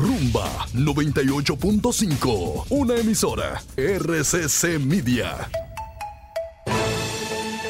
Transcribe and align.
Rumba 0.00 0.66
98.5, 0.72 2.66
una 2.70 2.96
emisora 2.96 3.62
RCC 3.76 4.78
Media. 4.80 5.50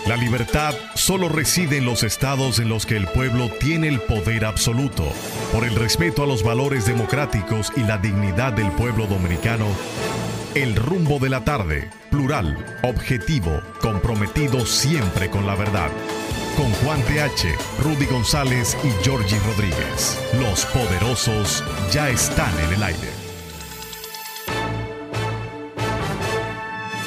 La 0.06 0.14
libertad 0.16 0.74
solo 0.94 1.28
reside 1.28 1.78
en 1.78 1.86
los 1.86 2.04
estados 2.04 2.60
en 2.60 2.68
los 2.68 2.86
que 2.86 2.96
el 2.96 3.08
pueblo 3.08 3.50
tiene 3.58 3.88
el 3.88 4.00
poder 4.00 4.44
absoluto. 4.44 5.02
Por 5.52 5.64
el 5.64 5.74
respeto 5.74 6.22
a 6.22 6.26
los 6.28 6.44
valores 6.44 6.86
democráticos 6.86 7.72
y 7.76 7.80
la 7.80 7.98
dignidad 7.98 8.52
del 8.52 8.70
pueblo 8.72 9.08
dominicano, 9.08 9.66
el 10.54 10.76
rumbo 10.76 11.18
de 11.18 11.30
la 11.30 11.44
tarde, 11.44 11.90
plural, 12.12 12.64
objetivo, 12.84 13.60
comprometido 13.80 14.64
siempre 14.66 15.30
con 15.30 15.48
la 15.48 15.56
verdad. 15.56 15.90
Con 16.60 16.70
Juan 16.72 17.00
TH, 17.04 17.56
Rudy 17.82 18.04
González 18.04 18.76
y 18.84 18.90
Georgie 19.02 19.38
Rodríguez. 19.46 20.20
Los 20.38 20.66
poderosos 20.66 21.64
ya 21.90 22.10
están 22.10 22.52
en 22.60 22.74
el 22.74 22.82
aire. 22.82 23.08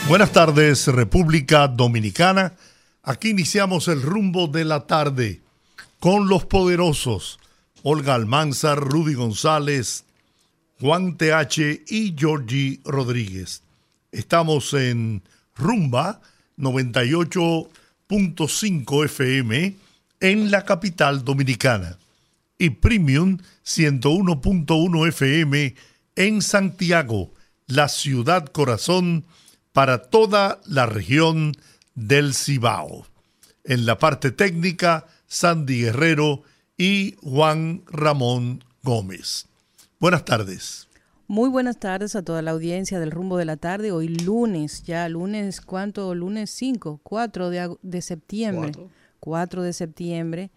Buenas 0.07 0.31
tardes, 0.31 0.87
República 0.87 1.67
Dominicana. 1.67 2.53
Aquí 3.03 3.29
iniciamos 3.29 3.89
el 3.89 4.01
rumbo 4.01 4.47
de 4.47 4.65
la 4.65 4.87
tarde 4.87 5.41
con 5.99 6.27
los 6.29 6.45
poderosos 6.45 7.39
Olga 7.83 8.15
Almanzar, 8.15 8.79
Rudy 8.79 9.13
González, 9.13 10.05
Juan 10.79 11.15
TH 11.15 11.83
y 11.89 12.15
Georgie 12.17 12.79
Rodríguez. 12.85 13.61
Estamos 14.11 14.73
en 14.73 15.21
Rumba 15.55 16.21
98.5 18.09 19.05
FM 19.05 19.75
en 20.19 20.51
la 20.51 20.65
capital 20.65 21.23
dominicana 21.23 21.97
y 22.57 22.69
Premium 22.69 23.39
101.1 23.65 25.07
FM 25.07 25.75
en 26.15 26.41
Santiago, 26.41 27.33
la 27.67 27.89
ciudad 27.89 28.45
corazón 28.47 29.25
para 29.71 30.03
toda 30.03 30.61
la 30.65 30.85
región 30.85 31.53
del 31.95 32.33
Cibao. 32.33 33.07
En 33.63 33.85
la 33.85 33.97
parte 33.97 34.31
técnica, 34.31 35.07
Sandy 35.27 35.81
Guerrero 35.81 36.43
y 36.77 37.15
Juan 37.21 37.83
Ramón 37.87 38.63
Gómez. 38.83 39.47
Buenas 39.99 40.25
tardes. 40.25 40.82
Muy 41.27 41.49
buenas 41.49 41.79
tardes 41.79 42.15
a 42.15 42.21
toda 42.21 42.41
la 42.41 42.51
audiencia 42.51 42.99
del 42.99 43.11
rumbo 43.11 43.37
de 43.37 43.45
la 43.45 43.55
tarde. 43.55 43.91
Hoy 43.91 44.09
lunes, 44.09 44.83
ya 44.83 45.07
lunes, 45.07 45.61
¿cuánto? 45.61 46.13
Lunes 46.13 46.49
5, 46.51 46.99
4 47.01 47.49
de, 47.49 47.75
de 47.81 48.01
septiembre. 48.01 48.73
4. 49.19 49.63
de 49.63 49.73
septiembre. 49.73 50.51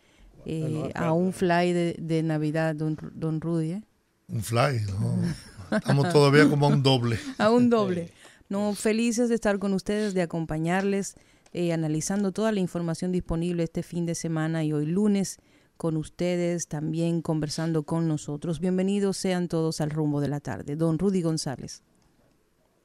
Eh, 0.45 0.91
a 0.95 1.13
un 1.13 1.33
fly 1.33 1.73
de, 1.73 1.97
de 1.99 2.23
Navidad, 2.23 2.75
don, 2.75 2.99
don 3.15 3.41
Rudy. 3.41 3.73
¿eh? 3.73 3.83
Un 4.29 4.43
fly, 4.43 4.81
no. 5.01 5.77
Estamos 5.77 6.13
todavía 6.13 6.49
como 6.49 6.67
a 6.67 6.69
un 6.71 6.83
doble. 6.83 7.19
a 7.39 7.51
un 7.51 7.71
doble. 7.71 8.13
No, 8.49 8.75
felices 8.75 9.29
de 9.29 9.37
estar 9.37 9.59
con 9.59 9.73
ustedes, 9.73 10.15
de 10.15 10.23
acompañarles, 10.23 11.15
eh, 11.53 11.73
analizando 11.73 12.33
toda 12.33 12.53
la 12.53 12.61
información 12.61 13.13
disponible 13.13 13.63
este 13.63 13.83
fin 13.83 14.05
de 14.05 14.15
semana 14.15 14.65
y 14.65 14.73
hoy 14.73 14.87
lunes 14.87 15.39
con 15.77 15.97
ustedes, 15.97 16.69
también 16.69 17.23
conversando 17.23 17.85
con 17.85 18.09
nosotros. 18.09 18.61
Bienvenidos 18.61 19.17
sean 19.17 19.49
todos 19.49 19.81
al 19.81 19.91
rumbo 19.91 20.21
de 20.21 20.29
la 20.29 20.41
tarde. 20.41 20.77
Don 20.77 20.99
Rudy 20.99 21.23
González. 21.23 21.83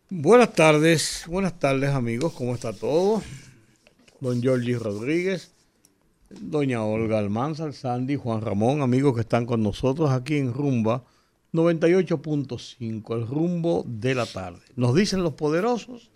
Buenas 0.10 0.54
tardes, 0.54 1.24
buenas 1.28 1.58
tardes 1.58 1.92
amigos, 1.92 2.34
¿cómo 2.34 2.54
está 2.54 2.74
todo? 2.74 3.22
Don 4.20 4.42
Georgie 4.42 4.78
Rodríguez, 4.78 5.54
doña 6.30 6.84
Olga 6.84 7.18
Almanzar, 7.18 7.72
Sandy, 7.72 8.18
Juan 8.18 8.42
Ramón, 8.42 8.82
amigos 8.82 9.16
que 9.16 9.22
están 9.22 9.46
con 9.46 9.64
nosotros 9.64 10.12
aquí 10.12 10.38
en 10.38 10.54
Rumba 10.54 11.06
98.5, 11.54 13.16
el 13.16 13.28
rumbo 13.28 13.86
de 13.88 14.16
la 14.16 14.26
tarde. 14.26 14.60
Nos 14.76 14.96
dicen 14.96 15.24
los 15.24 15.34
poderosos 15.34 16.12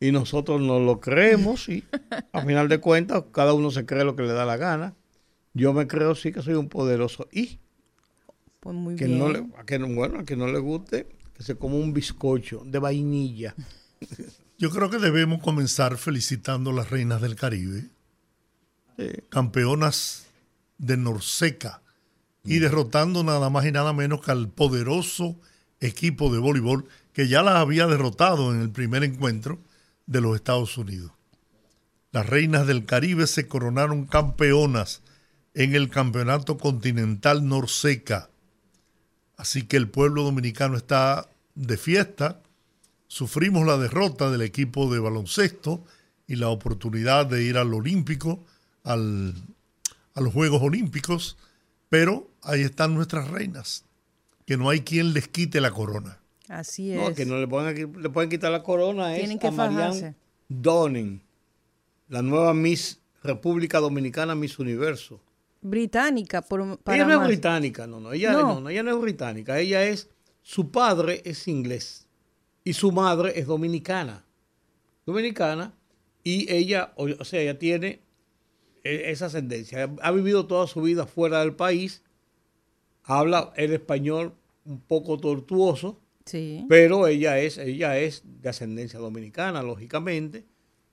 y 0.00 0.12
nosotros 0.12 0.60
no 0.60 0.78
lo 0.78 1.00
creemos 1.00 1.68
y 1.68 1.84
a 2.32 2.42
final 2.42 2.68
de 2.68 2.78
cuentas 2.78 3.24
cada 3.32 3.52
uno 3.52 3.70
se 3.70 3.86
cree 3.86 4.04
lo 4.04 4.16
que 4.16 4.22
le 4.22 4.32
da 4.32 4.44
la 4.44 4.58
gana. 4.58 4.94
Yo 5.54 5.72
me 5.72 5.86
creo 5.86 6.14
sí 6.14 6.32
que 6.32 6.42
soy 6.42 6.54
un 6.54 6.68
poderoso 6.68 7.28
y 7.32 7.58
pues 8.60 8.76
muy 8.76 8.96
que 8.96 9.06
bien. 9.06 9.18
no 9.18 9.28
le, 9.30 9.46
a 9.58 9.64
que 9.64 9.78
no, 9.78 9.88
bueno, 9.88 10.20
a 10.20 10.24
que 10.24 10.36
no 10.36 10.46
le 10.46 10.58
guste 10.58 11.08
que 11.34 11.42
se 11.42 11.56
coma 11.56 11.76
un 11.76 11.92
bizcocho 11.92 12.62
de 12.66 12.78
vainilla. 12.78 13.54
Yo 14.58 14.70
creo 14.70 14.90
que 14.90 14.98
debemos 14.98 15.40
comenzar 15.42 15.96
felicitando 15.96 16.70
a 16.70 16.74
las 16.74 16.90
reinas 16.90 17.20
del 17.22 17.36
Caribe, 17.36 17.88
Sí. 18.98 19.08
campeonas 19.30 20.26
de 20.76 20.98
Norseca 20.98 21.80
y 22.44 22.58
derrotando 22.58 23.24
nada 23.24 23.48
más 23.48 23.64
y 23.64 23.72
nada 23.72 23.94
menos 23.94 24.20
que 24.20 24.30
al 24.30 24.48
poderoso 24.50 25.36
equipo 25.80 26.30
de 26.30 26.38
voleibol 26.38 26.86
que 27.14 27.26
ya 27.26 27.42
las 27.42 27.54
había 27.54 27.86
derrotado 27.86 28.54
en 28.54 28.60
el 28.60 28.70
primer 28.70 29.02
encuentro 29.02 29.58
de 30.06 30.20
los 30.20 30.36
Estados 30.36 30.76
Unidos. 30.76 31.12
Las 32.12 32.26
reinas 32.26 32.66
del 32.66 32.84
Caribe 32.84 33.26
se 33.26 33.48
coronaron 33.48 34.04
campeonas 34.06 35.00
en 35.62 35.74
el 35.74 35.90
Campeonato 35.90 36.56
Continental 36.56 37.46
Norseca. 37.46 38.30
Así 39.36 39.64
que 39.64 39.76
el 39.76 39.90
pueblo 39.90 40.22
dominicano 40.22 40.74
está 40.78 41.28
de 41.54 41.76
fiesta. 41.76 42.40
Sufrimos 43.08 43.66
la 43.66 43.76
derrota 43.76 44.30
del 44.30 44.40
equipo 44.40 44.90
de 44.90 45.00
baloncesto 45.00 45.84
y 46.26 46.36
la 46.36 46.48
oportunidad 46.48 47.26
de 47.26 47.42
ir 47.42 47.58
al 47.58 47.74
Olímpico, 47.74 48.42
al, 48.84 49.34
a 50.14 50.22
los 50.22 50.32
Juegos 50.32 50.62
Olímpicos, 50.62 51.36
pero 51.90 52.30
ahí 52.42 52.62
están 52.62 52.94
nuestras 52.94 53.28
reinas, 53.28 53.84
que 54.46 54.56
no 54.56 54.70
hay 54.70 54.80
quien 54.80 55.12
les 55.12 55.28
quite 55.28 55.60
la 55.60 55.72
corona. 55.72 56.20
Así 56.48 56.92
es. 56.92 56.98
No, 56.98 57.14
que 57.14 57.26
no 57.26 57.38
le 57.38 57.46
pueden, 57.46 58.00
le 58.00 58.08
pueden 58.08 58.30
quitar 58.30 58.50
la 58.50 58.62
corona 58.62 59.14
Tienen 59.14 59.32
es 59.32 59.40
que 59.40 59.48
a 59.48 59.50
Marianne. 59.50 60.14
Donning, 60.48 61.20
la 62.08 62.22
nueva 62.22 62.54
Miss 62.54 62.98
República 63.22 63.78
Dominicana, 63.78 64.34
Miss 64.34 64.58
Universo. 64.58 65.20
Británica, 65.62 66.42
por, 66.42 66.78
para 66.78 66.96
ella 66.96 67.06
no 67.06 67.20
es 67.22 67.28
británica, 67.28 67.86
no, 67.86 68.00
no, 68.00 68.12
ella 68.12 68.32
No. 68.32 68.42
no. 68.54 68.60
no, 68.62 68.68
ella 68.70 68.82
no 68.82 68.92
es 68.96 69.00
británica, 69.00 69.58
ella 69.58 69.84
es, 69.84 70.08
su 70.42 70.70
padre 70.70 71.20
es 71.24 71.46
inglés 71.48 72.06
y 72.64 72.72
su 72.72 72.92
madre 72.92 73.38
es 73.38 73.46
dominicana, 73.46 74.24
dominicana, 75.04 75.74
y 76.24 76.50
ella, 76.52 76.92
o, 76.96 77.08
o 77.18 77.24
sea, 77.24 77.40
ella 77.42 77.58
tiene 77.58 78.00
eh, 78.84 79.04
esa 79.06 79.26
ascendencia, 79.26 79.90
ha 80.00 80.10
vivido 80.12 80.46
toda 80.46 80.66
su 80.66 80.80
vida 80.82 81.06
fuera 81.06 81.40
del 81.40 81.54
país, 81.54 82.02
habla 83.04 83.52
el 83.56 83.72
español 83.72 84.34
un 84.64 84.80
poco 84.80 85.18
tortuoso, 85.18 86.00
Sí. 86.26 86.64
pero 86.68 87.06
ella 87.06 87.38
es, 87.38 87.58
ella 87.58 87.98
es 87.98 88.22
de 88.24 88.48
ascendencia 88.48 88.98
dominicana, 89.00 89.62
lógicamente. 89.62 90.44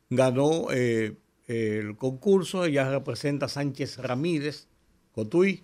Ganó 0.10 0.68
eh, 0.72 1.16
el 1.48 1.96
concurso, 1.98 2.66
ella 2.66 2.90
representa 2.90 3.48
a 3.48 3.50
Sánchez 3.50 3.98
Ramírez, 3.98 4.68
Cotuí, 5.12 5.64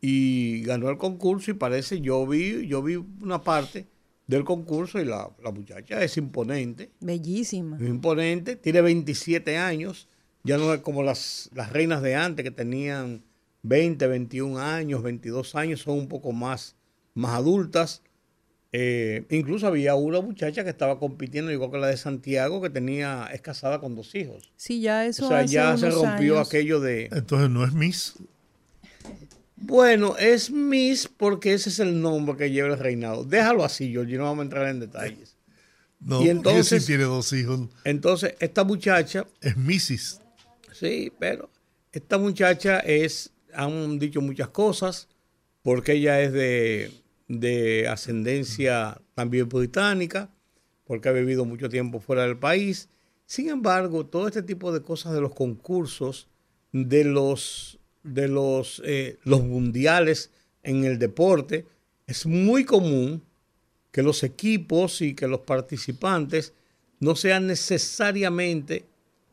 y 0.00 0.62
ganó 0.62 0.90
el 0.90 0.98
concurso 0.98 1.50
y 1.50 1.54
parece, 1.54 2.00
yo 2.00 2.26
vi, 2.26 2.66
yo 2.66 2.82
vi 2.82 2.96
una 2.96 3.42
parte 3.42 3.86
del 4.26 4.44
concurso 4.44 5.00
y 5.00 5.04
la, 5.04 5.30
la 5.42 5.50
muchacha 5.52 6.02
es 6.02 6.16
imponente, 6.16 6.90
Bellísima. 7.00 7.76
es 7.76 7.88
imponente, 7.88 8.56
tiene 8.56 8.82
27 8.82 9.56
años, 9.56 10.08
ya 10.44 10.58
no 10.58 10.74
es 10.74 10.80
como 10.80 11.02
las, 11.02 11.50
las 11.54 11.72
reinas 11.72 12.02
de 12.02 12.14
antes 12.14 12.44
que 12.44 12.50
tenían 12.50 13.24
20, 13.62 14.06
21 14.06 14.58
años, 14.58 15.02
22 15.02 15.54
años, 15.54 15.80
son 15.80 15.98
un 15.98 16.08
poco 16.08 16.32
más, 16.32 16.76
más 17.14 17.34
adultas. 17.34 18.02
Eh, 18.78 19.24
incluso 19.30 19.66
había 19.66 19.94
una 19.94 20.20
muchacha 20.20 20.62
que 20.62 20.68
estaba 20.68 20.98
compitiendo, 20.98 21.50
igual 21.50 21.70
que 21.70 21.78
la 21.78 21.86
de 21.86 21.96
Santiago, 21.96 22.60
que 22.60 22.68
tenía, 22.68 23.26
es 23.32 23.40
casada 23.40 23.80
con 23.80 23.94
dos 23.94 24.14
hijos. 24.14 24.52
Sí, 24.56 24.82
ya 24.82 25.06
eso 25.06 25.24
o 25.24 25.28
sea, 25.28 25.38
hace 25.38 25.54
ya 25.54 25.76
se 25.78 25.88
rompió 25.88 26.34
años. 26.36 26.48
aquello 26.48 26.80
de... 26.80 27.08
Entonces 27.10 27.48
no 27.48 27.64
es 27.64 27.72
Miss. 27.72 28.14
Bueno, 29.56 30.16
es 30.18 30.50
Miss 30.50 31.08
porque 31.08 31.54
ese 31.54 31.70
es 31.70 31.78
el 31.78 32.02
nombre 32.02 32.36
que 32.36 32.50
lleva 32.50 32.68
el 32.68 32.78
reinado. 32.78 33.24
Déjalo 33.24 33.64
así, 33.64 33.90
Georgie, 33.90 34.18
no 34.18 34.24
vamos 34.24 34.40
a 34.40 34.42
entrar 34.42 34.68
en 34.68 34.80
detalles. 34.80 35.36
No, 35.98 36.16
Y 36.16 36.18
porque 36.26 36.30
entonces- 36.30 36.82
sí 36.82 36.86
tiene 36.88 37.04
dos 37.04 37.32
hijos. 37.32 37.60
Entonces, 37.84 38.34
esta 38.40 38.62
muchacha 38.64 39.26
Es 39.40 39.56
Mrs. 39.56 40.20
Sí, 40.72 41.10
pero 41.18 41.48
esta 41.92 42.18
muchacha 42.18 42.80
es, 42.80 43.30
han 43.54 43.98
dicho 43.98 44.20
muchas 44.20 44.48
cosas, 44.48 45.08
porque 45.62 45.92
ella 45.92 46.20
es 46.20 46.32
de, 46.34 46.90
de 47.28 47.88
ascendencia 47.88 49.00
también 49.14 49.48
británica, 49.48 50.30
porque 50.84 51.08
ha 51.08 51.12
vivido 51.12 51.44
mucho 51.44 51.68
tiempo 51.68 52.00
fuera 52.00 52.22
del 52.22 52.38
país. 52.38 52.88
Sin 53.26 53.48
embargo, 53.48 54.06
todo 54.06 54.28
este 54.28 54.42
tipo 54.42 54.72
de 54.72 54.82
cosas 54.82 55.12
de 55.12 55.20
los 55.20 55.34
concursos, 55.34 56.28
de 56.72 57.04
los, 57.04 57.78
de 58.02 58.28
los, 58.28 58.80
eh, 58.84 59.18
los 59.24 59.42
mundiales 59.42 60.30
en 60.62 60.84
el 60.84 60.98
deporte, 60.98 61.66
es 62.06 62.26
muy 62.26 62.64
común 62.64 63.22
que 63.90 64.02
los 64.02 64.22
equipos 64.22 65.00
y 65.02 65.14
que 65.14 65.26
los 65.26 65.40
participantes 65.40 66.52
no 67.00 67.16
sean 67.16 67.46
necesariamente 67.46 68.84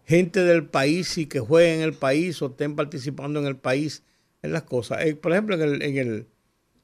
gente 0.05 0.43
del 0.43 0.65
país 0.65 1.17
y 1.17 1.27
que 1.27 1.39
jueguen 1.39 1.79
en 1.79 1.81
el 1.81 1.93
país 1.93 2.41
o 2.41 2.47
estén 2.47 2.75
participando 2.75 3.39
en 3.39 3.45
el 3.45 3.57
país 3.57 4.03
en 4.41 4.53
las 4.53 4.63
cosas. 4.63 5.05
Eh, 5.05 5.15
por 5.15 5.31
ejemplo, 5.31 5.55
en 5.55 5.61
el, 5.61 5.81
en 5.81 5.97
el 5.97 6.27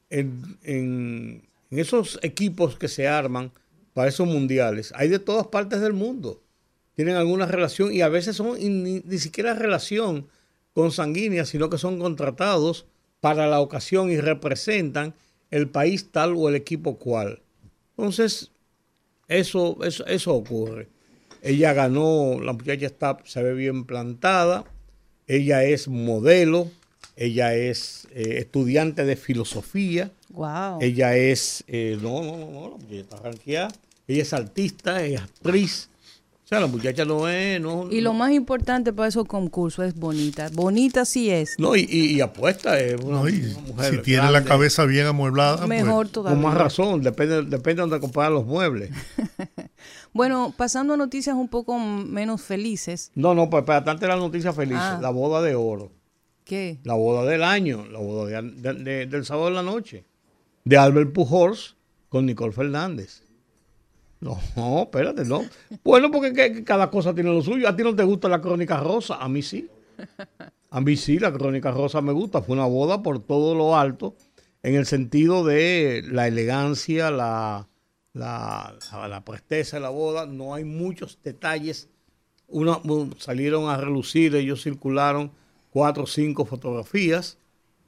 en, 0.09 1.43
esos 1.71 2.19
equipos 2.23 2.77
que 2.77 2.87
se 2.87 3.07
arman 3.07 3.51
para 3.93 4.09
esos 4.09 4.27
mundiales, 4.27 4.91
hay 4.95 5.07
de 5.07 5.19
todas 5.19 5.47
partes 5.47 5.81
del 5.81 5.93
mundo. 5.93 6.41
Tienen 6.95 7.15
alguna 7.15 7.45
relación 7.45 7.93
y 7.93 8.01
a 8.01 8.09
veces 8.09 8.35
son 8.35 8.57
ni, 8.59 9.01
ni 9.01 9.17
siquiera 9.19 9.53
relación 9.53 10.27
consanguínea, 10.73 11.45
sino 11.45 11.69
que 11.69 11.77
son 11.77 11.99
contratados 11.99 12.85
para 13.21 13.47
la 13.47 13.59
ocasión 13.59 14.09
y 14.11 14.17
representan 14.17 15.13
el 15.51 15.67
país 15.69 16.11
tal 16.11 16.35
o 16.35 16.49
el 16.49 16.55
equipo 16.55 16.97
cual. 16.97 17.41
Entonces, 17.97 18.51
eso, 19.27 19.77
eso, 19.83 20.05
eso 20.07 20.33
ocurre. 20.33 20.87
Ella 21.41 21.73
ganó, 21.73 22.39
la 22.41 22.53
muchacha 22.53 22.85
está, 22.85 23.17
se 23.23 23.41
ve 23.43 23.53
bien 23.53 23.85
plantada, 23.85 24.65
ella 25.27 25.63
es 25.63 25.87
modelo, 25.87 26.69
ella 27.19 27.53
es 27.53 28.07
eh, 28.15 28.37
estudiante 28.39 29.03
de 29.05 29.15
filosofía, 29.15 30.11
Wow. 30.29 30.77
ella 30.81 31.15
es, 31.17 31.63
eh, 31.67 31.97
no, 32.01 32.23
no, 32.23 32.37
no, 32.37 32.51
no, 32.51 32.69
la 32.69 32.77
muchacha 32.77 32.95
está 33.01 33.17
ranqueada, 33.17 33.67
ella 34.07 34.21
es 34.21 34.33
artista, 34.33 35.03
es 35.03 35.19
actriz, 35.19 35.89
o 36.45 36.47
sea, 36.49 36.59
la 36.59 36.67
muchacha 36.67 37.05
no 37.05 37.27
es, 37.29 37.59
no, 37.61 37.91
Y 37.91 38.01
lo 38.01 38.13
más 38.13 38.31
importante 38.31 38.91
para 38.93 39.07
esos 39.09 39.25
concursos 39.25 39.85
es 39.85 39.93
bonita. 39.95 40.49
Bonita 40.53 41.05
sí 41.05 41.29
es. 41.29 41.55
no, 41.59 41.75
y, 41.75 41.81
y- 41.89 42.15
y 42.15 42.21
apuesta, 42.21 42.79
es 42.79 42.99
una, 43.01 43.17
No, 43.19 43.29
y 43.29 43.39
una 43.41 43.59
mujer 43.67 43.95
si 43.95 44.01
tiene 44.01 44.31
la 44.31 44.43
cabeza 44.43 44.85
bien 44.85 45.05
amueblada, 45.05 45.67
Mejor 45.67 46.05
pues, 46.05 46.11
todavía. 46.13 46.41
Con 46.41 46.49
más 46.51 46.57
razón, 46.57 47.01
depende, 47.03 47.43
depende 47.43 47.75
de 47.75 47.81
donde 47.81 47.99
comprar 47.99 48.31
los 48.31 48.45
muebles. 48.45 48.89
Bueno, 50.13 50.53
pasando 50.57 50.95
a 50.95 50.97
noticias 50.97 51.35
un 51.35 51.47
poco 51.49 51.77
menos 51.77 52.41
felices. 52.41 53.11
No, 53.15 53.35
no, 53.35 53.49
pues 53.49 53.63
para 53.63 53.83
tanto 53.83 54.07
la 54.07 54.15
noticia 54.15 54.51
feliz, 54.53 54.77
Ah. 54.79 54.97
la 55.01 55.09
boda 55.11 55.41
de 55.41 55.53
oro, 55.55 55.91
¿Qué? 56.49 56.79
la 56.83 56.95
boda 56.95 57.29
del 57.29 57.43
año, 57.43 57.85
la 57.91 57.99
boda 57.99 58.41
de- 58.41 58.51
de- 58.51 58.73
de- 58.73 59.05
del 59.05 59.23
sábado 59.23 59.49
de 59.49 59.53
la 59.55 59.61
noche, 59.63 60.03
de 60.65 60.77
Albert 60.77 61.13
Pujols 61.13 61.75
con 62.09 62.25
Nicole 62.25 62.51
Fernández. 62.51 63.21
No, 64.19 64.37
no, 64.55 64.81
espérate, 64.83 65.23
no. 65.25 65.43
Bueno, 65.83 66.09
porque 66.11 66.33
que- 66.33 66.51
que 66.53 66.63
cada 66.63 66.89
cosa 66.89 67.13
tiene 67.13 67.29
lo 67.31 67.41
suyo. 67.41 67.69
A 67.69 67.75
ti 67.75 67.83
no 67.83 67.95
te 67.95 68.03
gusta 68.03 68.27
la 68.27 68.41
crónica 68.41 68.77
rosa, 68.79 69.15
a 69.17 69.29
mí 69.29 69.41
sí. 69.43 69.69
A 70.71 70.81
mí 70.81 70.97
sí, 70.97 71.19
la 71.19 71.31
crónica 71.31 71.71
rosa 71.71 72.01
me 72.01 72.11
gusta. 72.13 72.41
Fue 72.41 72.55
una 72.55 72.65
boda 72.65 73.01
por 73.03 73.19
todo 73.19 73.53
lo 73.55 73.77
alto, 73.77 74.15
en 74.63 74.75
el 74.75 74.85
sentido 74.85 75.43
de 75.45 76.03
la 76.11 76.27
elegancia, 76.27 77.11
la, 77.11 77.67
la, 78.13 78.75
la- 78.91 79.07
la 79.07 79.23
presteza 79.23 79.77
de 79.77 79.81
la 79.81 79.89
boda. 79.89 80.25
No 80.25 80.53
hay 80.53 80.63
muchos 80.65 81.19
detalles. 81.23 81.89
Una, 82.47 82.77
un- 82.77 83.15
salieron 83.19 83.69
a 83.69 83.77
relucir, 83.77 84.35
ellos 84.35 84.63
circularon 84.63 85.31
cuatro 85.71 86.03
o 86.03 86.07
cinco 86.07 86.45
fotografías, 86.45 87.37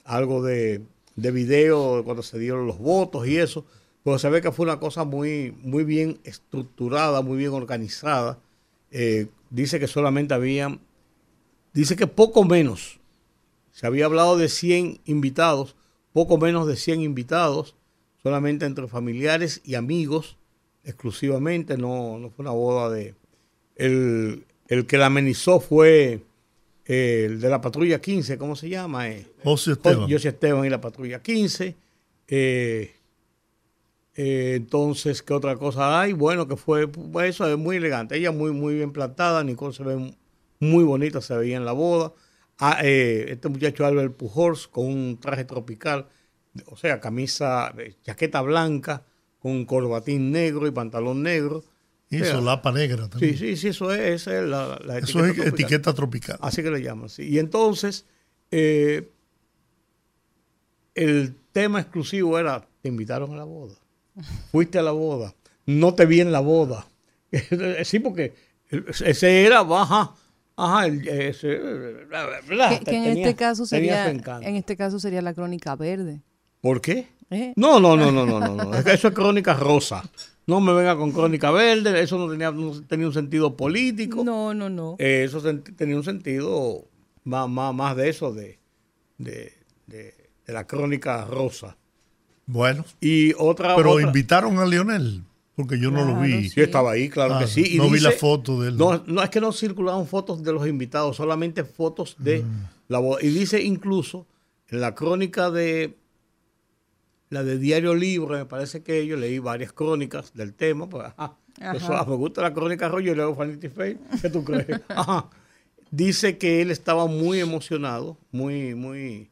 algo 0.03 0.43
de, 0.43 0.81
de 1.15 1.31
video 1.31 1.97
de 1.97 2.03
cuando 2.03 2.23
se 2.23 2.39
dieron 2.39 2.67
los 2.67 2.79
votos 2.79 3.27
y 3.27 3.37
eso. 3.37 3.65
Pero 4.03 4.17
se 4.17 4.29
ve 4.29 4.41
que 4.41 4.51
fue 4.51 4.65
una 4.65 4.79
cosa 4.79 5.03
muy, 5.03 5.55
muy 5.61 5.83
bien 5.83 6.19
estructurada, 6.23 7.21
muy 7.21 7.37
bien 7.37 7.51
organizada. 7.51 8.39
Eh, 8.89 9.27
dice 9.49 9.79
que 9.79 9.87
solamente 9.87 10.33
habían 10.33 10.81
dice 11.73 11.95
que 11.95 12.07
poco 12.07 12.43
menos, 12.43 12.99
se 13.71 13.87
había 13.87 14.05
hablado 14.05 14.37
de 14.37 14.49
100 14.49 15.01
invitados, 15.05 15.75
poco 16.13 16.37
menos 16.37 16.67
de 16.67 16.75
100 16.75 17.01
invitados, 17.01 17.75
solamente 18.21 18.65
entre 18.65 18.87
familiares 18.87 19.61
y 19.63 19.75
amigos, 19.75 20.37
exclusivamente, 20.83 21.77
no, 21.77 22.17
no 22.19 22.29
fue 22.29 22.43
una 22.43 22.51
boda 22.51 22.89
de... 22.89 23.15
El, 23.75 24.45
el 24.67 24.85
que 24.85 24.97
la 24.97 25.07
amenizó 25.07 25.59
fue 25.59 26.21
eh, 26.93 27.25
el 27.25 27.39
de 27.39 27.49
la 27.49 27.61
patrulla 27.61 28.01
15, 28.01 28.37
¿cómo 28.37 28.57
se 28.57 28.67
llama? 28.67 29.07
Eh, 29.07 29.25
José 29.45 29.71
Esteban. 29.71 30.11
José 30.11 30.27
Esteban 30.27 30.65
y 30.65 30.69
la 30.69 30.81
patrulla 30.81 31.21
15. 31.21 31.77
Eh, 32.27 32.93
eh, 34.15 34.53
entonces, 34.57 35.21
¿qué 35.21 35.33
otra 35.33 35.55
cosa 35.55 36.01
hay? 36.01 36.11
Bueno, 36.11 36.49
que 36.49 36.57
fue, 36.57 36.89
pues, 36.89 37.29
eso 37.29 37.47
es 37.47 37.57
muy 37.57 37.77
elegante. 37.77 38.17
Ella 38.17 38.33
muy, 38.33 38.51
muy 38.51 38.75
bien 38.75 38.91
plantada, 38.91 39.41
Nicole 39.41 39.73
se 39.73 39.83
ve 39.83 40.13
muy 40.59 40.83
bonita, 40.83 41.21
se 41.21 41.33
veía 41.37 41.55
en 41.55 41.63
la 41.63 41.71
boda. 41.71 42.11
Ah, 42.59 42.79
eh, 42.83 43.27
este 43.29 43.47
muchacho 43.47 43.85
Albert 43.85 44.17
Pujols 44.17 44.67
con 44.67 44.85
un 44.85 45.17
traje 45.17 45.45
tropical, 45.45 46.09
o 46.65 46.75
sea, 46.75 46.99
camisa, 46.99 47.73
chaqueta 48.03 48.41
blanca, 48.41 49.05
con 49.39 49.63
corbatín 49.63 50.31
negro 50.31 50.67
y 50.67 50.71
pantalón 50.71 51.23
negro. 51.23 51.63
Y 52.11 52.21
O 52.21 52.25
sea, 52.25 52.33
solapa 52.35 52.71
negra 52.73 53.05
Sí, 53.05 53.09
también. 53.09 53.37
sí, 53.37 53.55
sí, 53.57 53.67
eso 53.69 53.91
es, 53.93 53.99
esa 54.21 54.37
es 54.39 54.43
la, 54.47 54.79
la 54.85 54.97
Eso 54.99 55.19
es 55.25 55.33
tropical. 55.33 55.47
etiqueta 55.47 55.93
tropical. 55.93 56.37
Así 56.41 56.61
que 56.61 56.69
le 56.69 56.81
llaman, 56.83 57.07
sí. 57.09 57.23
Y 57.23 57.39
entonces, 57.39 58.05
eh, 58.51 59.09
el 60.95 61.35
tema 61.51 61.79
exclusivo 61.79 62.37
era, 62.37 62.67
te 62.81 62.89
invitaron 62.89 63.33
a 63.33 63.37
la 63.37 63.43
boda. 63.45 63.75
Fuiste 64.51 64.77
a 64.77 64.81
la 64.81 64.91
boda. 64.91 65.33
No 65.65 65.93
te 65.95 66.05
vi 66.05 66.19
en 66.21 66.31
la 66.31 66.41
boda. 66.41 66.85
sí, 67.85 67.99
porque 67.99 68.33
ese 69.05 69.45
era, 69.45 69.59
ajá, 69.61 70.13
ajá, 70.57 70.85
el- 70.87 71.07
ese, 71.07 71.47
¿verdad? 71.57 72.79
Que, 72.79 72.85
que 72.85 72.97
en 72.97 73.03
Tenía- 73.03 73.23
este 73.27 73.35
caso 73.35 73.65
sería 73.65 74.09
en 74.09 74.55
este 74.55 74.75
caso 74.75 74.99
sería 74.99 75.21
la 75.21 75.33
crónica 75.33 75.75
verde. 75.77 76.21
¿Por 76.59 76.81
qué? 76.81 77.07
¿Eh? 77.29 77.53
No, 77.55 77.79
no, 77.79 77.95
no, 77.95 78.11
no, 78.11 78.25
no, 78.25 78.39
no, 78.39 78.73
Eso 78.85 79.07
es 79.07 79.13
crónica 79.13 79.53
rosa. 79.53 80.03
No 80.51 80.59
me 80.59 80.73
venga 80.73 80.97
con 80.97 81.11
crónica 81.13 81.49
verde, 81.49 82.01
eso 82.03 82.17
no 82.17 82.29
tenía, 82.29 82.51
no 82.51 82.71
tenía 82.83 83.07
un 83.07 83.13
sentido 83.13 83.55
político. 83.55 84.23
No, 84.23 84.53
no, 84.53 84.69
no. 84.69 84.95
Eh, 84.99 85.23
eso 85.25 85.41
tenía 85.77 85.95
un 85.95 86.03
sentido 86.03 86.83
más, 87.23 87.47
más, 87.49 87.73
más 87.73 87.95
de 87.95 88.09
eso, 88.09 88.33
de, 88.33 88.59
de, 89.17 89.53
de- 89.87 90.13
de 90.45 90.53
la 90.53 90.67
crónica 90.67 91.23
rosa. 91.25 91.77
Bueno, 92.45 92.83
Y 92.99 93.31
otra. 93.37 93.75
pero 93.77 93.91
otra- 93.91 94.07
invitaron 94.07 94.57
a 94.59 94.65
Lionel, 94.65 95.23
porque 95.55 95.79
yo 95.79 95.89
no 95.89 96.03
lo 96.03 96.19
vi. 96.19 96.49
sí. 96.49 96.55
Yo 96.57 96.63
estaba 96.63 96.91
ahí, 96.91 97.07
claro 97.07 97.35
Ah, 97.35 97.39
que 97.39 97.47
sí. 97.47 97.75
Y 97.75 97.77
no 97.77 97.89
vi 97.89 97.99
la 98.01 98.11
foto 98.11 98.59
de 98.61 98.69
él. 98.69 98.77
No, 98.77 99.01
no, 99.07 99.23
es 99.23 99.29
que 99.29 99.39
no 99.39 99.53
circularon 99.53 100.05
fotos 100.05 100.43
de 100.43 100.51
los 100.51 100.67
invitados, 100.67 101.15
solamente 101.15 101.63
fotos 101.63 102.15
de 102.19 102.41
Mm. 102.43 102.67
la 102.89 102.99
boda. 102.99 103.19
Y 103.21 103.29
dice 103.29 103.61
incluso 103.61 104.27
en 104.67 104.81
la 104.81 104.93
crónica 104.95 105.49
de 105.49 105.95
la 107.31 107.43
de 107.43 107.57
Diario 107.57 107.95
Libre, 107.95 108.37
me 108.37 108.45
parece 108.45 108.83
que 108.83 109.07
yo 109.07 109.17
leí 109.17 109.39
varias 109.39 109.73
crónicas 109.73 110.33
del 110.35 110.53
tema. 110.53 110.87
Pues, 110.87 111.05
ajá, 111.05 111.37
Ajá. 111.59 111.77
eso, 111.77 111.93
ah, 111.93 112.05
me 112.07 112.15
gusta 112.15 112.41
la 112.43 112.53
crónica 112.53 112.87
rollo, 112.89 113.07
yo 113.07 113.15
leo 113.15 113.33
Vanity 113.33 113.69
Fair. 113.69 113.97
¿Qué 114.21 114.29
tú 114.29 114.43
crees? 114.43 114.67
Ajá. 114.89 115.29
Dice 115.89 116.37
que 116.37 116.61
él 116.61 116.69
estaba 116.71 117.07
muy 117.07 117.39
emocionado, 117.39 118.17
muy, 118.31 118.75
muy, 118.75 119.31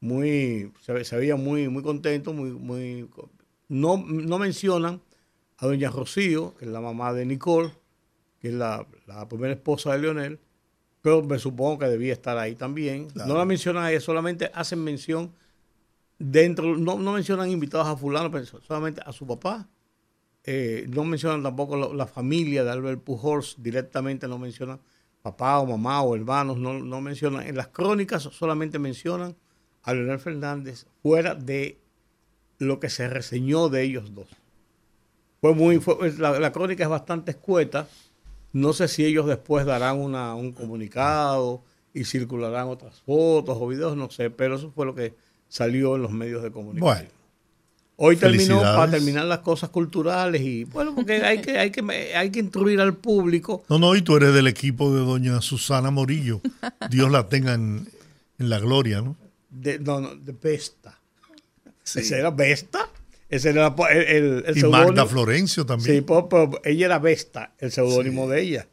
muy, 0.00 0.72
se, 0.80 0.92
ve- 0.92 1.04
se 1.04 1.16
veía 1.16 1.36
muy, 1.36 1.68
muy 1.68 1.82
contento, 1.82 2.32
muy, 2.32 2.50
muy. 2.50 3.08
No, 3.68 3.96
no 4.06 4.38
mencionan 4.38 5.00
a 5.58 5.66
doña 5.66 5.90
Rocío, 5.90 6.54
que 6.56 6.64
es 6.66 6.70
la 6.70 6.80
mamá 6.80 7.12
de 7.12 7.26
Nicole, 7.26 7.70
que 8.40 8.48
es 8.48 8.54
la, 8.54 8.86
la 9.06 9.28
primera 9.28 9.52
esposa 9.54 9.92
de 9.92 9.98
Leonel, 10.00 10.38
pero 11.02 11.22
me 11.22 11.38
supongo 11.38 11.78
que 11.80 11.86
debía 11.86 12.12
estar 12.12 12.38
ahí 12.38 12.54
también. 12.54 13.08
No 13.14 13.36
la 13.36 13.44
mencionan 13.44 13.84
a 13.84 13.90
ella, 13.90 14.00
solamente 14.00 14.50
hacen 14.54 14.82
mención 14.82 15.32
dentro, 16.18 16.76
no, 16.76 16.98
no 16.98 17.12
mencionan 17.12 17.50
invitados 17.50 17.86
a 17.86 17.96
fulano, 17.96 18.30
pero 18.30 18.44
solamente 18.44 19.00
a 19.04 19.12
su 19.12 19.26
papá. 19.26 19.68
Eh, 20.44 20.86
no 20.88 21.04
mencionan 21.04 21.42
tampoco 21.42 21.92
la, 21.92 22.06
familia 22.06 22.64
de 22.64 22.70
Albert 22.70 23.02
Pujols, 23.02 23.56
directamente 23.58 24.26
no 24.28 24.38
mencionan 24.38 24.80
papá 25.20 25.58
o 25.58 25.66
mamá 25.66 26.02
o 26.02 26.16
hermanos, 26.16 26.56
no, 26.58 26.78
no 26.78 27.00
mencionan. 27.00 27.46
En 27.46 27.56
las 27.56 27.68
crónicas 27.68 28.22
solamente 28.22 28.78
mencionan 28.78 29.36
a 29.82 29.92
Leonel 29.92 30.18
Fernández 30.18 30.86
fuera 31.02 31.34
de 31.34 31.78
lo 32.58 32.80
que 32.80 32.88
se 32.88 33.08
reseñó 33.08 33.68
de 33.68 33.82
ellos 33.82 34.14
dos. 34.14 34.28
Fue 35.40 35.54
muy, 35.54 35.80
la, 36.18 36.38
la 36.40 36.52
crónica 36.52 36.82
es 36.82 36.90
bastante 36.90 37.32
escueta. 37.32 37.86
No 38.52 38.72
sé 38.72 38.88
si 38.88 39.04
ellos 39.04 39.26
después 39.26 39.66
darán 39.66 39.98
una, 39.98 40.34
un 40.34 40.52
comunicado 40.52 41.62
y 41.92 42.04
circularán 42.04 42.68
otras 42.68 43.02
fotos 43.02 43.56
o 43.60 43.68
videos, 43.68 43.96
no 43.96 44.10
sé, 44.10 44.30
pero 44.30 44.56
eso 44.56 44.70
fue 44.70 44.86
lo 44.86 44.94
que 44.94 45.14
salió 45.48 45.96
en 45.96 46.02
los 46.02 46.12
medios 46.12 46.42
de 46.42 46.50
comunicación. 46.50 46.94
Bueno, 46.96 47.18
Hoy 48.00 48.14
terminó 48.16 48.60
para 48.60 48.92
terminar 48.92 49.24
las 49.24 49.40
cosas 49.40 49.70
culturales 49.70 50.40
y 50.40 50.62
bueno, 50.62 50.94
porque 50.94 51.14
hay 51.14 51.40
que, 51.40 51.58
hay 51.58 51.72
que, 51.72 51.82
hay 52.14 52.30
que 52.30 52.38
instruir 52.38 52.80
al 52.80 52.94
público. 52.94 53.64
no, 53.68 53.80
no, 53.80 53.96
y 53.96 54.02
tú 54.02 54.16
eres 54.16 54.32
del 54.32 54.46
equipo 54.46 54.94
de 54.94 55.00
doña 55.00 55.40
Susana 55.40 55.90
Morillo. 55.90 56.40
Dios 56.90 57.10
la 57.10 57.28
tenga 57.28 57.54
en, 57.54 57.88
en 58.38 58.48
la 58.50 58.60
gloria, 58.60 59.00
¿no? 59.02 59.16
De, 59.50 59.80
no, 59.80 60.00
no, 60.00 60.14
de 60.14 60.30
Vesta. 60.32 60.96
¿Ese 61.84 62.18
era 62.18 62.30
Vesta? 62.30 62.88
Ese 63.28 63.50
era 63.50 63.74
el, 63.90 63.98
el, 63.98 64.44
el 64.46 64.58
Y. 64.58 64.62
Magda 64.62 65.04
Florencio 65.04 65.64
Sí, 65.64 65.66
también. 65.66 66.04
pues, 66.04 66.24
pues, 66.30 66.48
ella 66.64 66.86
era 66.86 66.98
Vesta, 67.00 67.52
el 67.58 67.72
seudónimo 67.72 68.28
de 68.28 68.42
ella. 68.42 68.68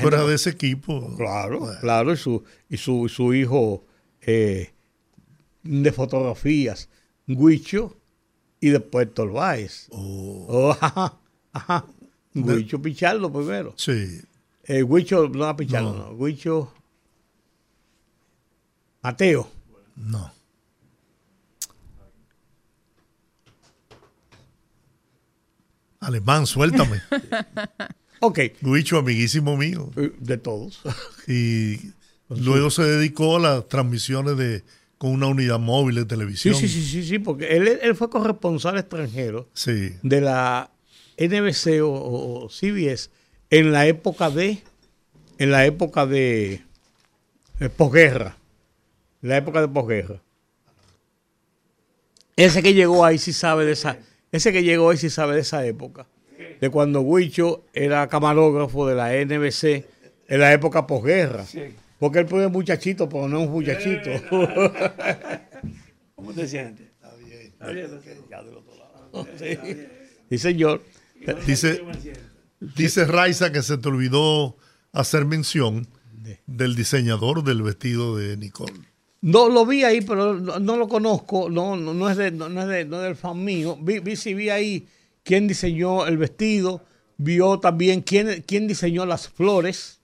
Fuera 0.00 0.24
de 0.24 0.34
ese 0.36 0.50
equipo. 0.50 1.12
Claro, 1.16 1.58
Bueno. 1.58 1.80
claro, 1.80 2.12
y 2.12 2.16
su, 2.16 2.44
y 2.70 2.76
su, 2.76 3.08
su 3.08 3.34
hijo 3.34 3.84
eh, 4.20 4.73
de 5.64 5.92
fotografías, 5.92 6.88
Huicho, 7.26 7.96
y 8.60 8.70
después 8.70 9.12
Tolváez. 9.12 9.88
Oh, 9.90 10.76
ajá, 10.80 11.18
ajá. 11.52 11.86
Huicho 12.34 12.80
Pichardo 12.80 13.32
primero. 13.32 13.74
Sí. 13.76 14.20
Eh, 14.64 14.82
Huicho, 14.82 15.28
no 15.28 15.44
a 15.44 15.56
Pichardo, 15.56 15.92
No. 15.92 15.98
no. 16.10 16.10
Huicho 16.12 16.72
Mateo. 19.02 19.50
No. 19.96 20.32
Alemán, 26.00 26.46
suéltame. 26.46 27.02
Ok, 28.20 28.38
Luicho, 28.62 28.96
amiguísimo 28.96 29.54
mío. 29.54 29.90
eh, 29.96 30.10
de 30.18 30.38
todos. 30.38 30.80
Y 31.28 31.92
luego 32.30 32.70
se 32.70 32.82
dedicó 32.82 33.36
a 33.36 33.40
las 33.40 33.68
transmisiones 33.68 34.38
de 34.38 34.64
con 35.04 35.12
una 35.12 35.26
unidad 35.26 35.58
móvil 35.58 35.96
de 35.96 36.00
Sí, 36.00 36.06
televisión. 36.08 36.54
sí, 36.54 36.66
sí, 36.66 36.82
sí, 36.82 37.04
sí, 37.04 37.18
porque 37.18 37.48
él, 37.58 37.78
él 37.82 37.94
fue 37.94 38.08
corresponsal 38.08 38.78
extranjero 38.78 39.50
Sí, 39.52 39.92
de 40.02 40.22
la 40.22 40.70
NBC 41.18 41.82
o, 41.82 41.90
o 42.44 42.48
CBS 42.48 43.10
en 43.50 43.70
la 43.70 43.86
época 43.86 44.30
de 44.30 44.62
en 45.36 45.50
la 45.50 45.66
época 45.66 46.06
de, 46.06 46.62
de 47.58 47.68
posguerra. 47.68 48.38
La 49.20 49.36
época 49.36 49.60
de 49.60 49.68
posguerra. 49.68 50.22
Ese 52.36 52.62
que 52.62 52.72
llegó 52.72 53.04
ahí 53.04 53.18
sí 53.18 53.34
sabe 53.34 53.66
de 53.66 53.72
esa, 53.72 53.98
ese 54.32 54.54
que 54.54 54.62
llegó 54.62 54.88
ahí 54.88 54.96
sí 54.96 55.10
sabe 55.10 55.34
de 55.34 55.42
esa 55.42 55.66
época. 55.66 56.06
De 56.62 56.70
cuando 56.70 57.02
Huicho 57.02 57.64
era 57.74 58.08
camarógrafo 58.08 58.86
de 58.86 58.94
la 58.94 59.12
NBC 59.12 59.84
en 60.28 60.40
la 60.40 60.50
época 60.54 60.86
posguerra. 60.86 61.44
Porque 61.98 62.18
él 62.20 62.26
pone 62.26 62.48
muchachito, 62.48 63.08
pero 63.08 63.28
no 63.28 63.40
es 63.40 63.46
un 63.46 63.52
muchachito. 63.52 64.10
¿Cómo 66.14 66.32
te 66.32 66.46
sientes? 66.48 66.86
Está 66.90 67.14
bien. 67.16 67.40
Está 67.42 67.70
bien. 67.72 67.90
Sí. 69.38 69.58
Sí, 70.30 70.38
señor. 70.38 70.82
dice, 71.46 71.82
dice 72.76 73.04
Raiza 73.04 73.52
que 73.52 73.62
se 73.62 73.78
te 73.78 73.88
olvidó 73.88 74.56
hacer 74.92 75.24
mención 75.24 75.86
del 76.46 76.74
diseñador 76.74 77.44
del 77.44 77.62
vestido 77.62 78.16
de 78.16 78.36
Nicole. 78.36 78.72
No 79.20 79.48
lo 79.48 79.64
vi 79.64 79.84
ahí, 79.84 80.00
pero 80.00 80.34
no, 80.34 80.58
no 80.58 80.76
lo 80.76 80.88
conozco. 80.88 81.48
No, 81.48 81.76
no, 81.76 81.94
no 81.94 82.10
es 82.10 82.16
de, 82.16 82.30
no, 82.30 82.48
no 82.48 82.62
es 82.62 82.68
de- 82.68 82.84
no 82.84 82.96
es 82.98 83.02
del 83.04 83.16
fan 83.16 83.42
mío. 83.42 83.78
Vi, 83.80 84.00
vi, 84.00 84.16
sí 84.16 84.34
vi 84.34 84.50
ahí 84.50 84.86
quién 85.22 85.46
diseñó 85.48 86.06
el 86.06 86.18
vestido. 86.18 86.84
Vio 87.16 87.58
también 87.60 88.02
quién, 88.02 88.42
quién 88.46 88.66
diseñó 88.66 89.06
las 89.06 89.28
flores. 89.28 90.00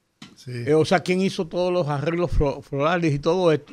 Sí. 0.50 0.70
eh, 0.70 0.74
o 0.74 0.84
sea, 0.84 1.00
quién 1.00 1.20
hizo 1.20 1.46
todos 1.46 1.72
los 1.72 1.86
arreglos 1.88 2.30
flo- 2.32 2.62
florales 2.62 3.14
y 3.14 3.18
todo 3.18 3.52
esto. 3.52 3.72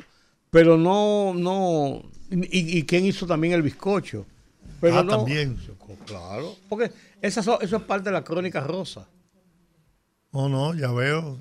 Pero 0.50 0.76
no, 0.78 1.34
no. 1.34 2.02
Y, 2.30 2.78
y 2.78 2.82
quién 2.84 3.04
hizo 3.06 3.26
también 3.26 3.52
el 3.54 3.62
bizcocho. 3.62 4.26
Pero 4.80 4.98
ah, 4.98 5.02
no- 5.02 5.16
también. 5.16 5.58
Claro. 6.06 6.54
Porque 6.68 6.92
esa 7.20 7.42
so- 7.42 7.60
eso 7.60 7.76
es 7.76 7.82
parte 7.82 8.10
de 8.10 8.12
la 8.12 8.24
crónica 8.24 8.60
rosa. 8.60 9.08
Oh, 10.30 10.48
no, 10.48 10.74
ya 10.74 10.90
veo. 10.92 11.38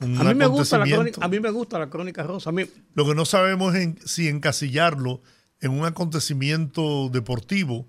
Un 0.00 0.18
A 0.18 0.24
mí, 0.24 0.34
me 0.34 0.46
gusta 0.46 0.78
la 0.78 0.86
crónica, 0.86 1.20
a 1.24 1.28
mí 1.28 1.40
me 1.40 1.50
gusta 1.50 1.78
la 1.78 1.90
crónica 1.90 2.22
rosa. 2.22 2.50
A 2.50 2.52
mí, 2.52 2.64
Lo 2.94 3.04
que 3.06 3.14
no 3.14 3.24
sabemos 3.24 3.74
es 3.74 3.82
en- 3.82 3.98
si 4.06 4.28
encasillarlo 4.28 5.20
en 5.60 5.72
un 5.72 5.84
acontecimiento 5.84 7.08
deportivo 7.10 7.86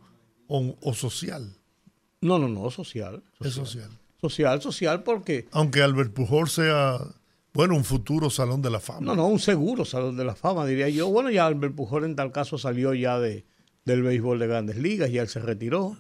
o, 0.48 0.76
o 0.82 0.94
social. 0.94 1.56
no, 2.22 2.38
no, 2.40 2.48
no, 2.48 2.70
social. 2.72 3.24
Es 3.40 3.54
social. 3.54 3.90
Social, 4.30 4.62
social, 4.62 5.04
porque 5.04 5.48
Aunque 5.52 5.82
Albert 5.82 6.14
Pujol 6.14 6.50
sea, 6.50 6.98
bueno, 7.54 7.76
un 7.76 7.84
futuro 7.84 8.30
salón 8.30 8.62
de 8.62 8.70
la 8.70 8.80
fama. 8.80 9.02
No, 9.02 9.16
no, 9.16 9.28
un 9.28 9.40
seguro 9.40 9.86
salón 9.86 10.18
de 10.18 10.26
la 10.26 10.36
fama, 10.36 10.66
diría 10.66 10.90
yo. 10.90 11.08
Bueno, 11.10 11.30
ya 11.32 11.46
Albert 11.46 11.76
Pujol 11.76 12.04
en 12.06 12.16
tal 12.16 12.32
caso 12.32 12.58
salió 12.58 12.94
ya 12.94 13.20
de, 13.20 13.46
del 13.86 14.02
béisbol 14.04 14.40
de 14.40 14.48
grandes 14.48 14.78
ligas, 14.78 15.12
ya 15.12 15.22
él 15.22 15.28
se 15.28 15.40
retiró. 15.40 15.98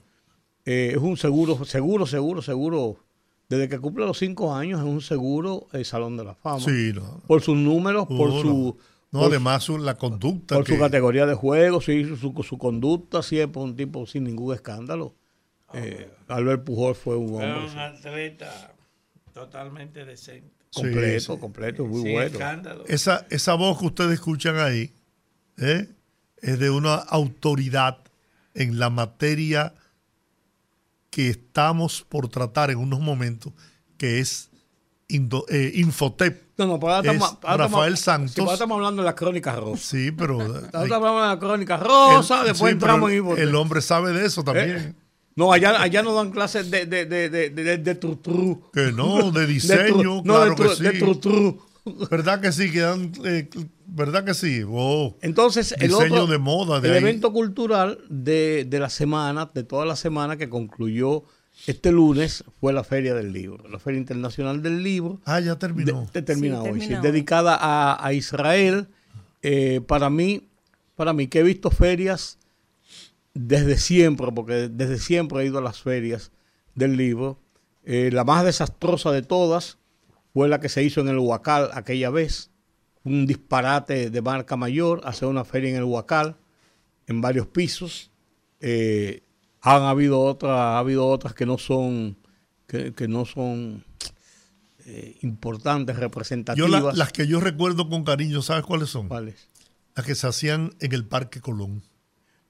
Eh, 0.65 0.91
es 0.95 0.97
un 1.01 1.17
seguro, 1.17 1.63
seguro, 1.65 2.05
seguro, 2.07 2.41
seguro. 2.41 2.97
Desde 3.47 3.69
que 3.69 3.77
cumple 3.79 4.05
los 4.05 4.17
cinco 4.17 4.55
años 4.55 4.79
es 4.79 4.85
un 4.87 5.01
seguro 5.01 5.67
el 5.71 5.85
salón 5.85 6.17
de 6.17 6.23
la 6.23 6.33
fama. 6.33 6.59
Sí, 6.59 6.91
no. 6.95 7.21
Por 7.27 7.41
sus 7.41 7.55
números, 7.55 8.07
por 8.07 8.31
su... 8.41 8.75
No, 9.11 9.19
por- 9.19 9.29
además 9.29 9.63
su- 9.63 9.77
la 9.77 9.95
conducta. 9.95 10.55
por 10.55 10.67
su 10.67 10.77
categoría 10.79 11.25
de 11.27 11.35
juego, 11.35 11.79
sí, 11.79 12.03
su, 12.03 12.33
su 12.43 12.57
conducta, 12.57 13.21
siempre 13.21 13.61
un 13.61 13.75
tipo 13.75 14.05
sin 14.07 14.23
ningún 14.25 14.53
escándalo. 14.55 15.13
Eh, 15.73 16.09
Albert 16.27 16.63
Pujol 16.63 16.95
fue 16.95 17.17
un 17.17 17.29
Fue 17.29 17.51
hombre 17.51 17.71
un 17.71 17.79
atleta 17.79 18.73
totalmente 19.33 20.05
decente. 20.05 20.53
Completo, 20.73 21.33
sí. 21.35 21.39
completo, 21.39 21.85
muy 21.85 22.11
bueno. 22.11 22.21
escándalo. 22.27 22.83
esa, 22.87 23.25
esa 23.29 23.53
voz 23.53 23.79
que 23.79 23.85
ustedes 23.85 24.13
escuchan 24.15 24.57
ahí 24.59 24.91
¿eh? 25.57 25.87
es 26.41 26.59
de 26.59 26.69
una 26.69 26.95
autoridad 26.95 27.99
en 28.53 28.77
la 28.77 28.89
materia 28.89 29.73
que 31.09 31.29
estamos 31.29 32.01
por 32.07 32.27
tratar 32.27 32.71
en 32.71 32.77
unos 32.77 32.99
momentos, 32.99 33.53
que 33.97 34.19
es 34.19 34.49
Indo- 35.07 35.45
eh, 35.49 35.71
Infotep. 35.75 36.43
No, 36.57 36.65
no, 36.67 36.79
pero 36.79 36.93
ahora 36.95 37.09
Es 37.11 37.15
estamos, 37.15 37.37
ahora 37.43 37.67
Rafael 37.67 37.93
estamos- 37.93 38.31
Santos. 38.31 38.47
sí, 38.49 38.53
estamos 38.53 38.75
hablando 38.75 39.01
de 39.01 39.05
la 39.05 39.15
crónica 39.15 39.55
rosa. 39.55 39.81
Sí, 39.83 40.11
pero... 40.11 40.41
Estamos 40.65 40.91
hablando 40.91 41.21
de 41.21 41.27
la 41.27 41.39
crónica 41.39 41.77
rosa, 41.77 42.41
el- 42.41 42.47
después 42.47 42.69
sí, 42.71 42.73
entramos 42.73 43.09
en 43.11 43.15
el, 43.17 43.21
Infotep. 43.23 43.43
el 43.43 43.55
hombre 43.55 43.81
sabe 43.81 44.11
de 44.13 44.25
eso 44.25 44.43
también. 44.43 44.69
Eh, 44.77 44.93
No, 45.35 45.51
allá, 45.51 45.81
allá 45.81 46.01
nos 46.01 46.15
dan 46.15 46.31
clases 46.31 46.71
de, 46.71 46.85
de, 46.85 47.05
de, 47.05 47.29
de, 47.29 47.49
de, 47.49 47.77
de 47.77 47.95
tru, 47.95 48.15
tru. 48.15 48.61
Que 48.73 48.91
no, 48.93 49.31
de 49.31 49.41
De 49.45 49.47
diseño, 49.47 50.21
tru- 50.21 50.23
claro 50.23 50.45
no, 50.45 50.45
de, 50.45 50.55
tru- 50.55 50.69
que 50.69 50.75
sí. 50.75 51.05
de 51.05 51.15
tru. 51.15 51.59
¿Verdad 52.09 52.41
que 52.41 52.51
sí? 52.51 52.71
Que 52.71 52.79
dan, 52.79 53.11
eh, 53.25 53.49
¿Verdad 53.85 54.23
que 54.23 54.33
sí? 54.33 54.61
Oh, 54.67 55.15
Entonces, 55.21 55.73
el 55.77 55.89
Diseño 55.89 56.23
otro, 56.23 56.27
de 56.27 56.37
moda, 56.39 56.79
de 56.79 56.87
el 56.87 56.93
ahí. 56.95 56.99
evento 57.01 57.31
cultural 57.33 57.99
de, 58.09 58.65
de 58.67 58.79
la 58.79 58.89
semana, 58.89 59.51
de 59.53 59.63
toda 59.63 59.85
la 59.85 59.95
semana 59.95 60.37
que 60.37 60.49
concluyó 60.49 61.23
este 61.67 61.91
lunes, 61.91 62.43
fue 62.59 62.73
la 62.73 62.83
Feria 62.83 63.13
del 63.13 63.31
Libro, 63.33 63.67
la 63.69 63.77
Feria 63.79 63.99
Internacional 63.99 64.61
del 64.63 64.81
Libro. 64.83 65.19
ah, 65.25 65.39
ya 65.41 65.57
terminó. 65.59 66.01
De- 66.13 66.21
de- 66.21 66.21
termina 66.25 66.61
Sí, 66.63 66.69
hoy, 66.69 66.81
sí, 66.81 66.95
dedicada 67.01 67.55
a, 67.59 68.03
a 68.05 68.13
Israel. 68.13 68.87
Eh, 69.43 69.81
para 69.85 70.09
mí, 70.09 70.47
para 70.95 71.13
mí 71.13 71.27
que 71.27 71.39
he 71.39 71.43
visto 71.43 71.69
ferias 71.69 72.39
desde 73.35 73.77
siempre, 73.77 74.31
porque 74.33 74.69
desde 74.69 74.97
siempre 74.97 75.41
he 75.41 75.45
ido 75.45 75.59
a 75.59 75.61
las 75.61 75.81
ferias 75.81 76.31
del 76.73 76.97
libro. 76.97 77.37
Eh, 77.83 78.09
la 78.11 78.23
más 78.23 78.43
desastrosa 78.43 79.11
de 79.11 79.21
todas 79.21 79.77
fue 80.33 80.47
la 80.49 80.59
que 80.59 80.69
se 80.69 80.81
hizo 80.83 81.01
en 81.01 81.07
el 81.09 81.19
Huacal 81.19 81.69
aquella 81.73 82.09
vez. 82.09 82.49
Un 83.03 83.27
disparate 83.27 84.09
de 84.09 84.21
marca 84.23 84.55
mayor, 84.57 85.01
hacer 85.03 85.27
una 85.27 85.45
feria 85.45 85.69
en 85.69 85.75
el 85.75 85.83
Huacal, 85.83 86.35
en 87.05 87.21
varios 87.21 87.45
pisos. 87.45 88.09
Eh, 88.61 89.21
han 89.61 89.83
habido 89.83 90.21
otras, 90.21 90.51
ha 90.57 90.79
habido 90.79 91.05
otras 91.07 91.33
que 91.35 91.45
no 91.45 91.57
son, 91.59 92.17
que, 92.67 92.93
que 92.93 93.07
no 93.07 93.25
son 93.25 93.83
eh, 94.85 95.17
importantes, 95.21 95.95
Yo 95.95 95.99
representativas. 96.01 96.69
la- 96.83 96.93
las 96.93 97.11
que 97.11 97.27
yo 97.27 97.39
recuerdo 97.39 97.89
con 97.89 98.03
cariño, 98.03 98.41
¿sabes 98.41 98.63
cuáles 98.63 98.89
son? 98.89 99.07
¿Cuáles? 99.07 99.49
Las 99.95 100.05
que 100.05 100.15
se 100.15 100.27
hacían 100.27 100.73
en 100.79 100.93
el 100.93 101.05
Parque 101.05 101.41
Colón. 101.41 101.83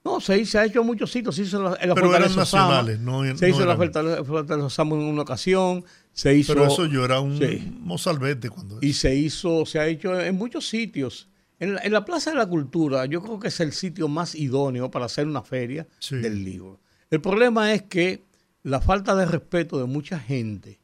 No, 0.05 0.21
se, 0.21 0.45
se 0.45 0.59
ha 0.59 0.65
hecho 0.65 0.81
en 0.81 0.85
muchos 0.85 1.11
sitios. 1.11 1.35
Se 1.35 1.41
hizo 1.41 1.57
en 1.57 1.63
la, 1.63 1.77
en 1.81 1.89
la 1.89 1.95
Pero 1.95 2.15
eran 2.15 2.35
nacionales, 2.35 2.99
no- 2.99 3.23
Se 3.35 3.45
no 3.45 3.47
hizo 3.47 3.61
en 3.63 3.67
la 3.67 4.23
Fortaleza 4.23 4.81
en 4.83 4.91
una 4.93 5.23
ocasión. 5.23 5.83
Se 6.13 6.33
hizo, 6.35 6.53
Pero 6.53 6.67
eso 6.67 6.85
yo 6.85 7.03
era 7.03 7.19
un 7.19 7.37
Sí. 7.39 7.75
mozalbete 7.81 8.49
cuando... 8.49 8.77
y 8.81 8.93
se 8.93 9.15
hizo, 9.15 9.65
se 9.65 9.79
ha 9.79 9.87
hecho 9.87 10.17
en 10.21 10.35
muchos 10.35 10.67
sitios. 10.69 11.27
En 11.59 11.73
la, 11.75 11.81
en 11.81 11.91
la 11.91 12.05
Plaza 12.05 12.29
de 12.31 12.37
la 12.37 12.45
Cultura, 12.47 13.05
yo 13.05 13.21
creo 13.21 13.39
que 13.39 13.47
es 13.47 13.59
el 13.59 13.71
sitio 13.73 14.07
más 14.07 14.35
idóneo 14.35 14.91
para 14.91 15.05
hacer 15.05 15.25
una 15.25 15.41
feria 15.41 15.87
Sí. 15.99 16.17
del 16.17 16.43
libro. 16.45 16.79
El 17.09 17.19
problema 17.21 17.73
es 17.73 17.81
que 17.83 18.23
la 18.63 18.81
falta 18.81 19.15
de 19.15 19.25
respeto 19.25 19.77
de 19.79 19.85
mucha 19.85 20.19
gente 20.19 20.79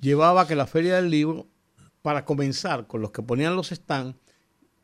llevaba 0.00 0.42
a 0.42 0.46
que 0.46 0.54
la 0.56 0.66
feria 0.66 0.96
del 0.96 1.10
libro, 1.10 1.46
para 2.02 2.24
comenzar 2.24 2.86
con 2.86 3.00
los 3.02 3.10
que 3.10 3.22
ponían 3.22 3.56
los 3.56 3.68
stands, 3.70 4.16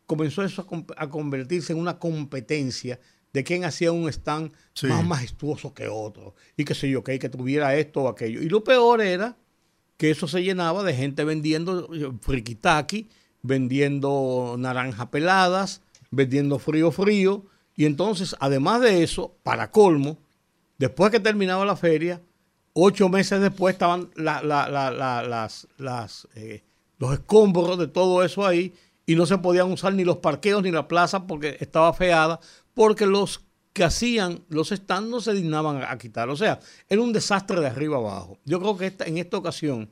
comenzó 0.06 0.42
eso 0.44 0.66
a 0.96 1.08
convertirse 1.08 1.72
en 1.72 1.78
una 1.80 1.98
competencia 1.98 3.00
de 3.36 3.44
quién 3.44 3.64
hacía 3.66 3.92
un 3.92 4.08
stand 4.08 4.50
Sí. 4.72 4.86
más 4.86 5.04
majestuoso 5.04 5.74
que 5.74 5.88
otro. 5.88 6.34
Y 6.56 6.64
qué 6.64 6.74
sé 6.74 6.88
yo, 6.88 7.04
que, 7.04 7.18
que 7.18 7.28
tuviera 7.28 7.76
esto 7.76 8.04
o 8.04 8.08
aquello. 8.08 8.40
Y 8.42 8.48
lo 8.48 8.64
peor 8.64 9.02
era 9.02 9.36
que 9.98 10.10
eso 10.10 10.26
se 10.26 10.42
llenaba 10.42 10.82
de 10.82 10.94
gente 10.94 11.22
vendiendo 11.22 11.88
eh, 11.94 12.10
frikitaki, 12.22 13.08
vendiendo 13.42 14.56
naranja 14.58 15.10
peladas, 15.10 15.82
vendiendo 16.10 16.58
frío 16.58 16.90
frío. 16.92 17.44
Y 17.76 17.84
entonces, 17.84 18.34
además 18.40 18.80
de 18.80 19.02
eso, 19.02 19.34
para 19.42 19.70
colmo, 19.70 20.16
después 20.78 21.10
que 21.10 21.20
terminaba 21.20 21.64
la 21.66 21.76
feria, 21.76 22.22
ocho 22.72 23.08
meses 23.08 23.40
después 23.40 23.74
estaban 23.74 24.08
la- 24.14 24.42
la- 24.42 24.68
la- 24.68 24.90
la- 24.90 25.22
las, 25.22 25.68
las, 25.76 26.26
eh, 26.36 26.62
los 26.98 27.12
escombros 27.12 27.78
de 27.78 27.86
todo 27.88 28.24
eso 28.24 28.46
ahí 28.46 28.72
y 29.04 29.14
no 29.14 29.26
se 29.26 29.36
podían 29.38 29.70
usar 29.70 29.92
ni 29.94 30.04
los 30.04 30.16
parqueos 30.18 30.62
ni 30.62 30.70
la 30.70 30.88
plaza 30.88 31.26
porque 31.26 31.56
estaba 31.60 31.92
feada, 31.92 32.40
porque 32.76 33.06
los 33.06 33.40
que 33.72 33.84
hacían 33.84 34.44
los 34.50 34.68
stands 34.68 35.08
no 35.10 35.20
se 35.22 35.32
dignaban 35.32 35.78
a, 35.78 35.90
a 35.90 35.96
quitar. 35.98 36.28
O 36.28 36.36
sea, 36.36 36.60
era 36.90 37.00
un 37.00 37.12
desastre 37.14 37.58
de 37.60 37.66
arriba 37.68 37.96
abajo. 37.96 38.38
Yo 38.44 38.60
creo 38.60 38.76
que 38.76 38.86
esta, 38.86 39.04
en 39.06 39.16
esta 39.16 39.38
ocasión, 39.38 39.90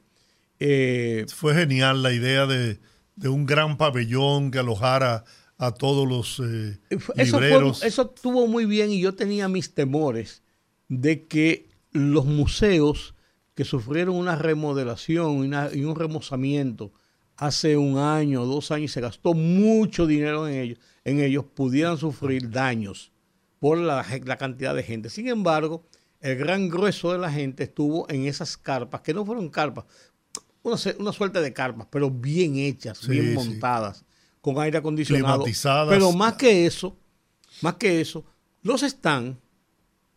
eh, 0.60 1.24
Fue 1.34 1.54
genial 1.54 2.02
la 2.02 2.12
idea 2.12 2.46
de, 2.46 2.78
de 3.16 3.28
un 3.28 3.46
gran 3.46 3.76
pabellón 3.78 4.50
que 4.50 4.58
alojara 4.58 5.24
a 5.56 5.72
todos 5.72 6.06
los 6.08 6.40
eh, 6.46 6.78
Eso, 6.90 7.00
fue- 7.00 7.24
libreros. 7.24 7.82
eso 7.82 8.12
estuvo 8.14 8.46
muy 8.46 8.66
bien 8.66 8.90
y 8.92 9.00
yo 9.00 9.14
tenía 9.14 9.48
mis 9.48 9.74
temores 9.74 10.42
de 10.88 11.26
que 11.26 11.68
los 11.92 12.26
museos 12.26 13.14
que 13.54 13.64
sufrieron 13.64 14.16
una 14.16 14.36
remodelación 14.36 15.38
y, 15.38 15.46
una- 15.46 15.70
y 15.72 15.84
un 15.84 15.96
remozamiento 15.96 16.92
hace 17.36 17.76
un 17.76 17.98
año, 17.98 18.44
dos 18.44 18.70
años, 18.70 18.92
se 18.92 19.00
gastó 19.00 19.34
mucho 19.34 20.06
dinero 20.06 20.46
en 20.48 20.54
ellos, 20.54 20.78
en 21.04 21.20
ellos 21.20 21.44
pudieran 21.54 21.98
sufrir 21.98 22.50
daños 22.50 23.12
por 23.58 23.78
la, 23.78 24.04
la 24.24 24.36
cantidad 24.38 24.74
de 24.74 24.82
gente. 24.82 25.10
Sin 25.10 25.28
embargo, 25.28 25.84
el 26.20 26.36
gran 26.36 26.68
grueso 26.68 27.12
de 27.12 27.18
la 27.18 27.30
gente 27.30 27.64
estuvo 27.64 28.08
en 28.10 28.26
esas 28.26 28.56
carpas, 28.56 29.00
que 29.02 29.12
no 29.12 29.24
fueron 29.26 29.48
carpas, 29.48 29.84
una, 30.62 31.12
suerte 31.12 31.40
de 31.40 31.52
carpas, 31.52 31.86
pero 31.90 32.10
bien 32.10 32.56
hechas, 32.56 32.98
Sí, 32.98 33.10
bien 33.10 33.28
sí. 33.28 33.34
montadas, 33.34 34.04
con 34.40 34.58
aire 34.58 34.78
acondicionado. 34.78 35.42
Climatizadas. 35.42 35.88
Pero 35.88 36.12
más 36.12 36.34
que 36.34 36.64
eso, 36.66 36.96
más 37.60 37.74
que 37.74 38.00
eso, 38.00 38.24
los 38.62 38.80
stands 38.80 39.36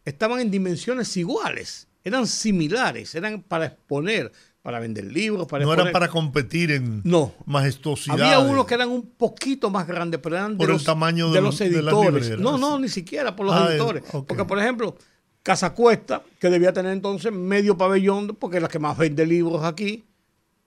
estaban 0.05 0.39
en 0.39 0.49
dimensiones 0.49 1.17
iguales, 1.17 1.87
eran 2.03 2.25
similares, 2.25 3.13
eran 3.15 3.41
para 3.43 3.65
exponer, 3.65 4.31
para 4.67 4.81
vender 4.81 5.05
libros, 5.05 5.47
para 5.47 5.63
No 5.63 5.71
exponer. 5.71 5.91
eran 5.91 5.93
para 5.93 6.11
competir 6.11 6.71
en 6.71 7.01
No. 7.05 7.31
majestuosidad. 7.45 8.19
Había 8.19 8.39
unos 8.39 8.65
que 8.65 8.73
eran 8.73 8.89
un 8.89 9.01
poquito 9.11 9.69
más 9.69 9.87
grandes, 9.87 10.19
pero 10.21 10.35
eran 10.35 10.51
de 10.51 10.57
Por 10.57 10.65
el 10.65 10.73
los, 10.73 10.83
tamaño 10.83 11.29
de 11.29 11.35
de 11.35 11.41
los 11.41 11.61
editores. 11.61 12.37
no, 12.37 12.57
no, 12.57 12.77
ni 12.77 12.89
siquiera 12.89 13.33
por 13.33 13.45
los 13.45 13.55
Ah, 13.55 13.69
editores. 13.71 14.03
el- 14.03 14.09
ok. 14.19 14.27
Porque, 14.27 14.43
por 14.43 14.59
ejemplo, 14.59 14.97
Casa 15.41 15.73
Cuesta, 15.73 16.21
que 16.37 16.49
debía 16.49 16.73
tener 16.73 16.91
entonces 16.91 17.31
medio 17.31 17.77
pabellón, 17.77 18.35
porque 18.37 18.57
es 18.57 18.61
la 18.61 18.67
que 18.67 18.77
más 18.77 18.97
vende 18.97 19.25
libros 19.25 19.63
aquí, 19.63 20.03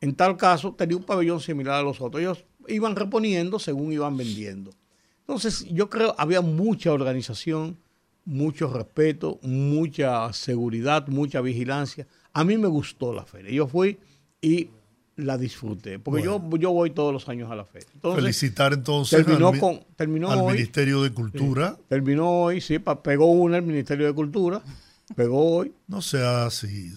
en 0.01 0.15
tal 0.15 0.39
caso 0.39 0.73
tenía 0.73 0.97
un 0.97 1.03
pabellón 1.05 1.39
similar 1.41 1.75
a 1.75 1.83
los 1.83 2.01
otros. 2.01 2.23
Ellos 2.23 2.43
iban 2.69 2.97
reponiendo 2.97 3.59
según 3.59 3.93
iban 3.93 4.17
vendiendo. 4.17 4.71
Entonces, 5.27 5.67
yo 5.71 5.91
creo 5.91 6.15
había 6.17 6.41
mucha 6.41 6.91
organización, 6.91 7.77
mucho 8.25 8.73
respeto, 8.73 9.39
mucha 9.43 10.33
seguridad, 10.33 11.07
mucha 11.09 11.43
vigilancia. 11.43 12.07
A 12.33 12.45
mí 12.45 12.57
me 12.59 12.69
gustó 12.69 13.13
la 13.13 13.25
feria. 13.25 13.51
Yo 13.53 13.67
fui 13.67 13.99
y 14.41 14.69
la 15.17 15.37
disfruté, 15.37 15.99
porque 15.99 16.23
yo, 16.23 16.41
yo 16.59 16.71
voy 16.71 16.91
todos 16.91 17.13
los 17.13 17.29
años 17.29 17.51
a 17.51 17.55
la 17.57 17.65
feria. 17.67 17.89
Entonces, 17.95 18.23
Felicitar 18.23 18.73
entonces 18.73 19.25
terminó 19.27 19.49
al, 19.49 19.59
con- 19.59 19.81
terminó 19.97 20.31
al 20.31 20.39
hoy. 20.41 20.53
Ministerio 20.55 21.03
de 21.03 21.11
Cultura. 21.13 21.77
terminó 21.89 22.31
hoy, 22.45 22.61
sí, 22.63 22.79
pa- 22.79 23.03
pegó 23.03 23.27
una 23.31 23.59
el 23.59 23.63
Ministerio 23.65 24.07
de 24.07 24.15
Cultura, 24.15 24.63
pegó 25.15 25.57
hoy. 25.57 25.73
No 25.89 26.01
sea 26.01 26.47
así. 26.47 26.91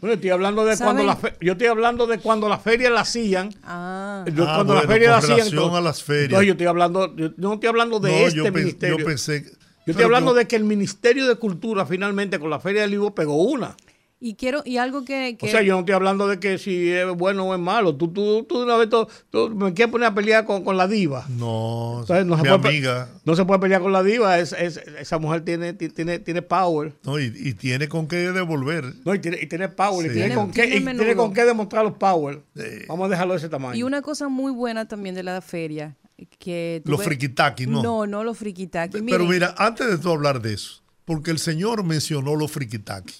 Bueno, 0.00 0.14
estoy 0.14 0.30
hablando 0.30 0.64
de 0.64 0.76
¿Saben? 0.76 0.96
cuando 0.96 1.04
la 1.12 1.16
fe- 1.16 1.34
yo 1.40 1.52
estoy 1.52 1.66
hablando 1.66 2.06
de 2.06 2.18
cuando 2.18 2.48
la 2.48 2.58
feria 2.58 2.90
la 2.90 3.00
hacían. 3.00 3.48
Ah, 3.64 4.24
Yo 4.32 4.44
Ah, 4.46 4.56
cuando 4.56 4.74
la 4.74 4.80
bueno, 4.80 4.92
feria 4.92 5.10
la 5.10 5.20
con 5.20 5.30
hacían. 5.32 5.48
entonces- 5.48 5.78
a 5.78 5.80
las 5.80 6.02
ferias. 6.04 6.24
entonces 6.26 6.46
yo 6.46 6.52
estoy 6.52 6.66
hablando, 6.66 7.16
yo 7.16 7.30
no 7.38 7.54
estoy 7.54 7.68
hablando 7.68 7.98
de 8.00 8.10
No, 8.10 8.16
este 8.28 8.36
yo, 8.36 8.52
ministerio. 8.52 8.98
yo 8.98 9.04
pensé. 9.06 9.44
Yo 9.86 9.90
estoy 9.90 10.04
hablando 10.04 10.34
de 10.34 10.46
que 10.46 10.56
el 10.56 10.64
Ministerio 10.64 11.26
de 11.26 11.34
Cultura 11.36 11.84
finalmente 11.84 12.38
con 12.38 12.48
la 12.50 12.60
Feria 12.60 12.82
del 12.82 12.92
Libro 12.92 13.14
pegó 13.14 13.42
una. 13.42 13.76
Y 14.20 14.36
quiero, 14.36 14.62
y 14.64 14.78
algo 14.78 15.04
que, 15.04 15.36
que- 15.38 15.46
O 15.46 15.50
sea, 15.50 15.60
yo 15.60 15.74
no 15.74 15.80
estoy 15.80 15.94
hablando 15.94 16.26
de 16.28 16.40
que 16.40 16.56
si 16.56 16.90
es 16.90 17.06
bueno 17.14 17.44
o 17.44 17.54
es 17.54 17.60
malo. 17.60 17.94
Tú, 17.94 18.08
tú, 18.08 18.44
tú 18.48 18.58
de 18.60 18.64
una 18.64 18.76
vez 18.76 18.88
tú- 18.88 19.06
tú 19.30 19.50
me 19.50 19.74
quieres 19.74 19.92
poner 19.92 20.08
a 20.08 20.14
pelear 20.14 20.46
con, 20.46 20.64
con 20.64 20.76
la 20.78 20.88
diva. 20.88 21.26
No, 21.28 21.98
Entonces, 22.00 22.24
no 22.24 22.36
se 22.36 22.42
mi 22.42 22.48
puede 22.48 22.68
amiga. 22.68 23.08
No 23.24 23.36
se 23.36 23.44
puede 23.44 23.60
pelear 23.60 23.82
con 23.82 23.92
la 23.92 24.02
diva. 24.02 24.38
Es, 24.38 24.52
es- 24.52 24.78
esa 24.78 25.18
mujer 25.18 25.44
tiene, 25.44 25.74
ti- 25.74 25.90
tiene, 25.90 26.18
tiene 26.20 26.40
power. 26.40 26.92
No, 27.04 27.18
y, 27.18 27.32
y 27.34 27.52
tiene 27.54 27.86
con 27.88 28.08
qué 28.08 28.16
devolver. 28.32 28.94
No, 29.04 29.14
y 29.14 29.18
tiene, 29.18 29.38
y 29.42 29.46
tiene 29.46 29.68
power. 29.68 30.06
Y, 30.06 30.08
tiene, 30.14 30.28
Tiene- 30.28 30.34
con 30.36 30.50
qué, 30.52 30.64
y 30.66 30.80
tiene 30.84 31.16
con 31.16 31.34
qué 31.34 31.44
demostrar 31.44 31.84
los 31.84 31.94
power. 31.98 32.40
Sí. 32.56 32.62
Vamos 32.88 33.06
a 33.06 33.08
dejarlo 33.10 33.34
de 33.34 33.38
ese 33.38 33.48
tamaño. 33.50 33.74
y 33.76 33.82
una 33.82 34.00
cosa 34.00 34.28
muy 34.28 34.52
buena 34.52 34.88
también 34.88 35.14
de 35.14 35.22
la 35.22 35.40
feria 35.42 35.96
que 36.38 36.80
Los 36.86 37.02
friquitaki, 37.02 37.66
¿no? 37.66 37.82
No, 37.82 38.06
no 38.06 38.24
los 38.24 38.38
friquitaki. 38.38 39.02
Pero 39.02 39.26
mira, 39.26 39.54
antes 39.58 39.86
de 39.88 39.98
tú 39.98 40.10
hablar 40.10 40.40
de 40.40 40.54
eso, 40.54 40.80
porque 41.04 41.30
el 41.30 41.38
señor 41.38 41.84
mencionó 41.84 42.36
los 42.36 42.50
friquitaki. 42.52 43.14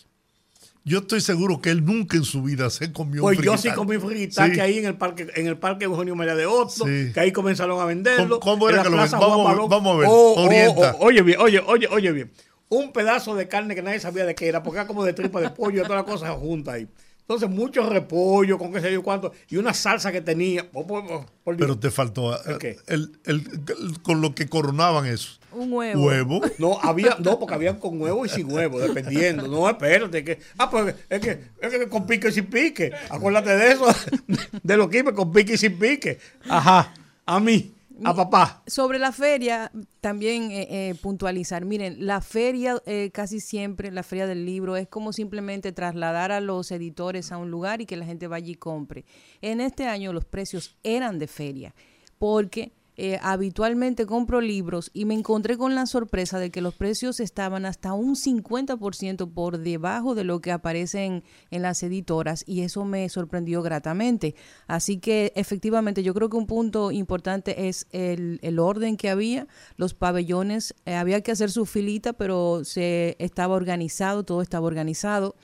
Yo 0.87 0.99
estoy 0.99 1.23
seguro 1.23 1.63
que 1.63 1.71
él 1.71 1.83
nunca 1.83 2.19
en 2.19 2.25
su 2.25 2.43
vida 2.43 2.69
se 2.69 2.93
comió 2.93 3.23
Pues 3.23 3.39
un 3.39 3.45
yo 3.45 3.57
sí 3.57 3.71
comí 3.71 3.97
friquitaki 3.97 4.55
Sí. 4.57 4.61
ahí 4.61 4.79
en 4.79 4.85
el 4.85 4.97
parque, 4.97 5.29
en 5.35 5.47
el 5.47 5.57
parque 5.57 5.87
Eugenio 5.87 6.15
María 6.15 6.35
de 6.35 6.47
Sí. 6.69 7.11
que 7.15 7.21
ahí 7.21 7.33
comenzaron 7.33 7.81
a 7.81 7.87
venderlo. 7.87 8.39
¿Cómo- 8.39 8.59
cómo 8.59 8.69
era 8.69 8.83
que 8.83 8.91
lo 8.91 8.97
Plaza 8.97 9.19
ven- 9.19 9.29
vamos 9.29 9.71
vamos 9.71 9.95
a 9.95 9.99
ver, 9.99 10.09
Oh, 10.11 10.35
oh, 10.37 10.45
orienta. 10.45 10.97
oh, 11.01 11.07
oye 11.07 11.23
bien, 11.23 11.41
oye, 11.41 11.63
oye, 11.67 11.89
oye 11.91 12.13
bien. 12.13 12.31
Un 12.69 12.93
pedazo 12.93 13.35
de 13.35 13.49
carne 13.49 13.75
que 13.75 13.83
nadie 13.83 13.99
sabía 13.99 14.27
de 14.27 14.35
qué 14.35 14.47
era, 14.47 14.63
porque 14.63 14.79
era 14.79 14.87
como 14.87 15.05
de 15.05 15.15
tripa 15.15 15.41
de 15.41 15.49
pollo 15.51 15.81
y 15.81 15.83
todas 15.87 16.05
las 16.05 16.11
cosas 16.13 16.31
juntas 16.37 16.75
ahí. 16.75 16.89
Entonces, 17.27 17.49
mucho 17.49 17.89
repollo, 17.89 18.59
con 18.59 18.71
qué 18.71 18.83
sé 18.83 18.93
yo 18.93 19.03
cuánto, 19.03 19.33
y 19.49 19.57
una 19.57 19.73
salsa 19.73 20.13
que 20.13 20.21
tenía. 20.21 20.67
Oh, 20.75 20.87
por- 20.87 21.07
por- 21.07 21.25
por. 21.43 21.57
Pero 21.57 21.79
te 21.79 21.91
faltó 21.91 22.39
qué? 22.61 22.77
el- 22.87 23.19
el- 23.25 23.49
el- 23.67 24.03
con 24.03 24.21
lo 24.21 24.35
que 24.35 24.47
coronaban 24.47 25.07
eso. 25.07 25.39
un 25.53 25.73
huevo. 25.73 26.05
Huevo. 26.05 26.41
No, 26.59 26.79
había, 26.83 27.17
no, 27.21 27.39
porque 27.39 27.55
habían 27.55 27.79
con 27.79 27.99
huevo 28.01 28.27
y 28.27 28.29
sin 28.29 28.53
huevo, 28.53 28.79
dependiendo. 28.81 29.47
No, 29.49 29.69
espérate, 29.71 30.23
que, 30.25 30.39
ah, 30.59 30.69
pues 30.69 30.95
es 31.09 31.21
que, 31.21 31.31
es 31.63 31.71
que 31.73 31.89
con 31.89 32.07
pique 32.07 32.29
y 32.29 32.33
sin 32.33 32.47
pique. 32.47 32.93
Acuérdate 33.09 33.57
de 33.57 33.73
eso, 33.73 33.87
de 34.63 34.77
lo 34.77 34.91
que 34.91 34.99
iba 34.99 35.15
con 35.15 35.33
pique 35.33 35.55
y 35.55 35.57
sin 35.57 35.79
pique. 35.79 36.19
Ajá, 36.49 36.93
a 37.25 37.41
mí, 37.41 37.73
a 38.03 38.15
papá. 38.15 38.63
Sobre 38.67 38.99
la 38.99 39.13
feria, 39.13 39.71
también 40.01 40.51
eh, 40.51 40.67
eh, 40.71 40.95
puntualizar. 41.01 41.65
Miren, 41.65 42.07
la 42.07 42.21
feria 42.21 42.81
eh, 42.87 43.11
casi 43.13 43.41
siempre, 43.41 43.93
la 43.93 44.03
feria 44.03 44.27
del 44.27 44.45
libro, 44.45 44.77
es 44.77 44.89
como 44.89 45.13
simplemente 45.13 45.73
trasladar 45.73 46.33
a 46.33 46.41
los 46.41 46.71
editores 46.73 47.31
a 47.31 47.37
un 47.37 47.51
lugar 47.51 47.81
y 47.81 47.87
que 47.87 47.97
la 47.97 48.05
gente 48.05 48.27
vaya 48.27 48.51
y 48.51 48.57
compre. 48.57 49.05
En 49.43 49.61
este 49.61 49.87
año 49.87 50.13
los 50.13 50.25
precios 50.25 50.77
eran 50.83 51.19
de 51.19 51.27
feria, 51.29 51.75
porque 52.19 52.73
eh, 52.97 53.19
habitualmente 53.23 54.07
compro 54.07 54.41
libros 54.41 54.91
y 54.95 55.05
me 55.05 55.15
encontré 55.15 55.59
con 55.59 55.75
la 55.75 55.87
sorpresa 55.87 56.39
de 56.39 56.51
que 56.51 56.61
los 56.61 56.75
precios 56.75 57.19
estaban 57.19 57.67
hasta 57.67 57.93
un 57.93 58.15
50% 58.15 59.33
por 59.33 59.59
debajo 59.59 60.15
de 60.15 60.23
lo 60.23 60.41
que 60.41 60.53
aparece 60.53 61.05
en, 61.05 61.25
en 61.51 61.63
las 61.63 61.83
editoras 61.83 62.45
y 62.47 62.61
eso 62.61 62.85
me 62.85 63.09
sorprendió 63.09 63.63
gratamente. 63.63 64.37
Así 64.67 64.99
que 64.99 65.33
efectivamente 65.35 66.03
yo 66.03 66.15
creo 66.15 66.29
que 66.29 66.37
un 66.37 66.47
punto 66.47 66.93
importante 66.93 67.69
es 67.69 67.87
el, 67.91 68.39
el 68.43 68.59
orden 68.59 68.97
que 68.97 69.11
había, 69.11 69.49
los 69.77 69.95
pabellones, 69.95 70.75
eh, 70.87 70.95
había 70.95 71.21
que 71.21 71.33
hacer 71.33 71.51
su 71.51 71.67
filita, 71.67 72.13
pero 72.13 72.63
se 72.65 73.17
estaba 73.19 73.55
organizado, 73.55 74.25
todo 74.25 74.41
estaba 74.41 74.67
organizado. 74.67 75.35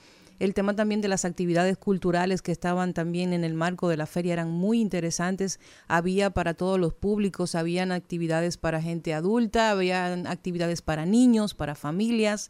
El 0.41 0.55
tema 0.55 0.75
también 0.75 1.01
de 1.01 1.07
las 1.07 1.23
actividades 1.23 1.77
culturales 1.77 2.41
que 2.41 2.51
estaban 2.51 2.95
también 2.95 3.31
en 3.31 3.43
el 3.43 3.53
marco 3.53 3.89
de 3.89 3.95
la 3.95 4.07
feria 4.07 4.33
eran 4.33 4.49
muy 4.49 4.81
interesantes. 4.81 5.59
Había 5.87 6.31
para 6.31 6.55
todos 6.55 6.79
los 6.79 6.95
públicos, 6.95 7.53
habían 7.53 7.91
actividades 7.91 8.57
para 8.57 8.81
gente 8.81 9.13
adulta, 9.13 9.69
habían 9.69 10.25
actividades 10.25 10.81
para 10.81 11.05
niños, 11.05 11.53
para 11.53 11.75
familias. 11.75 12.49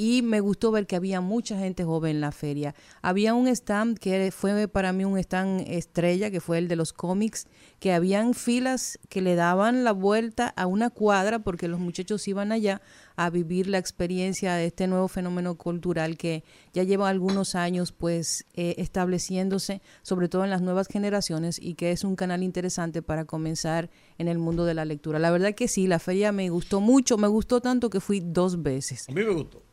Y 0.00 0.22
me 0.22 0.38
gustó 0.38 0.70
ver 0.70 0.86
que 0.86 0.94
había 0.94 1.20
mucha 1.20 1.58
gente 1.58 1.82
joven 1.82 2.12
en 2.12 2.20
la 2.20 2.30
feria. 2.30 2.72
Había 3.02 3.34
un 3.34 3.48
stand 3.48 3.98
que 3.98 4.30
fue 4.30 4.68
para 4.68 4.92
mí 4.92 5.04
un 5.04 5.18
stand 5.18 5.64
estrella, 5.66 6.30
que 6.30 6.40
fue 6.40 6.58
el 6.58 6.68
de 6.68 6.76
los 6.76 6.92
cómics, 6.92 7.48
que 7.80 7.92
habían 7.92 8.34
filas 8.34 9.00
que 9.08 9.22
le 9.22 9.34
daban 9.34 9.82
la 9.82 9.90
vuelta 9.90 10.54
a 10.56 10.66
una 10.66 10.90
cuadra 10.90 11.40
porque 11.40 11.66
los 11.66 11.80
muchachos 11.80 12.28
iban 12.28 12.52
allá 12.52 12.80
a 13.16 13.28
vivir 13.28 13.66
la 13.66 13.78
experiencia 13.78 14.54
de 14.54 14.66
este 14.66 14.86
nuevo 14.86 15.08
fenómeno 15.08 15.56
cultural 15.56 16.16
que 16.16 16.44
ya 16.72 16.84
lleva 16.84 17.08
algunos 17.08 17.56
años 17.56 17.90
pues 17.90 18.46
eh, 18.54 18.76
estableciéndose 18.78 19.82
sobre 20.02 20.28
todo 20.28 20.44
en 20.44 20.50
las 20.50 20.62
nuevas 20.62 20.86
generaciones 20.86 21.58
y 21.60 21.74
que 21.74 21.90
es 21.90 22.04
un 22.04 22.14
canal 22.14 22.44
interesante 22.44 23.02
para 23.02 23.24
comenzar 23.24 23.90
en 24.16 24.28
el 24.28 24.38
mundo 24.38 24.64
de 24.64 24.74
la 24.74 24.84
lectura. 24.84 25.18
La 25.18 25.32
verdad 25.32 25.56
que 25.56 25.66
sí, 25.66 25.88
la 25.88 25.98
feria 25.98 26.30
me 26.30 26.50
gustó 26.50 26.80
mucho, 26.80 27.18
me 27.18 27.26
gustó 27.26 27.60
tanto 27.60 27.90
que 27.90 27.98
fui 27.98 28.20
dos 28.20 28.62
veces. 28.62 29.08
A 29.08 29.12
mí 29.12 29.24
me 29.24 29.32
gustó. 29.32 29.67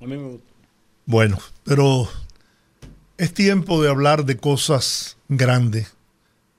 A 0.00 0.06
mí 0.06 0.16
me. 0.16 0.38
Bueno, 1.06 1.38
pero 1.64 2.08
es 3.16 3.32
tiempo 3.34 3.82
de 3.82 3.88
hablar 3.88 4.24
de 4.24 4.36
cosas 4.36 5.16
grandes, 5.28 5.94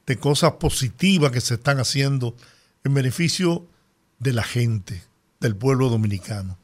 de 0.06 0.18
cosas 0.18 0.54
positivas 0.54 1.32
que 1.32 1.42
se 1.42 1.54
están 1.54 1.80
haciendo 1.80 2.36
en 2.84 2.94
beneficio 2.94 3.66
de 4.20 4.34
la 4.34 4.44
gente, 4.44 5.04
del 5.40 5.56
pueblo 5.56 5.90
dominicano. 5.90 6.58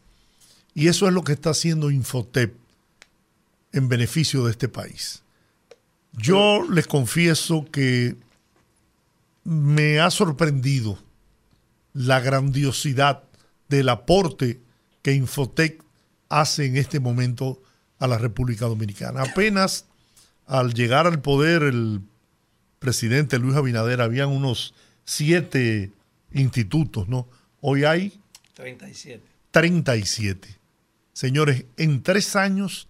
Y 0.73 0.87
eso 0.89 1.07
es 1.07 1.13
lo 1.13 1.23
que 1.23 1.33
está 1.33 1.51
haciendo 1.51 1.91
Infotep 1.91 2.55
en 3.71 3.87
beneficio 3.87 4.45
de 4.45 4.51
este 4.51 4.67
país. 4.67 5.21
Yo 6.11 6.63
les 6.69 6.87
confieso 6.87 7.65
que 7.71 8.15
me 9.45 9.99
ha 9.99 10.09
sorprendido 10.11 10.97
la 11.93 12.19
grandiosidad 12.19 13.23
del 13.69 13.89
aporte 13.89 14.59
que 15.01 15.13
Infotec 15.13 15.84
hace 16.29 16.65
en 16.65 16.77
este 16.77 16.99
momento 16.99 17.61
a 17.99 18.07
la 18.07 18.17
República 18.17 18.65
Dominicana. 18.65 19.23
Apenas 19.23 19.85
al 20.45 20.73
llegar 20.73 21.07
al 21.07 21.21
poder 21.21 21.63
el 21.63 22.01
presidente 22.79 23.39
Luis 23.39 23.55
Abinader, 23.55 24.01
habían 24.01 24.29
unos 24.29 24.73
siete 25.05 25.91
institutos, 26.33 27.07
¿no? 27.07 27.27
Hoy 27.61 27.83
hay 27.83 28.19
37. 28.53 29.23
37. 29.51 30.55
Señores, 31.13 31.65
en 31.77 32.03
tres 32.03 32.35
años, 32.35 32.87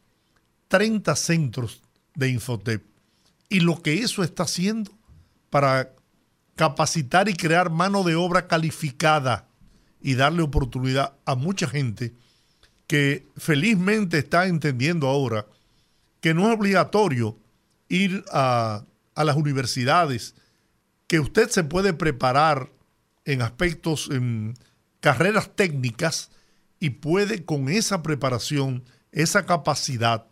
30 0.67 1.15
centros 1.15 1.81
de 2.15 2.29
Infotep. 2.29 2.83
Y 3.49 3.59
lo 3.59 3.81
que 3.81 4.01
eso 4.01 4.23
está 4.23 4.43
haciendo 4.43 4.91
para 5.49 5.91
capacitar 6.55 7.29
y 7.29 7.35
crear 7.35 7.69
mano 7.69 8.03
de 8.03 8.15
obra 8.15 8.47
calificada 8.47 9.47
y 10.01 10.15
darle 10.15 10.41
oportunidad 10.41 11.13
a 11.25 11.35
mucha 11.35 11.67
gente 11.67 12.13
que 12.87 13.27
felizmente 13.37 14.19
está 14.19 14.47
entendiendo 14.47 15.07
ahora 15.07 15.45
que 16.21 16.33
no 16.33 16.49
es 16.49 16.57
obligatorio 16.57 17.37
ir 17.89 18.23
a, 18.31 18.85
a 19.13 19.23
las 19.23 19.35
universidades, 19.35 20.35
que 21.07 21.19
usted 21.19 21.49
se 21.49 21.63
puede 21.63 21.93
preparar 21.93 22.71
en 23.25 23.41
aspectos, 23.41 24.09
en 24.11 24.55
carreras 24.99 25.55
técnicas 25.55 26.31
y 26.79 26.91
puede 26.91 27.45
con 27.45 27.69
esa 27.69 28.01
preparación 28.03 28.83
esa 29.15 29.45
capacidad, 29.45 30.27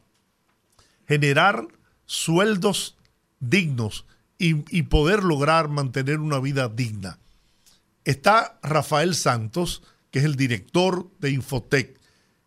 generar 1.07 1.67
sueldos 2.05 2.97
dignos 3.39 4.05
y, 4.37 4.63
y 4.77 4.83
poder 4.83 5.23
lograr 5.23 5.69
mantener 5.69 6.19
una 6.19 6.39
vida 6.39 6.67
digna. 6.67 7.17
Está 8.03 8.59
Rafael 8.61 9.15
Santos, 9.15 9.83
que 10.11 10.19
es 10.19 10.25
el 10.25 10.35
director 10.35 11.09
de 11.19 11.31
Infotec. 11.31 11.97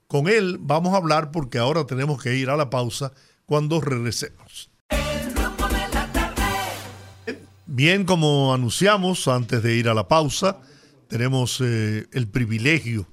Con 0.07 0.29
él 0.29 0.59
vamos 0.61 0.95
a 0.95 0.99
hablar 0.99 1.31
porque 1.31 1.59
ahora 1.59 1.85
tenemos 1.87 2.23
que 2.23 2.37
ir 2.37 2.51
a 2.51 2.57
la 2.57 2.71
pausa 2.71 3.12
cuando 3.45 3.81
regresemos. 3.81 4.71
Bien, 7.66 8.05
como 8.05 8.55
anunciamos 8.55 9.27
antes 9.29 9.62
de 9.62 9.75
ir 9.75 9.88
a 9.88 9.95
la 9.95 10.09
pausa, 10.09 10.61
tenemos 11.09 11.61
eh, 11.61 12.07
el 12.12 12.29
privilegio 12.29 13.07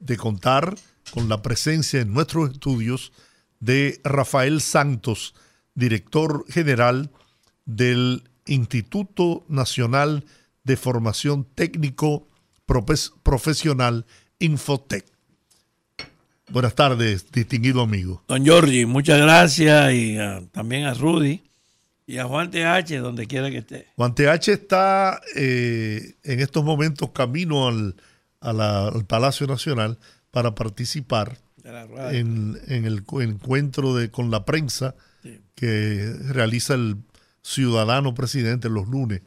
de 0.00 0.16
contar 0.16 0.74
con 1.12 1.28
la 1.28 1.42
presencia 1.42 2.00
en 2.00 2.12
nuestros 2.12 2.50
estudios 2.50 3.12
de 3.60 4.00
Rafael 4.04 4.60
Santos, 4.60 5.34
director 5.74 6.44
general 6.48 7.10
del 7.64 8.24
Instituto 8.46 9.44
Nacional 9.48 10.24
de 10.64 10.76
Formación 10.76 11.44
Técnico 11.54 12.28
Profesional 12.66 14.06
Infotec. 14.38 15.13
Buenas 16.50 16.74
tardes, 16.74 17.30
distinguido 17.32 17.80
amigo. 17.80 18.22
Don 18.28 18.44
Giorgi, 18.44 18.84
muchas 18.84 19.20
gracias 19.20 19.92
y 19.94 20.18
ah, 20.18 20.42
también 20.52 20.84
a 20.84 20.94
Rudy 20.94 21.42
y 22.06 22.18
a 22.18 22.26
Juan 22.26 22.50
TH, 22.50 23.00
donde 23.00 23.26
quiera 23.26 23.50
que 23.50 23.58
esté. 23.58 23.88
Juan 23.96 24.14
TH 24.14 24.48
está 24.48 25.20
eh, 25.36 26.16
en 26.22 26.40
estos 26.40 26.62
momentos 26.62 27.10
camino 27.10 27.68
al, 27.68 27.96
al, 28.40 29.04
Palacio 29.06 29.46
Nacional 29.46 29.98
para 30.30 30.54
participar 30.54 31.38
en, 31.64 32.60
en, 32.66 32.84
el 32.84 33.04
encuentro 33.20 33.94
de, 33.94 34.10
con 34.10 34.30
la 34.30 34.44
prensa 34.44 34.94
que 35.54 36.12
realiza 36.28 36.74
el 36.74 36.96
ciudadano 37.42 38.14
presidente 38.14 38.68
los 38.68 38.86
lunes. 38.88 39.22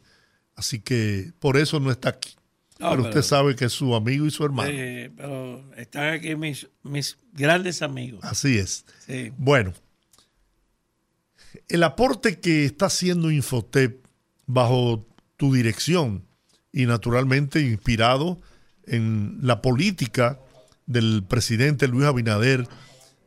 Así 0.54 0.80
que 0.80 1.32
por 1.40 1.56
eso 1.56 1.80
no 1.80 1.90
está 1.90 2.10
aquí. 2.10 2.37
Pero, 2.78 3.02
usted 3.02 3.22
sabe 3.22 3.56
que 3.56 3.66
es 3.66 3.72
su 3.72 3.94
amigo 3.94 4.26
y 4.26 4.30
su 4.30 4.44
hermano. 4.44 4.70
Sí, 4.70 5.10
pero 5.16 5.74
están 5.76 6.14
aquí 6.14 6.34
mis, 6.36 6.68
mis 6.82 7.18
grandes 7.32 7.82
amigos. 7.82 8.20
Así 8.24 8.58
es. 8.58 8.84
Bueno, 9.36 9.72
el 11.68 11.82
aporte 11.82 12.40
que 12.40 12.64
está 12.64 12.86
haciendo 12.86 13.30
Infotep 13.30 14.04
bajo 14.46 15.06
tu 15.36 15.54
dirección 15.54 16.24
y 16.72 16.86
naturalmente 16.86 17.60
inspirado 17.60 18.40
en 18.86 19.38
la 19.42 19.62
política 19.62 20.38
del 20.86 21.24
presidente 21.28 21.88
Luis 21.88 22.06
Abinader 22.06 22.66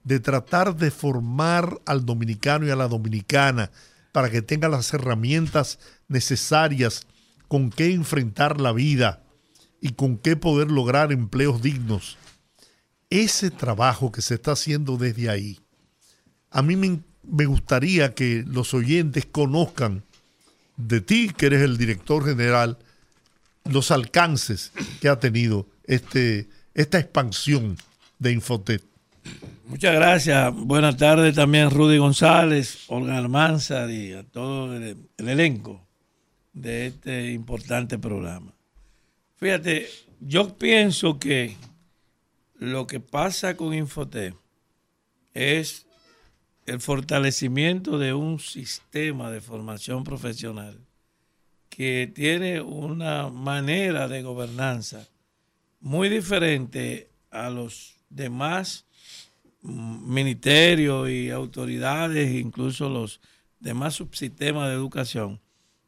de 0.03 0.19
tratar 0.19 0.75
de 0.75 0.89
formar 0.89 1.79
al 1.85 2.05
dominicano 2.05 2.65
y 2.65 2.71
a 2.71 2.75
la 2.75 2.87
dominicana 2.87 3.71
para 4.11 4.29
que 4.29 4.41
tenga 4.41 4.67
las 4.67 4.93
herramientas 4.93 5.79
necesarias 6.07 7.07
con 7.47 7.69
qué 7.69 7.91
enfrentar 7.93 8.59
la 8.59 8.71
vida 8.71 9.23
y 9.81 9.93
con 9.93 10.17
qué 10.17 10.35
poder 10.35 10.71
lograr 10.71 11.11
empleos 11.11 11.61
dignos. 11.61 12.17
Ese 13.09 13.51
trabajo 13.51 14.11
que 14.11 14.21
se 14.21 14.35
está 14.35 14.53
haciendo 14.53 14.95
desde 14.95 15.29
ahí, 15.29 15.59
a 16.51 16.61
mí 16.61 16.75
me, 16.75 17.45
gustaría 17.45 18.13
que 18.13 18.45
los 18.47 18.73
oyentes 18.73 19.25
conozcan 19.25 20.03
de 20.77 21.01
ti, 21.01 21.31
que 21.35 21.47
eres 21.47 21.61
el 21.61 21.77
director 21.77 22.23
general, 22.23 22.77
los 23.65 23.91
alcances 23.91 24.71
que 25.01 25.09
ha 25.09 25.19
tenido 25.19 25.67
este, 25.85 26.47
esta 26.73 26.99
expansión 26.99 27.77
de 28.19 28.31
Infotet. 28.31 28.83
Muchas 29.65 29.93
gracias. 29.95 30.53
Buenas 30.53 30.97
tardes 30.97 31.35
también 31.35 31.69
Rudy 31.69 31.97
González, 31.97 32.85
Olga 32.87 33.17
Almanzar 33.17 33.89
y 33.89 34.13
a 34.13 34.23
todo 34.23 34.75
el, 34.75 34.97
elenco 35.17 35.87
de 36.53 36.87
este 36.87 37.31
importante 37.31 37.97
programa. 37.97 38.53
Fíjate, 39.41 39.89
yo 40.19 40.55
pienso 40.55 41.17
que 41.17 41.57
lo 42.59 42.85
que 42.85 42.99
pasa 42.99 43.57
con 43.57 43.73
Infotet 43.73 44.35
es 45.33 45.87
el 46.67 46.79
fortalecimiento 46.79 47.97
de 47.97 48.13
un 48.13 48.37
sistema 48.37 49.31
de 49.31 49.41
formación 49.41 50.03
profesional 50.03 50.85
que 51.69 52.11
tiene 52.13 52.61
una 52.61 53.29
manera 53.29 54.07
de 54.07 54.21
gobernanza 54.21 55.09
muy 55.79 56.07
diferente 56.07 57.09
a 57.31 57.49
los 57.49 57.95
demás 58.11 58.85
ministerios 59.63 61.09
y 61.09 61.31
autoridades, 61.31 62.31
incluso 62.35 62.89
los 62.89 63.19
demás 63.59 63.95
subsistemas 63.95 64.69
de 64.69 64.75
educación, 64.75 65.41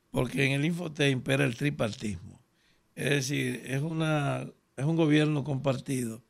porque 0.10 0.44
en 0.44 0.54
el 0.54 0.66
Infote 0.66 1.12
impera 1.12 1.46
el 1.46 1.56
tripartismo. 1.56 2.33
Es 2.96 3.10
decir, 3.10 3.64
es, 3.66 3.82
una, 3.82 4.48
es 4.78 4.86
un 4.86 4.96
gobierno 4.96 5.44
compartido 5.44 6.22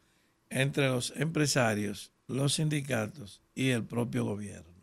entre 0.50 0.88
los 0.88 1.14
empresarios, 1.16 2.12
los 2.28 2.54
sindicatos 2.54 3.42
y 3.54 3.70
el 3.70 3.84
propio 3.84 4.24
gobierno. 4.26 4.74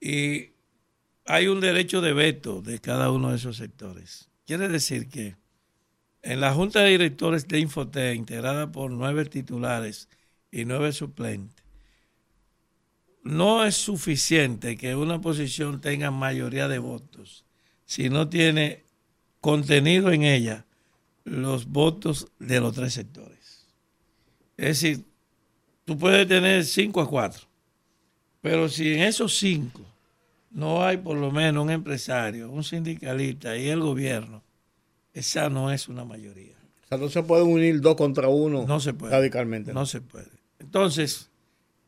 Y 0.00 0.50
hay 1.24 1.48
un 1.48 1.60
derecho 1.60 2.00
de 2.00 2.12
veto 2.12 2.62
de 2.62 2.80
cada 2.80 3.10
uno 3.10 3.30
de 3.30 3.36
esos 3.36 3.56
sectores. 3.56 4.28
Quiere 4.46 4.68
decir 4.68 5.08
que 5.08 5.36
en 6.22 6.40
la 6.40 6.52
Junta 6.52 6.80
de 6.80 6.90
Directores 6.90 7.46
de 7.48 7.60
Infote, 7.60 8.14
integrada 8.14 8.70
por 8.72 8.90
nueve 8.90 9.24
titulares 9.24 10.08
y 10.50 10.64
nueve 10.64 10.92
suplentes, 10.92 11.64
no 13.22 13.64
es 13.64 13.76
suficiente 13.76 14.76
que 14.76 14.96
una 14.96 15.20
posición 15.20 15.80
tenga 15.80 16.10
mayoría 16.10 16.66
de 16.66 16.78
votos 16.78 17.44
si 17.84 18.10
no 18.10 18.28
tiene 18.28 18.84
contenido 19.40 20.10
en 20.12 20.24
ella 20.24 20.66
los 21.24 21.66
votos 21.66 22.28
de 22.38 22.60
los 22.60 22.74
tres 22.74 22.94
sectores. 22.94 23.66
Es 24.56 24.80
decir, 24.80 25.04
tú 25.84 25.96
puedes 25.96 26.26
tener 26.26 26.64
cinco 26.64 27.00
a 27.00 27.08
cuatro, 27.08 27.46
pero 28.40 28.68
si 28.68 28.94
en 28.94 29.00
esos 29.00 29.38
cinco 29.38 29.82
no 30.50 30.84
hay 30.84 30.96
por 30.96 31.16
lo 31.16 31.30
menos 31.30 31.64
un 31.64 31.70
empresario, 31.70 32.50
un 32.50 32.64
sindicalista 32.64 33.56
y 33.56 33.68
el 33.68 33.80
gobierno, 33.80 34.42
esa 35.12 35.48
no 35.48 35.70
es 35.70 35.88
una 35.88 36.04
mayoría. 36.04 36.54
O 36.84 36.88
sea, 36.88 36.98
no 36.98 37.08
se 37.08 37.22
pueden 37.22 37.46
unir 37.46 37.80
dos 37.80 37.96
contra 37.96 38.28
uno 38.28 38.64
no 38.66 38.80
se 38.80 38.94
puede, 38.94 39.12
radicalmente. 39.12 39.72
No 39.72 39.84
se 39.84 40.00
puede. 40.00 40.30
Entonces, 40.58 41.30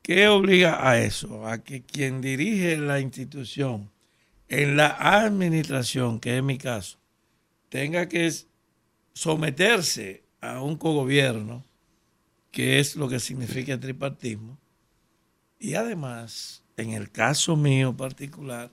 ¿qué 0.02 0.28
obliga 0.28 0.86
a 0.88 0.98
eso? 1.00 1.46
A 1.46 1.58
que 1.58 1.82
quien 1.82 2.20
dirige 2.20 2.76
la 2.76 3.00
institución 3.00 3.90
en 4.48 4.76
la 4.76 4.88
administración, 4.88 6.20
que 6.20 6.36
es 6.36 6.42
mi 6.42 6.58
caso, 6.58 6.99
tenga 7.70 8.06
que 8.08 8.30
someterse 9.14 10.22
a 10.42 10.60
un 10.60 10.76
cogobierno, 10.76 11.64
que 12.50 12.80
es 12.80 12.96
lo 12.96 13.08
que 13.08 13.20
significa 13.20 13.72
el 13.72 13.80
tripartismo, 13.80 14.58
y 15.58 15.74
además, 15.74 16.62
en 16.76 16.90
el 16.90 17.10
caso 17.10 17.56
mío 17.56 17.96
particular, 17.96 18.70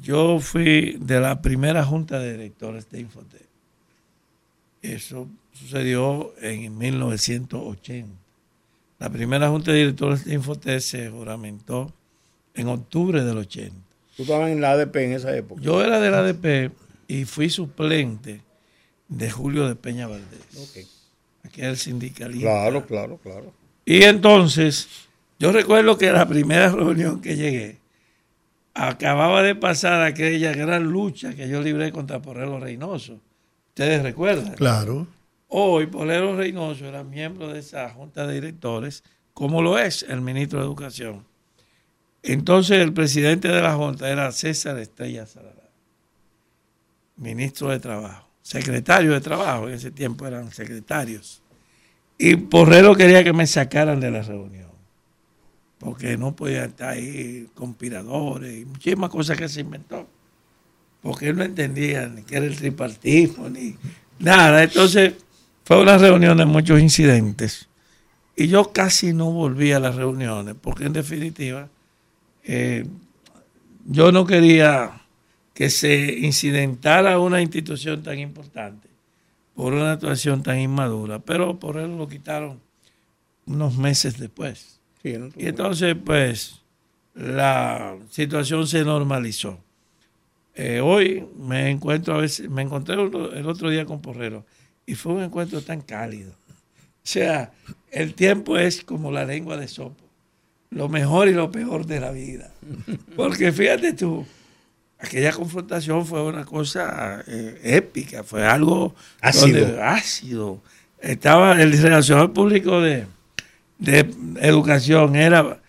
yo 0.00 0.40
fui 0.40 0.96
de 1.00 1.20
la 1.20 1.42
primera 1.42 1.84
junta 1.84 2.18
de 2.18 2.32
directores 2.32 2.88
de 2.90 3.00
Infotec. 3.00 3.46
Eso 4.80 5.28
sucedió 5.52 6.34
en 6.40 6.76
1980. 6.76 8.12
La 8.98 9.10
primera 9.10 9.48
junta 9.48 9.72
de 9.72 9.78
directores 9.78 10.24
de 10.24 10.34
Infotec 10.34 10.80
se 10.80 11.10
juramentó 11.10 11.92
en 12.54 12.68
octubre 12.68 13.24
del 13.24 13.38
80. 13.38 13.74
¿Tú 14.16 14.22
estabas 14.22 14.50
en 14.50 14.60
la 14.60 14.72
ADP 14.72 14.96
en 14.96 15.12
esa 15.12 15.34
época? 15.34 15.62
Yo 15.62 15.82
era 15.82 15.98
de 15.98 16.10
la 16.10 16.18
ADP 16.18 16.72
y 17.12 17.26
fui 17.26 17.50
suplente 17.50 18.40
de 19.06 19.30
Julio 19.30 19.68
de 19.68 19.76
Peña 19.76 20.06
Valdés. 20.06 20.40
Aquí 21.44 21.60
era 21.60 21.68
el 21.68 21.76
sindicalista. 21.76 22.48
Claro, 22.48 22.86
claro, 22.86 23.18
claro. 23.22 23.52
Y 23.84 24.04
entonces, 24.04 24.88
yo 25.38 25.52
recuerdo 25.52 25.98
que 25.98 26.10
la 26.10 26.26
primera 26.26 26.70
reunión 26.70 27.20
que 27.20 27.36
llegué, 27.36 27.80
acababa 28.72 29.42
de 29.42 29.54
pasar 29.54 30.00
aquella 30.02 30.54
gran 30.54 30.84
lucha 30.84 31.34
que 31.34 31.50
yo 31.50 31.60
libré 31.60 31.92
contra 31.92 32.22
Porrero 32.22 32.58
Reynoso. 32.58 33.20
¿Ustedes 33.68 34.02
recuerdan? 34.02 34.54
Claro. 34.54 35.06
Hoy 35.48 35.88
Polero 35.88 36.34
Reynoso 36.34 36.86
era 36.86 37.04
miembro 37.04 37.48
de 37.48 37.58
esa 37.58 37.90
junta 37.90 38.26
de 38.26 38.34
directores, 38.36 39.04
como 39.34 39.60
lo 39.60 39.78
es 39.78 40.02
el 40.02 40.22
ministro 40.22 40.60
de 40.60 40.64
Educación. 40.64 41.26
Entonces 42.22 42.80
el 42.80 42.94
presidente 42.94 43.48
de 43.48 43.60
la 43.60 43.74
junta 43.74 44.08
era 44.08 44.32
César 44.32 44.78
Estrella 44.78 45.26
Salará, 45.26 45.61
ministro 47.16 47.68
de 47.68 47.78
Trabajo, 47.78 48.28
secretario 48.42 49.12
de 49.12 49.20
Trabajo, 49.20 49.68
en 49.68 49.74
ese 49.74 49.90
tiempo 49.90 50.26
eran 50.26 50.52
secretarios. 50.52 51.42
Y 52.18 52.36
Porrero 52.36 52.94
quería 52.94 53.24
que 53.24 53.32
me 53.32 53.46
sacaran 53.46 54.00
de 54.00 54.10
la 54.10 54.22
reunión, 54.22 54.70
porque 55.78 56.16
no 56.16 56.34
podía 56.34 56.64
estar 56.64 56.90
ahí 56.90 57.48
conspiradores 57.54 58.60
y 58.60 58.64
muchísimas 58.64 59.10
cosas 59.10 59.36
que 59.36 59.48
se 59.48 59.60
inventó, 59.60 60.06
porque 61.00 61.28
él 61.28 61.36
no 61.36 61.44
entendía 61.44 62.06
ni 62.08 62.22
qué 62.22 62.36
era 62.36 62.46
el 62.46 62.56
tripartismo, 62.56 63.48
ni 63.48 63.76
nada. 64.18 64.62
Entonces 64.62 65.14
fue 65.64 65.80
una 65.80 65.98
reunión 65.98 66.36
de 66.38 66.44
muchos 66.44 66.80
incidentes 66.80 67.68
Y 68.36 68.48
yo 68.48 68.72
casi 68.72 69.12
no 69.12 69.30
volví 69.30 69.72
a 69.72 69.80
las 69.80 69.96
reuniones, 69.96 70.54
porque 70.60 70.84
en 70.84 70.92
definitiva 70.92 71.68
eh, 72.44 72.86
yo 73.84 74.12
no 74.12 74.26
quería 74.26 75.01
que 75.54 75.70
se 75.70 76.18
incidentara 76.18 77.18
una 77.18 77.40
institución 77.40 78.02
tan 78.02 78.18
importante 78.18 78.88
por 79.54 79.74
una 79.74 79.92
actuación 79.92 80.42
tan 80.42 80.58
inmadura, 80.58 81.18
pero 81.18 81.58
por 81.58 81.76
lo 81.76 82.08
quitaron 82.08 82.60
unos 83.46 83.76
meses 83.76 84.18
después. 84.18 84.80
y 85.02 85.14
entonces, 85.46 85.96
pues, 86.04 86.62
la 87.14 87.96
situación 88.10 88.66
se 88.66 88.84
normalizó. 88.84 89.58
Eh, 90.54 90.80
hoy 90.80 91.26
me 91.38 91.70
encuentro 91.70 92.14
a 92.14 92.18
veces, 92.18 92.48
me 92.48 92.62
encontré 92.62 92.94
el 92.94 93.46
otro 93.46 93.70
día 93.70 93.84
con 93.84 94.00
Porrero 94.00 94.44
y 94.86 94.94
fue 94.94 95.14
un 95.14 95.22
encuentro 95.22 95.62
tan 95.62 95.80
cálido. 95.80 96.32
O 96.32 97.04
sea, 97.04 97.52
el 97.90 98.14
tiempo 98.14 98.58
es 98.58 98.82
como 98.84 99.10
la 99.10 99.24
lengua 99.24 99.56
de 99.56 99.66
sopo, 99.66 100.04
lo 100.70 100.88
mejor 100.88 101.28
y 101.28 101.32
lo 101.32 101.50
peor 101.50 101.86
de 101.86 102.00
la 102.00 102.12
vida. 102.12 102.52
Porque 103.16 103.50
fíjate 103.50 103.92
tú, 103.94 104.26
aquella 105.02 105.32
confrontación 105.32 106.06
fue 106.06 106.22
una 106.22 106.44
cosa 106.44 107.24
eh, 107.26 107.60
épica, 107.64 108.22
fue 108.22 108.46
algo 108.46 108.94
ácido. 109.20 109.82
ácido. 109.82 110.62
Estaba 111.00 111.60
el 111.60 111.72
relacionador 111.72 112.32
público 112.32 112.80
de, 112.80 113.06
de 113.78 114.08
educación, 114.40 115.16
era 115.16 115.60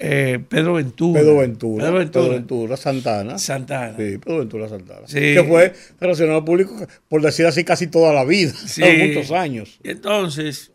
eh, 0.00 0.40
Pedro 0.48 0.74
Ventura. 0.74 1.20
Pedro 1.20 1.36
Ventura. 1.38 1.84
Pedro 1.84 1.98
Ventura. 1.98 2.24
Pedro 2.24 2.34
Ventura 2.34 2.76
Santana. 2.76 3.38
Santana. 3.38 3.96
Sí, 3.96 4.18
Pedro 4.18 4.38
Ventura 4.38 4.68
Santana. 4.68 5.06
Sí. 5.06 5.20
Que 5.20 5.44
fue 5.46 5.72
relacionado 6.00 6.44
público, 6.44 6.74
por 7.08 7.22
decir 7.22 7.46
así, 7.46 7.62
casi 7.64 7.86
toda 7.86 8.12
la 8.12 8.24
vida. 8.24 8.52
Sí. 8.66 8.82
muchos 8.82 9.30
años. 9.30 9.78
Y 9.84 9.90
entonces, 9.90 10.72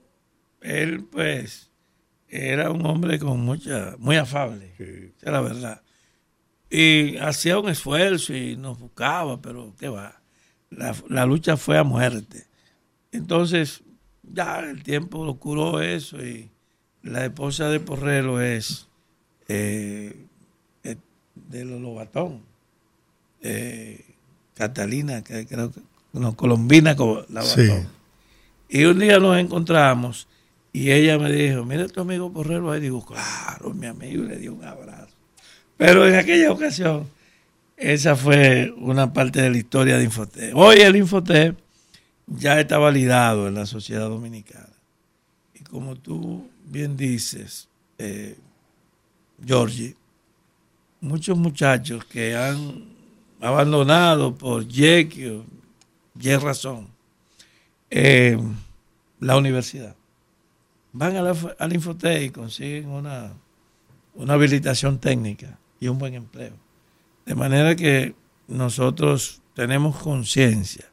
él, 0.62 1.04
pues, 1.12 1.69
era 2.30 2.71
un 2.71 2.86
hombre 2.86 3.19
con 3.19 3.41
mucha, 3.41 3.95
muy 3.97 4.15
afable. 4.15 4.71
Sí. 4.78 5.12
Es 5.21 5.32
la 5.32 5.41
verdad. 5.41 5.82
Y 6.69 7.17
hacía 7.17 7.60
un 7.60 7.69
esfuerzo 7.69 8.34
y 8.34 8.56
nos 8.56 8.80
buscaba, 8.80 9.41
pero 9.41 9.73
qué 9.80 9.89
va. 9.89 10.19
La, 10.69 10.95
la 11.10 11.25
lucha 11.25 11.58
fue 11.58 11.78
a 11.78 11.84
muerte. 11.84 12.47
Entonces, 13.12 13.84
ya 14.23 14.60
el 14.60 14.84
tiempo 14.84 15.25
lo 15.25 15.36
curó 15.36 15.82
eso 15.82 16.23
y 16.23 16.49
la 17.06 17.25
esposa 17.25 17.69
de 17.69 17.80
Porrero 17.80 18.41
es 18.41 18.88
eh, 19.47 20.25
eh, 20.84 20.95
de 21.36 21.65
los 21.65 21.80
Lobatón, 21.80 22.41
eh, 23.41 24.04
Catalina, 24.56 25.23
que 25.23 25.45
creo 25.45 25.71
que, 25.71 25.82
no, 26.13 26.36
Colombina 26.36 26.93
Lobatón. 26.93 27.88
Y 28.67 28.86
un 28.86 28.99
día 28.99 29.19
nos 29.19 29.38
encontramos 29.38 30.28
y 30.73 30.91
ella 30.91 31.19
me 31.19 31.32
dijo, 31.32 31.63
mira 31.63 31.88
tu 31.88 32.01
amigo 32.01 32.34
Porrero 32.34 32.71
ahí. 32.71 32.82
Digo, 32.82 33.06
claro, 33.06 33.73
mi 33.73 33.86
amigo, 33.86 34.23
y 34.23 34.28
le 34.28 34.38
dio 34.38 34.54
un 34.54 34.63
abrazo. 34.63 35.05
Pero 35.77 36.07
en 36.07 36.15
aquella 36.15 36.51
ocasión, 36.51 37.07
esa 37.77 38.15
fue 38.15 38.73
una 38.77 39.11
parte 39.11 39.41
de 39.41 39.49
la 39.49 39.57
historia 39.57 39.97
de 39.97 40.05
Infotep. 40.05 40.55
Hoy 40.55 40.77
el 40.77 40.95
Infotep 40.95 41.57
ya 42.27 42.59
está 42.59 42.77
validado 42.77 43.47
en 43.47 43.55
la 43.55 43.65
sociedad 43.65 44.07
dominicana. 44.07 44.69
Y 45.53 45.63
como 45.63 45.95
tú 45.95 46.49
bien 46.65 46.95
dices, 46.95 47.67
eh, 47.97 48.38
Georgie, 49.45 49.95
muchos 51.01 51.38
muchachos 51.38 52.05
que 52.05 52.35
han 52.35 52.85
abandonado 53.41 54.33
por 54.35 54.63
Y 54.63 55.27
o 55.27 55.45
Y 56.19 56.35
razón 56.38 56.88
eh, 57.89 58.38
la 59.19 59.38
universidad, 59.38 59.95
van 60.93 61.17
a 61.17 61.33
al 61.59 61.73
Infotec 61.73 62.23
y 62.23 62.29
consiguen 62.29 62.89
una, 62.89 63.33
una 64.15 64.33
habilitación 64.33 64.99
técnica 64.99 65.57
y 65.79 65.88
un 65.88 65.97
buen 65.97 66.13
empleo. 66.13 66.53
De 67.25 67.35
manera 67.35 67.75
que 67.75 68.15
nosotros 68.47 69.41
tenemos 69.55 69.97
conciencia, 69.97 70.85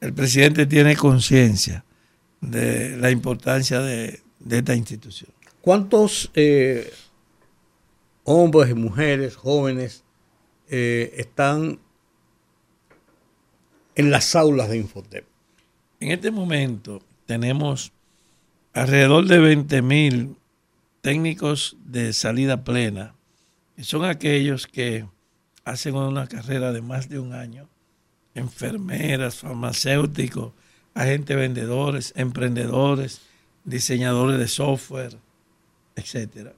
el 0.00 0.12
presidente 0.12 0.66
tiene 0.66 0.96
conciencia 0.96 1.84
de 2.40 2.96
la 2.96 3.10
importancia 3.10 3.80
de, 3.80 4.22
esta 4.48 4.74
institución. 4.74 5.30
¿Cuántos 5.60 6.30
eh, 6.34 6.92
hombres 8.24 8.70
y 8.70 8.74
mujeres 8.74 9.36
jóvenes 9.36 10.04
eh, 10.68 11.14
están 11.16 11.80
en 13.96 14.10
las 14.10 14.36
aulas 14.36 14.68
de 14.68 14.78
Infotep? 14.78 15.26
En 16.00 16.12
este 16.12 16.30
momento 16.30 17.02
tenemos 17.26 17.92
alrededor 18.72 19.26
de 19.26 19.38
20 19.38 19.82
mil 19.82 20.36
técnicos 21.00 21.76
de 21.84 22.12
salida 22.12 22.62
plena, 22.62 23.14
son 23.84 24.04
aquellos 24.04 24.66
que 24.66 25.06
hacen 25.64 25.94
una 25.94 26.26
carrera 26.26 26.72
de 26.72 26.82
más 26.82 27.08
de 27.08 27.18
un 27.18 27.32
año, 27.32 27.68
enfermeras, 28.34 29.36
farmacéuticos, 29.36 30.52
agentes 30.94 31.36
vendedores, 31.36 32.12
emprendedores, 32.16 33.20
diseñadores 33.64 34.38
de 34.38 34.48
software, 34.48 35.18
etcétera 35.94 36.52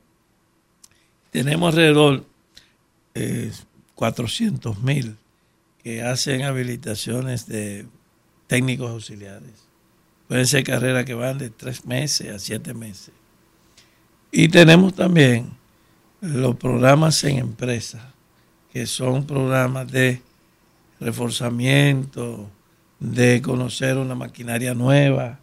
tenemos 1.30 1.72
alrededor 1.72 2.24
de 3.14 3.52
400 3.94 4.82
mil 4.82 5.16
que 5.82 6.02
hacen 6.02 6.42
habilitaciones 6.42 7.46
de 7.46 7.86
técnicos 8.46 8.90
auxiliares. 8.90 9.68
Pueden 10.28 10.46
ser 10.46 10.64
carreras 10.64 11.04
que 11.04 11.14
van 11.14 11.38
de 11.38 11.50
tres 11.50 11.84
meses 11.86 12.34
a 12.34 12.38
siete 12.38 12.74
meses. 12.74 13.12
Y 14.30 14.48
tenemos 14.48 14.94
también 14.94 15.50
los 16.20 16.56
programas 16.56 17.22
en 17.24 17.38
empresa, 17.38 18.12
que 18.72 18.86
son 18.86 19.26
programas 19.26 19.90
de 19.90 20.22
reforzamiento, 21.00 22.50
de 22.98 23.40
conocer 23.42 23.96
una 23.96 24.14
maquinaria 24.14 24.74
nueva. 24.74 25.40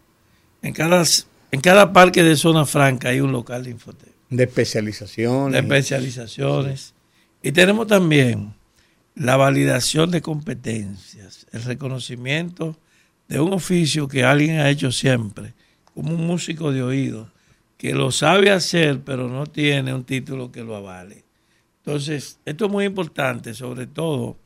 En 0.62 0.72
cada, 0.72 1.02
en 1.50 1.60
cada 1.60 1.92
parque 1.92 2.22
de 2.22 2.36
zona 2.36 2.64
franca 2.64 3.08
hay 3.08 3.20
un 3.20 3.32
local 3.32 3.64
de 3.64 3.70
infotec. 3.70 4.12
De 4.30 4.44
especializaciones. 4.44 5.52
De 5.52 5.58
especializaciones. 5.58 6.94
Y 7.42 7.52
tenemos 7.52 7.86
también 7.86 8.54
la 9.14 9.36
validación 9.36 10.10
de 10.10 10.22
competencias, 10.22 11.46
el 11.52 11.62
reconocimiento 11.64 12.76
de 13.26 13.40
un 13.40 13.52
oficio 13.52 14.06
que 14.06 14.24
alguien 14.24 14.60
ha 14.60 14.70
hecho 14.70 14.92
siempre, 14.92 15.54
como 15.94 16.14
un 16.14 16.26
músico 16.26 16.70
de 16.70 16.82
oído, 16.82 17.30
que 17.78 17.94
lo 17.94 18.10
sabe 18.12 18.50
hacer, 18.50 19.00
pero 19.02 19.28
no 19.28 19.46
tiene 19.46 19.94
un 19.94 20.04
título 20.04 20.52
que 20.52 20.62
lo 20.62 20.76
avale. 20.76 21.24
Entonces, 21.78 22.38
esto 22.44 22.66
es 22.66 22.70
muy 22.70 22.84
importante, 22.84 23.54
sobre 23.54 23.86
todo 23.86 24.36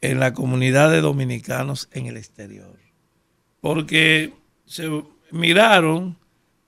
en 0.00 0.18
la 0.18 0.34
comunidad 0.34 0.90
de 0.90 1.00
dominicanos 1.00 1.88
en 1.92 2.06
el 2.06 2.16
exterior, 2.16 2.76
porque 3.60 4.32
se 4.66 4.90
miraron 5.30 6.16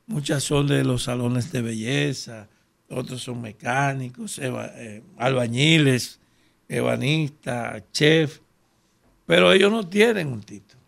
Muchas 0.08 0.44
son 0.44 0.68
de 0.68 0.84
los 0.84 1.02
salones 1.02 1.50
de 1.50 1.62
belleza, 1.62 2.48
otros 2.88 3.22
son 3.22 3.42
mecánicos, 3.42 4.38
eh, 4.38 5.02
albañiles, 5.18 6.20
ebanistas, 6.68 7.82
chef, 7.90 8.38
pero 9.26 9.52
ellos 9.52 9.72
no 9.72 9.88
tienen 9.88 10.28
un 10.28 10.42
título. 10.42 10.80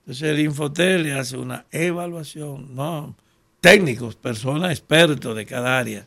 Entonces 0.00 0.28
el 0.28 0.38
Infotel 0.38 1.02
le 1.02 1.14
hace 1.14 1.36
una 1.36 1.66
evaluación, 1.72 2.72
no, 2.76 3.16
técnicos, 3.60 4.16
personas 4.16 4.70
expertos 4.70 5.34
de 5.36 5.46
cada 5.46 5.78
área, 5.78 6.06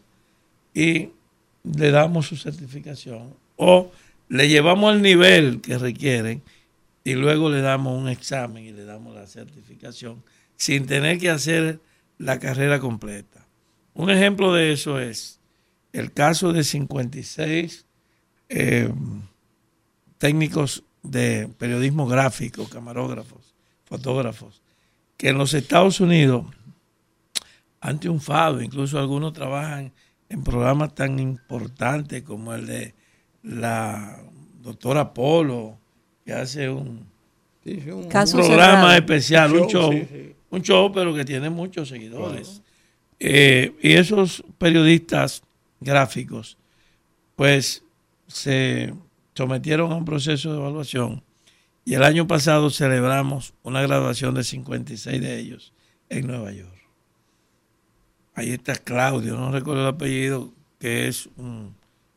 y 0.74 1.10
le 1.64 1.92
damos 1.92 2.28
su 2.28 2.38
certificación 2.38 3.34
o 3.58 3.92
le 4.30 4.48
llevamos 4.48 4.94
al 4.94 5.02
nivel 5.02 5.62
que 5.62 5.78
requieren 5.78 6.42
y 7.04 7.14
luego 7.14 7.50
le 7.50 7.62
damos 7.62 8.00
un 8.00 8.08
examen 8.08 8.64
y 8.64 8.72
le 8.72 8.86
damos 8.86 9.16
la 9.16 9.28
certificación 9.28 10.24
sin 10.56 10.86
tener 10.86 11.18
que 11.18 11.30
hacer 11.30 11.80
la 12.18 12.40
carrera 12.40 12.80
completa. 12.80 13.46
Un 13.94 14.10
ejemplo 14.10 14.54
de 14.54 14.72
eso 14.72 15.00
es 15.00 15.40
el 15.94 16.12
caso 16.12 16.54
de 16.54 16.64
56 16.64 17.86
eh, 18.50 18.94
técnicos 20.18 20.84
de 21.02 21.50
periodismo 21.58 22.08
gráfico, 22.08 22.70
camarógrafos, 22.70 23.56
fotógrafos, 23.86 24.62
que 25.18 25.30
en 25.30 25.38
los 25.38 25.54
Estados 25.54 26.00
Unidos 26.00 26.46
han 27.82 28.00
triunfado, 28.00 28.62
incluso 28.62 29.00
algunos 29.00 29.34
trabajan 29.34 29.92
en 30.30 30.44
programas 30.44 30.94
tan 30.94 31.20
importantes 31.20 32.24
como 32.24 32.54
el 32.54 32.68
de 32.68 32.94
la 33.44 34.20
doctora 34.62 35.14
Polo, 35.14 35.78
que 36.26 36.34
hace 36.34 36.70
un, 36.70 37.08
programa 37.64 38.96
especial, 38.96 39.54
un 39.54 39.68
show 39.68 39.92
un 40.52 40.62
show, 40.62 40.92
pero 40.92 41.14
que 41.14 41.26
tiene 41.26 41.50
muchos 41.50 41.90
seguidores. 41.90 42.62
Eh, 43.20 43.76
y 43.82 43.94
esos 43.94 44.44
periodistas 44.58 45.44
gráficos, 45.80 46.58
pues 47.36 47.84
se 48.28 48.94
sometieron 49.34 49.92
a 49.92 49.96
un 49.96 50.06
proceso 50.06 50.52
de 50.52 50.60
evaluación 50.60 51.24
y 51.86 51.94
el 51.94 52.04
año 52.04 52.28
pasado 52.28 52.70
celebramos 52.70 53.54
una 53.64 53.82
graduación 53.82 54.36
de 54.36 54.44
56 54.44 55.22
de 55.22 55.40
ellos 55.40 55.74
en 56.10 56.28
Nueva 56.28 56.52
York. 56.52 56.79
Ahí 58.36 58.52
está 58.52 58.76
Claudio, 58.76 59.36
no 59.36 59.52
recuerdo 59.52 59.82
el 59.82 59.96
apellido, 59.96 60.50
que 60.80 61.08
es 61.08 61.28
un 61.38 61.76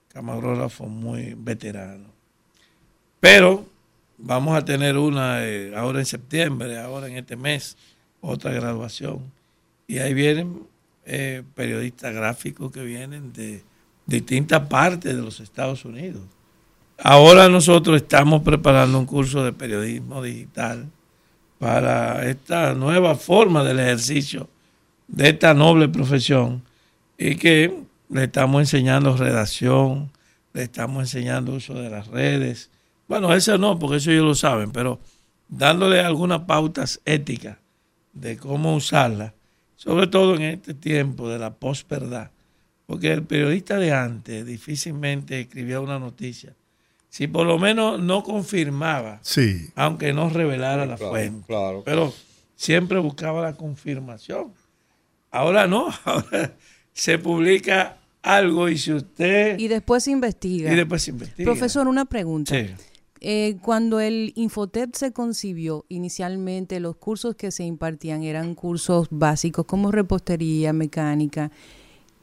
camarógrafo 0.08 0.86
muy 0.86 1.34
veterano. 1.36 2.06
Pero 3.18 3.66
vamos 4.18 4.56
a 4.56 4.64
tener 4.64 4.96
una 4.96 5.44
eh, 5.44 5.74
ahora 5.76 6.00
en 6.00 6.06
septiembre, 6.06 6.78
ahora 6.78 7.08
en 7.08 7.16
este 7.16 7.36
mes, 7.36 7.76
otra 8.20 8.52
graduación. 8.52 9.20
Y 9.86 9.98
ahí 9.98 10.14
vienen 10.14 10.60
eh, 11.04 11.42
periodistas 11.54 12.14
gráficos 12.14 12.70
que 12.70 12.82
vienen 12.82 13.32
de 13.32 13.62
distintas 14.06 14.66
partes 14.68 15.14
de 15.14 15.22
los 15.22 15.40
Estados 15.40 15.84
Unidos. 15.84 16.22
Ahora 16.98 17.48
nosotros 17.48 17.96
estamos 17.96 18.42
preparando 18.42 18.98
un 18.98 19.06
curso 19.06 19.44
de 19.44 19.52
periodismo 19.52 20.22
digital 20.22 20.88
para 21.58 22.28
esta 22.28 22.74
nueva 22.74 23.16
forma 23.16 23.64
del 23.64 23.80
ejercicio 23.80 24.48
de 25.12 25.28
esta 25.28 25.54
noble 25.54 25.88
profesión 25.88 26.62
y 27.16 27.36
que 27.36 27.72
le 28.08 28.24
estamos 28.24 28.60
enseñando 28.60 29.16
redacción, 29.16 30.10
le 30.52 30.64
estamos 30.64 31.02
enseñando 31.04 31.52
uso 31.54 31.74
de 31.74 31.88
las 31.88 32.08
redes. 32.08 32.70
Bueno, 33.08 33.32
eso 33.32 33.56
no, 33.58 33.78
porque 33.78 33.96
eso 33.98 34.10
ellos 34.10 34.24
lo 34.24 34.34
saben, 34.34 34.72
pero 34.72 34.98
dándole 35.48 36.00
algunas 36.00 36.40
pautas 36.40 37.00
éticas 37.04 37.58
de 38.12 38.36
cómo 38.36 38.74
usarla, 38.74 39.34
sobre 39.76 40.06
todo 40.08 40.34
en 40.34 40.42
este 40.42 40.74
tiempo 40.74 41.28
de 41.28 41.38
la 41.38 41.54
posverdad, 41.54 42.30
porque 42.86 43.12
el 43.12 43.22
periodista 43.22 43.76
de 43.78 43.92
antes 43.92 44.44
difícilmente 44.44 45.40
escribía 45.40 45.80
una 45.80 45.98
noticia 45.98 46.54
si 47.08 47.26
por 47.26 47.46
lo 47.46 47.58
menos 47.58 48.00
no 48.00 48.22
confirmaba, 48.22 49.18
Sí. 49.22 49.68
aunque 49.74 50.14
no 50.14 50.30
revelara 50.30 50.86
la 50.86 50.96
Claro, 50.96 51.10
fuente. 51.12 51.46
claro. 51.46 51.82
Pero 51.84 52.10
siempre 52.56 52.98
buscaba 53.00 53.42
la 53.42 53.52
confirmación. 53.54 54.50
Ahora 55.32 55.66
no, 55.66 55.88
ahora 56.04 56.54
se 56.92 57.18
publica 57.18 57.98
algo 58.22 58.68
y 58.68 58.78
si 58.78 58.92
usted... 58.92 59.58
Y 59.58 59.66
después 59.66 60.04
se 60.04 60.12
investiga. 60.12 60.72
y 60.72 60.76
después 60.76 61.02
se 61.02 61.10
investiga. 61.10 61.44
Profesor, 61.44 61.88
una 61.88 62.04
pregunta. 62.04 62.54
Sí. 62.54 62.70
Eh, 63.24 63.56
cuando 63.62 64.00
el 64.00 64.32
Infotep 64.34 64.94
se 64.94 65.12
concibió, 65.12 65.84
inicialmente 65.88 66.80
los 66.80 66.96
cursos 66.96 67.36
que 67.36 67.52
se 67.52 67.64
impartían 67.64 68.24
eran 68.24 68.54
cursos 68.56 69.06
básicos 69.10 69.64
como 69.64 69.92
repostería, 69.92 70.72
mecánica, 70.72 71.52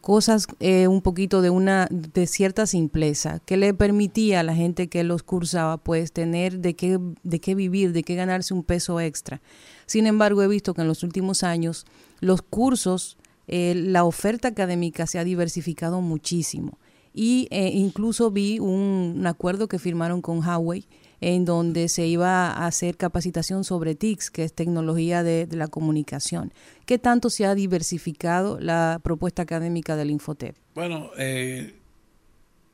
cosas 0.02 0.48
eh, 0.60 0.88
un 0.88 1.02
poquito 1.02 1.41
de 1.41 1.50
una 1.50 1.88
de 1.89 2.28
cierta 2.28 2.67
simpleza 2.67 3.39
que 3.45 3.56
le 3.56 3.74
permitía 3.74 4.41
a 4.41 4.43
la 4.43 4.56
gente 4.56 4.89
que 4.89 5.04
los 5.06 5.24
cursaba 5.24 5.78
pues 5.78 6.12
tener 6.12 6.60
de 6.60 6.76
qué 6.76 7.00
de 7.24 7.39
qué 7.39 7.56
vivir, 7.56 7.93
de 7.93 8.04
qué 8.04 8.15
ganarse 8.15 8.54
un 8.54 8.63
peso 8.63 9.00
extra. 9.00 9.41
Sin 9.86 10.06
embargo, 10.06 10.43
he 10.43 10.48
visto 10.48 10.74
que 10.74 10.82
en 10.82 10.88
los 10.88 11.04
últimos 11.04 11.43
años 11.43 11.86
los 12.19 12.41
cursos, 12.41 13.17
eh, 13.47 13.73
la 13.75 14.03
oferta 14.03 14.47
académica 14.47 15.08
se 15.08 15.19
ha 15.19 15.23
diversificado 15.23 16.01
muchísimo 16.01 16.77
y 17.13 17.47
eh, 17.51 17.71
incluso 17.73 18.32
vi 18.32 18.60
un, 18.60 19.23
acuerdo 19.25 19.67
que 19.67 19.79
firmaron 19.79 20.21
con 20.21 20.39
Huawei 20.39 20.86
en 21.21 21.43
donde 21.43 21.89
se 21.89 22.08
iba 22.08 22.47
a 22.47 22.65
hacer 22.65 22.95
capacitación 22.95 23.63
sobre 23.65 23.93
TICS, 23.93 24.32
que 24.32 24.43
es 24.43 24.53
tecnología 24.53 25.21
de, 25.21 25.47
de 25.47 25.58
la 25.58 25.67
comunicación. 25.67 26.53
¿Qué 26.86 26.97
tanto 26.97 27.29
se 27.29 27.45
ha 27.45 27.55
diversificado 27.55 28.58
la 28.60 29.01
propuesta 29.03 29.41
académica 29.41 29.97
del 29.97 30.12
Infotep? 30.12 30.55
Bueno, 30.75 31.12
eh, 31.17 31.75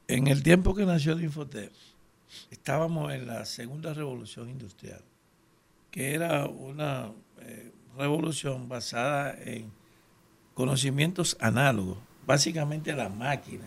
en 0.08 0.27
el 0.27 0.43
tiempo 0.43 0.75
que 0.75 0.86
nació 0.86 1.13
el 1.13 1.23
Infotep, 1.23 1.71
estábamos 2.51 3.12
en 3.13 3.25
la 3.25 3.45
segunda 3.45 3.93
revolución 3.93 4.49
industrial, 4.49 5.01
que 5.89 6.13
era 6.13 6.45
una 6.47 7.12
eh, 7.41 7.71
revolución 7.97 8.67
basada 8.69 9.36
en 9.43 9.65
conocimientos 10.53 11.38
análogos, 11.39 11.97
básicamente 12.25 12.93
la 12.93 13.10
máquina. 13.10 13.63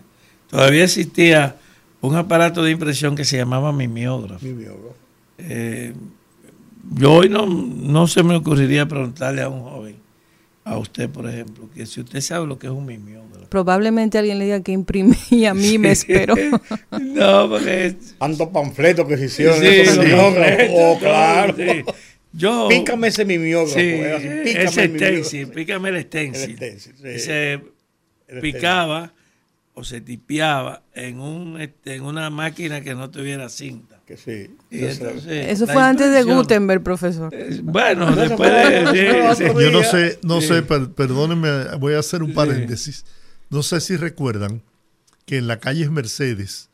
Todavía 0.48 0.84
existía 0.84 1.56
un 2.00 2.16
aparato 2.16 2.62
de 2.62 2.70
impresión 2.70 3.14
que 3.16 3.24
se 3.24 3.36
llamaba 3.36 3.72
mimeógrafo. 3.72 4.44
Mimeógrafo. 4.44 4.94
Eh, 5.38 5.92
yo 6.94 7.12
hoy 7.12 7.28
no, 7.28 7.46
no 7.46 8.06
se 8.06 8.22
me 8.22 8.34
ocurriría 8.36 8.86
preguntarle 8.86 9.42
a 9.42 9.48
un 9.48 9.62
joven, 9.62 9.96
a 10.64 10.78
usted 10.78 11.08
por 11.10 11.28
ejemplo, 11.28 11.68
que 11.74 11.84
si 11.86 12.00
usted 12.00 12.20
sabe 12.20 12.46
lo 12.46 12.58
que 12.58 12.66
es 12.66 12.72
un 12.72 12.86
mimeógrafo. 12.86 13.48
Probablemente 13.50 14.18
alguien 14.18 14.38
le 14.38 14.44
diga 14.44 14.62
que 14.62 14.72
imprimí 14.72 15.16
y 15.30 15.44
a 15.44 15.54
mí 15.54 15.78
me 15.78 15.90
espero. 15.92 16.34
no, 16.90 17.48
porque 17.50 17.96
Tantos 18.18 18.48
panfletos 18.48 19.06
que 19.06 19.16
se 19.18 19.26
hicieron. 19.26 19.58
Sí, 19.58 19.66
esos 19.66 19.98
panfletos, 19.98 20.74
Oh, 20.74 20.98
claro. 20.98 21.54
Yo, 22.38 22.68
Pícame 22.68 23.08
ese 23.08 23.24
mimeógrafo. 23.24 23.78
sí, 23.78 24.00
así, 24.00 24.28
pícame 24.44 24.64
ese 24.64 24.84
el 24.84 24.96
stencil, 24.96 25.48
pícame 25.48 25.88
el 25.90 26.02
stencil. 26.02 26.50
El 26.50 26.56
stencil, 26.56 26.94
sí. 26.96 27.08
Ese 27.08 27.52
El 28.28 28.40
picaba 28.40 29.12
o 29.74 29.84
se 29.84 30.00
tipeaba 30.00 30.82
en 30.94 31.20
un 31.20 31.60
este, 31.60 31.94
en 31.96 32.02
una 32.02 32.30
máquina 32.30 32.80
que 32.80 32.94
no 32.94 33.10
tuviera 33.10 33.48
cinta. 33.48 34.00
Que 34.06 34.16
sí. 34.16 34.56
Y 34.70 34.84
entonces, 34.84 35.48
Eso 35.48 35.66
fue 35.66 35.82
antes 35.82 36.10
de 36.12 36.22
Gutenberg, 36.22 36.82
profesor. 36.82 37.32
Eh, 37.34 37.60
Bueno, 37.62 38.14
después 38.16 38.50
de... 38.50 39.34
sí, 39.36 39.44
sí. 39.44 39.52
Yo 39.60 39.70
no 39.70 39.82
sé, 39.84 40.18
no 40.22 40.40
sí. 40.40 40.48
sé, 40.48 40.62
per- 40.62 40.90
perdónenme, 40.92 41.76
voy 41.78 41.94
a 41.94 41.98
hacer 41.98 42.22
un 42.22 42.32
paréntesis. 42.34 43.04
No 43.50 43.62
sé 43.62 43.80
si 43.80 43.96
recuerdan 43.96 44.62
que 45.26 45.36
en 45.36 45.46
la 45.46 45.58
calle 45.60 45.88
Mercedes, 45.90 46.70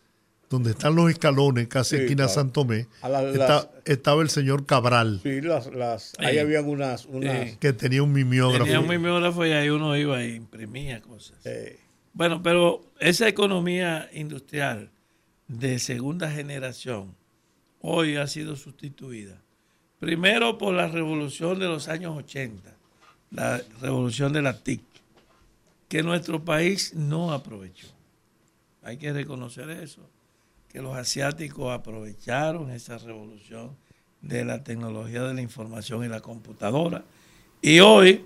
donde 0.51 0.71
están 0.71 0.95
los 0.95 1.11
escalones, 1.11 1.67
casi 1.69 1.97
Sí, 1.97 2.03
esquina 2.03 2.25
claro. 2.25 2.33
San 2.33 2.53
Tomé, 2.53 2.87
la- 3.03 3.23
está- 3.23 3.49
las- 3.49 3.69
estaba 3.85 4.23
el 4.23 4.31
señor 4.31 4.67
Cabral, 4.67 5.21
Sí, 5.23 5.41
las, 5.41 5.67
las, 5.75 6.13
ahí 6.19 6.39
habían 6.39 6.67
unas. 6.67 7.07
unas 7.07 7.51
Sí. 7.51 7.57
que 7.59 7.73
tenía 7.73 8.03
un 8.03 8.13
mimeógrafo. 8.13 8.65
Tenía 8.65 8.81
un 8.81 8.89
mimeógrafo 8.89 9.45
y 9.47 9.53
ahí 9.53 9.69
uno 9.71 9.97
iba 9.97 10.23
e 10.23 10.35
imprimía 10.35 11.01
cosas. 11.03 11.39
eh, 11.45 11.79
Bueno, 12.13 12.43
pero 12.43 12.93
esa 13.01 13.27
economía 13.27 14.09
industrial 14.13 14.91
de 15.49 15.79
segunda 15.81 16.31
generación 16.31 17.17
hoy 17.81 18.17
ha 18.17 18.27
sido 18.29 18.55
sustituida. 18.57 19.43
Primero 19.99 20.57
por 20.59 20.75
la 20.75 20.87
revolución 20.87 21.59
de 21.59 21.67
los 21.67 21.89
años 21.89 22.17
80, 22.17 22.77
la 23.31 23.61
revolución 23.81 24.33
de 24.33 24.43
la 24.43 24.63
TIC, 24.63 24.83
que 25.89 26.03
nuestro 26.03 26.45
país 26.45 26.95
no 26.95 27.33
aprovechó. 27.33 27.89
Hay 28.83 28.97
que 28.99 29.13
reconocer 29.13 29.69
eso, 29.71 30.09
que 30.75 30.83
los 30.83 30.97
asiáticos 30.97 31.73
aprovecharon 31.73 32.69
esa 32.73 32.99
revolución 32.99 33.77
de 34.21 34.45
la 34.45 34.65
tecnología 34.65 35.23
de 35.23 35.33
la 35.33 35.41
información 35.41 36.05
y 36.05 36.09
la 36.09 36.19
computadora. 36.19 37.05
Y 37.63 37.79
hoy 37.79 38.25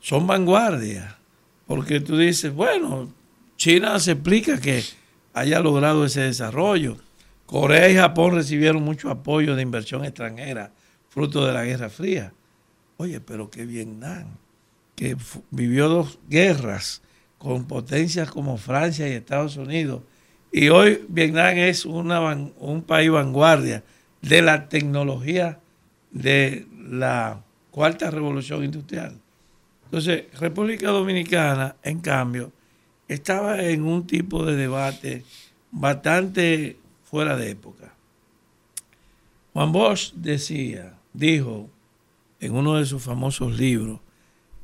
son 0.00 0.26
vanguardia, 0.26 1.18
porque 1.66 2.00
tú 2.00 2.16
dices, 2.16 2.54
bueno, 2.54 3.12
China 3.58 4.00
se 4.00 4.12
explica 4.12 4.58
que 4.58 4.82
haya 5.34 5.60
logrado 5.60 6.06
ese 6.06 6.22
desarrollo. 6.22 6.96
Corea 7.44 7.90
y 7.90 7.96
Japón 7.96 8.34
recibieron 8.34 8.82
mucho 8.82 9.10
apoyo 9.10 9.54
de 9.54 9.60
inversión 9.60 10.02
extranjera, 10.02 10.72
fruto 11.10 11.44
de 11.44 11.52
la 11.52 11.66
Guerra 11.66 11.90
Fría. 11.90 12.32
Oye, 12.96 13.20
pero 13.20 13.50
que 13.50 13.66
Vietnam, 13.66 14.24
que 14.96 15.18
vivió 15.50 15.90
dos 15.90 16.18
guerras 16.30 17.02
con 17.36 17.66
potencias 17.66 18.30
como 18.30 18.56
Francia 18.56 19.06
y 19.06 19.12
Estados 19.12 19.58
Unidos, 19.58 20.00
y 20.52 20.68
hoy 20.68 21.04
Vietnam 21.08 21.56
es 21.58 21.84
una 21.84 22.20
un 22.58 22.82
país 22.82 23.10
vanguardia 23.10 23.84
de 24.20 24.42
la 24.42 24.68
tecnología 24.68 25.60
de 26.10 26.66
la 26.88 27.42
cuarta 27.70 28.10
revolución 28.10 28.64
industrial. 28.64 29.18
Entonces, 29.84 30.24
República 30.38 30.88
Dominicana, 30.90 31.76
en 31.82 32.00
cambio, 32.00 32.52
estaba 33.08 33.62
en 33.62 33.82
un 33.82 34.06
tipo 34.06 34.44
de 34.44 34.56
debate 34.56 35.24
bastante 35.70 36.76
fuera 37.04 37.36
de 37.36 37.50
época. 37.50 37.94
Juan 39.52 39.72
Bosch 39.72 40.12
decía, 40.14 40.94
dijo 41.12 41.68
en 42.40 42.54
uno 42.54 42.76
de 42.76 42.86
sus 42.86 43.02
famosos 43.02 43.56
libros, 43.56 44.00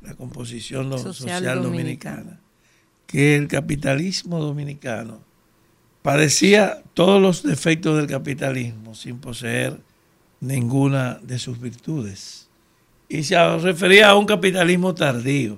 La 0.01 0.15
composición 0.15 0.89
Social 0.91 1.13
social, 1.13 1.61
Dominicana. 1.61 2.15
dominicana, 2.21 2.39
que 3.05 3.35
el 3.35 3.47
capitalismo 3.47 4.39
dominicano 4.39 5.26
padecía 6.07 6.81
todos 6.93 7.21
los 7.21 7.43
defectos 7.43 7.97
del 7.97 8.07
capitalismo 8.07 8.95
sin 8.95 9.19
poseer 9.19 9.77
ninguna 10.39 11.19
de 11.21 11.37
sus 11.37 11.59
virtudes. 11.59 12.47
Y 13.09 13.23
se 13.23 13.57
refería 13.57 14.07
a 14.07 14.15
un 14.15 14.25
capitalismo 14.25 14.95
tardío, 14.95 15.57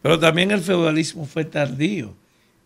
pero 0.00 0.18
también 0.18 0.50
el 0.50 0.62
feudalismo 0.62 1.26
fue 1.26 1.44
tardío. 1.44 2.14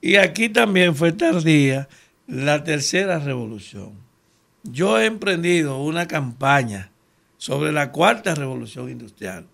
Y 0.01 0.15
aquí 0.15 0.49
también 0.51 0.95
fue 0.95 1.11
tardía 1.11 1.89
la 2.29 2.63
tercera 2.63 3.19
revolución. 3.19 3.95
Yo 4.63 4.97
he 4.97 5.07
emprendido 5.07 5.83
una 5.83 6.07
campaña 6.07 6.93
sobre 7.39 7.73
la 7.73 7.91
cuarta 7.91 8.37
revolución 8.37 8.89
industrial 8.89 9.47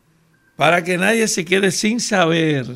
para 0.56 0.84
que 0.84 0.98
nadie 0.98 1.26
se 1.26 1.46
quede 1.46 1.70
sin 1.70 2.00
saber 2.00 2.66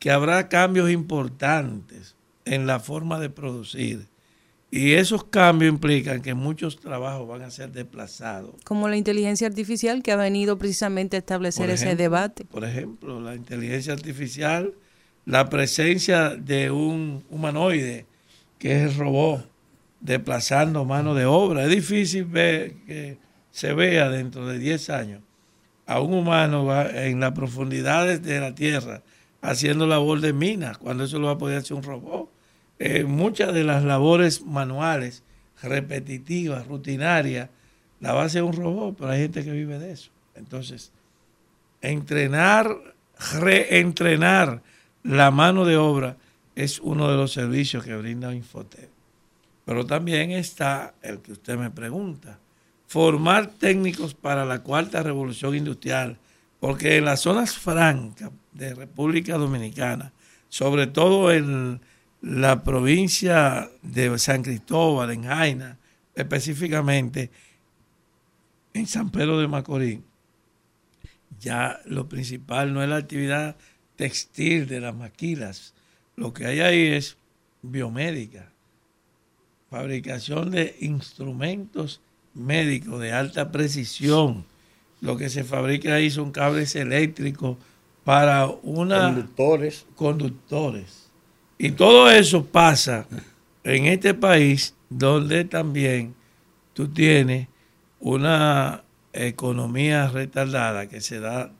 que 0.00 0.10
habrá 0.10 0.48
cambios 0.48 0.90
importantes 0.90 2.16
en 2.44 2.66
la 2.66 2.80
forma 2.80 3.20
de 3.20 3.30
producir. 3.30 4.12
Y 4.76 4.94
esos 4.94 5.22
cambios 5.22 5.72
implican 5.72 6.20
que 6.20 6.34
muchos 6.34 6.80
trabajos 6.80 7.28
van 7.28 7.42
a 7.42 7.50
ser 7.50 7.70
desplazados. 7.70 8.56
Como 8.64 8.88
la 8.88 8.96
inteligencia 8.96 9.46
artificial 9.46 10.02
que 10.02 10.10
ha 10.10 10.16
venido 10.16 10.58
precisamente 10.58 11.16
a 11.16 11.20
establecer 11.20 11.70
ese 11.70 11.94
debate. 11.94 12.44
Por 12.44 12.64
ejemplo, 12.64 13.20
la 13.20 13.36
inteligencia 13.36 13.92
artificial 13.92 14.74
la 15.26 15.48
presencia 15.48 16.30
de 16.30 16.70
un 16.70 17.24
humanoide, 17.30 18.06
que 18.58 18.76
es 18.76 18.92
el 18.92 18.98
robot, 18.98 19.48
desplazando 20.00 20.84
mano 20.84 21.14
de 21.14 21.24
obra. 21.24 21.64
Es 21.64 21.70
difícil 21.70 22.24
ver 22.24 22.74
que 22.86 23.18
se 23.50 23.72
vea 23.72 24.10
dentro 24.10 24.46
de 24.46 24.58
10 24.58 24.90
años 24.90 25.22
a 25.86 26.00
un 26.00 26.14
humano 26.14 26.66
en 26.90 27.20
las 27.20 27.32
profundidades 27.32 28.22
de 28.22 28.40
la 28.40 28.54
Tierra 28.54 29.02
haciendo 29.40 29.86
labor 29.86 30.20
de 30.20 30.32
minas, 30.32 30.78
cuando 30.78 31.04
eso 31.04 31.18
lo 31.18 31.26
va 31.26 31.34
a 31.34 31.38
poder 31.38 31.58
hacer 31.58 31.76
un 31.76 31.82
robot. 31.82 32.30
Eh, 32.78 33.04
muchas 33.04 33.54
de 33.54 33.64
las 33.64 33.84
labores 33.84 34.42
manuales, 34.42 35.22
repetitivas, 35.62 36.66
rutinarias, 36.66 37.50
la 38.00 38.12
a 38.12 38.24
hacer 38.24 38.42
un 38.42 38.52
robot, 38.52 38.96
pero 38.98 39.10
hay 39.10 39.20
gente 39.20 39.44
que 39.44 39.52
vive 39.52 39.78
de 39.78 39.92
eso. 39.92 40.10
Entonces, 40.34 40.92
entrenar, 41.80 42.76
reentrenar 43.32 44.62
la 45.02 45.30
mano 45.30 45.64
de 45.64 45.76
obra 45.76 46.16
es 46.54 46.80
uno 46.80 47.10
de 47.10 47.16
los 47.16 47.32
servicios 47.32 47.84
que 47.84 47.96
brinda 47.96 48.34
Infotec. 48.34 48.90
Pero 49.64 49.86
también 49.86 50.30
está 50.32 50.94
el 51.02 51.20
que 51.20 51.32
usted 51.32 51.56
me 51.56 51.70
pregunta, 51.70 52.38
formar 52.86 53.46
técnicos 53.46 54.14
para 54.14 54.44
la 54.44 54.62
cuarta 54.62 55.02
revolución 55.02 55.54
industrial, 55.54 56.18
porque 56.60 56.98
en 56.98 57.06
las 57.06 57.20
zonas 57.20 57.56
francas 57.56 58.30
de 58.52 58.74
República 58.74 59.36
Dominicana, 59.36 60.12
sobre 60.48 60.86
todo 60.86 61.32
en 61.32 61.80
la 62.24 62.64
provincia 62.64 63.70
de 63.82 64.18
San 64.18 64.42
Cristóbal, 64.42 65.10
en 65.10 65.24
Jaina, 65.24 65.78
específicamente 66.14 67.30
en 68.72 68.86
San 68.86 69.10
Pedro 69.10 69.38
de 69.38 69.46
Macorís, 69.46 70.00
ya 71.38 71.80
lo 71.84 72.08
principal 72.08 72.72
no 72.72 72.82
es 72.82 72.88
la 72.88 72.96
actividad 72.96 73.56
textil 73.96 74.66
de 74.66 74.80
las 74.80 74.94
maquilas, 74.94 75.74
lo 76.16 76.32
que 76.32 76.46
hay 76.46 76.60
ahí 76.60 76.86
es 76.94 77.18
biomédica, 77.60 78.50
fabricación 79.68 80.50
de 80.50 80.76
instrumentos 80.80 82.00
médicos 82.32 83.02
de 83.02 83.12
alta 83.12 83.52
precisión. 83.52 84.46
Lo 85.02 85.18
que 85.18 85.28
se 85.28 85.44
fabrica 85.44 85.96
ahí 85.96 86.10
son 86.10 86.32
cables 86.32 86.74
eléctricos 86.74 87.58
para 88.02 88.46
una... 88.46 89.08
Conductores. 89.08 89.86
Conductores. 89.94 91.03
Y 91.64 91.70
todo 91.70 92.10
eso 92.10 92.44
pasa 92.44 93.06
en 93.62 93.86
este 93.86 94.12
país 94.12 94.74
donde 94.90 95.46
también 95.46 96.14
tú 96.74 96.88
tienes 96.88 97.48
una 98.00 98.84
economía 99.14 100.08
retardada 100.08 100.90
que 100.90 101.00
se 101.00 101.20
da 101.20 101.50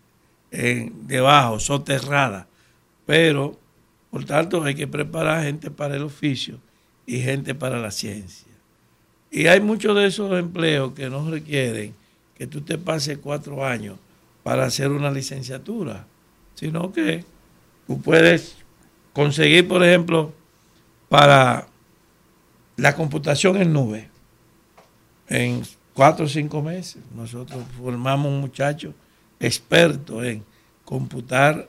en, 0.51 1.07
debajo, 1.07 1.59
soterrada. 1.59 2.47
Pero, 3.07 3.59
por 4.11 4.27
tanto, 4.27 4.63
hay 4.63 4.75
que 4.75 4.87
preparar 4.87 5.45
gente 5.45 5.71
para 5.71 5.97
el 5.97 6.03
oficio 6.03 6.59
y 7.07 7.21
gente 7.21 7.55
para 7.55 7.81
la 7.81 7.91
ciencia. 7.91 8.53
Y 9.31 9.47
hay 9.47 9.63
muchos 9.63 9.97
de 9.97 10.05
esos 10.05 10.39
empleos 10.39 10.93
que 10.93 11.09
no 11.09 11.31
requieren 11.31 11.95
que 12.37 12.47
tú 12.47 12.61
te 12.61 12.77
pases 12.77 13.17
cuatro 13.17 13.65
años 13.65 13.97
para 14.43 14.67
hacer 14.67 14.91
una 14.91 15.11
licenciatura, 15.11 16.05
sino 16.57 16.93
que 16.93 17.25
tú 17.87 18.03
puedes 18.03 18.64
conseguir, 19.15 19.67
por 19.67 19.83
ejemplo, 19.83 20.33
para 21.09 21.67
la 22.77 22.95
computación 22.95 23.57
en 23.57 23.73
nube, 23.73 24.11
en 25.29 25.62
cuatro 25.95 26.27
o 26.27 26.29
cinco 26.29 26.61
meses. 26.61 27.03
Nosotros 27.15 27.65
formamos 27.79 28.31
un 28.31 28.41
muchacho 28.41 28.93
experto 29.41 30.23
en 30.23 30.45
computar 30.85 31.69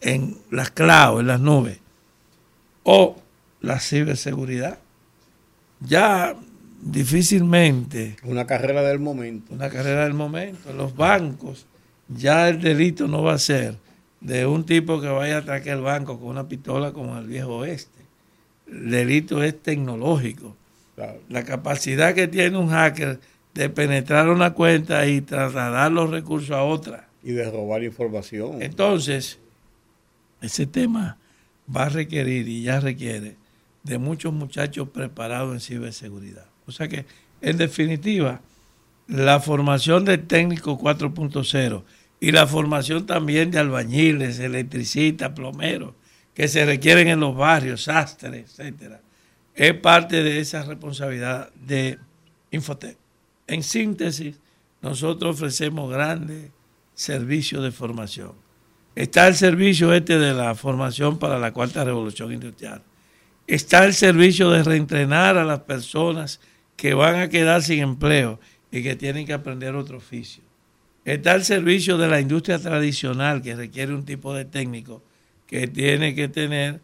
en 0.00 0.36
las 0.50 0.70
clouds, 0.70 1.20
en 1.20 1.26
las 1.26 1.40
nubes, 1.40 1.80
o 2.84 3.16
la 3.60 3.80
ciberseguridad. 3.80 4.78
Ya 5.80 6.36
difícilmente. 6.82 8.16
Una 8.22 8.46
carrera 8.46 8.82
del 8.82 9.00
momento. 9.00 9.54
Una 9.54 9.70
carrera 9.70 10.04
del 10.04 10.14
momento. 10.14 10.70
En 10.70 10.76
los 10.76 10.94
bancos 10.94 11.66
ya 12.08 12.48
el 12.48 12.60
delito 12.60 13.08
no 13.08 13.22
va 13.22 13.32
a 13.32 13.38
ser 13.38 13.78
de 14.24 14.46
un 14.46 14.64
tipo 14.64 15.00
que 15.00 15.08
vaya 15.08 15.36
a 15.36 15.40
atacar 15.40 15.76
el 15.76 15.82
banco 15.82 16.18
con 16.18 16.30
una 16.30 16.48
pistola 16.48 16.92
como 16.92 17.16
el 17.18 17.26
viejo 17.26 17.58
oeste. 17.58 18.00
El 18.66 18.90
delito 18.90 19.42
es 19.42 19.62
tecnológico. 19.62 20.56
La 21.28 21.44
capacidad 21.44 22.14
que 22.14 22.26
tiene 22.26 22.56
un 22.56 22.70
hacker 22.70 23.20
de 23.52 23.68
penetrar 23.68 24.28
una 24.30 24.54
cuenta 24.54 25.06
y 25.06 25.20
trasladar 25.20 25.92
los 25.92 26.10
recursos 26.10 26.52
a 26.52 26.62
otra. 26.62 27.08
Y 27.22 27.32
de 27.32 27.50
robar 27.50 27.84
información. 27.84 28.62
Entonces, 28.62 29.38
ese 30.40 30.66
tema 30.66 31.18
va 31.74 31.84
a 31.84 31.88
requerir 31.90 32.48
y 32.48 32.62
ya 32.62 32.80
requiere 32.80 33.36
de 33.82 33.98
muchos 33.98 34.32
muchachos 34.32 34.88
preparados 34.88 35.52
en 35.52 35.60
ciberseguridad. 35.60 36.46
O 36.66 36.72
sea 36.72 36.88
que, 36.88 37.04
en 37.42 37.58
definitiva, 37.58 38.40
la 39.06 39.38
formación 39.40 40.06
de 40.06 40.16
técnico 40.16 40.78
4.0 40.78 41.82
y 42.24 42.32
la 42.32 42.46
formación 42.46 43.04
también 43.04 43.50
de 43.50 43.58
albañiles, 43.58 44.38
electricistas, 44.38 45.32
plomeros, 45.32 45.92
que 46.32 46.48
se 46.48 46.64
requieren 46.64 47.08
en 47.08 47.20
los 47.20 47.36
barrios, 47.36 47.82
sastres, 47.82 48.58
etcétera, 48.58 49.02
es 49.54 49.74
parte 49.74 50.22
de 50.22 50.40
esa 50.40 50.62
responsabilidad 50.62 51.52
de 51.52 51.98
Infotec. 52.50 52.96
En 53.46 53.62
síntesis, 53.62 54.36
nosotros 54.80 55.36
ofrecemos 55.36 55.90
grandes 55.90 56.50
servicios 56.94 57.62
de 57.62 57.72
formación. 57.72 58.32
Está 58.94 59.28
el 59.28 59.34
servicio 59.34 59.92
este 59.92 60.18
de 60.18 60.32
la 60.32 60.54
formación 60.54 61.18
para 61.18 61.38
la 61.38 61.52
cuarta 61.52 61.84
revolución 61.84 62.32
industrial. 62.32 62.80
Está 63.46 63.84
el 63.84 63.92
servicio 63.92 64.48
de 64.48 64.62
reentrenar 64.62 65.36
a 65.36 65.44
las 65.44 65.60
personas 65.60 66.40
que 66.74 66.94
van 66.94 67.16
a 67.16 67.28
quedar 67.28 67.62
sin 67.62 67.80
empleo 67.80 68.40
y 68.72 68.82
que 68.82 68.96
tienen 68.96 69.26
que 69.26 69.34
aprender 69.34 69.76
otro 69.76 69.98
oficio. 69.98 70.42
Está 71.04 71.34
el 71.34 71.44
servicio 71.44 71.98
de 71.98 72.08
la 72.08 72.20
industria 72.20 72.58
tradicional 72.58 73.42
que 73.42 73.54
requiere 73.54 73.94
un 73.94 74.04
tipo 74.04 74.32
de 74.32 74.46
técnico 74.46 75.02
que 75.46 75.68
tiene 75.68 76.14
que 76.14 76.28
tener 76.28 76.80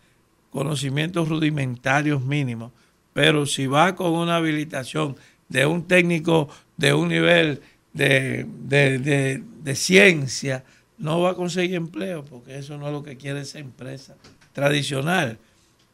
conocimientos 0.51 1.29
rudimentarios 1.29 2.23
mínimos, 2.23 2.73
pero 3.15 3.47
si 3.47 3.67
va 3.67 3.95
con 3.97 4.13
una 4.13 4.37
habilitación 4.37 5.17
de 5.49 5.65
un 5.65 5.87
técnico 5.87 6.49
de 6.77 6.93
un 6.93 7.09
nivel 7.09 7.63
de, 7.93 8.47
de, 8.61 9.75
ciencia, 9.75 10.65
no 10.99 11.21
va 11.21 11.31
a 11.31 11.35
conseguir 11.35 11.77
empleo, 11.77 12.25
porque 12.25 12.59
eso 12.59 12.77
no 12.77 12.87
es 12.89 12.93
lo 12.93 13.03
que 13.03 13.17
quiere 13.17 13.41
esa 13.41 13.59
empresa 13.59 14.17
tradicional. 14.53 15.39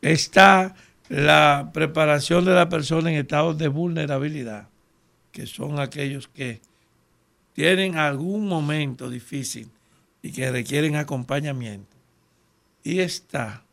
Está 0.02 0.74
la 1.08 1.70
preparación 1.72 2.44
de 2.44 2.52
la 2.52 2.68
persona 2.68 3.10
en 3.10 3.18
estados 3.18 3.56
de 3.56 3.68
vulnerabilidad, 3.68 4.68
que 5.32 5.46
son 5.46 5.78
aquellos 5.78 6.28
que 6.28 6.60
tienen 7.56 7.96
algún 7.96 8.46
momento 8.46 9.10
difícil 9.10 9.68
y 10.22 10.30
que 10.30 10.52
requieren 10.52 10.94
acompañamiento. 10.94 11.96
Y 12.84 13.00
está 13.00 13.64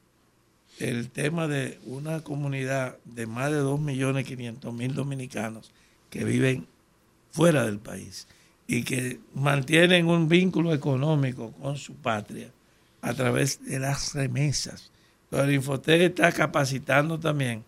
el 0.80 1.12
tema 1.12 1.48
de 1.48 1.80
una 1.86 2.22
comunidad 2.22 2.98
de 3.06 3.28
más 3.28 3.52
de 3.52 3.62
2.500.000 3.62 4.94
dominicanos 4.94 5.72
que 6.10 6.24
viven 6.24 6.66
fuera 7.30 7.66
del 7.66 7.78
país 7.78 8.28
y 8.66 8.84
que 8.84 9.20
mantienen 9.36 10.08
un 10.08 10.28
vínculo 10.28 10.74
económico 10.74 11.52
con 11.62 11.78
su 11.78 11.94
patria 11.94 12.50
a 13.04 13.14
través 13.14 13.64
de 13.64 13.78
las 13.78 14.16
remesas 14.16 14.90
el 15.42 15.54
Infotec 15.54 16.02
está 16.02 16.32
capacitando 16.32 17.20
también 17.20 17.64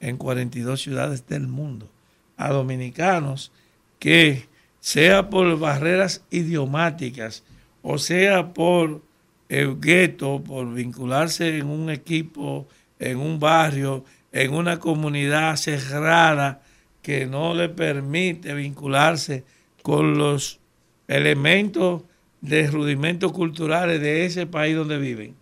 en 0.00 0.16
42 0.16 0.80
ciudades 0.80 1.26
del 1.26 1.46
mundo 1.46 1.88
a 2.36 2.50
dominicanos 2.50 3.52
que, 3.98 4.48
sea 4.84 5.30
por 5.30 5.58
barreras 5.58 6.26
idiomáticas 6.30 7.42
o 7.80 7.96
sea 7.96 8.52
por 8.52 9.00
el 9.48 9.80
gueto, 9.80 10.44
por 10.44 10.74
vincularse 10.74 11.56
en 11.56 11.68
un 11.68 11.88
equipo, 11.88 12.68
en 12.98 13.16
un 13.16 13.40
barrio, 13.40 14.04
en 14.30 14.52
una 14.52 14.78
comunidad 14.78 15.56
cerrada 15.56 16.60
que 17.00 17.24
no 17.24 17.54
le 17.54 17.70
permite 17.70 18.52
vincularse 18.52 19.44
con 19.80 20.18
los 20.18 20.60
elementos 21.08 22.02
de 22.42 22.66
rudimentos 22.66 23.32
culturales 23.32 24.02
de 24.02 24.26
ese 24.26 24.46
país 24.46 24.76
donde 24.76 24.98
viven. 24.98 25.34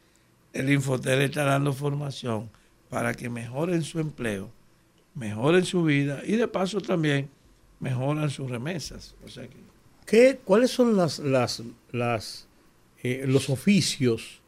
El 0.53 0.71
Infotel 0.71 1.21
está 1.21 1.43
dando 1.43 1.73
formación 1.73 2.49
para 2.89 3.13
que 3.13 3.29
mejoren 3.29 3.83
su 3.83 3.99
empleo, 3.99 4.53
mejoren 5.17 5.65
su 5.65 5.83
vida 5.83 6.21
y 6.25 6.37
de 6.37 6.47
paso 6.47 6.81
también 6.81 7.29
mejoran 7.83 8.31
sus 8.31 8.49
remesas. 8.49 9.15
O 9.25 9.29
sea 9.29 9.47
que, 9.47 9.57
¿Qué, 10.07 10.41
¿Cuáles 10.43 10.71
son 10.71 10.97
las, 10.97 11.19
las, 11.19 11.63
las 11.91 12.49
eh, 13.03 13.25
los 13.27 13.51
oficios 13.51 14.41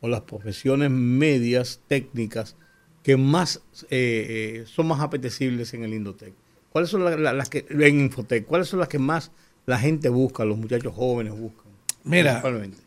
o 0.00 0.08
las 0.08 0.22
profesiones 0.22 0.90
medias 0.90 1.80
técnicas 1.88 2.56
que 3.02 3.16
más 3.16 3.62
eh, 3.90 4.60
eh, 4.60 4.64
son 4.66 4.86
más 4.86 5.00
apetecibles 5.00 5.74
en 5.74 5.84
el 5.84 5.94
Indotec? 5.94 6.32
¿Cuáles 6.70 6.90
son 6.90 7.04
las, 7.04 7.48
que 7.48 7.66
en 7.68 8.00
Infotec? 8.00 8.46
¿Cuáles 8.46 8.68
son 8.68 8.78
las 8.78 8.88
que 8.88 8.98
más 8.98 9.32
la 9.64 9.78
gente 9.78 10.08
busca, 10.08 10.44
los 10.44 10.58
muchachos 10.58 10.94
jóvenes 10.94 11.38
buscan? 11.38 11.66
Mira, 12.04 12.42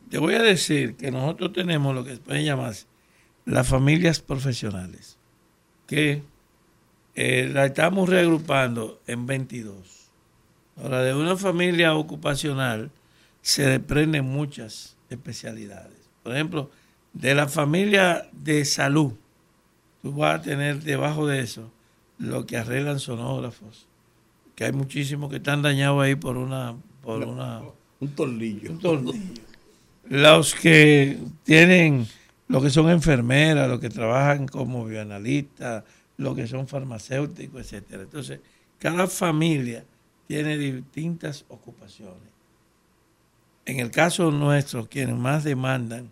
te 0.09 0.17
voy 0.17 0.35
a 0.35 0.41
decir 0.41 0.95
que 0.95 1.11
nosotros 1.11 1.51
tenemos 1.51 1.93
lo 1.93 2.05
que 2.05 2.11
se 2.11 2.21
puede 2.21 2.43
llamarse 2.45 2.85
las 3.45 3.67
familias 3.67 4.21
profesionales, 4.21 5.17
que 5.87 6.21
eh, 7.15 7.49
la 7.51 7.65
estamos 7.65 8.09
reagrupando 8.09 9.01
en 9.07 9.25
22. 9.25 9.75
Ahora, 10.81 11.01
de 11.01 11.13
una 11.13 11.35
familia 11.35 11.93
ocupacional 11.95 12.91
se 13.41 13.67
desprenden 13.67 14.25
muchas 14.25 14.95
especialidades. 15.09 15.97
Por 16.23 16.33
ejemplo, 16.33 16.71
de 17.13 17.35
la 17.35 17.47
familia 17.47 18.29
de 18.31 18.63
salud, 18.65 19.13
tú 20.01 20.13
vas 20.13 20.39
a 20.39 20.41
tener 20.41 20.81
debajo 20.83 21.27
de 21.27 21.41
eso 21.41 21.71
lo 22.17 22.45
que 22.45 22.57
arreglan 22.57 22.99
sonógrafos, 22.99 23.87
que 24.55 24.65
hay 24.65 24.71
muchísimos 24.71 25.29
que 25.29 25.37
están 25.37 25.61
dañados 25.61 26.01
ahí 26.03 26.15
por 26.15 26.37
una... 26.37 26.75
Por 27.01 27.23
una 27.23 27.61
un 27.99 28.09
tornillo. 28.09 28.71
Un 28.71 28.79
tornillo. 28.79 29.41
Los 30.07 30.55
que 30.55 31.17
tienen, 31.43 32.07
los 32.47 32.63
que 32.63 32.69
son 32.69 32.89
enfermeras, 32.89 33.69
los 33.69 33.79
que 33.79 33.89
trabajan 33.89 34.47
como 34.47 34.85
bioanalistas, 34.85 35.83
los 36.19 36.35
que 36.35 36.47
son 36.47 36.67
farmacéuticos, 36.67 37.61
etcétera. 37.61 38.03
Entonces, 38.03 38.41
cada 38.77 39.07
familia 39.07 39.85
tiene 40.27 40.57
distintas 40.57 41.45
ocupaciones. 41.47 42.29
En 43.65 43.79
el 43.79 43.89
caso 43.89 44.29
nuestro, 44.29 44.87
quienes 44.89 45.15
más 45.15 45.45
demandan, 45.45 46.11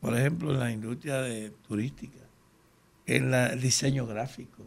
por 0.00 0.16
ejemplo, 0.16 0.52
en 0.52 0.58
la 0.58 0.72
industria 0.72 1.20
de 1.20 1.50
turística, 1.68 2.18
en 3.06 3.34
el 3.34 3.60
diseño 3.60 4.06
gráfico, 4.06 4.64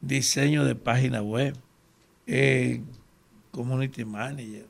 diseño 0.00 0.64
de 0.64 0.74
página 0.74 1.20
web, 1.20 1.54
eh, 2.26 2.80
community 3.50 4.06
manager. 4.06 4.66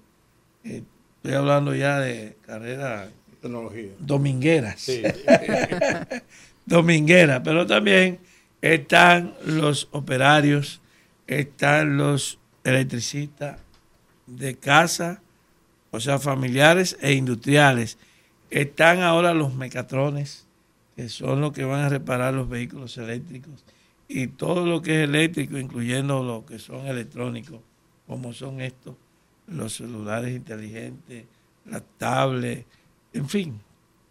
Eh, 0.65 0.83
estoy 1.17 1.35
hablando 1.35 1.75
ya 1.77 2.01
de 2.01 2.37
carreras 2.45 3.09
domingueras. 4.01 4.91
domingueras, 6.67 7.41
pero 7.45 7.67
también 7.67 8.19
están 8.73 9.35
los 9.45 9.89
operarios, 9.91 10.81
están 11.27 11.99
los 11.99 12.39
electricistas 12.65 13.61
de 14.27 14.57
casa, 14.57 15.21
o 15.91 16.01
sea, 16.01 16.19
familiares 16.19 16.97
e 17.03 17.13
industriales. 17.13 17.99
Están 18.49 19.01
ahora 19.01 19.35
los 19.35 19.55
mecatrones, 19.55 20.47
que 20.97 21.11
son 21.11 21.43
los 21.43 21.53
que 21.53 21.65
van 21.65 21.83
a 21.83 21.91
reparar 21.91 22.33
los 22.33 22.49
vehículos 22.49 22.97
eléctricos 22.97 23.67
y 24.09 24.29
todo 24.29 24.65
lo 24.65 24.81
que 24.81 25.03
es 25.03 25.09
eléctrico, 25.11 25.59
incluyendo 25.59 26.23
lo 26.23 26.47
que 26.47 26.59
son 26.59 26.87
electrónicos, 26.87 27.61
como 28.07 28.33
son 28.33 28.63
estos, 28.63 28.95
los 29.47 29.75
celulares 29.75 30.35
inteligentes, 30.35 31.27
las 31.67 31.83
tablets, 31.99 32.65
en 33.13 33.29
fin, 33.29 33.61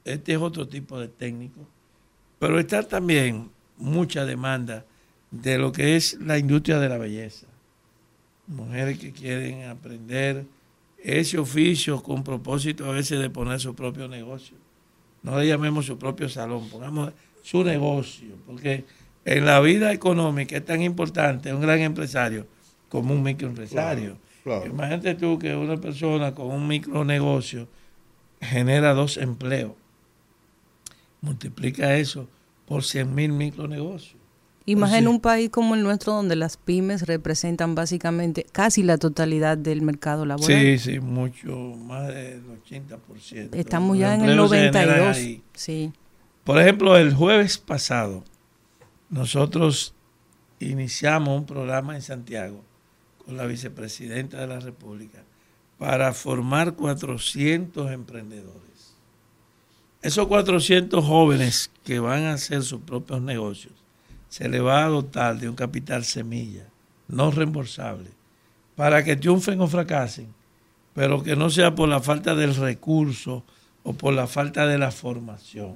este 0.06 0.34
es 0.34 0.38
otro 0.38 0.68
tipo 0.68 1.00
de 1.00 1.08
técnico. 1.08 1.62
Pero 2.38 2.60
está 2.60 2.84
también 2.84 3.50
mucha 3.78 4.26
demanda 4.26 4.86
de 5.32 5.58
lo 5.58 5.72
que 5.72 5.96
es 5.96 6.20
la 6.22 6.38
industria 6.38 6.80
de 6.80 6.90
la 6.90 6.98
belleza. 6.98 7.48
Mujeres 8.48 9.00
que 9.00 9.12
quieren 9.12 9.64
aprender 9.64 10.46
ese 11.04 11.38
oficio 11.38 12.02
con 12.04 12.24
propósito 12.24 12.86
a 12.86 12.94
veces 12.94 13.20
de 13.20 13.30
poner 13.30 13.60
su 13.60 13.76
propio 13.76 14.08
negocio. 14.08 14.56
No 15.24 15.40
le 15.40 15.48
llamemos 15.48 15.86
su 15.86 15.98
propio 15.98 16.30
salón, 16.30 16.70
pongamos 16.70 17.14
su 17.42 17.64
negocio, 17.64 18.36
porque 18.46 18.86
en 19.26 19.46
la 19.46 19.60
vida 19.60 19.92
económica 19.92 20.58
es 20.58 20.66
tan 20.66 20.82
importante 20.82 21.54
un 21.54 21.62
gran 21.62 21.80
empresario 21.80 22.46
como 22.90 23.14
un 23.14 23.24
microempresario. 23.24 24.18
Imagínate 24.66 25.16
tú 25.16 25.40
que 25.40 25.56
una 25.56 25.78
persona 25.78 26.36
con 26.36 26.48
un 26.48 26.68
micronegocio 26.68 27.68
genera 28.42 28.94
dos 28.94 29.18
empleos. 29.18 29.72
Multiplica 31.22 31.96
eso 31.96 32.28
por 32.66 32.84
100 32.84 33.14
mil 33.14 33.32
micronegocios. 33.32 34.18
Imagina 34.66 35.10
un 35.10 35.20
país 35.20 35.50
como 35.50 35.76
el 35.76 35.84
nuestro 35.84 36.14
donde 36.14 36.38
las 36.38 36.56
pymes 36.56 37.06
representan 37.06 37.76
básicamente 37.76 38.46
casi 38.52 38.82
la 38.82 38.98
totalidad 38.98 39.58
del 39.58 39.82
mercado 39.82 40.26
laboral. 40.26 40.48
Sí, 40.48 40.80
sí, 40.80 41.00
mucho, 41.02 41.54
más 41.56 42.08
del 42.08 42.44
80%. 42.64 43.50
Estamos 43.54 43.98
ya 43.98 44.16
en 44.16 44.22
el 44.22 44.38
92. 44.38 45.42
Sí. 45.54 45.92
Por 46.46 46.60
ejemplo, 46.60 46.98
el 46.98 47.14
jueves 47.14 47.58
pasado 47.58 48.24
nosotros 49.10 49.94
iniciamos 50.60 51.38
un 51.38 51.46
programa 51.46 51.96
en 51.96 52.02
Santiago 52.02 52.64
con 53.26 53.38
la 53.38 53.46
vicepresidenta 53.46 54.40
de 54.40 54.48
la 54.48 54.60
República 54.60 55.24
para 55.78 56.14
formar 56.14 56.74
400 56.74 57.92
emprendedores. 57.92 58.73
Esos 60.04 60.28
400 60.28 61.04
jóvenes 61.04 61.72
que 61.86 61.98
van 61.98 62.26
a 62.26 62.34
hacer 62.34 62.62
sus 62.62 62.82
propios 62.82 63.22
negocios, 63.22 63.74
se 64.28 64.50
les 64.50 64.62
va 64.62 64.84
a 64.84 64.90
dotar 64.90 65.40
de 65.40 65.48
un 65.48 65.56
capital 65.56 66.04
semilla, 66.04 66.68
no 67.08 67.32
reembolsable, 67.32 68.10
para 68.76 69.02
que 69.06 69.16
triunfen 69.16 69.62
o 69.62 69.68
fracasen, 69.68 70.28
pero 70.94 71.24
que 71.24 71.38
no 71.38 71.50
sea 71.50 71.74
por 71.74 71.88
la 71.88 72.02
falta 72.02 72.36
del 72.36 72.54
recurso 72.54 73.46
o 73.84 73.94
por 73.94 74.14
la 74.14 74.28
falta 74.28 74.68
de 74.68 74.78
la 74.78 74.92
formación. 74.92 75.76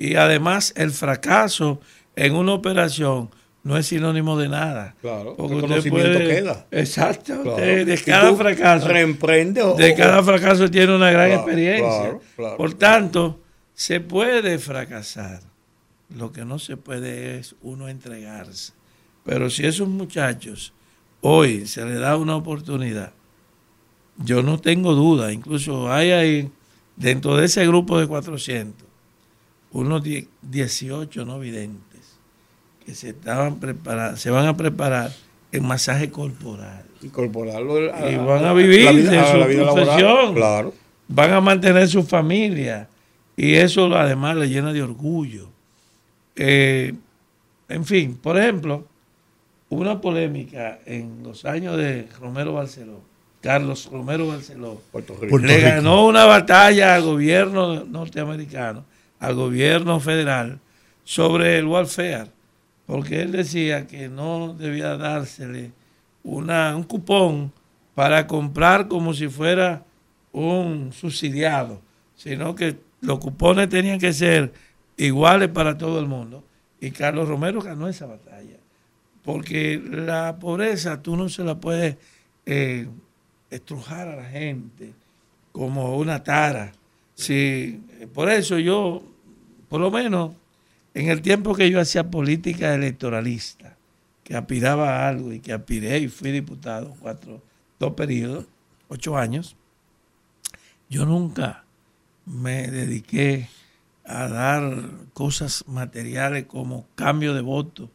Y 0.00 0.16
además 0.16 0.72
el 0.76 0.90
fracaso 0.90 1.80
en 2.16 2.34
una 2.34 2.54
operación 2.54 3.30
no 3.62 3.78
es 3.78 3.86
sinónimo 3.86 4.36
de 4.36 4.48
nada. 4.48 4.96
Claro, 5.00 5.36
porque 5.36 5.54
el 5.54 5.60
conocimiento 5.60 6.18
queda. 6.18 6.66
Exacto. 6.72 7.54
de 7.54 8.02
cada 8.04 8.34
fracaso. 8.34 8.88
Reemprende 8.88 9.62
o, 9.62 9.74
De 9.74 9.94
cada 9.94 10.24
fracaso 10.24 10.68
tiene 10.68 10.94
una 10.96 11.12
gran 11.12 11.30
experiencia. 11.30 12.18
Por 12.56 12.74
tanto, 12.74 13.43
se 13.74 14.00
puede 14.00 14.58
fracasar. 14.58 15.42
Lo 16.16 16.32
que 16.32 16.44
no 16.44 16.58
se 16.58 16.76
puede 16.76 17.38
es 17.38 17.56
uno 17.62 17.88
entregarse. 17.88 18.72
Pero 19.24 19.50
si 19.50 19.66
esos 19.66 19.88
muchachos 19.88 20.72
hoy 21.20 21.66
se 21.66 21.84
les 21.84 21.98
da 21.98 22.16
una 22.16 22.36
oportunidad, 22.36 23.12
yo 24.18 24.42
no 24.42 24.60
tengo 24.60 24.94
duda, 24.94 25.32
incluso 25.32 25.92
hay 25.92 26.12
ahí, 26.12 26.50
dentro 26.96 27.36
de 27.36 27.46
ese 27.46 27.66
grupo 27.66 27.98
de 27.98 28.06
400, 28.06 28.86
unos 29.72 30.02
18 30.42 31.24
no 31.24 31.40
videntes 31.40 32.18
que 32.84 32.94
se 32.94 33.10
estaban 33.10 33.58
preparando, 33.58 34.16
se 34.18 34.30
van 34.30 34.46
a 34.46 34.56
preparar 34.56 35.10
en 35.50 35.66
masaje 35.66 36.10
corporal. 36.10 36.84
Y 37.00 38.16
van 38.16 38.44
a, 38.44 38.52
vivir 38.52 39.08
de 39.08 39.24
su 39.24 39.64
profesión. 39.64 40.34
claro. 40.34 40.74
Van 41.08 41.32
a 41.32 41.40
mantener 41.40 41.88
su 41.88 42.02
familia. 42.02 42.88
Y 43.36 43.54
eso 43.54 43.94
además 43.94 44.36
le 44.36 44.48
llena 44.48 44.72
de 44.72 44.82
orgullo. 44.82 45.48
Eh, 46.36 46.94
en 47.68 47.84
fin, 47.84 48.16
por 48.16 48.38
ejemplo, 48.38 48.86
una 49.70 50.00
polémica 50.00 50.78
en 50.86 51.22
los 51.22 51.44
años 51.44 51.76
de 51.76 52.08
Romero 52.20 52.54
Barceló, 52.54 53.00
Carlos 53.40 53.88
Romero 53.90 54.28
Barceló, 54.28 54.80
le 55.40 55.60
ganó 55.60 56.06
una 56.06 56.24
batalla 56.24 56.94
al 56.94 57.02
gobierno 57.02 57.84
norteamericano, 57.84 58.84
al 59.18 59.34
gobierno 59.34 60.00
federal, 60.00 60.60
sobre 61.04 61.58
el 61.58 61.66
welfare 61.66 62.34
porque 62.86 63.22
él 63.22 63.32
decía 63.32 63.86
que 63.86 64.08
no 64.08 64.54
debía 64.54 64.96
dársele 64.96 65.72
una, 66.22 66.76
un 66.76 66.84
cupón 66.84 67.52
para 67.94 68.26
comprar 68.26 68.88
como 68.88 69.14
si 69.14 69.28
fuera 69.28 69.84
un 70.32 70.92
subsidiado, 70.92 71.80
sino 72.16 72.54
que 72.54 72.76
los 73.04 73.18
cupones 73.18 73.68
tenían 73.68 73.98
que 73.98 74.12
ser 74.12 74.52
iguales 74.96 75.48
para 75.48 75.76
todo 75.76 76.00
el 76.00 76.06
mundo. 76.06 76.44
Y 76.80 76.90
Carlos 76.90 77.28
Romero 77.28 77.60
ganó 77.62 77.88
esa 77.88 78.06
batalla, 78.06 78.58
porque 79.22 79.82
la 79.84 80.38
pobreza 80.38 81.00
tú 81.00 81.16
no 81.16 81.28
se 81.28 81.44
la 81.44 81.58
puedes 81.58 81.96
eh, 82.44 82.88
estrujar 83.50 84.08
a 84.08 84.16
la 84.16 84.24
gente 84.24 84.92
como 85.52 85.96
una 85.96 86.22
tara. 86.22 86.72
Sí, 87.14 87.80
por 88.12 88.28
eso 88.28 88.58
yo, 88.58 89.02
por 89.68 89.80
lo 89.80 89.90
menos, 89.90 90.32
en 90.94 91.08
el 91.08 91.22
tiempo 91.22 91.54
que 91.54 91.70
yo 91.70 91.80
hacía 91.80 92.10
política 92.10 92.74
electoralista, 92.74 93.76
que 94.22 94.36
aspiraba 94.36 94.96
a 94.96 95.08
algo 95.08 95.32
y 95.32 95.40
que 95.40 95.52
aspiré 95.52 95.98
y 95.98 96.08
fui 96.08 96.32
diputado 96.32 96.94
cuatro, 97.00 97.42
dos 97.78 97.94
periodos, 97.94 98.46
ocho 98.88 99.16
años, 99.16 99.56
yo 100.88 101.06
nunca 101.06 101.63
me 102.26 102.68
dediqué 102.68 103.48
a 104.04 104.28
dar 104.28 104.90
cosas 105.12 105.64
materiales 105.66 106.46
como 106.46 106.86
cambio 106.94 107.34
de 107.34 107.40
voto, 107.40 107.90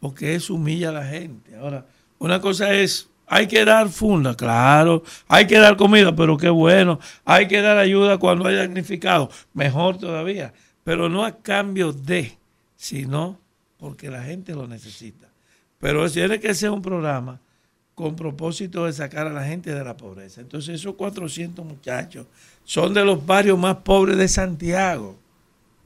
porque 0.00 0.34
eso 0.34 0.54
humilla 0.54 0.90
a 0.90 0.92
la 0.92 1.06
gente. 1.06 1.56
Ahora, 1.56 1.86
una 2.18 2.40
cosa 2.40 2.72
es, 2.74 3.08
hay 3.26 3.46
que 3.46 3.64
dar 3.64 3.88
funda, 3.88 4.36
claro, 4.36 5.02
hay 5.28 5.46
que 5.46 5.58
dar 5.58 5.76
comida, 5.76 6.14
pero 6.14 6.36
qué 6.36 6.50
bueno, 6.50 6.98
hay 7.24 7.48
que 7.48 7.60
dar 7.60 7.78
ayuda 7.78 8.18
cuando 8.18 8.46
haya 8.46 8.62
significado, 8.62 9.30
mejor 9.52 9.98
todavía 9.98 10.52
pero 10.84 11.08
no 11.08 11.24
a 11.24 11.38
cambio 11.38 11.92
de, 11.92 12.36
sino 12.76 13.40
porque 13.78 14.10
la 14.10 14.22
gente 14.22 14.54
lo 14.54 14.68
necesita. 14.68 15.26
Pero 15.80 16.08
tiene 16.10 16.38
que 16.38 16.54
ser 16.54 16.70
un 16.70 16.82
programa 16.82 17.40
con 17.94 18.14
propósito 18.14 18.84
de 18.84 18.92
sacar 18.92 19.26
a 19.26 19.32
la 19.32 19.44
gente 19.44 19.74
de 19.74 19.82
la 19.82 19.96
pobreza. 19.96 20.42
Entonces 20.42 20.76
esos 20.76 20.94
400 20.94 21.64
muchachos 21.64 22.26
son 22.64 22.94
de 22.94 23.04
los 23.04 23.24
barrios 23.24 23.58
más 23.58 23.76
pobres 23.76 24.16
de 24.16 24.28
Santiago. 24.28 25.18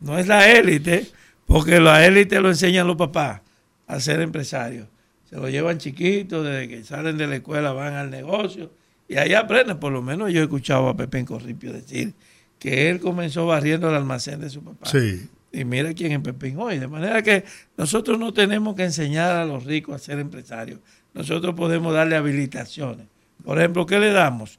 No 0.00 0.18
es 0.18 0.26
la 0.26 0.50
élite, 0.50 1.10
Porque 1.46 1.80
la 1.80 2.06
élite 2.06 2.40
lo 2.40 2.48
enseñan 2.50 2.86
los 2.86 2.96
papás 2.96 3.40
a 3.86 4.00
ser 4.00 4.20
empresarios. 4.20 4.86
Se 5.28 5.36
lo 5.36 5.48
llevan 5.48 5.78
chiquitos, 5.78 6.44
desde 6.44 6.68
que 6.68 6.84
salen 6.84 7.16
de 7.18 7.26
la 7.26 7.36
escuela 7.36 7.72
van 7.72 7.94
al 7.94 8.10
negocio 8.10 8.70
y 9.08 9.16
ahí 9.16 9.34
aprenden. 9.34 9.78
Por 9.78 9.92
lo 9.92 10.02
menos 10.02 10.32
yo 10.32 10.40
he 10.40 10.44
escuchado 10.44 10.88
a 10.88 10.96
Pepe 10.96 11.24
Corripio 11.24 11.72
decir 11.72 12.14
que 12.58 12.90
él 12.90 13.00
comenzó 13.00 13.46
barriendo 13.46 13.88
el 13.88 13.96
almacén 13.96 14.40
de 14.40 14.50
su 14.50 14.62
papá. 14.62 14.86
Sí. 14.86 15.28
Y 15.50 15.64
mira 15.64 15.94
quién 15.94 16.12
es 16.12 16.20
Pepín 16.20 16.58
hoy. 16.58 16.78
De 16.78 16.86
manera 16.86 17.22
que 17.22 17.44
nosotros 17.76 18.18
no 18.18 18.32
tenemos 18.32 18.74
que 18.74 18.84
enseñar 18.84 19.36
a 19.36 19.44
los 19.44 19.64
ricos 19.64 19.94
a 19.94 19.98
ser 19.98 20.18
empresarios. 20.18 20.80
Nosotros 21.14 21.54
podemos 21.54 21.94
darle 21.94 22.16
habilitaciones. 22.16 23.06
Por 23.44 23.58
ejemplo, 23.58 23.86
¿qué 23.86 23.98
le 23.98 24.12
damos? 24.12 24.58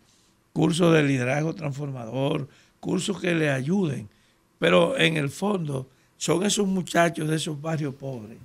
Cursos 0.59 0.93
de 0.93 1.03
liderazgo 1.03 1.55
transformador, 1.55 2.49
cursos 2.81 3.21
que 3.21 3.33
le 3.33 3.49
ayuden. 3.49 4.09
Pero 4.59 4.97
en 4.97 5.15
el 5.15 5.29
fondo 5.29 5.87
son 6.17 6.43
esos 6.45 6.67
muchachos 6.67 7.29
de 7.29 7.37
esos 7.37 7.61
barrios 7.61 7.95
pobres 7.95 8.37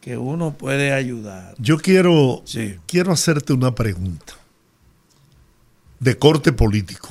que 0.00 0.16
uno 0.18 0.54
puede 0.54 0.92
ayudar. 0.92 1.54
Yo 1.58 1.78
quiero, 1.78 2.42
Sí. 2.44 2.74
quiero 2.88 3.12
hacerte 3.12 3.52
una 3.52 3.72
pregunta 3.72 4.34
de 6.00 6.18
corte 6.18 6.52
político. 6.52 7.08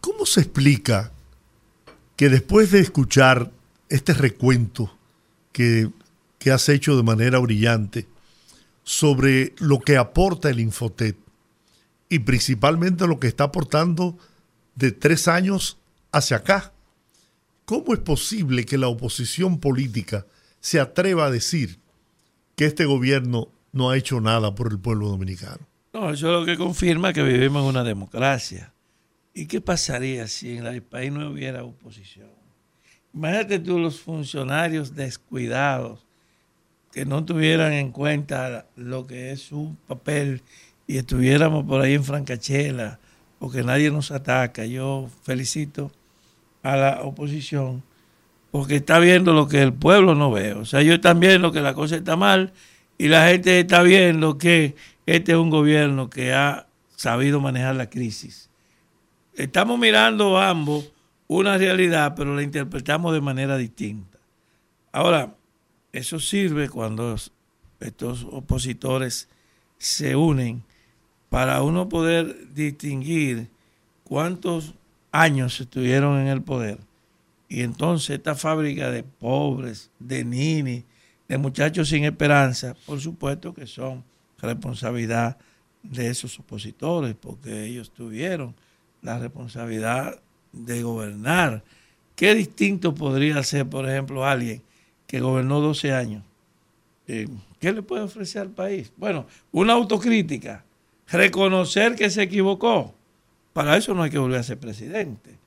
¿Cómo 0.00 0.24
se 0.24 0.40
explica 0.40 1.12
que 2.16 2.30
después 2.30 2.70
de 2.70 2.80
escuchar 2.80 3.50
este 3.90 4.14
recuento 4.14 4.90
que, 5.52 5.90
que 6.38 6.50
has 6.50 6.70
hecho 6.70 6.96
de 6.96 7.02
manera 7.02 7.38
brillante 7.38 8.06
sobre 8.82 9.52
lo 9.58 9.78
que 9.80 9.98
aporta 9.98 10.48
el 10.48 10.58
Infotet 10.58 11.16
y 12.12 12.18
principalmente 12.18 13.06
lo 13.06 13.18
que 13.18 13.26
está 13.26 13.44
aportando 13.44 14.18
de 14.74 14.92
tres 14.92 15.28
años 15.28 15.78
hacia 16.12 16.36
acá, 16.36 16.74
¿cómo 17.64 17.94
es 17.94 18.00
posible 18.00 18.66
que 18.66 18.76
la 18.76 18.88
oposición 18.88 19.58
política 19.58 20.26
se 20.60 20.78
atreva 20.78 21.24
a 21.24 21.30
decir 21.30 21.78
que 22.54 22.66
este 22.66 22.84
gobierno 22.84 23.48
no 23.72 23.88
ha 23.88 23.96
hecho 23.96 24.20
nada 24.20 24.54
por 24.54 24.70
el 24.70 24.78
pueblo 24.78 25.08
dominicano? 25.08 25.66
No, 25.94 26.10
eso 26.10 26.26
es 26.26 26.40
lo 26.40 26.44
que 26.44 26.58
confirma 26.58 27.14
que 27.14 27.22
vivimos 27.22 27.62
en 27.62 27.70
una 27.70 27.82
democracia. 27.82 28.74
¿Y 29.32 29.46
qué 29.46 29.62
pasaría 29.62 30.28
si 30.28 30.58
en 30.58 30.66
el 30.66 30.82
país 30.82 31.10
no 31.10 31.30
hubiera 31.30 31.64
oposición? 31.64 32.28
Imagínate 33.14 33.58
tú 33.58 33.78
los 33.78 34.00
funcionarios 34.00 34.94
descuidados 34.94 36.04
que 36.92 37.06
no 37.06 37.24
tuvieran 37.24 37.72
en 37.72 37.90
cuenta 37.90 38.66
lo 38.76 39.06
que 39.06 39.32
es 39.32 39.40
su 39.40 39.74
papel 39.88 40.42
y 40.86 40.98
estuviéramos 40.98 41.64
por 41.64 41.80
ahí 41.80 41.94
en 41.94 42.04
Francachela, 42.04 42.98
porque 43.38 43.62
nadie 43.62 43.90
nos 43.90 44.10
ataca. 44.10 44.64
Yo 44.64 45.08
felicito 45.22 45.90
a 46.62 46.76
la 46.76 47.02
oposición 47.02 47.82
porque 48.52 48.76
está 48.76 48.98
viendo 48.98 49.32
lo 49.32 49.48
que 49.48 49.62
el 49.62 49.72
pueblo 49.72 50.14
no 50.14 50.30
ve. 50.30 50.52
O 50.52 50.64
sea, 50.64 50.80
ellos 50.80 50.96
están 50.96 51.18
viendo 51.18 51.52
que 51.52 51.60
la 51.60 51.74
cosa 51.74 51.96
está 51.96 52.16
mal 52.16 52.52
y 52.98 53.08
la 53.08 53.28
gente 53.28 53.58
está 53.58 53.82
viendo 53.82 54.36
que 54.38 54.76
este 55.06 55.32
es 55.32 55.38
un 55.38 55.50
gobierno 55.50 56.10
que 56.10 56.34
ha 56.34 56.66
sabido 56.94 57.40
manejar 57.40 57.74
la 57.74 57.88
crisis. 57.88 58.50
Estamos 59.34 59.78
mirando 59.78 60.38
ambos 60.38 60.92
una 61.26 61.56
realidad, 61.56 62.14
pero 62.14 62.36
la 62.36 62.42
interpretamos 62.42 63.14
de 63.14 63.22
manera 63.22 63.56
distinta. 63.56 64.18
Ahora, 64.92 65.34
eso 65.90 66.20
sirve 66.20 66.68
cuando 66.68 67.16
estos 67.80 68.26
opositores 68.30 69.28
se 69.78 70.14
unen 70.14 70.62
para 71.32 71.62
uno 71.62 71.88
poder 71.88 72.52
distinguir 72.52 73.48
cuántos 74.04 74.74
años 75.10 75.58
estuvieron 75.58 76.20
en 76.20 76.26
el 76.26 76.42
poder. 76.42 76.76
Y 77.48 77.62
entonces 77.62 78.10
esta 78.10 78.34
fábrica 78.34 78.90
de 78.90 79.02
pobres, 79.02 79.90
de 79.98 80.26
ninis, 80.26 80.84
de 81.28 81.38
muchachos 81.38 81.88
sin 81.88 82.04
esperanza, 82.04 82.76
por 82.84 83.00
supuesto 83.00 83.54
que 83.54 83.66
son 83.66 84.04
responsabilidad 84.42 85.38
de 85.82 86.08
esos 86.08 86.38
opositores, 86.38 87.14
porque 87.18 87.64
ellos 87.64 87.90
tuvieron 87.90 88.54
la 89.00 89.18
responsabilidad 89.18 90.20
de 90.52 90.82
gobernar. 90.82 91.64
¿Qué 92.14 92.34
distinto 92.34 92.94
podría 92.94 93.42
ser, 93.42 93.66
por 93.66 93.88
ejemplo, 93.88 94.26
alguien 94.26 94.60
que 95.06 95.20
gobernó 95.20 95.60
12 95.62 95.94
años? 95.94 96.24
Eh, 97.06 97.26
¿Qué 97.58 97.72
le 97.72 97.80
puede 97.80 98.02
ofrecer 98.02 98.42
al 98.42 98.50
país? 98.50 98.92
Bueno, 98.98 99.26
una 99.50 99.72
autocrítica, 99.72 100.66
reconocer 101.12 101.94
que 101.94 102.10
se 102.10 102.22
equivocó. 102.22 102.94
Para 103.52 103.76
eso 103.76 103.94
no 103.94 104.02
hay 104.02 104.10
que 104.10 104.18
volver 104.18 104.40
a 104.40 104.42
ser 104.42 104.58
presidente. 104.58 105.38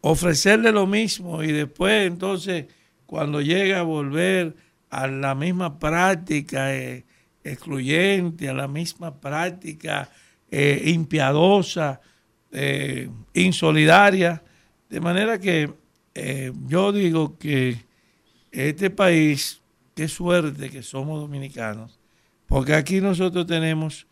Ofrecerle 0.00 0.72
lo 0.72 0.86
mismo 0.86 1.42
y 1.42 1.52
después 1.52 2.06
entonces 2.06 2.66
cuando 3.06 3.40
llega 3.40 3.80
a 3.80 3.82
volver 3.82 4.54
a 4.90 5.06
la 5.06 5.34
misma 5.34 5.78
práctica 5.78 6.74
eh, 6.74 7.04
excluyente, 7.42 8.48
a 8.48 8.54
la 8.54 8.68
misma 8.68 9.20
práctica 9.20 10.10
eh, 10.50 10.82
impiadosa, 10.86 12.00
eh, 12.52 13.10
insolidaria. 13.34 14.42
De 14.88 15.00
manera 15.00 15.38
que 15.38 15.72
eh, 16.14 16.52
yo 16.66 16.92
digo 16.92 17.38
que 17.38 17.84
este 18.50 18.90
país, 18.90 19.60
qué 19.94 20.08
suerte 20.08 20.70
que 20.70 20.82
somos 20.82 21.20
dominicanos, 21.20 21.98
porque 22.46 22.74
aquí 22.74 23.00
nosotros 23.00 23.46
tenemos 23.46 24.07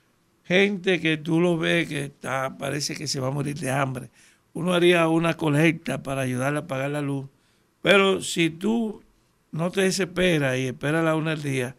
gente 0.47 1.01
que 1.01 1.17
tú 1.17 1.41
lo 1.41 1.59
ves 1.59 1.89
que 1.89 2.05
está, 2.05 2.57
parece 2.57 2.95
que 2.95 3.09
se 3.09 3.21
va 3.21 3.29
a 3.29 3.33
morir 3.33 3.59
de 3.59 3.71
hambre. 3.71 4.11
Uno 4.53 4.73
haría 4.73 5.09
una 5.09 5.35
colecta 5.35 6.03
para 6.03 6.23
ayudarle 6.23 6.61
a 6.61 6.67
pagar 6.67 6.91
la 6.91 7.03
luz. 7.03 7.27
Pero 7.83 8.23
si 8.23 8.51
tú 8.51 9.03
no 9.51 9.71
te 9.71 9.83
desesperas 9.83 10.57
y 10.57 10.67
esperas 10.67 11.05
la 11.05 11.17
una 11.17 11.33
al 11.33 11.43
día, 11.43 11.77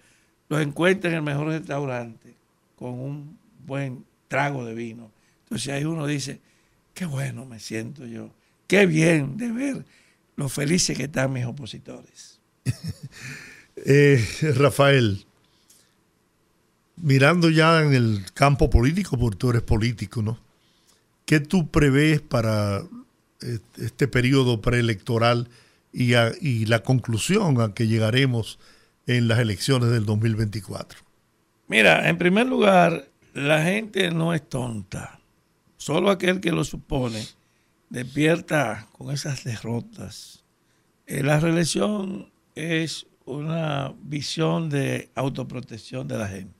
los 0.50 0.62
encuentras 0.62 1.12
en 1.12 1.18
el 1.18 1.24
mejor 1.24 1.48
restaurante 1.48 2.36
con 2.76 3.00
un 3.00 3.38
buen 3.66 4.06
trago 4.28 4.66
de 4.66 4.74
vino. 4.74 5.12
Entonces 5.44 5.74
ahí 5.74 5.86
uno 5.86 6.06
dice, 6.06 6.42
qué 6.94 7.06
bueno 7.06 7.46
me 7.46 7.60
siento 7.60 8.06
yo, 8.06 8.32
qué 8.68 8.86
bien 8.86 9.38
de 9.38 9.52
ver 9.52 9.86
lo 10.36 10.50
felices 10.50 10.96
que 10.98 11.06
están 11.06 11.34
mis 11.34 11.46
opositores. 11.46 12.40
Eh, 13.86 14.20
Rafael, 14.56 15.27
mirando 16.98 17.50
ya 17.50 17.82
en 17.82 17.94
el 17.94 18.26
campo 18.34 18.70
político, 18.70 19.18
porque 19.18 19.38
tú 19.38 19.50
eres 19.52 19.62
político, 19.62 20.22
¿no? 20.22 20.40
¿Qué 21.26 21.40
tú 21.40 21.70
prevés 21.70 22.22
para 22.22 22.84
eh, 23.42 23.60
este 23.78 24.08
periodo 24.08 24.62
preelectoral 24.62 25.50
y, 25.92 26.66
la 26.66 26.84
conclusión 26.84 27.60
a 27.60 27.74
que 27.74 27.88
llegaremos 27.88 28.60
en 29.08 29.28
las 29.28 29.40
elecciones 29.40 29.90
del 29.90 30.06
2024? 30.06 31.00
Mira, 31.68 32.08
en 32.08 32.18
primer 32.18 32.48
lugar, 32.48 33.08
la 33.34 33.64
gente 33.64 34.12
no 34.12 34.34
es 34.34 34.48
tonta. 34.48 35.20
Solo 35.78 36.10
aquel 36.10 36.40
que 36.40 36.52
lo 36.52 36.64
supone 36.64 37.26
despierta 37.90 38.88
con 38.92 39.12
esas 39.12 39.44
derrotas. 39.44 40.44
Eh, 41.06 41.24
la 41.24 41.40
reelección 41.40 42.32
es 42.56 43.08
una 43.26 43.94
visión 44.02 44.70
de 44.70 45.10
autoprotección 45.16 46.08
de 46.08 46.18
la 46.18 46.28
gente. 46.28 46.57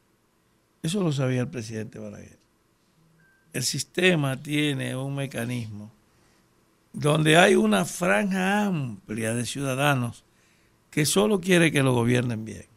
Eso 0.88 1.04
lo 1.04 1.12
sabía 1.12 1.42
el 1.42 1.50
presidente 1.50 2.00
Balaguer. 2.00 2.40
El 3.52 3.64
sistema 3.64 4.42
tiene 4.42 4.96
un 4.96 5.16
mecanismo 5.16 5.92
donde 6.94 7.36
hay 7.36 7.56
una 7.56 7.84
franja 7.84 8.64
amplia 8.64 9.34
de 9.34 9.46
ciudadanos 9.46 10.24
que 10.90 11.06
solo 11.06 11.42
quiere 11.42 11.74
que 11.74 11.84
lo 11.84 11.94
gobiernen 11.94 12.46
bien. 12.46 12.68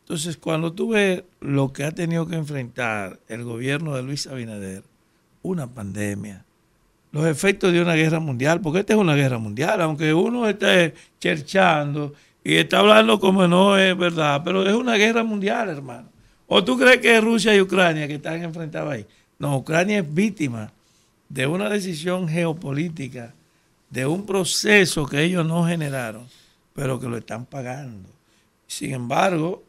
Entonces, 0.00 0.36
cuando 0.36 0.72
tú 0.72 0.88
ves 0.88 1.22
lo 1.38 1.72
que 1.72 1.84
ha 1.84 1.92
tenido 1.92 2.26
que 2.26 2.34
enfrentar 2.34 3.20
el 3.28 3.44
gobierno 3.44 3.94
de 3.94 4.02
Luis 4.02 4.26
Abinader, 4.26 4.82
una 5.42 5.68
pandemia, 5.68 6.44
los 7.12 7.24
efectos 7.24 7.72
de 7.72 7.80
una 7.80 7.94
guerra 7.94 8.18
mundial, 8.18 8.60
porque 8.60 8.80
esta 8.80 8.94
es 8.94 8.98
una 8.98 9.14
guerra 9.14 9.38
mundial, 9.38 9.80
aunque 9.80 10.12
uno 10.12 10.48
esté 10.48 10.92
cherchando 11.20 12.14
y 12.42 12.56
está 12.56 12.80
hablando 12.80 13.20
como 13.20 13.46
no 13.46 13.78
es 13.78 13.96
verdad, 13.96 14.42
pero 14.44 14.68
es 14.68 14.74
una 14.74 14.96
guerra 14.96 15.22
mundial, 15.22 15.68
hermano. 15.68 16.17
¿O 16.48 16.64
tú 16.64 16.78
crees 16.78 16.98
que 16.98 17.16
es 17.16 17.22
Rusia 17.22 17.54
y 17.54 17.60
Ucrania 17.60 18.08
que 18.08 18.14
están 18.14 18.42
enfrentados 18.42 18.92
ahí? 18.92 19.06
No, 19.38 19.58
Ucrania 19.58 19.98
es 20.00 20.14
víctima 20.14 20.72
de 21.28 21.46
una 21.46 21.68
decisión 21.68 22.26
geopolítica, 22.28 23.34
de 23.90 24.06
un 24.06 24.26
proceso 24.26 25.06
que 25.06 25.22
ellos 25.22 25.46
no 25.46 25.66
generaron, 25.66 26.26
pero 26.74 26.98
que 26.98 27.06
lo 27.06 27.16
están 27.18 27.44
pagando. 27.46 28.08
Sin 28.66 28.92
embargo, 28.94 29.62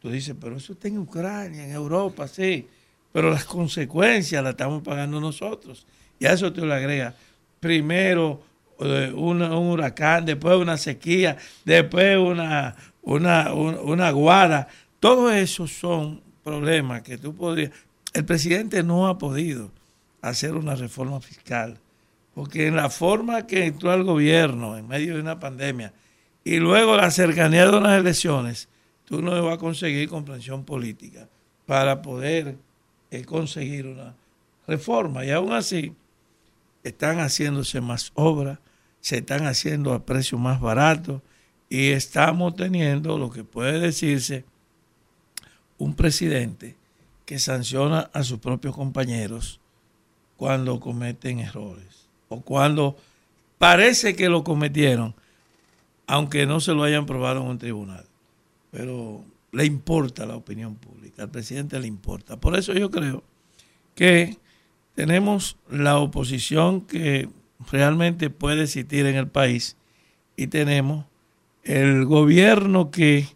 tú 0.00 0.10
dices, 0.10 0.34
pero 0.40 0.56
eso 0.56 0.72
está 0.74 0.88
en 0.88 0.98
Ucrania, 0.98 1.64
en 1.64 1.72
Europa, 1.72 2.28
sí, 2.28 2.66
pero 3.12 3.30
las 3.30 3.44
consecuencias 3.44 4.42
las 4.42 4.50
estamos 4.52 4.82
pagando 4.82 5.20
nosotros. 5.20 5.86
Y 6.18 6.26
a 6.26 6.32
eso 6.32 6.52
tú 6.52 6.66
le 6.66 6.74
agregas, 6.74 7.14
primero 7.60 8.42
eh, 8.80 9.12
una- 9.14 9.56
un 9.56 9.68
huracán, 9.70 10.24
después 10.26 10.56
una 10.56 10.76
sequía, 10.76 11.36
después 11.64 12.18
una, 12.18 12.74
una, 13.02 13.54
un- 13.54 13.78
una 13.78 14.10
guada. 14.10 14.66
Todo 15.04 15.30
esos 15.30 15.70
son 15.70 16.22
problemas 16.42 17.02
que 17.02 17.18
tú 17.18 17.36
podrías... 17.36 17.72
El 18.14 18.24
presidente 18.24 18.82
no 18.82 19.06
ha 19.06 19.18
podido 19.18 19.70
hacer 20.22 20.54
una 20.54 20.76
reforma 20.76 21.20
fiscal, 21.20 21.78
porque 22.34 22.68
en 22.68 22.76
la 22.76 22.88
forma 22.88 23.46
que 23.46 23.66
entró 23.66 23.90
al 23.90 24.02
gobierno 24.02 24.78
en 24.78 24.88
medio 24.88 25.16
de 25.16 25.20
una 25.20 25.38
pandemia, 25.38 25.92
y 26.42 26.56
luego 26.56 26.96
la 26.96 27.10
cercanía 27.10 27.66
de 27.66 27.76
unas 27.76 28.00
elecciones, 28.00 28.70
tú 29.04 29.20
no 29.20 29.44
vas 29.44 29.56
a 29.56 29.58
conseguir 29.58 30.08
comprensión 30.08 30.64
política 30.64 31.28
para 31.66 32.00
poder 32.00 32.56
eh, 33.10 33.24
conseguir 33.26 33.86
una 33.86 34.14
reforma. 34.66 35.22
Y 35.26 35.32
aún 35.32 35.52
así, 35.52 35.94
están 36.82 37.18
haciéndose 37.18 37.82
más 37.82 38.10
obras, 38.14 38.58
se 39.02 39.18
están 39.18 39.46
haciendo 39.46 39.92
a 39.92 40.06
precios 40.06 40.40
más 40.40 40.62
baratos 40.62 41.20
y 41.68 41.90
estamos 41.90 42.56
teniendo 42.56 43.18
lo 43.18 43.28
que 43.28 43.44
puede 43.44 43.80
decirse 43.80 44.46
un 45.78 45.94
presidente 45.94 46.76
que 47.24 47.38
sanciona 47.38 48.10
a 48.12 48.22
sus 48.22 48.38
propios 48.38 48.74
compañeros 48.74 49.60
cuando 50.36 50.80
cometen 50.80 51.40
errores 51.40 52.08
o 52.28 52.40
cuando 52.40 52.96
parece 53.58 54.14
que 54.14 54.28
lo 54.28 54.44
cometieron, 54.44 55.14
aunque 56.06 56.46
no 56.46 56.60
se 56.60 56.74
lo 56.74 56.82
hayan 56.82 57.06
probado 57.06 57.40
en 57.40 57.48
un 57.48 57.58
tribunal. 57.58 58.04
Pero 58.70 59.24
le 59.52 59.64
importa 59.64 60.26
la 60.26 60.36
opinión 60.36 60.74
pública, 60.74 61.22
al 61.22 61.30
presidente 61.30 61.78
le 61.78 61.86
importa. 61.86 62.38
Por 62.38 62.58
eso 62.58 62.72
yo 62.74 62.90
creo 62.90 63.22
que 63.94 64.38
tenemos 64.94 65.56
la 65.70 65.98
oposición 65.98 66.82
que 66.82 67.28
realmente 67.70 68.30
puede 68.30 68.64
existir 68.64 69.06
en 69.06 69.16
el 69.16 69.28
país 69.28 69.76
y 70.36 70.48
tenemos 70.48 71.06
el 71.62 72.04
gobierno 72.04 72.90
que 72.90 73.28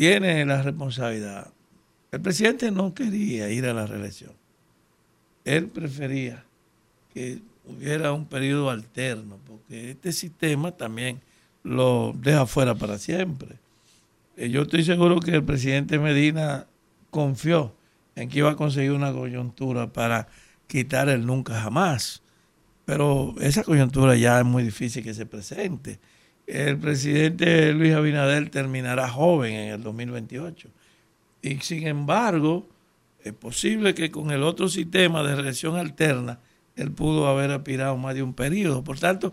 tiene 0.00 0.46
la 0.46 0.62
responsabilidad. 0.62 1.52
El 2.10 2.22
presidente 2.22 2.70
no 2.70 2.94
quería 2.94 3.50
ir 3.50 3.66
a 3.66 3.74
la 3.74 3.86
reelección. 3.86 4.32
Él 5.44 5.68
prefería 5.68 6.42
que 7.12 7.42
hubiera 7.66 8.10
un 8.14 8.24
periodo 8.24 8.70
alterno, 8.70 9.38
porque 9.46 9.90
este 9.90 10.12
sistema 10.12 10.72
también 10.72 11.20
lo 11.64 12.14
deja 12.16 12.46
fuera 12.46 12.74
para 12.74 12.96
siempre. 12.96 13.58
Eh, 14.38 14.48
yo 14.48 14.62
estoy 14.62 14.84
seguro 14.84 15.20
que 15.20 15.32
el 15.32 15.44
presidente 15.44 15.98
Medina 15.98 16.66
confió 17.10 17.74
en 18.16 18.30
que 18.30 18.38
iba 18.38 18.52
a 18.52 18.56
conseguir 18.56 18.92
una 18.92 19.12
coyuntura 19.12 19.92
para 19.92 20.28
quitar 20.66 21.10
el 21.10 21.26
nunca 21.26 21.60
jamás. 21.60 22.22
Pero 22.86 23.34
esa 23.38 23.64
coyuntura 23.64 24.16
ya 24.16 24.38
es 24.38 24.46
muy 24.46 24.62
difícil 24.62 25.04
que 25.04 25.12
se 25.12 25.26
presente 25.26 26.00
el 26.50 26.78
presidente 26.78 27.72
Luis 27.72 27.94
Abinader 27.94 28.50
terminará 28.50 29.08
joven 29.08 29.54
en 29.54 29.68
el 29.74 29.82
2028. 29.82 30.68
Y 31.42 31.56
sin 31.58 31.86
embargo, 31.86 32.68
es 33.22 33.32
posible 33.32 33.94
que 33.94 34.10
con 34.10 34.30
el 34.30 34.42
otro 34.42 34.68
sistema 34.68 35.22
de 35.22 35.36
reelección 35.36 35.76
alterna, 35.76 36.40
él 36.76 36.90
pudo 36.92 37.28
haber 37.28 37.50
aspirado 37.50 37.96
más 37.96 38.14
de 38.14 38.22
un 38.22 38.34
periodo. 38.34 38.82
Por 38.82 38.98
tanto, 38.98 39.32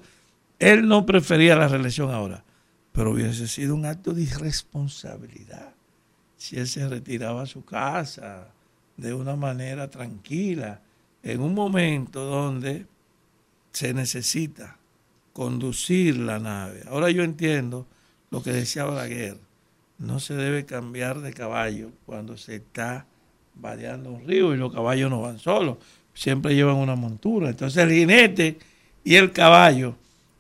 él 0.59 0.87
no 0.87 1.05
prefería 1.05 1.55
la 1.55 1.67
reelección 1.67 2.11
ahora, 2.11 2.43
pero 2.91 3.11
hubiese 3.11 3.47
sido 3.47 3.75
un 3.75 3.85
acto 3.85 4.13
de 4.13 4.23
irresponsabilidad 4.23 5.73
si 6.37 6.57
él 6.57 6.67
se 6.67 6.87
retiraba 6.87 7.41
a 7.41 7.47
su 7.47 7.65
casa 7.65 8.49
de 8.95 9.13
una 9.13 9.35
manera 9.35 9.89
tranquila, 9.89 10.81
en 11.23 11.41
un 11.41 11.53
momento 11.53 12.23
donde 12.25 12.85
se 13.71 13.93
necesita 13.93 14.77
conducir 15.37 16.17
la 16.17 16.39
nave. 16.39 16.81
Ahora 16.89 17.11
yo 17.11 17.21
entiendo 17.21 17.85
lo 18.31 18.41
que 18.41 18.51
decía 18.51 18.85
Balaguer. 18.85 19.37
No 19.99 20.19
se 20.19 20.33
debe 20.33 20.65
cambiar 20.65 21.21
de 21.21 21.31
caballo 21.31 21.91
cuando 22.07 22.37
se 22.37 22.55
está 22.55 23.05
vadeando 23.53 24.13
un 24.13 24.27
río 24.27 24.55
y 24.55 24.57
los 24.57 24.73
caballos 24.73 25.11
no 25.11 25.21
van 25.21 25.37
solos, 25.37 25.77
siempre 26.15 26.55
llevan 26.55 26.77
una 26.77 26.95
montura. 26.95 27.49
Entonces 27.49 27.83
el 27.83 27.91
jinete 27.91 28.57
y 29.03 29.13
el 29.13 29.31
caballo 29.31 29.95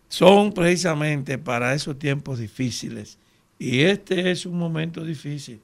son 0.09 0.51
precisamente 0.51 1.37
para 1.37 1.75
esos 1.75 1.99
tiempos 1.99 2.39
difíciles. 2.39 3.19
Y 3.59 3.81
este 3.81 4.31
es 4.31 4.47
un 4.47 4.57
momento 4.57 5.05
difícil. 5.05 5.61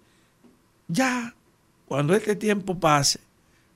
Ya, 0.88 1.34
cuando 1.88 2.14
este 2.14 2.36
tiempo 2.36 2.80
pase, 2.80 3.20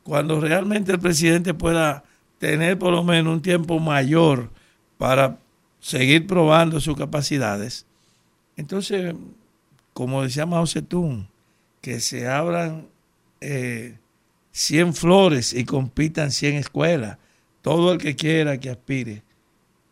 cuando 0.03 0.39
realmente 0.39 0.91
el 0.91 0.99
presidente 0.99 1.55
pueda 1.55 2.03
tener 2.37 2.77
por 2.77 2.93
lo 2.93 3.03
menos 3.03 3.33
un 3.33 3.41
tiempo 3.41 3.79
mayor 3.79 4.51
para 4.99 5.39
seguir 5.79 6.27
probando 6.27 6.79
sus 6.79 6.97
capacidades. 6.97 7.85
Entonces, 8.55 9.15
como 9.93 10.23
decía 10.23 10.45
Mao 10.45 10.67
Zedong, 10.67 11.27
que 11.81 11.99
se 11.99 12.27
abran 12.27 12.87
eh, 13.41 13.97
100 14.51 14.93
flores 14.93 15.53
y 15.53 15.65
compitan 15.65 16.31
100 16.31 16.55
escuelas, 16.55 17.17
todo 17.61 17.93
el 17.93 17.97
que 17.99 18.15
quiera 18.15 18.59
que 18.59 18.69
aspire. 18.69 19.23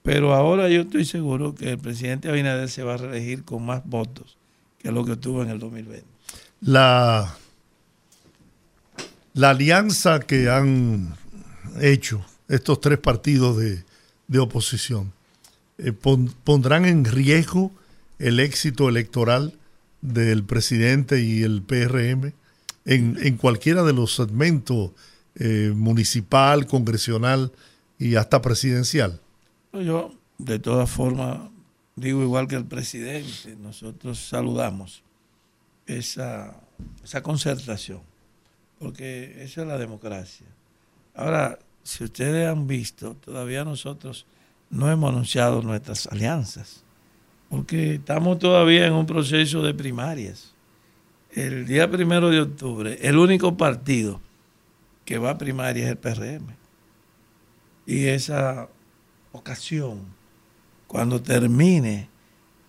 Pero 0.03 0.33
ahora 0.33 0.69
yo 0.69 0.81
estoy 0.81 1.05
seguro 1.05 1.55
que 1.55 1.71
el 1.71 1.79
presidente 1.79 2.29
Abinader 2.29 2.69
se 2.69 2.83
va 2.83 2.93
a 2.93 2.97
reelegir 2.97 3.43
con 3.43 3.65
más 3.65 3.83
votos 3.86 4.38
que 4.77 4.91
lo 4.91 5.03
que 5.03 5.15
tuvo 5.15 5.41
en 5.41 5.49
el 5.49 5.59
2020. 5.59 6.05
La, 6.61 7.36
la 9.33 9.49
alianza 9.49 10.19
que 10.19 10.49
han 10.49 11.15
hecho 11.81 12.23
estos 12.47 12.79
tres 12.79 12.99
partidos 12.99 13.57
de, 13.57 13.83
de 14.27 14.39
oposición 14.39 15.14
eh, 15.78 15.91
pondrán 15.91 16.86
en 16.86 17.05
riesgo 17.05 17.71
el 18.19 18.39
éxito 18.39 18.88
electoral 18.88 19.57
del 20.01 20.43
presidente 20.43 21.21
y 21.21 21.43
el 21.43 21.61
PRM 21.61 22.34
en, 22.86 23.38
cualquiera 23.38 23.84
de 23.84 23.93
los 23.93 24.15
segmentos 24.15 24.91
eh, 25.36 25.73
municipal, 25.76 26.67
congresional 26.67 27.51
y 27.97 28.15
hasta 28.15 28.41
presidencial. 28.41 29.19
Yo, 29.73 30.13
de 30.38 30.59
todas 30.59 30.89
formas, 30.89 31.39
digo 31.95 32.21
igual 32.21 32.47
que 32.47 32.55
el 32.55 32.65
presidente, 32.65 33.55
nosotros 33.59 34.19
saludamos 34.19 35.03
esa, 35.88 36.55
esa 37.03 37.21
concertación, 37.21 38.01
porque 38.80 39.43
esa 39.43 39.61
es 39.63 39.67
la 39.67 39.78
democracia. 39.78 40.47
Ahora, 41.15 41.59
si 41.84 42.03
ustedes 42.03 42.47
han 42.47 42.67
visto, 42.67 43.15
todavía 43.15 43.63
nosotros 43.65 44.26
no 44.76 44.91
hemos 44.91 45.09
anunciado 45.11 45.61
nuestras 45.61 46.07
alianzas, 46.07 46.84
porque 47.49 47.95
estamos 47.95 48.39
todavía 48.39 48.86
en 48.86 48.93
un 48.93 49.05
proceso 49.05 49.61
de 49.61 49.73
primarias. 49.73 50.53
El 51.32 51.65
día 51.65 51.89
primero 51.89 52.30
de 52.30 52.41
octubre, 52.41 52.99
el 53.01 53.17
único 53.17 53.55
partido 53.55 54.21
que 55.05 55.17
va 55.17 55.32
a 55.32 55.38
primaria 55.38 55.86
es 55.86 55.91
el 55.91 55.97
PRM. 55.97 56.55
Y 57.86 58.07
esa 58.07 58.67
ocasión, 59.32 60.01
cuando 60.88 61.21
termine, 61.21 62.09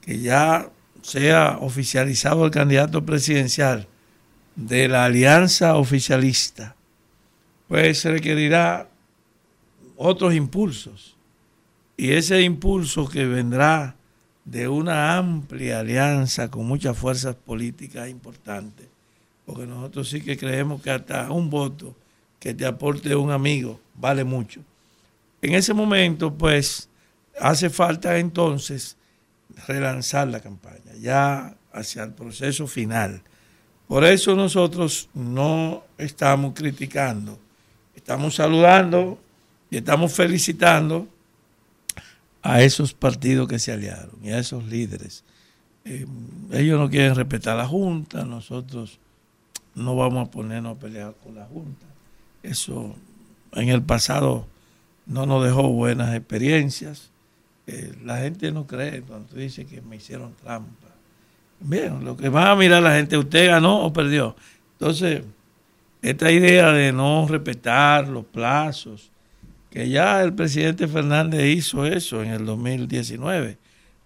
que 0.01 0.21
ya 0.21 0.71
sea 1.03 1.59
oficializado 1.61 2.45
el 2.45 2.51
candidato 2.51 3.05
presidencial 3.05 3.89
de 4.55 4.89
la 4.89 5.05
alianza 5.05 5.75
oficialista, 5.77 6.77
pues 7.67 7.99
se 8.01 8.11
requerirá 8.13 8.89
otros 9.97 10.35
impulsos 10.35 11.16
y 11.97 12.13
ese 12.13 12.43
impulso 12.43 13.09
que 13.09 13.27
vendrá 13.27 13.97
de 14.45 14.69
una 14.69 15.17
amplia 15.17 15.81
alianza 15.81 16.51
con 16.51 16.67
muchas 16.67 16.97
fuerzas 16.97 17.35
políticas 17.35 18.09
importantes, 18.09 18.87
porque 19.45 19.67
nosotros 19.67 20.09
sí 20.09 20.21
que 20.21 20.37
creemos 20.37 20.83
que 20.83 20.91
hasta 20.91 21.31
un 21.31 21.51
voto 21.51 21.97
que 22.39 22.55
te 22.55 22.67
aporte 22.67 23.17
un 23.17 23.31
amigo 23.31 23.81
vale 23.95 24.25
mucho. 24.25 24.61
En 25.43 25.55
ese 25.55 25.75
momento, 25.75 26.33
pues, 26.33 26.89
hace 27.41 27.71
falta 27.71 28.19
entonces 28.19 28.97
relanzar 29.67 30.29
la 30.29 30.41
campaña, 30.41 30.93
ya 31.01 31.57
hacia 31.73 32.05
el 32.05 32.13
proceso 32.13 32.67
final. 32.67 33.23
Por 33.89 34.05
eso 34.05 34.35
nosotros 34.35 35.09
no 35.15 35.85
estamos 35.99 36.55
criticando, 36.55 37.39
estamos 37.95 38.35
saludando 38.35 39.19
y 39.71 39.79
estamos 39.79 40.13
felicitando 40.13 41.09
a 42.47 42.63
esos 42.63 42.95
partidos 42.95 43.49
que 43.49 43.59
se 43.59 43.73
aliaron 43.73 44.19
y 44.23 44.31
a 44.31 44.39
esos 44.39 44.65
líderes. 44.65 45.25
Eh, 45.85 46.07
ellos 46.53 46.79
no 46.79 46.89
quieren 46.89 47.15
respetar 47.15 47.57
la 47.57 47.67
Junta, 47.67 48.25
nosotros 48.25 49.01
no 49.75 49.97
vamos 49.97 50.29
a 50.29 50.31
ponernos 50.31 50.77
a 50.77 50.81
pelear 50.81 51.15
con 51.23 51.35
la 51.35 51.45
Junta. 51.47 51.87
Eso 52.45 52.95
en 53.53 53.69
el 53.69 53.83
pasado 53.83 54.47
no 55.07 55.27
nos 55.27 55.45
dejó 55.45 55.69
buenas 55.73 56.15
experiencias. 56.15 57.11
Eh, 57.67 57.93
la 58.05 58.19
gente 58.19 58.53
no 58.53 58.67
cree 58.67 59.03
cuando 59.03 59.27
tú 59.29 59.37
dices 59.37 59.67
que 59.67 59.83
me 59.83 59.97
hicieron 59.97 60.35
trampa. 60.35 60.89
Bien, 61.59 62.05
lo 62.05 62.17
que 62.17 62.29
va 62.29 62.53
a 62.53 62.57
mirar 62.57 62.83
la 62.83 62.95
gente, 62.95 63.19
usted 63.19 63.49
ganó 63.49 63.85
o 63.85 63.93
perdió. 63.93 64.37
Entonces, 64.79 65.25
esta 66.01 66.31
idea 66.31 66.71
de 66.71 66.93
no 66.93 67.27
respetar 67.27 68.07
los 68.07 68.25
plazos, 68.25 69.11
que 69.77 69.91
ya 69.91 70.23
el 70.23 70.33
presidente 70.33 70.89
Fernández 70.89 71.55
hizo 71.55 71.85
eso 71.85 72.23
en 72.23 72.31
el 72.31 72.47
2019. 72.47 73.59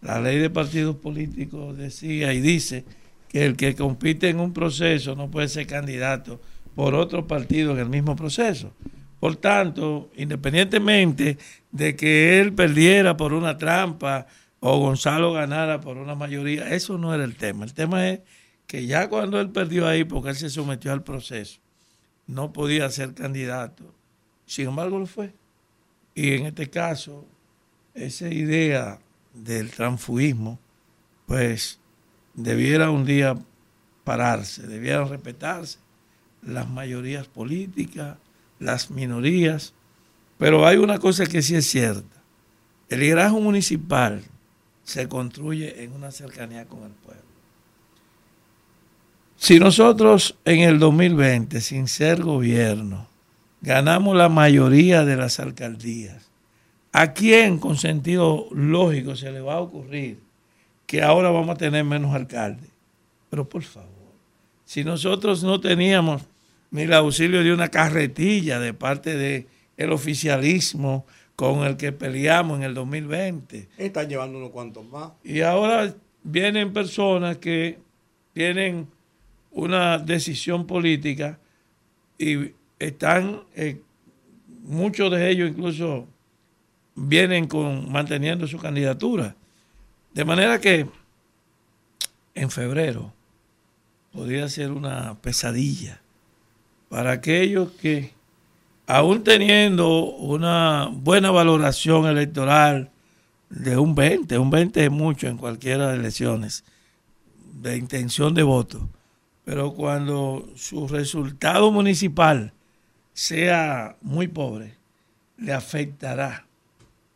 La 0.02 0.20
ley 0.20 0.38
de 0.38 0.50
partidos 0.50 0.96
políticos 0.96 1.78
decía 1.78 2.34
y 2.34 2.40
dice 2.40 2.84
que 3.28 3.46
el 3.46 3.56
que 3.56 3.76
compite 3.76 4.28
en 4.30 4.40
un 4.40 4.52
proceso 4.52 5.14
no 5.14 5.30
puede 5.30 5.46
ser 5.46 5.68
candidato 5.68 6.40
por 6.74 6.96
otro 6.96 7.28
partido 7.28 7.70
en 7.70 7.78
el 7.78 7.88
mismo 7.88 8.16
proceso. 8.16 8.72
Por 9.20 9.36
tanto, 9.36 10.10
independientemente 10.16 11.38
de 11.70 11.94
que 11.94 12.40
él 12.40 12.52
perdiera 12.52 13.16
por 13.16 13.32
una 13.32 13.56
trampa 13.56 14.26
o 14.58 14.76
Gonzalo 14.76 15.32
ganara 15.32 15.80
por 15.80 15.98
una 15.98 16.16
mayoría. 16.16 16.74
Eso 16.74 16.98
no 16.98 17.14
era 17.14 17.22
el 17.22 17.36
tema. 17.36 17.64
El 17.64 17.74
tema 17.74 18.08
es 18.08 18.22
que 18.66 18.86
ya 18.86 19.08
cuando 19.08 19.40
él 19.40 19.50
perdió 19.50 19.86
ahí, 19.86 20.02
porque 20.02 20.30
él 20.30 20.36
se 20.36 20.50
sometió 20.50 20.90
al 20.92 21.04
proceso, 21.04 21.60
no 22.26 22.52
podía 22.52 22.90
ser 22.90 23.14
candidato. 23.14 23.94
Sin 24.46 24.66
embargo, 24.66 24.98
lo 24.98 25.06
fue. 25.06 25.32
Y 26.14 26.34
en 26.34 26.46
este 26.46 26.68
caso, 26.68 27.26
esa 27.94 28.28
idea 28.28 28.98
del 29.34 29.70
transfugismo, 29.70 30.58
pues 31.26 31.78
debiera 32.34 32.90
un 32.90 33.04
día 33.04 33.36
pararse, 34.04 34.66
debieran 34.66 35.08
respetarse 35.08 35.78
las 36.42 36.68
mayorías 36.68 37.26
políticas, 37.28 38.16
las 38.58 38.90
minorías, 38.90 39.74
pero 40.38 40.66
hay 40.66 40.78
una 40.78 40.98
cosa 40.98 41.26
que 41.26 41.42
sí 41.42 41.54
es 41.54 41.66
cierta. 41.66 42.22
El 42.88 43.00
liderazgo 43.00 43.40
municipal 43.40 44.22
se 44.82 45.08
construye 45.08 45.84
en 45.84 45.92
una 45.92 46.11
cercanía 46.11 46.64
con 46.66 46.82
el 46.82 46.92
pueblo. 46.92 47.22
Si 49.36 49.58
nosotros 49.58 50.36
en 50.44 50.61
el 50.61 50.78
2020, 50.78 51.61
sin 51.61 51.88
ser 51.88 52.22
gobierno, 52.22 53.09
ganamos 53.61 54.16
la 54.16 54.28
mayoría 54.28 55.04
de 55.04 55.16
las 55.16 55.40
alcaldías, 55.40 56.30
¿a 56.92 57.12
quién 57.12 57.58
con 57.58 57.76
sentido 57.76 58.46
lógico 58.52 59.16
se 59.16 59.30
le 59.30 59.40
va 59.40 59.54
a 59.54 59.61
ocurrir 59.61 60.18
que 60.86 61.02
ahora 61.02 61.30
vamos 61.30 61.50
a 61.50 61.58
tener 61.58 61.84
menos 61.84 62.14
alcaldes? 62.14 62.70
Pero 63.28 63.48
por 63.48 63.62
favor, 63.62 63.88
si 64.64 64.84
nosotros 64.84 65.42
no 65.44 65.61
teníamos 65.61 66.22
ni 66.70 66.82
el 66.82 66.92
auxilio 66.92 67.42
de 67.42 67.52
una 67.52 67.68
carretilla 67.68 68.61
de 68.61 68.74
parte 68.74 69.16
del 69.16 69.46
el 69.76 69.92
oficialismo 69.92 71.06
con 71.36 71.64
el 71.64 71.76
que 71.76 71.90
peleamos 71.90 72.58
en 72.58 72.64
el 72.64 72.74
2020. 72.74 73.68
Están 73.78 74.08
llevando 74.08 74.38
unos 74.38 74.50
cuantos 74.50 74.84
más. 74.84 75.12
Y 75.24 75.40
ahora 75.40 75.94
vienen 76.22 76.72
personas 76.72 77.38
que 77.38 77.78
tienen 78.34 78.88
una 79.50 79.98
decisión 79.98 80.66
política 80.66 81.38
y 82.18 82.52
están, 82.80 83.42
eh, 83.54 83.80
muchos 84.62 85.10
de 85.12 85.30
ellos 85.30 85.50
incluso 85.50 86.08
vienen 86.96 87.46
con 87.46 87.92
manteniendo 87.92 88.48
su 88.48 88.58
candidatura. 88.58 89.36
De 90.12 90.24
manera 90.24 90.58
que 90.58 90.88
en 92.34 92.50
febrero 92.50 93.12
podría 94.12 94.48
ser 94.48 94.72
una 94.72 95.14
pesadilla 95.20 96.00
para 96.88 97.12
aquellos 97.12 97.70
que, 97.72 98.12
aún 98.86 99.22
teniendo 99.22 100.04
una 100.04 100.88
buena 100.90 101.30
valoración 101.30 102.06
electoral 102.06 102.90
de 103.50 103.76
un 103.76 103.94
20, 103.94 104.38
un 104.38 104.50
20 104.50 104.84
es 104.84 104.90
mucho 104.90 105.28
en 105.28 105.36
cualquiera 105.36 105.88
de 105.88 105.96
elecciones, 105.96 106.64
de 107.52 107.76
intención 107.76 108.34
de 108.34 108.42
voto, 108.42 108.88
pero 109.44 109.74
cuando 109.74 110.48
su 110.56 110.88
resultado 110.88 111.70
municipal 111.70 112.52
sea 113.12 113.96
muy 114.00 114.28
pobre, 114.28 114.74
le 115.36 115.52
afectará 115.52 116.46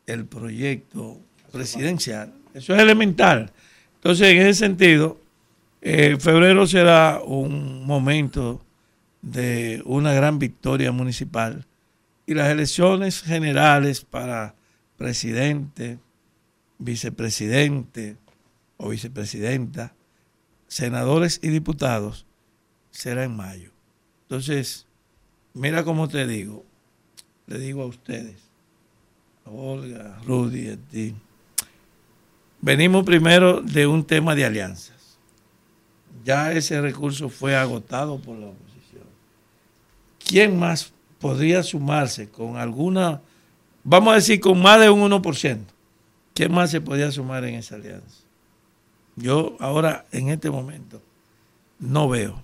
el 0.07 0.27
proyecto 0.27 1.21
presidencial. 1.53 2.33
Eso 2.53 2.75
es 2.75 2.81
elemental. 2.81 3.53
Entonces, 3.97 4.29
en 4.29 4.43
ese 4.43 4.55
sentido, 4.55 5.21
eh, 5.81 6.17
febrero 6.19 6.67
será 6.67 7.21
un 7.25 7.87
momento 7.87 8.65
de 9.23 9.83
una 9.85 10.13
gran 10.13 10.39
victoria 10.39 10.93
municipal 10.93 11.67
y 12.27 12.35
las 12.35 12.51
elecciones 12.51 13.23
generales 13.23 14.03
para 14.03 14.55
presidente, 14.97 15.99
vicepresidente 16.79 18.17
o 18.77 18.91
vicepresidenta, 18.91 19.95
senadores 20.69 21.41
y 21.43 21.49
diputados 21.49 22.27
será 22.91 23.25
en 23.25 23.37
mayo. 23.37 23.71
Entonces, 24.23 24.87
mira 25.55 25.85
cómo 25.85 26.09
te 26.09 26.27
digo, 26.27 26.65
le 27.47 27.59
digo 27.59 27.83
a 27.83 27.87
ustedes, 27.87 28.37
a 29.47 29.51
Olga, 29.51 30.19
Rudy, 30.27 30.69
a 30.69 30.77
ti, 30.77 31.15
venimos 32.61 33.05
primero 33.05 33.63
de 33.63 33.87
un 33.87 34.05
tema 34.05 34.35
de 34.35 34.45
alianzas. 34.45 35.19
Ya 36.25 36.53
ese 36.53 36.81
recurso 36.81 37.29
fue 37.29 37.55
agotado 37.57 38.19
por 38.19 38.39
la 38.39 38.51
¿quién 40.25 40.59
más 40.59 40.93
podría 41.19 41.63
sumarse 41.63 42.29
con 42.29 42.57
alguna, 42.57 43.21
vamos 43.83 44.13
a 44.13 44.17
decir, 44.17 44.41
con 44.41 44.61
más 44.61 44.81
de 44.81 44.91
un 44.91 45.11
1%? 45.11 45.59
¿Quién 46.35 46.53
más 46.53 46.71
se 46.71 46.81
podría 46.81 47.11
sumar 47.13 47.45
en 47.45 47.55
esa 47.55 47.77
alianza? 47.77 48.25
Yo 49.17 49.57
ahora, 49.61 50.07
en 50.11 50.31
este 50.31 50.51
momento, 50.51 51.01
no 51.79 52.09
veo. 52.09 52.43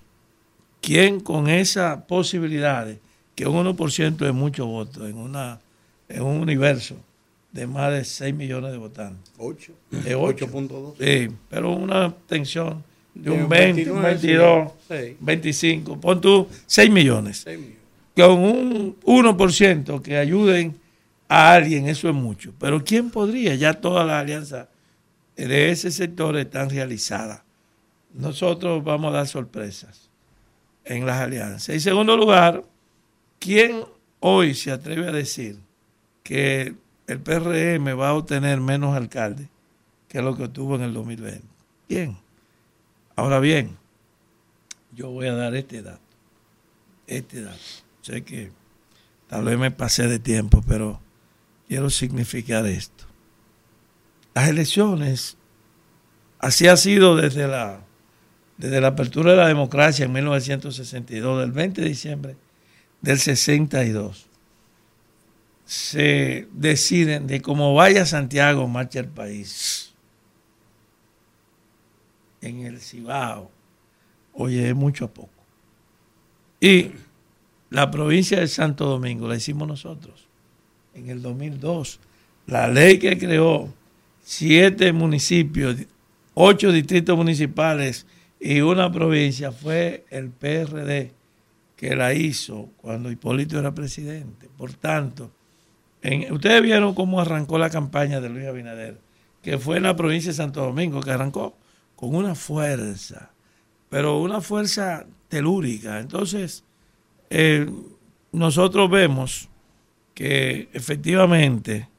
¿Quién 0.81 1.19
con 1.19 1.47
esa 1.47 2.07
posibilidad 2.07 2.87
de 2.87 2.99
que 3.35 3.47
un 3.47 3.65
1% 3.65 4.27
es 4.27 4.33
mucho 4.33 4.65
voto 4.65 5.07
en, 5.07 5.15
una, 5.15 5.61
en 6.09 6.23
un 6.23 6.41
universo 6.41 6.95
de 7.51 7.67
más 7.67 7.91
de 7.91 8.03
6 8.03 8.33
millones 8.33 8.71
de 8.71 8.77
votantes? 8.77 9.31
8. 9.37 9.73
8.2. 9.91 10.95
Sí, 10.99 11.33
pero 11.49 11.71
una 11.71 12.11
tensión 12.27 12.83
de 13.13 13.29
un 13.29 13.47
20, 13.47 13.91
22, 13.91 14.71
25, 15.19 15.99
pon 15.99 16.19
tú 16.19 16.47
6 16.65 16.89
millones. 16.89 17.41
6 17.43 17.59
millones. 17.59 17.81
Con 18.15 18.39
un 18.39 18.99
1% 19.01 20.01
que 20.01 20.17
ayuden 20.17 20.75
a 21.29 21.53
alguien, 21.53 21.87
eso 21.87 22.09
es 22.09 22.15
mucho. 22.15 22.53
Pero 22.59 22.83
¿quién 22.83 23.11
podría? 23.11 23.53
Ya 23.53 23.75
todas 23.75 24.05
las 24.07 24.19
alianzas 24.21 24.67
de 25.35 25.69
ese 25.69 25.91
sector 25.91 26.35
están 26.37 26.71
realizadas. 26.71 27.43
Nosotros 28.13 28.83
vamos 28.83 29.13
a 29.13 29.17
dar 29.17 29.27
sorpresas 29.27 30.10
en 30.85 31.05
las 31.05 31.21
alianzas. 31.21 31.69
En 31.69 31.81
segundo 31.81 32.17
lugar, 32.17 32.63
¿quién 33.39 33.83
hoy 34.19 34.53
se 34.53 34.71
atreve 34.71 35.07
a 35.07 35.11
decir 35.11 35.59
que 36.23 36.75
el 37.07 37.19
PRM 37.19 37.99
va 37.99 38.09
a 38.09 38.13
obtener 38.13 38.59
menos 38.59 38.95
alcaldes 38.95 39.47
que 40.07 40.21
lo 40.21 40.35
que 40.35 40.43
obtuvo 40.43 40.75
en 40.75 40.81
el 40.81 40.93
2020? 40.93 41.43
¿Quién? 41.87 42.17
Ahora 43.15 43.39
bien, 43.39 43.77
yo 44.93 45.09
voy 45.09 45.27
a 45.27 45.33
dar 45.33 45.55
este 45.55 45.81
dato. 45.81 46.01
Este 47.07 47.41
dato. 47.41 47.59
Sé 48.01 48.23
que 48.23 48.51
tal 49.27 49.45
vez 49.45 49.57
me 49.57 49.71
pasé 49.71 50.07
de 50.07 50.19
tiempo, 50.19 50.63
pero 50.67 50.99
quiero 51.67 51.89
significar 51.89 52.65
esto. 52.65 53.05
Las 54.33 54.49
elecciones, 54.49 55.37
así 56.39 56.67
ha 56.67 56.77
sido 56.77 57.15
desde 57.15 57.47
la, 57.47 57.81
desde 58.61 58.79
la 58.79 58.89
apertura 58.89 59.31
de 59.31 59.37
la 59.37 59.47
democracia 59.47 60.05
en 60.05 60.11
1962, 60.11 61.41
del 61.41 61.51
20 61.51 61.81
de 61.81 61.87
diciembre 61.87 62.35
del 63.01 63.17
62. 63.17 64.27
Se 65.65 66.47
deciden 66.53 67.25
de 67.25 67.41
cómo 67.41 67.73
vaya 67.73 68.05
Santiago, 68.05 68.67
marcha 68.67 68.99
el 68.99 69.07
país 69.07 69.95
en 72.41 72.59
el 72.65 72.79
Cibao, 72.79 73.49
oye, 74.33 74.69
es 74.69 74.75
mucho 74.75 75.05
a 75.05 75.07
poco. 75.07 75.29
Y 76.59 76.91
la 77.71 77.89
provincia 77.89 78.39
de 78.39 78.47
Santo 78.47 78.85
Domingo 78.85 79.27
la 79.27 79.37
hicimos 79.37 79.67
nosotros 79.67 80.27
en 80.93 81.09
el 81.09 81.23
2002. 81.23 81.99
La 82.45 82.67
ley 82.67 82.99
que 82.99 83.17
creó 83.17 83.73
siete 84.23 84.93
municipios, 84.93 85.77
ocho 86.35 86.71
distritos 86.71 87.17
municipales 87.17 88.05
y 88.43 88.59
una 88.61 88.91
provincia 88.91 89.51
fue 89.51 90.03
el 90.09 90.31
PRD 90.31 91.11
que 91.75 91.95
la 91.95 92.15
hizo 92.15 92.69
cuando 92.77 93.11
Hipólito 93.11 93.59
era 93.59 93.71
presidente. 93.71 94.49
Por 94.57 94.73
tanto, 94.73 95.29
ustedes 96.31 96.63
vieron 96.63 96.95
cómo 96.95 97.21
arrancó 97.21 97.59
la 97.59 97.69
campaña 97.69 98.19
de 98.19 98.29
Luis 98.29 98.47
Abinader, 98.47 98.97
que 99.43 99.59
fue 99.59 99.77
en 99.77 99.83
la 99.83 99.95
provincia 99.95 100.31
de 100.31 100.37
Santo 100.37 100.61
Domingo 100.61 101.01
que 101.01 101.11
arrancó 101.11 101.55
con 101.95 102.15
una 102.15 102.33
fuerza, 102.33 103.29
pero 103.89 104.19
una 104.19 104.41
fuerza 104.41 105.05
telúrica. 105.27 105.99
Entonces, 105.99 106.63
eh, 107.29 107.69
nosotros 108.31 108.89
vemos 108.89 109.49
que 110.15 110.67
efectivamente 110.73 111.89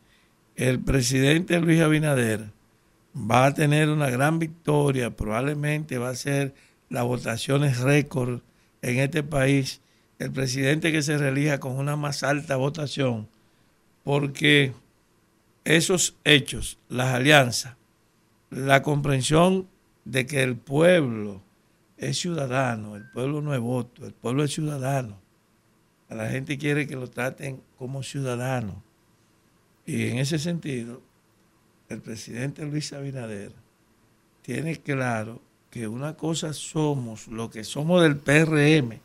el 0.57 0.81
presidente 0.81 1.61
Luis 1.61 1.81
Abinader 1.81 2.51
va 3.15 3.47
a 3.47 3.55
tener 3.55 3.89
una 3.89 4.11
gran 4.11 4.39
victoria, 4.39 5.15
probablemente 5.15 5.99
va 5.99 6.11
a 6.11 6.15
ser 6.15 6.55
las 6.89 7.05
votaciones 7.05 7.81
récord 7.81 8.41
en 8.81 8.99
este 8.99 9.23
país, 9.23 9.81
el 10.19 10.33
presidente 10.33 10.93
que 10.93 11.03
se 11.03 11.19
relija 11.19 11.61
con 11.61 11.73
una 11.73 11.97
más 11.97 12.23
alta 12.23 12.57
votación, 12.57 13.29
porque 14.05 14.73
esos 15.65 16.17
hechos, 16.25 16.79
las 16.89 17.15
alianzas, 17.15 17.77
la 18.51 18.83
comprensión 18.83 19.69
de 20.05 20.27
que 20.27 20.43
el 20.43 20.57
pueblo 20.57 21.43
es 21.97 22.19
ciudadano, 22.19 22.97
el 22.97 23.09
pueblo 23.11 23.41
no 23.41 23.55
es 23.55 23.61
voto, 23.61 24.05
el 24.07 24.13
pueblo 24.13 24.45
es 24.45 24.53
ciudadano. 24.53 25.21
La 26.09 26.29
gente 26.29 26.59
quiere 26.59 26.87
que 26.87 26.97
lo 26.97 27.09
traten 27.09 27.63
como 27.79 28.03
ciudadano. 28.03 28.83
Y 29.87 30.09
en 30.09 30.19
ese 30.19 30.39
sentido, 30.39 31.01
el 31.93 32.01
presidente 32.01 32.65
Luis 32.65 32.93
Abinader 32.93 33.53
tiene 34.43 34.77
claro 34.77 35.41
que 35.71 35.89
una 35.89 36.15
cosa 36.15 36.53
somos, 36.53 37.29
lo 37.29 37.51
que 37.51 37.65
somos 37.65 38.03
del 38.03 38.17
PRM, 38.17 38.99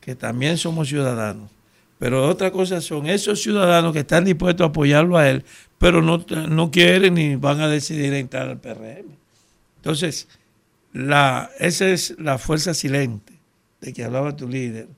que 0.00 0.14
también 0.14 0.58
somos 0.58 0.88
ciudadanos, 0.88 1.50
pero 1.98 2.26
otra 2.28 2.50
cosa 2.50 2.80
son 2.80 3.06
esos 3.06 3.40
ciudadanos 3.40 3.92
que 3.92 4.00
están 4.00 4.24
dispuestos 4.24 4.64
a 4.64 4.70
apoyarlo 4.70 5.16
a 5.16 5.28
él, 5.28 5.44
pero 5.78 6.02
no, 6.02 6.18
no 6.48 6.70
quieren 6.70 7.14
ni 7.14 7.36
van 7.36 7.60
a 7.60 7.68
decidir 7.68 8.12
entrar 8.14 8.48
al 8.48 8.58
PRM. 8.58 9.06
Entonces, 9.76 10.26
la, 10.92 11.50
esa 11.58 11.88
es 11.88 12.16
la 12.18 12.38
fuerza 12.38 12.74
silente 12.74 13.32
de 13.80 13.92
que 13.92 14.04
hablaba 14.04 14.36
tu 14.36 14.48
líder. 14.48 14.88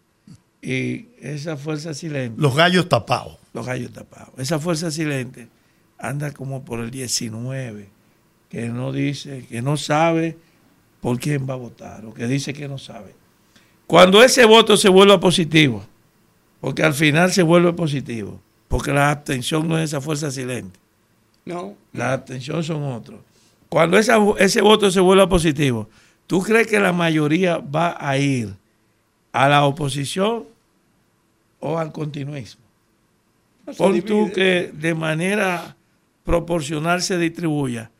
Y 0.62 1.08
esa 1.20 1.58
fuerza 1.58 1.92
silente. 1.92 2.40
Los 2.40 2.56
gallos 2.56 2.88
tapados. 2.88 3.36
Los 3.52 3.66
gallos 3.66 3.92
tapados. 3.92 4.30
Esa 4.38 4.58
fuerza 4.58 4.90
silente 4.90 5.48
anda 6.08 6.32
como 6.32 6.64
por 6.64 6.80
el 6.80 6.90
19, 6.90 7.88
que 8.48 8.68
no 8.68 8.92
dice, 8.92 9.46
que 9.48 9.62
no 9.62 9.76
sabe 9.76 10.36
por 11.00 11.18
quién 11.18 11.48
va 11.48 11.54
a 11.54 11.58
votar, 11.58 12.04
o 12.06 12.14
que 12.14 12.26
dice 12.26 12.52
que 12.52 12.68
no 12.68 12.78
sabe. 12.78 13.14
Cuando 13.86 14.22
ese 14.22 14.44
voto 14.44 14.76
se 14.76 14.88
vuelva 14.88 15.20
positivo, 15.20 15.84
porque 16.60 16.82
al 16.82 16.94
final 16.94 17.32
se 17.32 17.42
vuelve 17.42 17.72
positivo, 17.72 18.40
porque 18.68 18.92
la 18.92 19.10
abstención 19.10 19.68
no 19.68 19.78
es 19.78 19.84
esa 19.84 20.00
fuerza 20.00 20.30
silente. 20.30 20.78
No. 21.44 21.74
La 21.92 22.14
abstención 22.14 22.64
son 22.64 22.82
otros. 22.84 23.20
Cuando 23.68 23.98
ese 23.98 24.62
voto 24.62 24.90
se 24.90 25.00
vuelva 25.00 25.28
positivo, 25.28 25.88
¿tú 26.26 26.40
crees 26.42 26.66
que 26.66 26.80
la 26.80 26.92
mayoría 26.92 27.58
va 27.58 27.96
a 27.98 28.16
ir 28.16 28.54
a 29.32 29.48
la 29.48 29.64
oposición 29.64 30.44
o 31.60 31.78
al 31.78 31.92
continuismo? 31.92 32.62
Por 33.76 34.00
tú 34.02 34.30
que 34.32 34.70
de 34.72 34.94
manera 34.94 35.73
proporcional 36.24 37.02
se 37.02 37.18
distribuya 37.18 37.92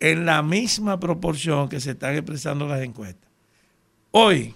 en 0.00 0.24
la 0.24 0.42
misma 0.42 0.98
proporción 0.98 1.68
que 1.68 1.80
se 1.80 1.90
están 1.90 2.14
expresando 2.14 2.66
las 2.66 2.80
encuestas. 2.80 3.30
Hoy 4.12 4.54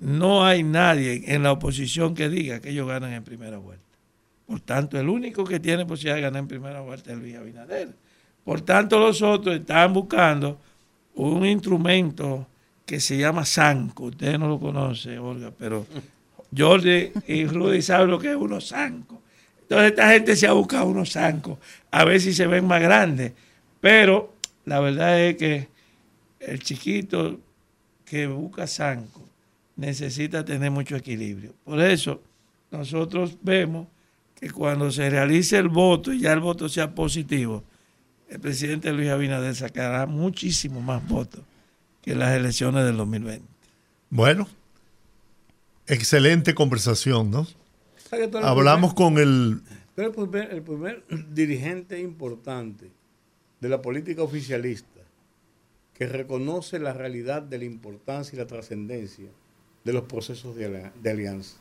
no 0.00 0.44
hay 0.44 0.62
nadie 0.62 1.22
en 1.26 1.42
la 1.42 1.52
oposición 1.52 2.14
que 2.14 2.28
diga 2.28 2.60
que 2.60 2.70
ellos 2.70 2.88
ganan 2.88 3.12
en 3.12 3.24
primera 3.24 3.58
vuelta. 3.58 3.84
Por 4.46 4.60
tanto, 4.60 4.98
el 4.98 5.08
único 5.08 5.44
que 5.44 5.60
tiene 5.60 5.84
posibilidad 5.84 6.16
de 6.16 6.22
ganar 6.22 6.40
en 6.40 6.48
primera 6.48 6.80
vuelta 6.80 7.12
es 7.12 7.18
Luis 7.18 7.36
Abinader. 7.36 7.94
Por 8.44 8.62
tanto, 8.62 8.98
los 8.98 9.20
otros 9.20 9.56
están 9.56 9.92
buscando 9.92 10.58
un 11.14 11.44
instrumento 11.44 12.46
que 12.86 13.00
se 13.00 13.18
llama 13.18 13.44
Sanco. 13.44 14.04
Usted 14.04 14.38
no 14.38 14.48
lo 14.48 14.58
conoce, 14.58 15.18
Olga, 15.18 15.52
pero 15.56 15.86
Jordi 16.56 17.12
y 17.26 17.44
Rudy 17.44 17.82
saben 17.82 18.10
lo 18.10 18.18
que 18.18 18.30
es 18.30 18.36
uno 18.36 18.60
Sanco. 18.60 19.22
Entonces, 19.68 19.90
esta 19.90 20.10
gente 20.12 20.34
se 20.34 20.46
ha 20.46 20.52
buscado 20.52 20.86
unos 20.86 21.10
Sanco 21.10 21.58
a 21.90 22.04
ver 22.04 22.22
si 22.22 22.32
se 22.32 22.46
ven 22.46 22.66
más 22.66 22.80
grandes. 22.80 23.32
Pero 23.82 24.32
la 24.64 24.80
verdad 24.80 25.20
es 25.20 25.36
que 25.36 25.68
el 26.40 26.62
chiquito 26.62 27.38
que 28.06 28.26
busca 28.26 28.66
Sanco 28.66 29.22
necesita 29.76 30.42
tener 30.42 30.70
mucho 30.70 30.96
equilibrio. 30.96 31.52
Por 31.64 31.80
eso 31.82 32.22
nosotros 32.70 33.36
vemos 33.42 33.88
que 34.40 34.50
cuando 34.50 34.90
se 34.90 35.10
realice 35.10 35.58
el 35.58 35.68
voto 35.68 36.14
y 36.14 36.20
ya 36.20 36.32
el 36.32 36.40
voto 36.40 36.70
sea 36.70 36.94
positivo, 36.94 37.62
el 38.30 38.40
presidente 38.40 38.90
Luis 38.92 39.10
Abinader 39.10 39.54
sacará 39.54 40.06
muchísimo 40.06 40.80
más 40.80 41.06
votos 41.06 41.42
que 42.00 42.14
las 42.14 42.34
elecciones 42.34 42.86
del 42.86 42.96
2020. 42.96 43.44
Bueno, 44.08 44.48
excelente 45.86 46.54
conversación, 46.54 47.30
¿no? 47.30 47.46
Hablamos 48.42 48.94
con 48.94 49.18
el... 49.18 49.60
el 49.96 50.62
primer 50.62 51.04
dirigente 51.30 52.00
importante 52.00 52.90
de 53.60 53.68
la 53.68 53.82
política 53.82 54.22
oficialista 54.22 54.98
que 55.94 56.06
reconoce 56.06 56.78
la 56.78 56.92
realidad 56.92 57.42
de 57.42 57.58
la 57.58 57.64
importancia 57.64 58.36
y 58.36 58.38
la 58.38 58.46
trascendencia 58.46 59.28
de 59.84 59.92
los 59.92 60.04
procesos 60.04 60.54
de, 60.54 60.92
alianza. 61.10 61.56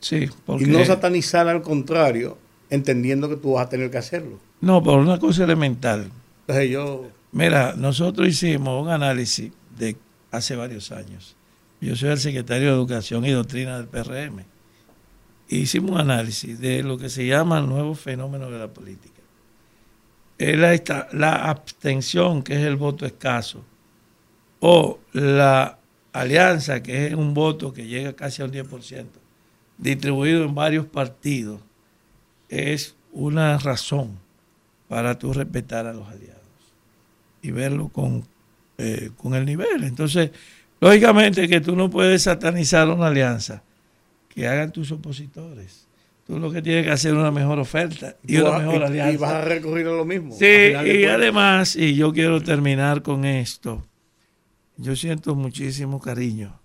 Sí, 0.00 0.28
porque... 0.44 0.64
Y 0.64 0.66
no 0.66 0.84
satanizar 0.84 1.46
al 1.48 1.62
contrario, 1.62 2.38
entendiendo 2.70 3.28
que 3.28 3.36
tú 3.36 3.52
vas 3.52 3.66
a 3.66 3.68
tener 3.68 3.90
que 3.90 3.98
hacerlo. 3.98 4.40
No, 4.60 4.82
por 4.82 4.98
una 4.98 5.18
cosa 5.18 5.44
elemental. 5.44 6.10
Entonces 6.40 6.70
yo... 6.70 7.08
Mira, 7.30 7.74
nosotros 7.76 8.26
hicimos 8.26 8.82
un 8.82 8.88
análisis 8.88 9.52
de 9.78 9.96
hace 10.32 10.56
varios 10.56 10.90
años. 10.90 11.36
Yo 11.80 11.94
soy 11.94 12.10
el 12.10 12.18
secretario 12.18 12.68
de 12.68 12.74
Educación 12.74 13.24
y 13.26 13.30
Doctrina 13.30 13.78
del 13.78 13.86
PRM. 13.86 14.44
Hicimos 15.48 15.92
un 15.92 16.00
análisis 16.00 16.60
de 16.60 16.82
lo 16.82 16.98
que 16.98 17.08
se 17.08 17.26
llama 17.26 17.58
el 17.58 17.68
nuevo 17.68 17.94
fenómeno 17.94 18.50
de 18.50 18.58
la 18.58 18.68
política 18.68 19.18
es 20.38 20.56
la, 21.12 21.50
abstención, 21.50 22.42
que 22.42 22.54
es 22.54 22.60
el 22.60 22.76
voto 22.76 23.04
escaso, 23.04 23.64
o 24.60 25.00
la 25.12 25.78
alianza, 26.12 26.82
que 26.82 27.08
es 27.08 27.14
un 27.14 27.34
voto 27.34 27.72
que 27.72 27.86
llega 27.86 28.14
casi 28.14 28.42
al 28.42 28.52
10%, 28.52 29.06
distribuido 29.76 30.44
en 30.44 30.54
varios 30.54 30.86
partidos, 30.86 31.60
es 32.48 32.96
una 33.12 33.58
razón 33.58 34.18
para 34.88 35.18
tú 35.18 35.32
respetar 35.32 35.86
a 35.86 35.92
los 35.92 36.08
aliados 36.08 36.38
y 37.42 37.50
verlo 37.50 37.88
con, 37.88 38.24
eh, 38.78 39.10
con 39.16 39.34
el 39.34 39.44
nivel. 39.44 39.84
Entonces, 39.84 40.30
lógicamente 40.80 41.46
que 41.48 41.60
tú 41.60 41.76
no 41.76 41.90
puedes 41.90 42.22
satanizar 42.22 42.88
una 42.88 43.08
alianza 43.08 43.62
que 44.28 44.46
hagan 44.46 44.72
tus 44.72 44.92
opositores 44.92 45.88
tú 46.28 46.38
lo 46.38 46.52
que 46.52 46.60
tienes 46.60 46.84
que 46.84 46.92
hacer 46.92 47.12
es 47.12 47.18
una 47.18 47.30
mejor 47.30 47.58
oferta 47.58 48.14
y, 48.24 48.36
una 48.36 48.58
mejor 48.58 48.84
alianza. 48.84 49.12
Y 49.12 49.16
vas 49.16 49.32
a 49.32 49.40
recurrir 49.40 49.86
a 49.86 49.92
lo 49.92 50.04
mismo. 50.04 50.34
Sí, 50.38 50.44
y 50.44 51.04
además, 51.06 51.74
y 51.74 51.94
yo 51.94 52.12
quiero 52.12 52.42
terminar 52.42 53.02
con 53.02 53.24
esto, 53.24 53.82
yo 54.76 54.94
siento 54.94 55.34
muchísimo 55.34 56.00
cariño 56.00 56.60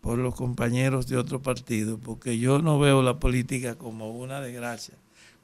por 0.00 0.18
los 0.18 0.34
compañeros 0.34 1.06
de 1.06 1.16
otro 1.16 1.40
partido, 1.40 1.98
porque 1.98 2.38
yo 2.38 2.58
no 2.58 2.80
veo 2.80 3.00
la 3.02 3.20
política 3.20 3.76
como 3.76 4.10
una 4.10 4.40
desgracia, 4.40 4.94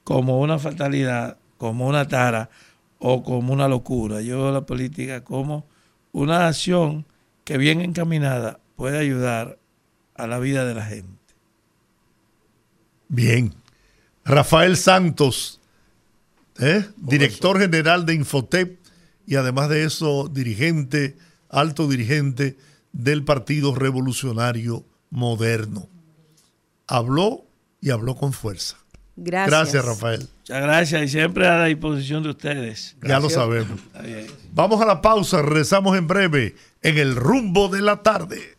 como 0.03 0.41
una 0.41 0.59
fatalidad, 0.59 1.39
como 1.57 1.87
una 1.87 2.09
tara 2.09 2.51
o 2.99 3.23
como 3.23 3.53
una 3.53 3.69
locura. 3.69 4.21
Yo 4.21 4.43
veo 4.43 4.53
la 4.53 4.67
política 4.67 5.23
como 5.23 5.65
una 6.11 6.49
acción 6.49 7.07
que 7.45 7.57
bien 7.57 7.81
encaminada 7.81 8.59
puede 8.75 8.99
ayudar 8.99 9.59
a 10.17 10.27
la 10.27 10.41
vida 10.41 10.65
de 10.65 10.75
la 10.75 10.85
gente. 10.85 11.24
Bien. 13.09 13.55
Rafael 14.25 14.77
Santos, 14.77 15.61
¿eh? 16.59 16.87
director 16.97 17.59
general 17.59 18.07
de 18.07 18.15
Infotep 18.15 18.79
y 19.27 19.37
además 19.37 19.69
de 19.69 19.85
eso, 19.85 20.29
dirigente, 20.29 21.17
alto 21.49 21.89
dirigente 21.89 22.57
del 22.93 23.25
Partido 23.25 23.75
Revolucionario 23.75 24.85
Moderno. 25.11 25.89
Habló 26.87 27.45
y 27.81 27.91
habló 27.91 28.17
con 28.17 28.33
fuerza. 28.33 28.77
Gracias. 29.17 29.51
Gracias, 29.51 29.85
Rafael. 29.85 30.29
Muchas 30.39 30.63
gracias 30.63 31.03
y 31.03 31.09
siempre 31.09 31.47
a 31.47 31.59
la 31.59 31.65
disposición 31.67 32.23
de 32.23 32.31
ustedes. 32.31 32.97
Ya 33.03 33.21
lo 33.21 33.31
sabemos. 33.31 33.81
Vamos 34.53 34.81
a 34.81 34.87
la 34.87 35.01
pausa, 35.01 35.41
regresamos 35.41 35.97
en 35.97 36.07
breve 36.07 36.57
en 36.83 36.99
el 36.99 37.17
rumbo 37.17 37.69
de 37.69 37.81
la 37.81 38.03
tarde. 38.03 38.54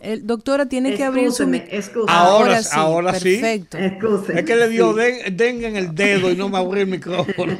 El, 0.00 0.26
doctora 0.26 0.64
tiene 0.64 0.96
que 0.96 1.04
abrir 1.04 1.30
su 1.32 1.46
micrófono. 1.46 2.06
Ahora, 2.08 2.62
sí, 2.62 2.70
ahora 2.72 3.12
perfecto. 3.12 3.76
sí. 3.76 4.32
Es 4.34 4.44
que 4.46 4.56
le 4.56 4.70
dio 4.70 4.94
dengue 4.94 5.68
en 5.68 5.76
el 5.76 5.94
dedo 5.94 6.30
y 6.30 6.36
no 6.36 6.48
me 6.48 6.56
abrió 6.56 6.82
el 6.84 6.88
micrófono. 6.96 7.58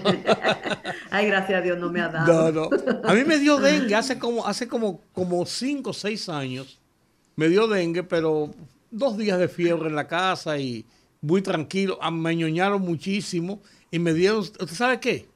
Ay, 1.11 1.27
gracias 1.27 1.59
a 1.59 1.61
Dios 1.61 1.79
no 1.79 1.93
me 1.93 2.01
ha 2.01 2.09
dado. 2.09 2.51
No, 2.51 2.71
no. 2.71 3.07
A 3.07 3.13
mí 3.13 3.25
me 3.27 3.37
dio 3.37 3.59
dengue 3.61 3.95
hace 3.95 4.19
como 4.19 4.47
hace 4.47 4.67
como 4.67 5.03
como 5.13 5.45
cinco 5.45 5.91
o 5.91 5.93
seis 5.93 6.31
años. 6.31 6.80
Me 7.41 7.49
dio 7.49 7.69
dengue, 7.69 8.03
pero 8.03 8.51
dos 8.91 9.17
días 9.17 9.39
de 9.39 9.49
fiebre 9.49 9.89
en 9.89 9.97
la 9.97 10.07
casa 10.07 10.59
y 10.59 10.85
muy 11.23 11.41
tranquilo. 11.41 11.99
Ah, 12.03 12.11
me 12.11 12.37
ñoñaron 12.37 12.83
muchísimo 12.83 13.63
y 13.91 13.99
me 13.99 14.13
dieron, 14.13 14.41
¿usted 14.41 14.67
sabe 14.67 15.01
qué? 15.01 15.27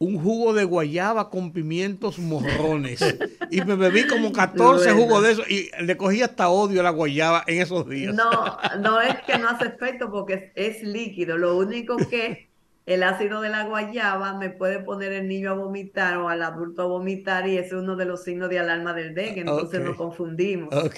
un 0.00 0.22
jugo 0.22 0.52
de 0.52 0.64
guayaba 0.64 1.30
con 1.30 1.50
pimientos 1.52 2.18
morrones. 2.18 3.00
y 3.50 3.62
me 3.62 3.74
bebí 3.74 4.06
como 4.06 4.32
14 4.32 4.92
jugos 4.92 5.22
de 5.22 5.32
eso 5.32 5.42
y 5.48 5.70
le 5.82 5.96
cogí 5.96 6.20
hasta 6.20 6.50
odio 6.50 6.80
a 6.80 6.84
la 6.84 6.90
guayaba 6.90 7.42
en 7.46 7.62
esos 7.62 7.88
días. 7.88 8.14
No, 8.14 8.30
no 8.80 9.00
es 9.00 9.16
que 9.22 9.38
no 9.38 9.48
hace 9.48 9.64
efecto 9.64 10.10
porque 10.10 10.52
es, 10.54 10.82
líquido. 10.82 11.38
Lo 11.38 11.56
único 11.56 11.96
que 11.96 12.47
el 12.88 13.02
ácido 13.02 13.42
de 13.42 13.50
la 13.50 13.64
guayaba 13.64 14.38
me 14.38 14.48
puede 14.48 14.78
poner 14.78 15.12
el 15.12 15.28
niño 15.28 15.50
a 15.50 15.54
vomitar 15.54 16.16
o 16.16 16.30
al 16.30 16.42
adulto 16.42 16.82
a 16.82 16.86
vomitar 16.86 17.46
y 17.46 17.58
ese 17.58 17.66
es 17.66 17.72
uno 17.74 17.96
de 17.96 18.06
los 18.06 18.24
signos 18.24 18.48
de 18.48 18.58
alarma 18.58 18.94
del 18.94 19.14
dengue. 19.14 19.42
Entonces 19.42 19.80
nos 19.82 19.94
confundimos. 19.94 20.74
Ok. 20.74 20.94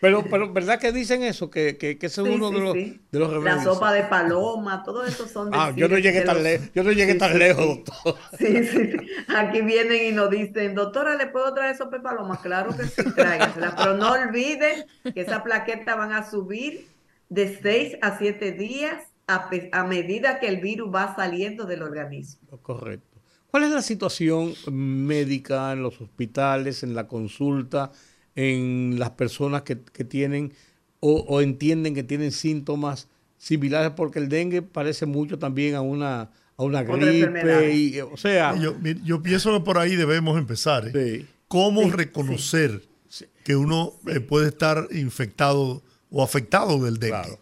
Pero, 0.00 0.24
pero 0.30 0.52
¿verdad 0.52 0.78
que 0.78 0.92
dicen 0.92 1.24
eso? 1.24 1.50
Que, 1.50 1.76
que, 1.76 1.98
que 1.98 2.06
ese 2.06 2.20
es 2.20 2.28
uno 2.28 2.50
de, 2.50 2.60
los, 2.60 2.74
de 2.74 3.18
los 3.18 3.32
remedios. 3.32 3.56
La 3.56 3.64
sopa 3.64 3.92
de 3.92 4.04
paloma, 4.04 4.84
todo 4.84 5.04
eso 5.04 5.26
son 5.26 5.50
Ah, 5.52 5.72
yo 5.74 5.88
no 5.88 5.98
llegué 5.98 6.20
tan, 6.20 6.42
lejos, 6.42 6.70
yo 6.72 6.84
no 6.84 6.92
llegué 6.92 7.14
tan 7.14 7.36
lejos, 7.36 7.66
doctor. 7.66 8.14
Sí, 8.38 8.64
sí, 8.64 8.92
sí. 8.92 8.96
Aquí 9.34 9.62
vienen 9.62 10.12
y 10.12 10.12
nos 10.14 10.30
dicen, 10.30 10.76
doctora, 10.76 11.16
¿le 11.16 11.26
puedo 11.26 11.52
traer 11.52 11.76
sopa 11.76 11.96
de 11.96 12.02
paloma? 12.02 12.40
Claro 12.42 12.76
que 12.76 12.84
sí, 12.84 13.10
tráigasela. 13.12 13.74
Pero 13.74 13.96
no 13.96 14.12
olviden 14.12 14.84
que 15.02 15.22
esa 15.22 15.42
plaqueta 15.42 15.96
van 15.96 16.12
a 16.12 16.30
subir 16.30 16.86
de 17.28 17.58
6 17.60 17.96
a 18.02 18.18
7 18.18 18.52
días 18.52 19.02
a, 19.26 19.50
a 19.72 19.84
medida 19.84 20.38
que 20.38 20.48
el 20.48 20.60
virus 20.60 20.94
va 20.94 21.14
saliendo 21.16 21.66
del 21.66 21.82
organismo. 21.82 22.58
Correcto. 22.62 23.20
¿Cuál 23.50 23.64
es 23.64 23.70
la 23.70 23.82
situación 23.82 24.54
médica 24.70 25.72
en 25.72 25.82
los 25.82 26.00
hospitales, 26.00 26.82
en 26.82 26.94
la 26.94 27.06
consulta? 27.06 27.92
en 28.36 28.98
las 28.98 29.10
personas 29.10 29.62
que, 29.62 29.74
tienen 29.74 30.52
o, 31.00 31.40
entienden 31.40 31.94
que 31.94 32.02
tienen 32.02 32.30
síntomas 32.30 33.08
similares, 33.38 33.92
porque 33.96 34.18
el 34.18 34.28
dengue 34.28 34.62
parece 34.62 35.06
mucho 35.06 35.38
también 35.38 35.74
a 35.74 35.80
una, 35.80 36.30
a 36.56 36.62
una 36.62 36.82
gripe. 36.82 37.72
Y, 37.74 38.00
o 38.00 38.16
sea, 38.16 38.54
yo, 38.56 39.22
pienso 39.22 39.52
que 39.52 39.64
por 39.64 39.78
ahí 39.78 39.96
debemos 39.96 40.38
empezar. 40.38 40.90
¿eh? 40.94 41.26
¿Cómo 41.48 41.90
reconocer 41.90 42.82
que 43.44 43.56
uno 43.56 43.94
eh, 44.06 44.20
puede 44.20 44.48
estar 44.48 44.88
infectado 44.90 45.82
o 46.10 46.22
afectado 46.22 46.84
del 46.84 46.98
dengue? 46.98 47.38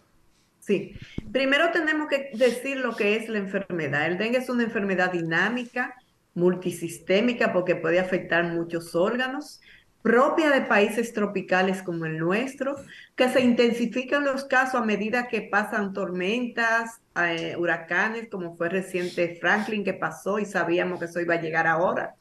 Sí, 0.65 0.97
primero 1.31 1.69
tenemos 1.71 2.07
que 2.07 2.31
decir 2.33 2.77
lo 2.77 2.95
que 2.95 3.17
es 3.17 3.29
la 3.29 3.37
enfermedad. 3.37 4.07
El 4.07 4.17
dengue 4.17 4.39
es 4.39 4.49
una 4.49 4.63
enfermedad 4.63 5.11
dinámica, 5.11 5.93
multisistémica, 6.33 7.53
porque 7.53 7.75
puede 7.75 7.99
afectar 7.99 8.43
muchos 8.45 8.95
órganos 8.95 9.61
propia 10.01 10.51
de 10.51 10.61
países 10.61 11.13
tropicales 11.13 11.81
como 11.81 12.05
el 12.05 12.19
nuestro, 12.19 12.75
que 13.15 13.27
se 13.29 13.41
intensifican 13.41 14.23
los 14.23 14.45
casos 14.45 14.75
a 14.75 14.85
medida 14.85 15.27
que 15.27 15.41
pasan 15.41 15.93
tormentas, 15.93 17.01
eh, 17.15 17.55
huracanes, 17.57 18.29
como 18.29 18.55
fue 18.55 18.69
reciente 18.69 19.35
Franklin 19.41 19.83
que 19.83 19.93
pasó 19.95 20.37
y 20.37 20.45
sabíamos 20.45 20.99
que 20.99 21.05
eso 21.05 21.21
iba 21.21 21.33
a 21.33 21.41
llegar 21.41 21.65
ahora. 21.65 22.15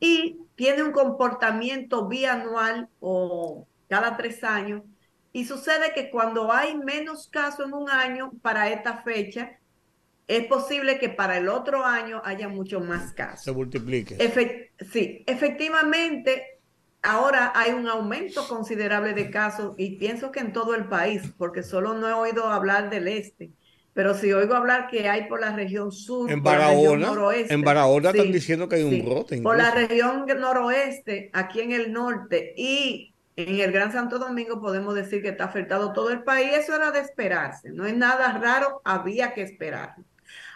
Y 0.00 0.38
tiene 0.56 0.82
un 0.82 0.90
comportamiento 0.90 2.08
bianual 2.08 2.88
o 2.98 3.68
cada 3.88 4.16
tres 4.16 4.42
años. 4.42 4.82
Y 5.32 5.46
sucede 5.46 5.92
que 5.94 6.10
cuando 6.10 6.52
hay 6.52 6.76
menos 6.76 7.28
casos 7.28 7.66
en 7.66 7.72
un 7.72 7.88
año 7.88 8.32
para 8.42 8.70
esta 8.70 8.98
fecha, 9.02 9.58
es 10.28 10.46
posible 10.46 10.98
que 10.98 11.08
para 11.08 11.38
el 11.38 11.48
otro 11.48 11.84
año 11.84 12.20
haya 12.24 12.48
mucho 12.48 12.80
más 12.80 13.12
casos. 13.12 13.44
Se 13.44 13.52
multiplique. 13.52 14.16
sí, 14.92 15.24
efectivamente, 15.26 16.60
ahora 17.02 17.52
hay 17.54 17.72
un 17.72 17.88
aumento 17.88 18.46
considerable 18.46 19.14
de 19.14 19.30
casos 19.30 19.74
y 19.76 19.96
pienso 19.96 20.30
que 20.30 20.40
en 20.40 20.52
todo 20.52 20.74
el 20.74 20.86
país, 20.86 21.22
porque 21.36 21.62
solo 21.62 21.94
no 21.94 22.08
he 22.08 22.12
oído 22.12 22.46
hablar 22.46 22.90
del 22.90 23.08
este. 23.08 23.52
Pero 23.94 24.14
si 24.14 24.32
oigo 24.32 24.54
hablar 24.54 24.88
que 24.88 25.08
hay 25.08 25.28
por 25.28 25.40
la 25.40 25.54
región 25.54 25.92
sur, 25.92 26.30
en 26.30 26.42
Barahona, 26.42 27.08
noroeste, 27.08 27.52
en 27.52 27.60
Barahona 27.60 28.10
están 28.10 28.32
diciendo 28.32 28.66
que 28.66 28.76
hay 28.76 28.84
un 28.84 29.04
brote. 29.04 29.42
Por 29.42 29.58
la 29.58 29.70
región 29.70 30.24
noroeste, 30.26 31.28
aquí 31.34 31.60
en 31.60 31.72
el 31.72 31.92
norte 31.92 32.54
y 32.56 33.11
en 33.36 33.60
el 33.60 33.72
Gran 33.72 33.92
Santo 33.92 34.18
Domingo 34.18 34.60
podemos 34.60 34.94
decir 34.94 35.22
que 35.22 35.30
está 35.30 35.44
afectado 35.44 35.92
todo 35.92 36.10
el 36.10 36.22
país. 36.22 36.50
Eso 36.52 36.74
era 36.74 36.90
de 36.90 37.00
esperarse, 37.00 37.70
no 37.70 37.86
es 37.86 37.96
nada 37.96 38.38
raro, 38.38 38.80
había 38.84 39.34
que 39.34 39.42
esperar. 39.42 39.96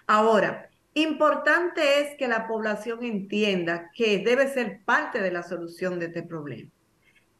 Ahora, 0.06 0.68
Importante 0.96 2.00
es 2.00 2.16
que 2.16 2.26
la 2.26 2.48
población 2.48 3.04
entienda 3.04 3.90
que 3.94 4.20
debe 4.20 4.48
ser 4.48 4.80
parte 4.82 5.20
de 5.20 5.30
la 5.30 5.42
solución 5.42 5.98
de 5.98 6.06
este 6.06 6.22
problema. 6.22 6.70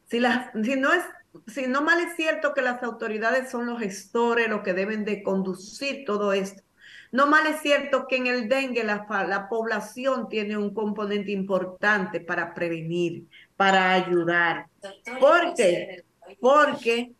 Si, 0.05 0.19
no 0.19 0.93
es, 0.93 1.03
si 1.47 1.65
no 1.65 1.81
mal 1.81 1.99
es 2.01 2.15
cierto 2.15 2.53
que 2.53 2.61
las 2.61 2.83
autoridades 2.83 3.49
son 3.49 3.65
los 3.65 3.79
gestores, 3.79 4.47
los 4.47 4.61
que 4.61 4.75
deben 4.75 5.05
de 5.05 5.23
conducir 5.23 6.05
todo 6.05 6.33
esto, 6.33 6.61
no 7.11 7.27
mal 7.27 7.47
es 7.47 7.61
cierto 7.61 8.07
que 8.07 8.17
en 8.17 8.27
el 8.27 8.49
dengue 8.49 8.83
la, 8.83 9.05
la 9.27 9.47
población 9.49 10.27
tiene 10.29 10.57
un 10.57 10.73
componente 10.73 11.31
importante 11.31 12.19
para 12.19 12.53
prevenir, 12.53 13.25
para 13.55 13.93
ayudar. 13.93 14.67
¿Por 15.19 15.53
qué? 15.55 16.03
Porque 16.39 17.13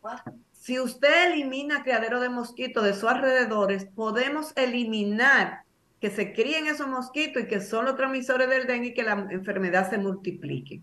si 0.52 0.78
usted 0.78 1.32
elimina 1.32 1.82
criadero 1.82 2.20
de 2.20 2.28
mosquitos 2.28 2.84
de 2.84 2.92
sus 2.92 3.04
alrededores, 3.04 3.86
podemos 3.86 4.52
eliminar 4.56 5.62
que 6.00 6.10
se 6.10 6.32
críen 6.32 6.66
esos 6.66 6.86
mosquitos 6.86 7.42
y 7.42 7.46
que 7.46 7.60
son 7.60 7.84
los 7.84 7.96
transmisores 7.96 8.48
del 8.48 8.66
dengue 8.66 8.88
y 8.88 8.94
que 8.94 9.02
la 9.02 9.26
enfermedad 9.30 9.90
se 9.90 9.98
multiplique. 9.98 10.82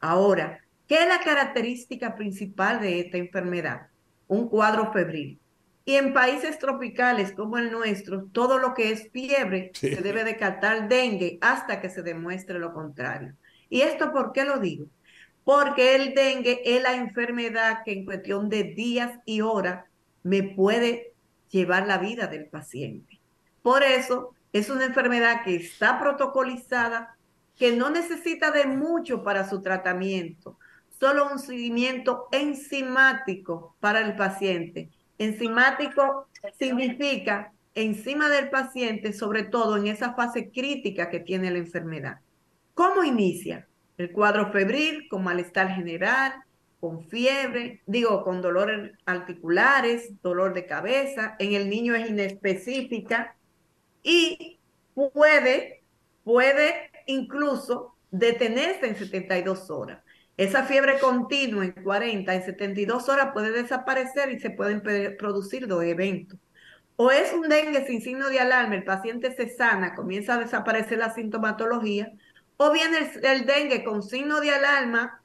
Ahora, 0.00 0.60
¿qué 0.86 1.02
es 1.02 1.08
la 1.08 1.20
característica 1.20 2.14
principal 2.14 2.80
de 2.80 3.00
esta 3.00 3.16
enfermedad? 3.16 3.88
Un 4.28 4.48
cuadro 4.48 4.92
febril. 4.92 5.40
Y 5.84 5.96
en 5.96 6.12
países 6.12 6.58
tropicales 6.58 7.32
como 7.32 7.58
el 7.58 7.72
nuestro, 7.72 8.26
todo 8.32 8.58
lo 8.58 8.72
que 8.74 8.92
es 8.92 9.10
fiebre 9.10 9.72
se 9.74 9.96
debe 9.96 10.22
descartar 10.24 10.88
dengue 10.88 11.38
hasta 11.40 11.80
que 11.80 11.90
se 11.90 12.02
demuestre 12.02 12.58
lo 12.58 12.72
contrario. 12.72 13.34
¿Y 13.68 13.80
esto 13.80 14.12
por 14.12 14.32
qué 14.32 14.44
lo 14.44 14.58
digo? 14.58 14.86
Porque 15.44 15.96
el 15.96 16.14
dengue 16.14 16.62
es 16.64 16.82
la 16.82 16.94
enfermedad 16.94 17.82
que 17.84 17.92
en 17.92 18.04
cuestión 18.04 18.48
de 18.48 18.62
días 18.62 19.18
y 19.24 19.40
horas 19.40 19.84
me 20.22 20.42
puede 20.42 21.14
llevar 21.50 21.86
la 21.86 21.98
vida 21.98 22.28
del 22.28 22.46
paciente. 22.46 23.20
Por 23.62 23.82
eso 23.82 24.34
es 24.52 24.70
una 24.70 24.84
enfermedad 24.84 25.42
que 25.44 25.56
está 25.56 25.98
protocolizada, 25.98 27.16
que 27.56 27.72
no 27.72 27.90
necesita 27.90 28.50
de 28.50 28.66
mucho 28.66 29.22
para 29.22 29.48
su 29.48 29.62
tratamiento, 29.62 30.58
solo 30.98 31.30
un 31.30 31.38
seguimiento 31.38 32.28
enzimático 32.30 33.76
para 33.80 34.00
el 34.00 34.16
paciente. 34.16 34.90
Enzimático 35.18 36.28
significa 36.58 37.52
encima 37.74 38.28
del 38.28 38.50
paciente, 38.50 39.12
sobre 39.12 39.44
todo 39.44 39.76
en 39.76 39.86
esa 39.86 40.14
fase 40.14 40.50
crítica 40.50 41.10
que 41.10 41.20
tiene 41.20 41.50
la 41.50 41.58
enfermedad. 41.58 42.20
¿Cómo 42.74 43.04
inicia? 43.04 43.68
El 43.98 44.12
cuadro 44.12 44.50
febril 44.50 45.08
con 45.08 45.22
malestar 45.22 45.68
general, 45.74 46.34
con 46.80 47.04
fiebre, 47.04 47.82
digo, 47.86 48.24
con 48.24 48.42
dolores 48.42 48.92
articulares, 49.04 50.10
dolor 50.22 50.54
de 50.54 50.66
cabeza. 50.66 51.36
En 51.38 51.52
el 51.52 51.70
niño 51.70 51.94
es 51.94 52.10
inespecífica, 52.10 53.36
y 54.02 54.58
puede, 54.94 55.82
puede 56.24 56.90
incluso 57.06 57.94
detenerse 58.10 58.88
en 58.88 58.96
72 58.96 59.70
horas. 59.70 60.01
Esa 60.36 60.64
fiebre 60.64 60.98
continua 60.98 61.64
en 61.64 61.72
40, 61.72 62.34
en 62.34 62.42
72 62.42 63.08
horas 63.08 63.30
puede 63.32 63.50
desaparecer 63.52 64.30
y 64.30 64.40
se 64.40 64.50
pueden 64.50 64.82
producir 65.18 65.66
dos 65.66 65.84
eventos. 65.84 66.38
O 66.96 67.10
es 67.10 67.32
un 67.32 67.48
dengue 67.48 67.86
sin 67.86 68.00
signo 68.00 68.28
de 68.28 68.40
alarma, 68.40 68.74
el 68.74 68.84
paciente 68.84 69.34
se 69.34 69.48
sana, 69.48 69.94
comienza 69.94 70.34
a 70.34 70.38
desaparecer 70.38 70.98
la 70.98 71.12
sintomatología, 71.12 72.12
o 72.56 72.72
bien 72.72 72.92
el, 73.22 73.46
dengue 73.46 73.84
con 73.84 74.02
signo 74.02 74.40
de 74.40 74.50
alarma 74.50 75.20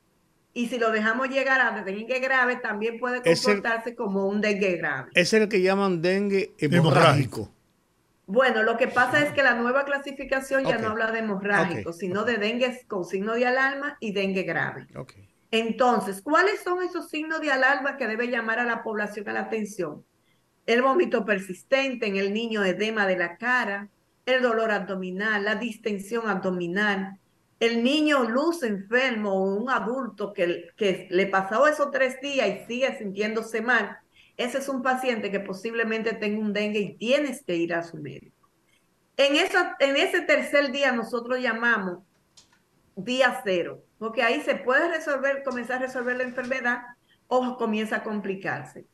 y 0.54 0.68
si 0.68 0.80
lo 0.80 0.92
dejamos 0.92 1.30
llegar 1.30 1.62
a 1.62 1.84
dengue 1.84 2.20
grave, 2.20 2.56
también 2.56 3.00
puede 3.00 3.22
comportarse 3.22 3.96
como 3.96 4.28
un 4.28 4.42
dengue 4.42 4.78
grave. 4.78 5.12
Es 5.14 5.34
el 5.34 5.48
que 5.48 5.62
llaman 5.62 6.02
dengue 6.02 6.54
hemorrágico. 6.58 7.52
Bueno, 8.28 8.62
lo 8.62 8.78
que 8.78 8.88
pasa 8.88 9.26
es 9.26 9.34
que 9.34 9.42
la 9.42 9.56
nueva 9.56 9.86
clasificación 9.86 10.66
ya 10.66 10.78
no 10.78 10.90
habla 10.90 11.12
de 11.12 11.20
hemorrágico, 11.20 11.92
sino 11.94 12.24
de 12.24 12.38
dengue 12.38 12.86
con 12.88 13.04
signo 13.04 13.34
de 13.34 13.48
alarma 13.48 13.98
y 14.00 14.12
dengue 14.12 14.44
grave. 14.44 14.86
Entonces, 15.50 16.22
¿cuáles 16.22 16.62
son 16.62 16.84
esos 16.84 17.10
signos 17.10 17.42
de 17.42 17.52
alarma 17.52 17.98
que 17.98 18.06
debe 18.06 18.28
llamar 18.28 18.60
a 18.60 18.66
la 18.66 18.84
población 18.84 19.28
a 19.30 19.34
la 19.34 19.40
atención? 19.42 20.04
el 20.68 20.82
vómito 20.82 21.26
persistente 21.26 22.06
en 22.08 22.18
el 22.18 22.34
niño, 22.34 22.64
edema 22.64 23.08
de 23.08 23.18
la 23.18 23.38
cara, 23.38 23.90
el 24.26 24.42
dolor 24.42 24.70
abdominal, 24.72 25.44
la 25.46 25.56
distensión 25.56 26.30
abdominal, 26.30 27.18
el 27.60 27.84
niño 27.84 28.30
luz 28.30 28.62
enfermo 28.64 29.32
o 29.32 29.56
un 29.56 29.70
adulto 29.70 30.34
que, 30.34 30.68
que 30.76 31.08
le 31.10 31.26
pasó 31.28 31.66
esos 31.68 31.90
tres 31.90 32.20
días 32.22 32.48
y 32.48 32.66
sigue 32.68 32.98
sintiéndose 32.98 33.62
mal, 33.62 33.98
ese 34.38 34.60
es 34.60 34.70
un 34.70 34.82
paciente 34.82 35.32
que 35.32 35.40
posiblemente 35.40 36.14
tenga 36.14 36.40
un 36.40 36.54
dengue 36.54 36.80
y 36.80 36.98
tienes 36.98 37.44
que 37.44 37.56
ir 37.56 37.74
a 37.74 37.84
su 37.84 37.98
médico. 37.98 38.50
En, 39.18 39.36
en 39.36 39.98
ese 39.98 40.22
tercer 40.22 40.72
día 40.72 40.92
nosotros 40.92 41.40
llamamos 41.40 42.04
día 42.96 43.42
cero, 43.44 43.84
porque 43.98 44.22
ahí 44.22 44.42
se 44.42 44.56
puede 44.56 44.88
resolver, 44.90 45.44
comenzar 45.44 45.78
a 45.78 45.88
resolver 45.88 46.18
la 46.18 46.24
enfermedad 46.24 46.82
o 47.28 47.58
comienza 47.58 47.98
a 47.98 48.04
complicarse 48.04 48.86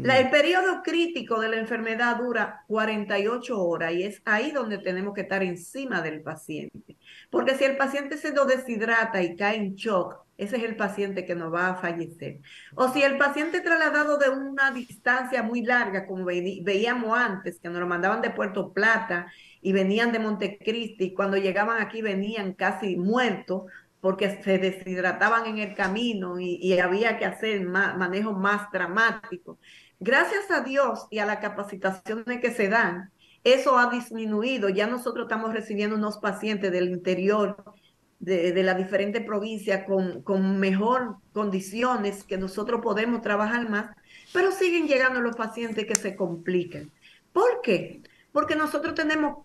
el 0.00 0.30
periodo 0.30 0.82
crítico 0.82 1.40
de 1.40 1.48
la 1.48 1.56
enfermedad 1.56 2.16
dura 2.16 2.64
48 2.68 3.62
horas 3.62 3.92
y 3.92 4.04
es 4.04 4.22
ahí 4.24 4.50
donde 4.50 4.78
tenemos 4.78 5.14
que 5.14 5.22
estar 5.22 5.42
encima 5.42 6.00
del 6.00 6.22
paciente. 6.22 6.96
Porque 7.30 7.54
si 7.56 7.64
el 7.64 7.76
paciente 7.76 8.16
se 8.16 8.32
deshidrata 8.32 9.22
y 9.22 9.36
cae 9.36 9.56
en 9.56 9.74
shock, 9.74 10.24
ese 10.42 10.56
es 10.56 10.64
el 10.64 10.76
paciente 10.76 11.24
que 11.24 11.34
nos 11.34 11.52
va 11.52 11.68
a 11.68 11.74
fallecer. 11.76 12.40
O 12.74 12.88
si 12.88 13.02
el 13.02 13.16
paciente 13.16 13.60
trasladado 13.60 14.18
de 14.18 14.28
una 14.30 14.70
distancia 14.72 15.42
muy 15.42 15.62
larga, 15.62 16.06
como 16.06 16.24
veíamos 16.24 17.16
antes, 17.16 17.58
que 17.60 17.68
nos 17.68 17.78
lo 17.78 17.86
mandaban 17.86 18.20
de 18.20 18.30
Puerto 18.30 18.72
Plata 18.72 19.26
y 19.60 19.72
venían 19.72 20.12
de 20.12 20.18
Montecristi, 20.18 21.04
y 21.04 21.14
cuando 21.14 21.36
llegaban 21.36 21.80
aquí 21.80 22.02
venían 22.02 22.54
casi 22.54 22.96
muertos, 22.96 23.64
porque 24.00 24.42
se 24.42 24.58
deshidrataban 24.58 25.46
en 25.46 25.58
el 25.58 25.74
camino 25.76 26.40
y, 26.40 26.76
había 26.80 27.18
que 27.18 27.24
hacer 27.24 27.64
manejo 27.64 28.32
más 28.32 28.68
dramático. 28.72 29.60
Gracias 30.00 30.50
a 30.50 30.62
Dios 30.62 31.06
y 31.10 31.20
a 31.20 31.26
la 31.26 31.38
capacitación 31.38 32.24
que 32.24 32.50
se 32.50 32.68
dan, 32.68 33.12
eso 33.44 33.78
ha 33.78 33.88
disminuido. 33.90 34.68
Ya 34.68 34.88
nosotros 34.88 35.26
estamos 35.26 35.52
recibiendo 35.52 35.94
unos 35.94 36.18
pacientes 36.18 36.72
del 36.72 36.88
interior 36.88 37.74
de, 38.22 38.52
de 38.52 38.62
la 38.62 38.74
diferente 38.74 39.20
provincia 39.20 39.84
con, 39.84 40.22
con 40.22 40.58
mejor 40.58 41.16
condiciones 41.32 42.22
que 42.22 42.38
nosotros 42.38 42.80
podemos 42.80 43.20
trabajar 43.20 43.68
más, 43.68 43.94
pero 44.32 44.52
siguen 44.52 44.86
llegando 44.86 45.20
los 45.20 45.34
pacientes 45.36 45.84
que 45.86 45.96
se 45.96 46.14
complican. 46.14 46.90
¿Por 47.32 47.60
qué? 47.62 48.00
Porque 48.30 48.54
nosotros 48.54 48.94
tenemos 48.94 49.38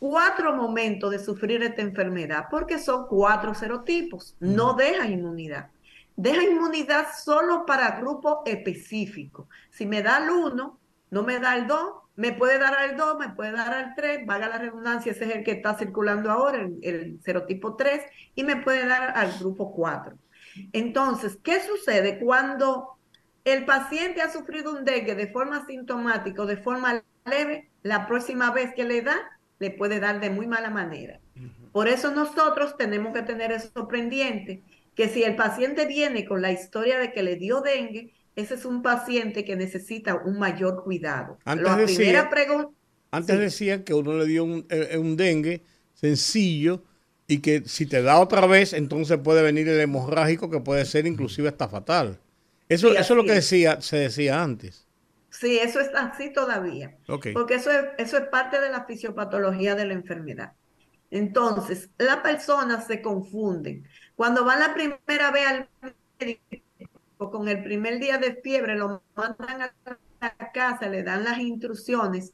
cuatro 0.00 0.54
momentos 0.54 1.12
de 1.12 1.20
sufrir 1.20 1.62
esta 1.62 1.82
enfermedad, 1.82 2.46
porque 2.50 2.80
son 2.80 3.06
cuatro 3.06 3.54
serotipos, 3.54 4.36
no 4.40 4.74
deja 4.74 5.06
inmunidad. 5.06 5.70
Deja 6.16 6.42
inmunidad 6.42 7.06
solo 7.16 7.64
para 7.64 8.00
grupos 8.00 8.38
específicos. 8.46 9.46
Si 9.70 9.86
me 9.86 10.02
da 10.02 10.18
el 10.18 10.30
1, 10.30 10.78
no 11.10 11.22
me 11.22 11.38
da 11.38 11.56
el 11.56 11.68
2, 11.68 11.92
me 12.16 12.32
puede 12.32 12.58
dar 12.58 12.74
al 12.74 12.96
2, 12.96 13.18
me 13.18 13.30
puede 13.30 13.52
dar 13.52 13.72
al 13.72 13.94
3, 13.94 14.26
vaga 14.26 14.48
la 14.48 14.58
redundancia, 14.58 15.12
ese 15.12 15.24
es 15.24 15.36
el 15.36 15.44
que 15.44 15.52
está 15.52 15.76
circulando 15.76 16.30
ahora, 16.30 16.60
el, 16.60 16.78
el 16.82 17.20
serotipo 17.22 17.76
3, 17.76 18.02
y 18.34 18.44
me 18.44 18.56
puede 18.56 18.86
dar 18.86 19.16
al 19.16 19.32
grupo 19.38 19.72
4. 19.72 20.16
Entonces, 20.72 21.38
¿qué 21.42 21.60
sucede 21.60 22.18
cuando 22.18 22.96
el 23.44 23.64
paciente 23.64 24.22
ha 24.22 24.30
sufrido 24.30 24.72
un 24.72 24.84
dengue 24.84 25.14
de 25.14 25.28
forma 25.28 25.66
sintomática 25.66 26.42
o 26.42 26.46
de 26.46 26.56
forma 26.56 27.02
leve? 27.24 27.70
La 27.82 28.06
próxima 28.06 28.50
vez 28.50 28.72
que 28.74 28.84
le 28.84 29.02
da, 29.02 29.16
le 29.58 29.70
puede 29.70 30.00
dar 30.00 30.20
de 30.20 30.30
muy 30.30 30.46
mala 30.46 30.70
manera. 30.70 31.20
Por 31.72 31.88
eso 31.88 32.12
nosotros 32.12 32.76
tenemos 32.76 33.12
que 33.12 33.22
tener 33.22 33.50
eso 33.50 33.88
pendiente 33.88 34.62
que 34.94 35.08
si 35.08 35.24
el 35.24 35.34
paciente 35.34 35.86
viene 35.86 36.24
con 36.24 36.40
la 36.40 36.52
historia 36.52 36.98
de 36.98 37.12
que 37.12 37.22
le 37.22 37.36
dio 37.36 37.60
dengue, 37.60 38.14
ese 38.36 38.54
es 38.54 38.64
un 38.64 38.82
paciente 38.82 39.44
que 39.44 39.56
necesita 39.56 40.16
un 40.16 40.38
mayor 40.38 40.82
cuidado. 40.82 41.38
Antes, 41.44 41.76
decía, 41.76 42.30
antes 43.10 43.38
decían 43.38 43.84
que 43.84 43.94
uno 43.94 44.14
le 44.14 44.26
dio 44.26 44.44
un, 44.44 44.66
eh, 44.70 44.98
un, 44.98 45.16
dengue 45.16 45.62
sencillo 45.94 46.82
y 47.26 47.38
que 47.38 47.62
si 47.66 47.86
te 47.86 48.02
da 48.02 48.18
otra 48.18 48.46
vez, 48.46 48.72
entonces 48.72 49.18
puede 49.22 49.42
venir 49.42 49.68
el 49.68 49.80
hemorrágico 49.80 50.50
que 50.50 50.60
puede 50.60 50.84
ser 50.84 51.06
inclusive 51.06 51.48
hasta 51.48 51.68
fatal. 51.68 52.18
Eso, 52.68 52.92
eso 52.92 53.14
es 53.14 53.16
lo 53.16 53.24
que 53.24 53.32
decía, 53.32 53.80
se 53.80 53.98
decía 53.98 54.42
antes. 54.42 54.86
Sí, 55.30 55.58
eso 55.58 55.80
está 55.80 56.06
así 56.06 56.32
todavía. 56.32 56.96
Porque 57.06 57.54
eso 57.54 57.70
es, 57.70 57.84
eso 57.98 58.16
es 58.18 58.24
parte 58.28 58.60
de 58.60 58.70
la 58.70 58.84
fisiopatología 58.84 59.74
de 59.74 59.84
la 59.84 59.94
enfermedad. 59.94 60.52
Entonces, 61.10 61.90
las 61.98 62.16
personas 62.18 62.86
se 62.86 63.00
confunden. 63.02 63.86
Cuando 64.16 64.44
van 64.44 64.60
la 64.60 64.74
primera 64.74 65.30
vez 65.30 65.46
al 65.46 65.68
médico 66.18 66.63
con 67.18 67.48
el 67.48 67.62
primer 67.62 67.98
día 67.98 68.18
de 68.18 68.36
fiebre, 68.42 68.76
lo 68.76 69.02
mandan 69.16 69.62
a 69.62 69.74
la 70.20 70.52
casa, 70.52 70.88
le 70.88 71.02
dan 71.02 71.24
las 71.24 71.38
instrucciones 71.38 72.32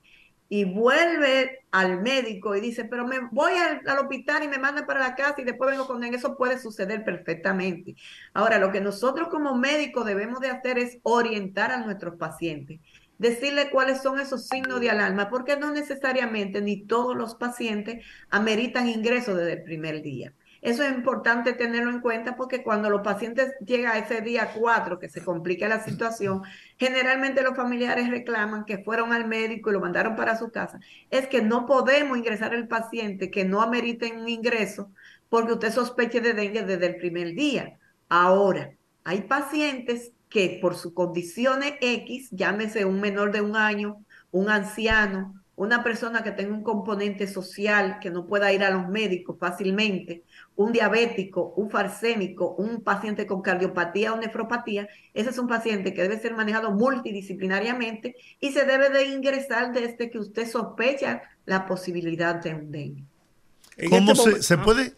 y 0.52 0.64
vuelve 0.64 1.60
al 1.70 2.02
médico 2.02 2.56
y 2.56 2.60
dice, 2.60 2.84
pero 2.84 3.06
me 3.06 3.20
voy 3.30 3.52
al, 3.52 3.98
hospital 3.98 4.42
y 4.42 4.48
me 4.48 4.58
mandan 4.58 4.84
para 4.84 4.98
la 4.98 5.14
casa 5.14 5.36
y 5.38 5.44
después 5.44 5.70
vengo 5.70 5.86
con 5.86 6.02
él. 6.02 6.12
Eso 6.12 6.36
puede 6.36 6.58
suceder 6.58 7.04
perfectamente. 7.04 7.94
Ahora, 8.34 8.58
lo 8.58 8.72
que 8.72 8.80
nosotros 8.80 9.28
como 9.28 9.54
médicos 9.54 10.04
debemos 10.04 10.40
de 10.40 10.50
hacer 10.50 10.76
es 10.78 10.98
orientar 11.04 11.70
a 11.70 11.84
nuestros 11.84 12.16
pacientes, 12.16 12.80
decirle 13.16 13.70
cuáles 13.70 14.02
son 14.02 14.18
esos 14.18 14.48
signos 14.48 14.80
de 14.80 14.90
alarma, 14.90 15.30
porque 15.30 15.56
no 15.56 15.70
necesariamente 15.70 16.60
ni 16.60 16.84
todos 16.84 17.16
los 17.16 17.36
pacientes 17.36 18.04
ameritan 18.28 18.88
ingreso 18.88 19.36
desde 19.36 19.52
el 19.52 19.62
primer 19.62 20.02
día. 20.02 20.34
Eso 20.62 20.82
es 20.82 20.92
importante 20.92 21.54
tenerlo 21.54 21.90
en 21.90 22.00
cuenta 22.00 22.36
porque 22.36 22.62
cuando 22.62 22.90
los 22.90 23.00
pacientes 23.00 23.52
llegan 23.64 23.92
a 23.92 23.98
ese 23.98 24.20
día 24.20 24.52
4 24.54 24.98
que 24.98 25.08
se 25.08 25.24
complica 25.24 25.68
la 25.68 25.82
situación, 25.82 26.42
generalmente 26.78 27.42
los 27.42 27.56
familiares 27.56 28.10
reclaman 28.10 28.64
que 28.66 28.78
fueron 28.84 29.12
al 29.12 29.26
médico 29.26 29.70
y 29.70 29.72
lo 29.72 29.80
mandaron 29.80 30.16
para 30.16 30.36
su 30.36 30.50
casa. 30.50 30.78
Es 31.10 31.28
que 31.28 31.40
no 31.42 31.66
podemos 31.66 32.18
ingresar 32.18 32.54
al 32.54 32.68
paciente 32.68 33.30
que 33.30 33.44
no 33.44 33.62
amerite 33.62 34.12
un 34.12 34.28
ingreso 34.28 34.90
porque 35.30 35.54
usted 35.54 35.72
sospeche 35.72 36.20
de 36.20 36.34
dengue 36.34 36.62
desde 36.62 36.86
el 36.86 36.96
primer 36.96 37.34
día. 37.34 37.78
Ahora, 38.08 38.74
hay 39.04 39.22
pacientes 39.22 40.12
que 40.28 40.58
por 40.60 40.76
sus 40.76 40.92
condiciones 40.92 41.74
X, 41.80 42.28
llámese 42.32 42.84
un 42.84 43.00
menor 43.00 43.32
de 43.32 43.40
un 43.40 43.56
año, 43.56 44.04
un 44.30 44.50
anciano, 44.50 45.40
una 45.56 45.82
persona 45.84 46.22
que 46.22 46.32
tenga 46.32 46.54
un 46.54 46.62
componente 46.62 47.26
social 47.26 47.98
que 48.00 48.10
no 48.10 48.26
pueda 48.26 48.52
ir 48.52 48.64
a 48.64 48.70
los 48.70 48.88
médicos 48.88 49.36
fácilmente, 49.38 50.24
un 50.60 50.72
diabético, 50.72 51.54
un 51.56 51.70
farsémico, 51.70 52.54
un 52.58 52.82
paciente 52.82 53.26
con 53.26 53.40
cardiopatía 53.40 54.12
o 54.12 54.18
nefropatía, 54.18 54.90
ese 55.14 55.30
es 55.30 55.38
un 55.38 55.48
paciente 55.48 55.94
que 55.94 56.02
debe 56.02 56.20
ser 56.20 56.34
manejado 56.34 56.70
multidisciplinariamente 56.70 58.14
y 58.40 58.52
se 58.52 58.66
debe 58.66 58.90
de 58.90 59.06
ingresar 59.06 59.72
desde 59.72 60.10
que 60.10 60.18
usted 60.18 60.46
sospecha 60.46 61.22
la 61.46 61.66
posibilidad 61.66 62.34
de 62.34 62.54
un 62.54 62.70
dengue. 62.70 63.04
¿Cómo 63.88 64.12
este 64.12 64.42
se, 64.42 64.58
puede, 64.58 64.92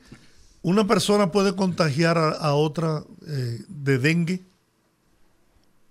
una 0.63 0.85
persona 0.85 1.31
puede 1.31 1.55
contagiar 1.55 2.19
a, 2.19 2.55
otra 2.55 3.05
eh, 3.29 3.61
de 3.69 3.99
dengue? 3.99 4.41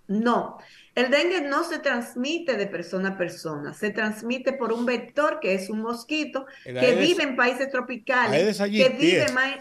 No, 0.09 0.57
el 0.93 1.09
dengue 1.09 1.41
no 1.41 1.63
se 1.63 1.79
transmite 1.79 2.57
de 2.57 2.67
persona 2.67 3.09
a 3.09 3.17
persona, 3.17 3.73
se 3.73 3.91
transmite 3.91 4.53
por 4.53 4.73
un 4.73 4.85
vector 4.85 5.39
que 5.39 5.53
es 5.53 5.69
un 5.69 5.81
mosquito 5.81 6.45
que 6.63 6.95
vive 6.95 7.23
en 7.23 7.35
países 7.35 7.69
tropicales, 7.69 8.57
que 8.57 8.89
vive 8.89 9.31
más... 9.31 9.55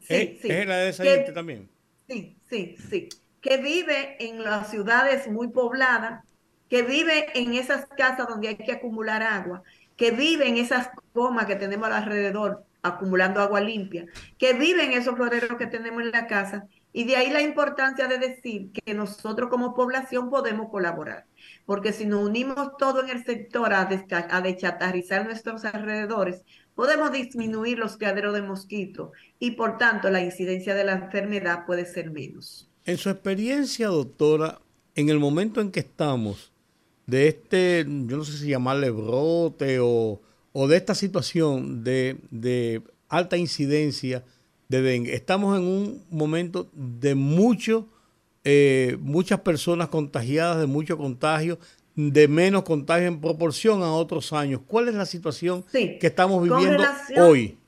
Sí, 0.00 0.38
sí, 0.40 0.48
¿Es 0.48 0.60
el 0.60 0.70
Aedes 0.70 1.34
también? 1.34 1.68
Sí, 2.08 2.36
sí, 2.48 2.76
sí. 2.90 3.08
Que 3.40 3.58
vive 3.58 4.16
en 4.20 4.42
las 4.42 4.70
ciudades 4.70 5.28
muy 5.28 5.48
pobladas, 5.48 6.24
que 6.68 6.82
vive 6.82 7.26
en 7.34 7.54
esas 7.54 7.86
casas 7.96 8.28
donde 8.28 8.48
hay 8.48 8.56
que 8.56 8.72
acumular 8.72 9.22
agua, 9.22 9.62
que 9.96 10.10
vive 10.10 10.48
en 10.48 10.58
esas 10.58 10.90
comas 11.12 11.46
que 11.46 11.56
tenemos 11.56 11.88
alrededor 11.88 12.64
acumulando 12.82 13.40
agua 13.40 13.60
limpia, 13.60 14.06
que 14.38 14.52
vive 14.52 14.84
en 14.84 14.92
esos 14.92 15.16
floreros 15.16 15.58
que 15.58 15.66
tenemos 15.66 16.02
en 16.02 16.12
la 16.12 16.26
casa 16.26 16.66
y 16.92 17.04
de 17.04 17.16
ahí 17.16 17.30
la 17.30 17.42
importancia 17.42 18.08
de 18.08 18.18
decir 18.18 18.70
que 18.72 18.94
nosotros 18.94 19.50
como 19.50 19.74
población 19.74 20.30
podemos 20.30 20.70
colaborar, 20.70 21.26
porque 21.66 21.92
si 21.92 22.06
nos 22.06 22.26
unimos 22.26 22.76
todo 22.78 23.02
en 23.02 23.10
el 23.10 23.24
sector 23.24 23.72
a, 23.72 23.88
a 23.88 24.40
deschatarrizar 24.40 25.24
nuestros 25.24 25.64
alrededores, 25.64 26.42
podemos 26.74 27.12
disminuir 27.12 27.78
los 27.78 27.96
criaderos 27.96 28.34
de 28.34 28.42
mosquito 28.42 29.12
y 29.38 29.52
por 29.52 29.78
tanto 29.78 30.10
la 30.10 30.22
incidencia 30.22 30.74
de 30.74 30.84
la 30.84 30.92
enfermedad 30.92 31.66
puede 31.66 31.84
ser 31.84 32.10
menos. 32.10 32.70
En 32.84 32.96
su 32.96 33.10
experiencia, 33.10 33.88
doctora, 33.88 34.60
en 34.94 35.10
el 35.10 35.18
momento 35.18 35.60
en 35.60 35.70
que 35.70 35.80
estamos 35.80 36.52
de 37.06 37.28
este, 37.28 37.84
yo 37.86 38.16
no 38.16 38.24
sé 38.24 38.38
si 38.38 38.48
llamarle 38.48 38.90
brote 38.90 39.78
o, 39.80 40.20
de 40.68 40.76
esta 40.76 40.94
situación 40.94 41.84
de, 41.84 42.16
de 42.30 42.82
alta 43.08 43.36
incidencia 43.36 44.24
de 44.68 44.82
dengue, 44.82 45.14
estamos 45.14 45.58
en 45.58 45.64
un 45.64 46.04
momento 46.10 46.70
de 46.72 47.14
mucho 47.14 47.88
eh, 48.44 48.96
muchas 49.00 49.40
personas 49.40 49.88
contagiadas, 49.88 50.60
de 50.60 50.66
mucho 50.66 50.96
contagio, 50.96 51.58
de 51.96 52.28
menos 52.28 52.62
contagio 52.62 53.06
en 53.06 53.20
proporción 53.20 53.82
a 53.82 53.92
otros 53.92 54.32
años. 54.32 54.62
¿Cuál 54.66 54.88
es 54.88 54.94
la 54.94 55.04
situación 55.04 55.64
que 55.72 55.98
estamos 56.00 56.42
viviendo 56.42 56.82
hoy? 57.18 57.58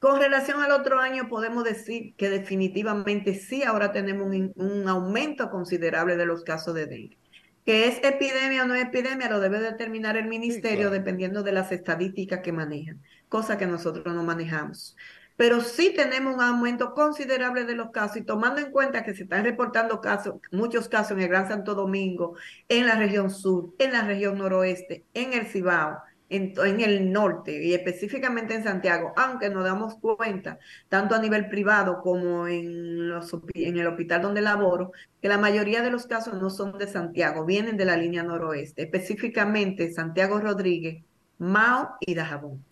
Con 0.00 0.20
relación 0.20 0.60
al 0.60 0.72
otro 0.72 0.98
año, 0.98 1.28
podemos 1.28 1.64
decir 1.64 2.14
que 2.16 2.28
definitivamente 2.28 3.34
sí, 3.34 3.62
ahora 3.62 3.92
tenemos 3.92 4.26
un, 4.26 4.84
aumento 4.86 5.50
considerable 5.50 6.16
de 6.16 6.26
los 6.26 6.44
casos 6.44 6.74
de 6.74 6.86
dengue. 6.86 7.18
Que 7.64 7.86
es 7.86 7.98
epidemia 8.02 8.64
o 8.64 8.66
no 8.66 8.74
epidemia 8.74 9.30
lo 9.30 9.40
debe 9.40 9.60
determinar 9.60 10.16
el 10.16 10.26
ministerio 10.26 10.90
dependiendo 10.90 11.42
de 11.42 11.52
las 11.52 11.72
estadísticas 11.72 12.40
que 12.40 12.52
manejan, 12.52 13.00
cosa 13.28 13.58
que 13.58 13.66
nosotros 13.66 14.14
no 14.14 14.22
manejamos 14.24 14.96
pero 15.38 15.60
sí 15.60 15.94
tenemos 15.94 16.34
un 16.34 16.40
aumento 16.40 16.94
considerable 16.94 17.64
de 17.64 17.76
los 17.76 17.90
casos 17.90 18.16
y 18.16 18.22
tomando 18.22 18.60
en 18.60 18.72
cuenta 18.72 19.04
que 19.04 19.14
se 19.14 19.22
están 19.22 19.44
reportando 19.44 20.00
casos, 20.00 20.34
muchos 20.50 20.88
casos 20.88 21.12
en 21.12 21.20
el 21.20 21.28
Gran 21.28 21.46
Santo 21.46 21.76
Domingo, 21.76 22.34
en 22.68 22.86
la 22.86 22.96
región 22.96 23.30
sur, 23.30 23.72
en 23.78 23.92
la 23.92 24.02
región 24.02 24.36
noroeste, 24.36 25.04
en 25.14 25.32
el 25.34 25.46
Cibao, 25.46 25.98
en, 26.28 26.80
el 26.80 27.12
norte 27.12 27.64
y 27.64 27.72
específicamente 27.72 28.54
en 28.56 28.64
Santiago, 28.64 29.12
aunque 29.16 29.48
nos 29.48 29.62
damos 29.62 29.94
cuenta, 30.00 30.58
tanto 30.88 31.14
a 31.14 31.20
nivel 31.20 31.48
privado 31.48 32.00
como 32.02 32.48
en, 32.48 33.08
los, 33.08 33.32
en 33.54 33.78
el 33.78 33.86
hospital 33.86 34.22
donde 34.22 34.42
laboro, 34.42 34.90
que 35.22 35.28
la 35.28 35.38
mayoría 35.38 35.82
de 35.82 35.92
los 35.92 36.08
casos 36.08 36.34
no 36.34 36.50
son 36.50 36.76
de 36.78 36.88
Santiago, 36.88 37.44
vienen 37.44 37.76
de 37.76 37.84
la 37.84 37.96
línea 37.96 38.24
noroeste, 38.24 38.82
específicamente 38.82 39.92
Santiago 39.92 40.40
Rodríguez, 40.40 41.04
Mao 41.38 41.90
y 42.00 42.16
Dajabón. 42.16 42.64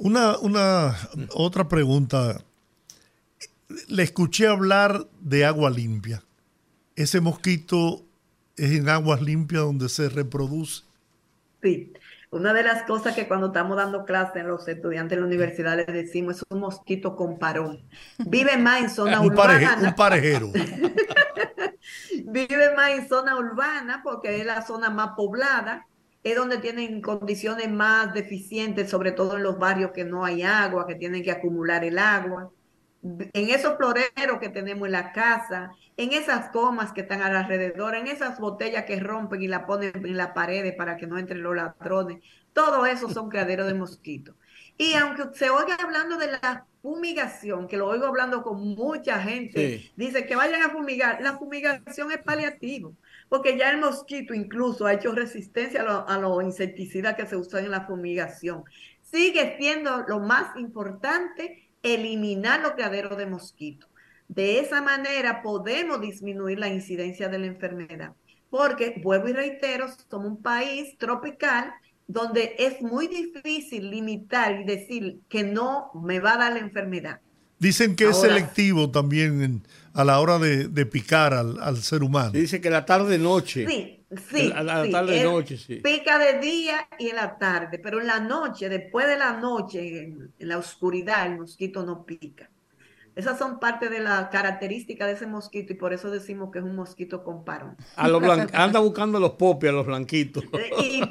Una, 0.00 0.38
una 0.38 0.96
otra 1.34 1.68
pregunta. 1.68 2.42
Le 3.86 4.02
escuché 4.02 4.46
hablar 4.46 5.06
de 5.20 5.44
agua 5.44 5.68
limpia. 5.68 6.22
¿Ese 6.96 7.20
mosquito 7.20 8.02
es 8.56 8.72
en 8.72 8.88
aguas 8.88 9.20
limpias 9.20 9.62
donde 9.62 9.90
se 9.90 10.08
reproduce? 10.08 10.84
Sí. 11.62 11.92
Una 12.30 12.54
de 12.54 12.62
las 12.62 12.84
cosas 12.84 13.14
que 13.14 13.28
cuando 13.28 13.48
estamos 13.48 13.76
dando 13.76 14.06
clases 14.06 14.36
en 14.36 14.48
los 14.48 14.66
estudiantes 14.68 15.16
de 15.16 15.20
la 15.20 15.26
universidad 15.26 15.76
les 15.76 15.86
decimos 15.86 16.36
es 16.36 16.44
un 16.48 16.60
mosquito 16.60 17.14
con 17.14 17.38
parón. 17.38 17.82
Vive 18.18 18.56
más 18.56 18.80
en 18.80 18.88
zona 18.88 19.20
urbana. 19.20 19.80
un 19.82 19.94
parejero. 19.94 20.50
Vive 22.24 22.74
más 22.74 22.90
en 22.92 23.06
zona 23.06 23.36
urbana 23.36 24.00
porque 24.02 24.40
es 24.40 24.46
la 24.46 24.62
zona 24.62 24.88
más 24.88 25.10
poblada 25.14 25.86
es 26.22 26.36
donde 26.36 26.58
tienen 26.58 27.00
condiciones 27.00 27.70
más 27.70 28.12
deficientes, 28.12 28.90
sobre 28.90 29.12
todo 29.12 29.36
en 29.36 29.42
los 29.42 29.58
barrios 29.58 29.92
que 29.92 30.04
no 30.04 30.24
hay 30.24 30.42
agua, 30.42 30.86
que 30.86 30.94
tienen 30.94 31.22
que 31.22 31.30
acumular 31.30 31.84
el 31.84 31.98
agua. 31.98 32.50
En 33.02 33.48
esos 33.48 33.78
floreros 33.78 34.38
que 34.40 34.50
tenemos 34.50 34.86
en 34.86 34.92
la 34.92 35.12
casa, 35.12 35.70
en 35.96 36.12
esas 36.12 36.50
comas 36.50 36.92
que 36.92 37.00
están 37.02 37.22
alrededor, 37.22 37.94
en 37.94 38.06
esas 38.06 38.38
botellas 38.38 38.84
que 38.84 39.00
rompen 39.00 39.40
y 39.40 39.48
la 39.48 39.66
ponen 39.66 39.92
en 39.94 40.16
la 40.16 40.34
pared 40.34 40.76
para 40.76 40.98
que 40.98 41.06
no 41.06 41.18
entren 41.18 41.42
los 41.42 41.56
ladrones, 41.56 42.22
todo 42.52 42.84
eso 42.84 43.08
son 43.08 43.30
criaderos 43.30 43.66
de 43.66 43.74
mosquitos. 43.74 44.34
Y 44.76 44.94
aunque 44.94 45.24
se 45.34 45.48
oiga 45.48 45.76
hablando 45.76 46.18
de 46.18 46.32
la 46.32 46.66
fumigación, 46.82 47.68
que 47.68 47.78
lo 47.78 47.86
oigo 47.86 48.06
hablando 48.06 48.42
con 48.42 48.74
mucha 48.74 49.20
gente, 49.22 49.90
dice 49.96 50.26
que 50.26 50.36
vayan 50.36 50.62
a 50.62 50.70
fumigar, 50.70 51.22
la 51.22 51.38
fumigación 51.38 52.12
es 52.12 52.18
paliativo 52.18 52.94
porque 53.30 53.56
ya 53.56 53.70
el 53.70 53.78
mosquito 53.78 54.34
incluso 54.34 54.84
ha 54.84 54.92
hecho 54.92 55.12
resistencia 55.12 55.82
a 55.82 56.18
los 56.18 56.42
insecticidas 56.42 57.14
que 57.14 57.26
se 57.26 57.36
usan 57.36 57.64
en 57.64 57.70
la 57.70 57.86
fumigación. 57.86 58.64
Sigue 59.02 59.56
siendo 59.56 60.04
lo 60.08 60.18
más 60.18 60.56
importante 60.56 61.70
eliminar 61.82 62.60
los 62.60 62.72
criaderos 62.72 63.16
de 63.16 63.26
mosquito. 63.26 63.86
De 64.26 64.58
esa 64.58 64.82
manera 64.82 65.42
podemos 65.42 66.00
disminuir 66.00 66.58
la 66.58 66.68
incidencia 66.68 67.28
de 67.28 67.38
la 67.38 67.46
enfermedad, 67.46 68.14
porque, 68.50 69.00
vuelvo 69.02 69.28
y 69.28 69.32
reitero, 69.32 69.86
somos 70.10 70.26
un 70.26 70.42
país 70.42 70.98
tropical 70.98 71.72
donde 72.08 72.56
es 72.58 72.82
muy 72.82 73.06
difícil 73.06 73.90
limitar 73.90 74.60
y 74.60 74.64
decir 74.64 75.20
que 75.28 75.44
no 75.44 75.92
me 75.94 76.18
va 76.18 76.34
a 76.34 76.38
dar 76.38 76.52
la 76.54 76.58
enfermedad. 76.58 77.20
Dicen 77.60 77.94
que 77.94 78.08
es 78.08 78.18
selectivo 78.18 78.90
también 78.90 79.62
a 79.92 80.02
la 80.02 80.18
hora 80.18 80.38
de, 80.38 80.86
picar 80.86 81.34
al, 81.34 81.76
ser 81.76 82.02
humano. 82.02 82.30
Dice 82.30 82.58
que 82.58 82.70
la 82.70 82.86
tarde-noche. 82.86 83.66
Sí, 83.68 84.06
sí. 84.30 84.48
La, 84.48 84.90
tarde-noche, 84.90 85.58
sí. 85.58 85.76
Pica 85.76 86.18
de 86.18 86.38
día 86.38 86.88
y 86.98 87.10
en 87.10 87.16
la 87.16 87.36
tarde, 87.36 87.78
pero 87.78 88.00
en 88.00 88.06
la 88.06 88.18
noche, 88.18 88.70
después 88.70 89.06
de 89.06 89.18
la 89.18 89.34
noche, 89.34 90.04
en, 90.04 90.32
la 90.38 90.56
oscuridad, 90.56 91.26
el 91.26 91.38
mosquito 91.38 91.84
no 91.84 92.06
pica. 92.06 92.50
Esas 93.14 93.38
son 93.38 93.60
parte 93.60 93.90
de 93.90 94.00
la 94.00 94.30
característica 94.30 95.06
de 95.06 95.12
ese 95.12 95.26
mosquito 95.26 95.74
y 95.74 95.76
por 95.76 95.92
eso 95.92 96.10
decimos 96.10 96.50
que 96.50 96.60
es 96.60 96.64
un 96.64 96.76
mosquito 96.76 97.22
con 97.22 97.44
parón. 97.44 97.76
A 97.96 98.08
los 98.08 98.22
anda 98.54 98.80
buscando 98.80 99.20
los 99.20 99.32
popis 99.32 99.68
a 99.68 99.72
los 99.72 99.84
blanquitos. 99.84 100.44
y, 100.80 101.02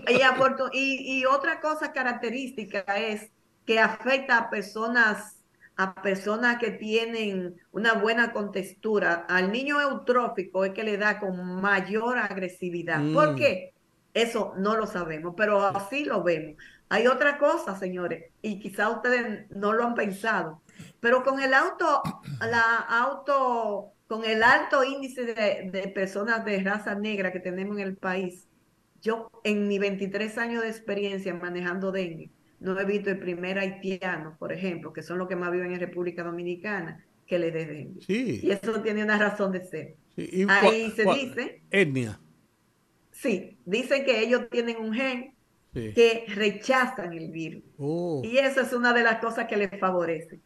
y, 0.74 1.20
y 1.20 1.26
otra 1.26 1.62
cosa 1.62 1.94
característica 1.94 2.82
es 2.98 3.30
que 3.68 3.78
afecta 3.78 4.38
a 4.38 4.50
personas 4.50 5.39
a 5.80 5.94
personas 5.94 6.58
que 6.58 6.72
tienen 6.72 7.56
una 7.72 7.94
buena 7.94 8.34
contextura, 8.34 9.26
al 9.30 9.50
niño 9.50 9.80
eutrófico 9.80 10.66
es 10.66 10.74
que 10.74 10.84
le 10.84 10.98
da 10.98 11.22
con 11.22 11.62
mayor 11.62 12.18
agresividad. 12.18 13.00
¿Por 13.14 13.32
mm. 13.32 13.36
qué? 13.38 13.74
Eso 14.14 14.54
no 14.58 14.76
lo 14.76 14.86
sabemos, 14.88 15.36
pero 15.38 15.62
así 15.62 16.04
lo 16.04 16.22
vemos. 16.22 16.62
Hay 16.90 17.08
otra 17.08 17.38
cosa, 17.38 17.78
señores, 17.78 18.26
y 18.42 18.60
quizá 18.60 18.90
ustedes 18.90 19.50
no 19.52 19.72
lo 19.72 19.86
han 19.86 19.96
pensado, 19.96 20.62
pero 21.00 21.24
con 21.24 21.40
el 21.40 21.54
auto, 21.54 22.02
la 22.42 22.76
auto, 22.76 23.94
con 24.08 24.26
el 24.26 24.44
alto 24.44 24.84
índice 24.84 25.24
de, 25.24 25.70
de 25.72 25.88
personas 25.96 26.44
de 26.44 26.62
raza 26.62 26.94
negra 26.96 27.32
que 27.32 27.40
tenemos 27.40 27.78
en 27.78 27.84
el 27.84 27.96
país, 27.96 28.50
yo 29.02 29.32
en 29.46 29.70
mis 29.70 29.80
23 29.80 30.38
años 30.40 30.62
de 30.62 30.68
experiencia 30.68 31.34
manejando 31.34 31.94
dengue, 31.94 32.32
no 32.60 32.80
he 32.80 32.86
visto 32.86 33.10
el 33.10 33.20
primer 33.20 33.58
haitiano, 33.58 34.36
por 34.38 34.52
ejemplo, 34.52 34.94
que 34.94 35.02
son 35.02 35.18
los 35.18 35.28
que 35.28 35.36
más 35.36 35.52
viven 35.52 35.72
en 35.72 35.80
República 35.80 36.24
Dominicana, 36.24 37.06
que 37.26 37.40
le 37.40 37.52
dé 37.52 37.92
Sí. 38.06 38.42
Y 38.44 38.52
eso 38.52 38.82
tiene 38.82 39.04
una 39.04 39.18
razón 39.18 39.52
de 39.52 39.64
ser. 39.64 39.96
Ahí 40.50 40.92
se 40.92 41.06
dice... 41.06 41.62
Etnia. 41.72 42.20
Sí, 43.12 43.58
dicen 43.66 44.06
que 44.06 44.22
ellos 44.22 44.50
tienen 44.50 44.78
un 44.78 44.94
gen 44.94 45.34
que 45.74 46.26
rechazan 46.28 47.14
el 47.14 47.32
virus. 47.32 47.64
Oh. 47.78 48.22
Y 48.24 48.38
eso 48.38 48.62
es 48.62 48.74
una 48.74 48.94
de 48.94 49.04
las 49.04 49.20
cosas 49.20 49.48
que 49.48 49.58
les 49.58 49.70
favorece. 49.80 50.40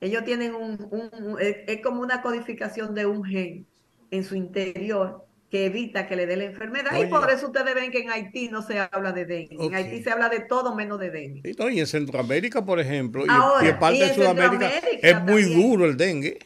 Ellos 0.00 0.24
tienen 0.24 0.54
un, 0.54 1.36
es 1.40 1.80
como 1.82 2.00
una 2.00 2.22
codificación 2.22 2.94
de 2.94 3.06
un 3.06 3.24
gen 3.24 3.66
en 4.10 4.24
su 4.24 4.34
interior 4.34 5.25
que 5.56 5.66
evita 5.66 6.06
que 6.06 6.16
le 6.16 6.26
dé 6.26 6.36
la 6.36 6.44
enfermedad. 6.44 6.90
y 7.00 7.06
por 7.06 7.30
eso 7.30 7.46
ustedes 7.46 7.74
ven 7.74 7.90
que 7.90 8.00
en 8.00 8.10
Haití 8.10 8.48
no 8.48 8.60
se 8.60 8.78
habla 8.78 9.12
de 9.12 9.24
dengue. 9.24 9.56
En 9.58 9.74
Haití 9.74 10.02
se 10.02 10.10
habla 10.10 10.28
de 10.28 10.40
todo 10.40 10.74
menos 10.74 11.00
de 11.00 11.10
dengue. 11.10 11.40
Y, 11.44 11.80
en 11.80 11.86
Centroamérica, 11.86 12.64
por 12.64 12.78
ejemplo, 12.78 13.24
y, 13.24 13.66
en 13.66 13.78
parte 13.78 13.98
de 13.98 14.14
Sudamérica 14.14 14.70
es 15.00 15.22
muy 15.22 15.44
duro 15.44 15.86
el 15.86 15.96
dengue. 15.96 16.38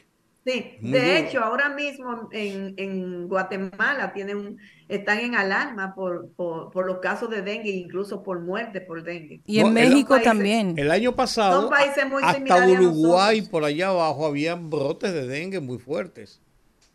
Sí, 0.46 0.76
de 0.80 1.18
hecho, 1.18 1.42
ahora 1.42 1.68
mismo 1.70 2.28
en, 2.32 3.28
Guatemala 3.28 4.12
tienen 4.12 4.58
están 4.88 5.18
en 5.18 5.34
alarma 5.34 5.94
por, 5.94 6.30
por, 6.32 6.86
los 6.86 6.98
casos 6.98 7.30
de 7.30 7.42
dengue, 7.42 7.70
incluso 7.70 8.22
por 8.22 8.40
muerte 8.40 8.80
por 8.80 9.02
dengue. 9.02 9.40
Y 9.44 9.58
en 9.58 9.72
México 9.72 10.20
también. 10.20 10.74
El 10.78 10.90
año 10.90 11.14
pasado, 11.16 11.70
hasta 11.72 12.66
Uruguay, 12.66 13.42
por 13.42 13.64
allá 13.64 13.88
abajo, 13.88 14.24
había 14.24 14.54
brotes 14.54 15.12
de 15.12 15.26
dengue 15.26 15.60
muy 15.60 15.78
fuertes. 15.78 16.40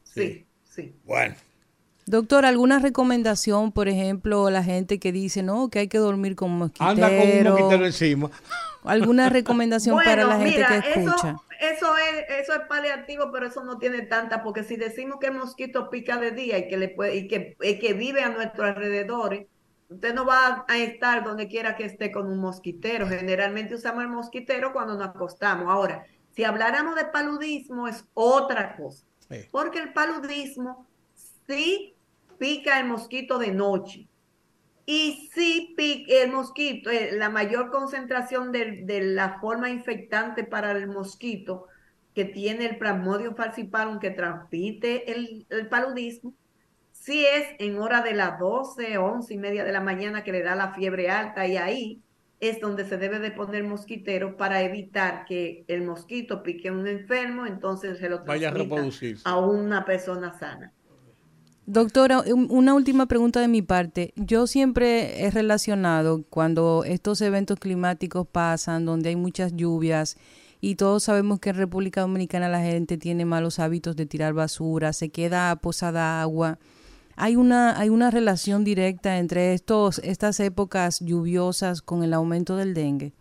sí. 0.04 0.46
sí. 0.64 0.94
Bueno. 1.04 1.36
Doctor, 2.08 2.46
¿alguna 2.46 2.78
recomendación, 2.78 3.72
por 3.72 3.88
ejemplo, 3.88 4.52
la 4.52 4.64
gente 4.64 5.00
que 5.00 5.12
dice, 5.12 5.42
no, 5.42 5.70
que 5.70 5.80
hay 5.80 5.88
que 5.88 5.98
dormir 5.98 6.36
con 6.36 6.52
mosquitero? 6.52 6.90
Anda 6.92 7.08
con 7.08 7.18
un 7.18 7.44
mosquitero 7.44 7.86
encima. 7.86 8.30
¿Alguna 8.84 9.30
recomendación 9.30 9.98
para 10.04 10.24
la 10.26 10.38
gente 10.38 10.64
que 10.68 11.02
escucha? 11.02 11.38
Eso, 11.60 11.98
es, 11.98 12.42
eso 12.42 12.54
es 12.54 12.60
paliativo, 12.70 13.32
pero 13.32 13.48
eso 13.48 13.64
no 13.64 13.80
tiene 13.80 14.04
tanta, 14.04 14.44
porque 14.44 14.64
si 14.64 14.76
decimos 14.76 15.18
que 15.20 15.28
el 15.28 15.34
mosquito 15.34 15.90
pica 15.90 16.18
de 16.18 16.30
día 16.30 16.60
y 16.60 16.68
que, 16.68 16.78
le 16.78 16.90
puede, 16.90 17.16
y 17.16 17.28
que, 17.28 17.56
que 17.58 17.94
vive 17.94 18.22
a 18.22 18.30
nuestros 18.30 18.68
alrededores, 18.68 19.48
usted 19.90 20.14
no 20.14 20.26
va 20.26 20.66
a 20.68 20.78
estar 20.78 21.24
donde 21.24 21.48
quiera 21.48 21.76
que 21.76 21.86
esté 21.86 22.12
con 22.12 22.28
un 22.28 22.38
mosquitero. 22.38 23.08
Generalmente 23.08 23.74
usamos 23.74 24.04
el 24.04 24.10
mosquitero 24.10 24.74
cuando 24.74 24.96
nos 24.96 25.08
acostamos. 25.08 25.68
Ahora, 25.70 26.06
si 26.36 26.44
habláramos 26.44 26.96
de 26.96 27.06
paludismo, 27.06 27.88
es 27.88 28.06
otra 28.14 28.76
cosa. 28.76 29.06
Porque 29.50 29.80
el 29.80 29.92
paludismo 29.92 30.86
sí 31.48 31.95
pica 32.38 32.80
el 32.80 32.88
mosquito 32.88 33.38
de 33.38 33.52
noche. 33.52 34.08
Y 34.86 35.30
sí, 35.34 35.76
el 36.08 36.32
mosquito, 36.32 36.92
eh, 36.92 37.12
la 37.14 37.30
mayor 37.30 37.72
concentración 37.72 38.52
de, 38.52 39.02
la 39.02 39.40
forma 39.40 39.70
infectante 39.70 40.44
para 40.44 40.72
el 40.72 40.88
mosquito 40.88 41.68
que 42.14 42.26
tiene 42.26 42.66
el 42.66 42.78
Plasmodium 42.78 43.36
falciparum 43.36 44.00
que 44.00 44.12
transmite 44.12 45.12
el, 45.12 45.48
el 45.50 45.68
paludismo, 45.68 46.34
sí 46.92 47.26
es 47.26 47.48
en 47.60 47.80
hora 47.80 48.02
de 48.02 48.14
las 48.14 48.40
12, 48.40 48.98
11 48.98 49.34
y 49.34 49.38
media 49.38 49.64
de 49.64 49.72
la 49.72 49.82
mañana 49.82 50.24
que 50.24 50.32
le 50.32 50.44
da 50.44 50.56
la 50.56 50.74
fiebre 50.74 51.10
alta 51.10 51.46
y 51.48 51.58
ahí 51.58 52.02
es 52.40 52.60
donde 52.60 52.86
se 52.86 52.98
debe 52.98 53.20
de 53.20 53.32
poner 53.32 53.64
mosquitero 53.64 54.38
para 54.38 54.62
evitar 54.62 55.26
que 55.26 55.66
el 55.68 55.84
mosquito 55.84 56.44
pique 56.44 56.70
a 56.70 56.74
un 56.74 56.88
enfermo, 56.88 57.46
entonces 57.46 57.98
se 57.98 58.10
lo 58.10 58.24
vaya 58.24 58.50
a, 58.50 59.30
a 59.30 59.38
una 59.40 59.86
persona 59.86 60.34
sana. 60.34 60.74
Doctora, 61.68 62.24
una 62.32 62.76
última 62.76 63.08
pregunta 63.08 63.42
de 63.42 63.48
mi 63.48 63.64
parte. 63.64 64.14
Yo 64.16 64.46
siempre 64.46 65.26
he 65.26 65.32
relacionado 65.32 66.24
cuando 66.30 66.84
estos 66.86 67.22
eventos 67.22 67.60
climáticos 67.60 68.28
pasan, 68.28 68.86
donde 68.86 69.10
hay 69.10 69.16
muchas 69.16 69.56
lluvias, 69.56 70.16
y 70.62 70.76
todos 70.76 71.04
sabemos 71.04 71.40
que 71.40 71.50
en 71.50 71.56
República 71.56 72.02
Dominicana 72.02 72.50
la 72.50 72.62
gente 72.62 73.00
tiene 73.00 73.26
malos 73.26 73.58
hábitos 73.58 73.96
de 73.96 74.06
tirar 74.06 74.34
basura, 74.34 74.94
se 74.94 75.10
queda 75.10 75.56
posada 75.56 76.22
agua. 76.22 76.60
¿Hay 77.16 77.36
una, 77.36 77.80
¿Hay 77.80 77.90
una 77.90 78.12
relación 78.12 78.64
directa 78.64 79.18
entre 79.18 79.54
estos, 79.54 80.00
estas 80.00 80.40
épocas 80.40 81.00
lluviosas 81.00 81.82
con 81.82 82.04
el 82.04 82.14
aumento 82.14 82.58
del 82.58 82.76
dengue? 82.76 83.14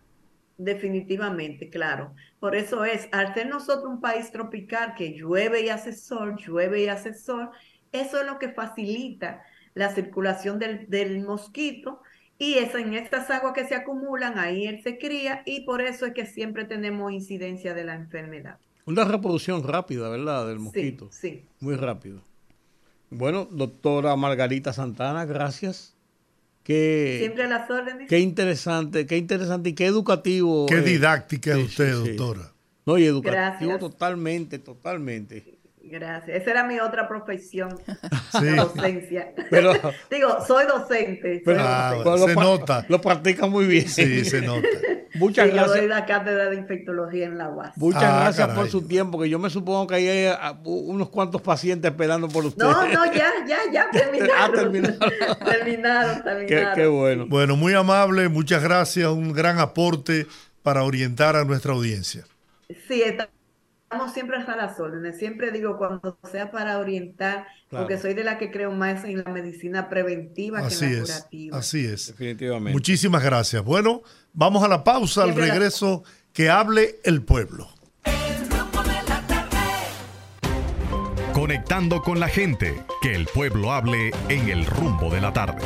Definitivamente, 0.57 1.69
claro. 1.69 2.13
Por 2.39 2.55
eso 2.55 2.85
es, 2.85 3.09
al 3.11 3.33
ser 3.33 3.47
nosotros 3.47 3.91
un 3.91 4.01
país 4.01 4.31
tropical 4.31 4.93
que 4.95 5.13
llueve 5.13 5.65
y 5.65 5.69
hace 5.69 5.93
sol, 5.93 6.37
llueve 6.37 6.83
y 6.83 6.87
hace 6.87 7.13
sol, 7.13 7.49
eso 8.01 8.19
es 8.21 8.25
lo 8.25 8.39
que 8.39 8.49
facilita 8.49 9.43
la 9.73 9.93
circulación 9.93 10.59
del, 10.59 10.89
del 10.89 11.21
mosquito 11.21 12.01
y 12.37 12.55
es 12.55 12.75
en 12.75 12.93
estas 12.93 13.29
aguas 13.29 13.53
que 13.53 13.65
se 13.65 13.75
acumulan, 13.75 14.37
ahí 14.37 14.67
él 14.67 14.81
se 14.83 14.97
cría 14.97 15.41
y 15.45 15.61
por 15.61 15.81
eso 15.81 16.05
es 16.05 16.13
que 16.13 16.25
siempre 16.25 16.65
tenemos 16.65 17.11
incidencia 17.11 17.73
de 17.73 17.83
la 17.83 17.95
enfermedad. 17.95 18.57
Una 18.85 19.03
reproducción 19.05 19.63
rápida, 19.63 20.09
¿verdad? 20.09 20.47
Del 20.47 20.59
mosquito. 20.59 21.09
Sí, 21.11 21.29
sí. 21.29 21.45
Muy 21.59 21.75
rápido. 21.75 22.21
Bueno, 23.09 23.47
doctora 23.49 24.15
Margarita 24.15 24.73
Santana, 24.73 25.25
gracias. 25.25 25.95
Qué, 26.63 27.17
Siempre 27.19 27.43
a 27.43 27.47
las 27.47 27.69
órdenes. 27.69 28.09
Qué 28.09 28.19
interesante, 28.19 29.05
qué 29.05 29.17
interesante 29.17 29.69
y 29.69 29.73
qué 29.73 29.85
educativo. 29.85 30.65
Qué 30.65 30.81
didáctica 30.81 31.51
es 31.51 31.65
usted, 31.65 31.93
doctora. 31.93 32.51
No, 32.85 32.97
y 32.97 33.05
educativo 33.05 33.77
totalmente, 33.79 34.59
totalmente. 34.59 35.54
Gracias. 35.87 36.41
Esa 36.41 36.51
era 36.51 36.63
mi 36.63 36.79
otra 36.79 37.07
profesión, 37.07 37.79
la 38.33 38.63
docencia. 38.63 39.33
Digo, 40.09 40.43
soy 40.45 40.65
docente. 40.65 41.43
Ah, 41.57 41.95
se 42.25 42.35
nota. 42.35 42.85
Lo 42.89 42.99
practica 42.99 43.45
muy 43.45 43.65
bien. 43.65 43.87
Sí, 43.87 44.25
se 44.25 44.41
nota. 44.41 44.67
Muchas 45.13 45.47
gracias. 45.47 45.75
Yo 45.75 45.81
doy 45.81 45.87
la 45.87 46.05
cátedra 46.05 46.49
de 46.49 46.57
infectología 46.57 47.25
en 47.25 47.37
la 47.37 47.49
UAS. 47.49 47.77
Muchas 47.77 48.03
ah, 48.03 48.19
gracias 48.21 48.49
por 48.49 48.67
su 48.67 48.85
tiempo, 48.85 49.19
que 49.19 49.29
yo 49.29 49.39
me 49.39 49.49
supongo 49.49 49.87
que 49.87 49.95
hay 49.95 50.25
ah, 50.25 50.59
unos 50.65 51.09
cuantos 51.09 51.41
pacientes 51.41 51.89
esperando 51.89 52.27
por 52.27 52.45
usted. 52.45 52.63
No, 52.63 52.87
no, 52.87 53.05
ya, 53.13 53.31
ya, 53.47 53.59
ya, 53.71 53.89
terminaron. 53.91 54.55
terminaron. 54.55 54.99
terminaron, 55.45 56.23
terminaron. 56.23 56.75
Qué, 56.75 56.87
bueno. 56.87 57.25
Bueno, 57.27 57.55
muy 57.55 57.73
amable, 57.73 58.27
muchas 58.27 58.61
gracias, 58.61 59.07
un 59.09 59.31
gran 59.31 59.59
aporte 59.59 60.27
para 60.63 60.83
orientar 60.83 61.35
a 61.35 61.45
nuestra 61.45 61.73
audiencia. 61.73 62.25
Sí, 62.87 63.03
está 63.03 63.29
estamos 63.95 64.13
siempre 64.13 64.37
a 64.37 64.55
las 64.55 64.79
órdenes. 64.79 65.17
Siempre 65.17 65.51
digo 65.51 65.77
cuando 65.77 66.17
sea 66.29 66.51
para 66.51 66.79
orientar, 66.79 67.47
porque 67.69 67.97
soy 67.97 68.13
de 68.13 68.25
la 68.25 68.37
que 68.37 68.51
creo 68.51 68.71
más 68.71 69.05
en 69.05 69.23
la 69.23 69.31
medicina 69.31 69.89
preventiva 69.89 70.59
así 70.59 70.79
que 70.79 70.85
en 70.85 70.99
la 70.99 71.03
curativa. 71.03 71.57
Así 71.57 71.85
es. 71.85 72.07
Definitivamente. 72.07 72.73
Muchísimas 72.73 73.23
gracias. 73.23 73.63
Bueno, 73.63 74.01
vamos 74.33 74.63
a 74.63 74.67
la 74.67 74.83
pausa, 74.83 75.23
al 75.23 75.33
regreso, 75.33 76.03
que 76.33 76.49
hable 76.49 76.99
el 77.03 77.21
pueblo. 77.23 77.69
Conectando 81.33 82.01
con 82.01 82.19
la 82.19 82.27
gente, 82.27 82.83
que 83.01 83.15
el 83.15 83.27
pueblo 83.27 83.71
hable 83.71 84.11
en 84.29 84.49
el 84.49 84.65
rumbo 84.65 85.09
de 85.09 85.21
la 85.21 85.31
tarde. 85.31 85.61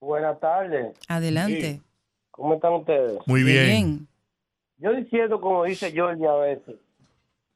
Buenas 0.00 0.40
tardes. 0.40 0.96
Adelante. 1.08 1.80
¿Cómo 2.30 2.54
están 2.54 2.72
ustedes? 2.72 3.20
Muy 3.26 3.44
bien. 3.44 4.08
Yo 4.78 4.92
diciendo, 4.92 5.40
como 5.40 5.62
dice 5.64 5.92
George 5.92 6.26
a 6.26 6.34
veces, 6.34 6.74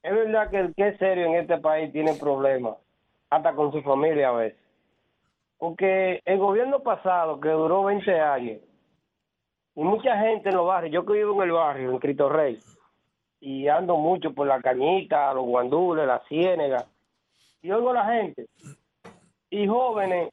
es 0.02 0.12
verdad 0.12 0.50
que 0.50 0.60
el 0.60 0.74
que 0.74 0.88
es 0.88 0.98
serio 0.98 1.26
en 1.26 1.36
este 1.36 1.56
país 1.58 1.90
tiene 1.92 2.14
problemas 2.14 2.74
hasta 3.30 3.54
con 3.54 3.72
su 3.72 3.82
familia 3.82 4.30
a 4.30 4.32
veces. 4.32 4.60
Porque 5.58 6.22
el 6.24 6.38
gobierno 6.38 6.80
pasado, 6.80 7.40
que 7.40 7.48
duró 7.48 7.84
20 7.84 8.20
años, 8.20 8.60
y 9.74 9.82
mucha 9.82 10.18
gente 10.18 10.48
en 10.48 10.56
los 10.56 10.66
barrios, 10.66 10.92
yo 10.92 11.04
que 11.04 11.14
vivo 11.14 11.34
en 11.42 11.48
el 11.48 11.52
barrio, 11.52 11.90
en 11.90 11.98
Cristo 11.98 12.28
Rey, 12.28 12.58
y 13.40 13.68
ando 13.68 13.96
mucho 13.96 14.32
por 14.32 14.46
la 14.46 14.60
cañita, 14.60 15.32
los 15.34 15.44
guandules, 15.44 16.06
la 16.06 16.22
ciénega, 16.28 16.86
y 17.62 17.70
oigo 17.70 17.90
a 17.90 17.94
la 17.94 18.04
gente, 18.06 18.46
y 19.50 19.66
jóvenes, 19.66 20.30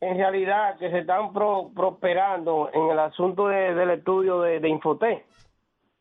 en 0.00 0.16
realidad, 0.16 0.78
que 0.78 0.90
se 0.90 1.00
están 1.00 1.32
prosperando 1.32 2.70
en 2.72 2.90
el 2.90 2.98
asunto 2.98 3.48
del 3.48 3.90
estudio 3.90 4.40
de, 4.40 4.60
de 4.60 5.24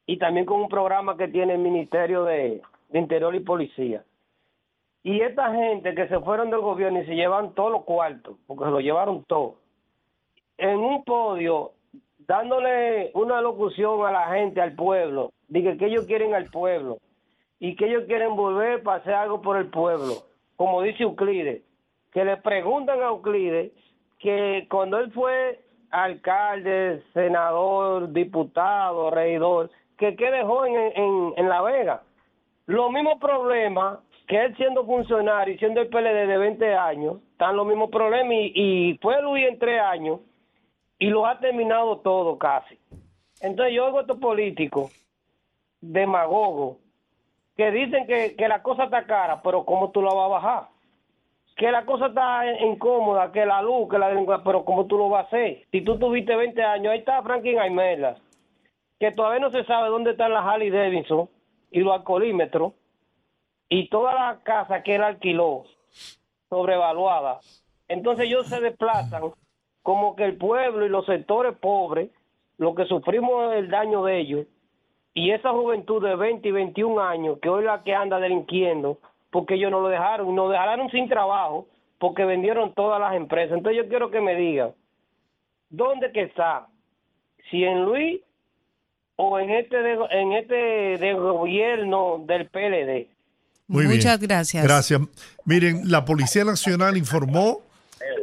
y 0.05 0.17
también 0.17 0.45
con 0.45 0.61
un 0.61 0.69
programa 0.69 1.17
que 1.17 1.27
tiene 1.27 1.53
el 1.53 1.59
Ministerio 1.59 2.23
de 2.23 2.61
Interior 2.93 3.35
y 3.35 3.41
Policía. 3.41 4.03
Y 5.03 5.21
esta 5.21 5.53
gente 5.53 5.95
que 5.95 6.07
se 6.07 6.19
fueron 6.19 6.49
del 6.49 6.59
gobierno 6.59 7.01
y 7.01 7.05
se 7.05 7.15
llevan 7.15 7.53
todos 7.53 7.71
los 7.71 7.83
cuartos, 7.83 8.35
porque 8.47 8.65
se 8.65 8.71
lo 8.71 8.79
llevaron 8.81 9.23
todo, 9.23 9.55
en 10.57 10.77
un 10.77 11.03
podio, 11.05 11.71
dándole 12.19 13.11
una 13.13 13.41
locución 13.41 14.05
a 14.05 14.11
la 14.11 14.27
gente, 14.27 14.61
al 14.61 14.75
pueblo, 14.75 15.31
dije 15.47 15.77
que 15.77 15.85
ellos 15.85 16.05
quieren 16.05 16.35
al 16.35 16.49
pueblo 16.49 16.97
y 17.59 17.75
que 17.75 17.87
ellos 17.87 18.03
quieren 18.07 18.35
volver 18.35 18.83
para 18.83 18.97
hacer 18.97 19.13
algo 19.13 19.41
por 19.41 19.57
el 19.57 19.67
pueblo, 19.67 20.15
como 20.57 20.81
dice 20.81 21.03
Euclides, 21.03 21.63
que 22.11 22.25
le 22.25 22.37
preguntan 22.37 22.99
a 23.01 23.07
Euclides 23.07 23.71
que 24.19 24.67
cuando 24.69 24.99
él 24.99 25.11
fue 25.13 25.61
alcalde, 25.91 27.01
senador, 27.13 28.11
diputado, 28.11 29.09
regidor, 29.11 29.71
que 29.97 30.15
qué 30.17 30.29
dejó 30.29 30.65
en, 30.65 30.75
en, 30.75 31.33
en 31.37 31.49
La 31.49 31.61
Vega. 31.61 32.03
Los 32.65 32.91
mismos 32.91 33.19
problemas 33.19 33.99
que 34.29 34.39
él 34.39 34.55
siendo 34.57 34.85
funcionario 34.85 35.55
y 35.55 35.57
siendo 35.57 35.81
el 35.81 35.87
PLD 35.87 36.27
de 36.27 36.37
20 36.37 36.75
años, 36.75 37.17
están 37.31 37.57
los 37.57 37.65
mismos 37.65 37.89
problemas 37.89 38.31
y, 38.31 38.95
fue 39.01 39.19
Luis 39.23 39.47
en 39.47 39.57
tres 39.57 39.81
años 39.81 40.19
y 40.99 41.07
lo 41.07 41.25
ha 41.25 41.39
terminado 41.39 41.97
todo 41.97 42.37
casi. 42.37 42.77
Entonces 43.41 43.73
yo 43.73 43.87
oigo 43.87 43.97
a 43.97 44.01
estos 44.01 44.19
políticos 44.19 44.91
demagogos 45.81 46.77
que 47.57 47.71
dicen 47.71 48.05
que, 48.05 48.47
la 48.47 48.61
cosa 48.61 48.83
está 48.83 49.07
cara, 49.07 49.41
pero 49.41 49.65
¿cómo 49.65 49.89
tú 49.89 50.03
la 50.03 50.13
vas 50.13 50.25
a 50.25 50.27
bajar? 50.27 50.63
Que 51.57 51.71
la 51.71 51.85
cosa 51.85 52.05
está 52.07 52.45
incómoda, 52.61 53.31
que 53.31 53.47
la 53.47 53.63
luz, 53.63 53.89
que 53.89 53.97
la 53.97 54.43
pero 54.45 54.63
¿cómo 54.63 54.85
tú 54.85 54.99
lo 54.99 55.09
vas 55.09 55.23
a 55.23 55.27
hacer? 55.27 55.65
Si 55.71 55.81
tú 55.81 55.97
tuviste 55.97 56.35
20 56.35 56.61
años, 56.61 56.91
ahí 56.91 56.99
está 56.99 57.23
Franklin 57.23 57.57
Aymerla, 57.57 58.17
que 58.99 59.11
todavía 59.11 59.39
no 59.39 59.49
se 59.49 59.63
sabe 59.63 59.89
dónde 59.89 60.11
están 60.11 60.33
las 60.33 60.45
Harley 60.45 60.69
Davidson 60.69 61.27
y 61.71 61.79
los 61.79 61.95
alcoholímetros, 61.95 62.73
y 63.69 63.87
toda 63.89 64.13
la 64.13 64.39
casa 64.43 64.83
que 64.83 64.95
él 64.95 65.03
alquiló 65.03 65.63
sobrevaluada. 66.49 67.39
Entonces 67.87 68.25
ellos 68.25 68.47
se 68.47 68.59
desplazan 68.59 69.31
como 69.83 70.15
que 70.15 70.25
el 70.25 70.37
pueblo 70.37 70.85
y 70.85 70.89
los 70.89 71.05
sectores 71.05 71.55
pobres, 71.57 72.09
lo 72.57 72.75
que 72.75 72.85
sufrimos 72.85 73.53
el 73.53 73.69
daño 73.69 74.03
de 74.03 74.19
ellos, 74.19 74.47
y 75.13 75.31
esa 75.31 75.51
juventud 75.51 76.03
de 76.03 76.15
20 76.15 76.47
y 76.47 76.51
21 76.51 77.01
años, 77.01 77.39
que 77.41 77.49
hoy 77.49 77.63
la 77.63 77.83
que 77.83 77.95
anda 77.95 78.19
delinquiendo, 78.19 78.99
porque 79.31 79.55
ellos 79.55 79.71
no 79.71 79.81
lo 79.81 79.87
dejaron, 79.87 80.35
nos 80.35 80.51
dejaron 80.51 80.89
sin 80.91 81.07
trabajo, 81.07 81.67
porque 81.99 82.25
vendieron 82.25 82.73
todas 82.73 82.99
las 82.99 83.15
empresas. 83.15 83.57
Entonces 83.57 83.83
yo 83.83 83.89
quiero 83.89 84.09
que 84.09 84.21
me 84.21 84.35
digan, 84.35 84.73
¿dónde 85.69 86.11
que 86.11 86.23
está? 86.23 86.67
Si 87.49 87.63
en 87.63 87.83
Luis 87.85 88.21
o 89.15 89.39
en 89.39 89.49
este 89.49 89.77
en 90.11 90.33
este 90.33 90.55
de 90.97 91.13
gobierno 91.13 92.19
del 92.25 92.47
PLD. 92.47 93.18
Muchas 93.69 94.19
gracias. 94.19 94.63
Gracias. 94.63 94.99
Miren, 95.45 95.89
la 95.89 96.03
Policía 96.03 96.43
Nacional 96.43 96.97
informó 96.97 97.61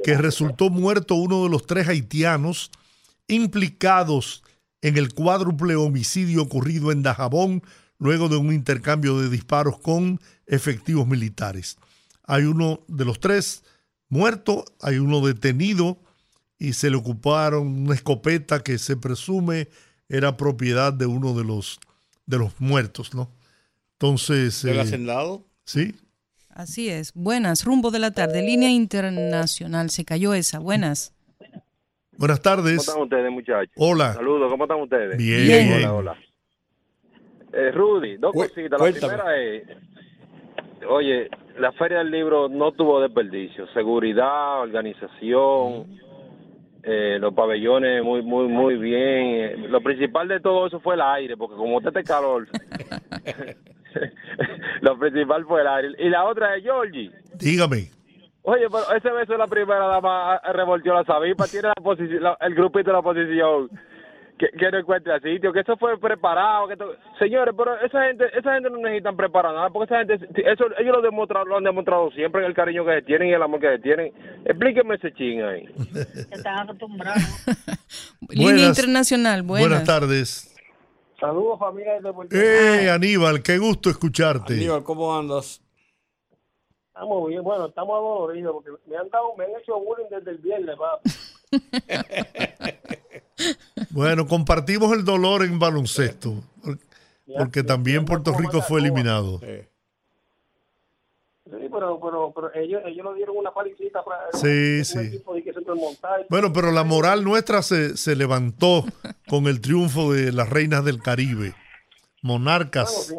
que 0.02 0.18
resultó 0.18 0.70
muerto 0.70 1.14
uno 1.14 1.44
de 1.44 1.50
los 1.50 1.66
tres 1.66 1.88
haitianos 1.88 2.70
implicados 3.28 4.42
en 4.82 4.96
el 4.96 5.14
cuádruple 5.14 5.76
homicidio 5.76 6.42
ocurrido 6.42 6.90
en 6.90 7.02
Dajabón 7.02 7.62
luego 7.98 8.28
de 8.28 8.36
un 8.36 8.52
intercambio 8.52 9.20
de 9.20 9.30
disparos 9.30 9.78
con 9.78 10.20
efectivos 10.46 11.06
militares. 11.06 11.78
Hay 12.24 12.42
uno 12.44 12.80
de 12.88 13.04
los 13.04 13.20
tres 13.20 13.62
muerto, 14.08 14.64
hay 14.80 14.98
uno 14.98 15.24
detenido 15.24 15.98
y 16.58 16.72
se 16.72 16.90
le 16.90 16.96
ocuparon 16.96 17.66
una 17.84 17.94
escopeta 17.94 18.62
que 18.62 18.78
se 18.78 18.96
presume 18.96 19.68
era 20.08 20.36
propiedad 20.36 20.92
de 20.92 21.06
uno 21.06 21.34
de 21.34 21.44
los 21.44 21.78
de 22.26 22.38
los 22.38 22.60
muertos, 22.60 23.14
¿no? 23.14 23.30
Entonces, 23.98 24.62
¿El 24.64 24.76
eh, 24.76 24.80
hacendado? 24.80 25.44
sí, 25.64 25.94
Así 26.50 26.88
es. 26.88 27.12
Buenas, 27.14 27.64
rumbo 27.66 27.90
de 27.90 27.98
la 27.98 28.10
tarde, 28.12 28.40
línea 28.40 28.70
internacional. 28.70 29.90
Se 29.90 30.06
cayó 30.06 30.32
esa. 30.32 30.58
Buenas. 30.58 31.14
buenas 32.16 32.40
¿Cómo 32.40 32.56
tardes. 32.56 32.78
están 32.88 33.02
ustedes, 33.02 33.30
muchachos? 33.30 33.72
Hola. 33.76 34.14
Saludos, 34.14 34.50
¿cómo 34.50 34.64
están 34.64 34.80
ustedes? 34.80 35.18
Bien. 35.18 35.72
Hola, 35.74 35.92
hola. 35.94 36.16
Eh, 37.52 37.70
Rudy, 37.72 38.16
dos 38.16 38.32
cositas. 38.32 38.70
La 38.72 38.78
cuéntame. 38.78 39.12
primera 39.12 39.36
es, 39.38 39.62
oye, 40.88 41.28
la 41.58 41.72
Feria 41.72 41.98
del 41.98 42.10
Libro 42.10 42.48
no 42.48 42.72
tuvo 42.72 43.00
desperdicio. 43.02 43.66
Seguridad, 43.74 44.60
organización, 44.62 45.86
eh, 46.82 47.18
los 47.20 47.34
pabellones 47.34 48.02
muy, 48.02 48.22
muy, 48.22 48.46
muy 48.48 48.76
bien. 48.76 49.00
Eh, 49.00 49.56
Lo 49.68 49.82
principal 49.82 50.28
de 50.28 50.40
todo 50.40 50.66
eso 50.68 50.80
fue 50.80 50.94
el 50.94 51.02
aire, 51.02 51.36
porque 51.36 51.56
como 51.56 51.76
usted 51.76 51.88
está 51.88 52.02
calor, 52.02 52.46
lo 54.82 54.98
principal 54.98 55.44
fue 55.44 55.60
el 55.62 55.66
aire. 55.68 55.88
Y 55.98 56.08
la 56.08 56.24
otra 56.24 56.56
es 56.56 56.62
Georgie. 56.62 57.10
Dígame. 57.34 57.90
Oye, 58.42 58.66
pero 58.70 58.96
ese 58.96 59.10
beso 59.10 59.32
de 59.32 59.38
la 59.38 59.46
primera 59.48 59.86
dama 59.88 60.40
revolvió 60.52 60.94
la 60.94 61.04
sabipa, 61.04 61.46
tiene 61.48 61.68
la 61.68 61.74
posición, 61.82 62.22
la- 62.22 62.38
el 62.40 62.54
grupito 62.54 62.90
de 62.90 62.92
la 62.92 63.00
oposición 63.00 63.68
que, 64.38 64.48
que 64.56 64.70
no 64.70 64.78
encuentra 64.78 65.18
sitio, 65.18 65.52
que 65.52 65.60
eso 65.60 65.76
fue 65.78 65.98
preparado, 65.98 66.68
que 66.68 66.76
to- 66.76 66.94
señores, 67.18 67.54
pero 67.56 67.76
esa 67.80 68.04
gente, 68.06 68.26
esa 68.38 68.52
gente 68.54 68.70
no 68.70 68.76
necesitan 68.78 69.16
preparar 69.16 69.52
nada, 69.54 69.70
porque 69.70 69.92
esa 69.92 70.04
gente, 70.04 70.26
eso 70.48 70.66
ellos 70.78 70.94
lo, 70.94 71.02
demostraron, 71.02 71.48
lo 71.48 71.56
han 71.56 71.64
demostrado 71.64 72.10
siempre 72.12 72.42
en 72.42 72.46
el 72.48 72.54
cariño 72.54 72.84
que 72.84 72.92
se 72.96 73.02
tienen 73.02 73.28
y 73.28 73.32
el 73.32 73.42
amor 73.42 73.58
que 73.60 73.68
se 73.68 73.78
tienen. 73.80 74.12
Explíqueme 74.44 74.94
ese 74.94 75.12
ching 75.14 75.42
ahí. 75.42 75.64
Están 76.30 76.58
acostumbrados. 76.60 77.22
línea 78.28 78.44
Buenas- 78.52 78.68
internacional. 78.78 79.42
Buenas. 79.42 79.68
Buenas 79.68 79.84
tardes. 79.86 80.55
Saludos, 81.18 81.58
familia 81.58 81.94
de 82.00 82.12
Puerto 82.12 82.34
Rico. 82.36 82.46
Eh, 82.46 82.90
Aníbal, 82.90 83.42
qué 83.42 83.58
gusto 83.58 83.88
escucharte. 83.90 84.54
Aníbal, 84.54 84.82
¿cómo 84.82 85.16
andas? 85.16 85.62
Estamos 86.88 87.28
bien, 87.28 87.42
bueno, 87.42 87.66
estamos 87.66 87.94
adoloridos 87.96 88.52
porque 88.54 88.70
me 88.86 88.96
han 88.96 89.08
dado, 89.10 89.34
me 89.36 89.44
han 89.44 89.50
hecho 89.60 89.78
bullying 89.78 90.06
desde 90.10 90.30
el 90.30 90.38
viernes, 90.38 90.76
papi. 90.76 91.10
Bueno, 93.90 94.26
compartimos 94.26 94.92
el 94.92 95.04
dolor 95.04 95.42
en 95.42 95.58
baloncesto, 95.58 96.34
por- 96.62 96.78
porque 97.38 97.62
también 97.62 98.04
Puerto 98.06 98.32
Rico 98.36 98.60
fue 98.62 98.80
eliminado. 98.80 99.38
Sí, 99.40 99.66
pero, 101.44 102.00
pero, 102.00 102.32
pero 102.34 102.54
ellos, 102.54 102.82
ellos 102.86 103.04
nos 103.04 103.14
dieron 103.16 103.36
una 103.36 103.52
palicita 103.52 104.02
para 104.04 104.32
Sí, 104.32 104.78
un 104.78 104.84
sí. 104.84 104.98
equipo 104.98 105.34
Bueno, 106.30 106.52
pero 106.52 106.70
la 106.72 106.84
moral 106.84 107.24
nuestra 107.24 107.62
se, 107.62 107.96
se 107.96 108.16
levantó 108.16 108.84
con 109.28 109.46
el 109.46 109.60
triunfo 109.60 110.12
de 110.12 110.32
las 110.32 110.48
reinas 110.50 110.84
del 110.84 111.02
Caribe, 111.02 111.54
Bueno, 112.22 112.38
monarcas. 112.38 113.06
sí. 113.08 113.14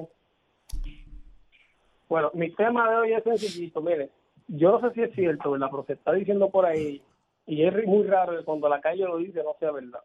Bueno, 2.09 2.31
mi 2.33 2.51
tema 2.55 2.89
de 2.89 2.95
hoy 2.95 3.13
es 3.13 3.23
sencillito, 3.23 3.81
mire, 3.81 4.09
yo 4.47 4.71
no 4.71 4.79
sé 4.87 4.93
si 4.95 5.01
es 5.01 5.13
cierto, 5.13 5.51
¿verdad? 5.51 5.67
Pero 5.69 5.83
se 5.85 5.93
está 5.93 6.13
diciendo 6.13 6.49
por 6.49 6.65
ahí, 6.65 7.01
y 7.45 7.63
es 7.65 7.73
muy 7.85 8.05
raro 8.07 8.37
que 8.37 8.45
cuando 8.45 8.69
la 8.69 8.79
calle 8.79 9.03
lo 9.03 9.17
dice 9.17 9.43
no 9.43 9.55
sea 9.59 9.71
verdad, 9.71 9.99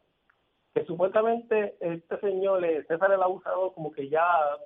que 0.75 0.85
supuestamente 0.85 1.77
este 1.81 2.19
señor 2.19 2.65
eh, 2.65 2.85
César 2.89 3.13
el 3.13 3.23
abusador 3.23 3.73
como 3.75 3.93
que 3.93 4.09
ya 4.09 4.25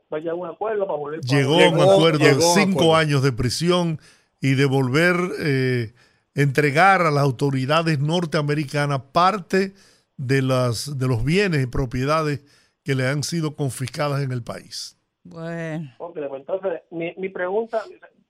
vaya 0.09 0.31
a 0.31 0.35
un 0.35 0.47
acuerdo 0.49 0.87
para 0.87 0.99
volver 0.99 1.21
Llegó 1.21 1.55
a 1.61 1.69
un 1.69 1.81
acuerdo 1.81 2.19
de 2.25 2.41
cinco 2.41 2.79
acuerdo. 2.85 2.97
años 2.97 3.23
de 3.23 3.33
prisión 3.33 3.99
y 4.41 4.55
devolver, 4.55 5.17
eh, 5.41 5.93
entregar 6.37 7.01
a 7.01 7.11
las 7.11 7.25
autoridades 7.25 7.99
norteamericanas 7.99 9.01
parte 9.13 9.73
de, 10.17 10.43
las, 10.43 10.97
de 10.99 11.09
los 11.09 11.25
bienes 11.25 11.65
y 11.65 11.67
propiedades 11.67 12.45
que 12.85 12.95
le 12.95 13.09
han 13.09 13.25
sido 13.25 13.57
confiscadas 13.57 14.23
en 14.23 14.31
el 14.31 14.45
país. 14.45 14.97
Bueno. 15.25 15.93
Ok, 15.99 16.19
pues 16.29 16.41
entonces, 16.41 16.83
mi, 16.91 17.13
mi 17.17 17.31
pregunta 17.31 17.83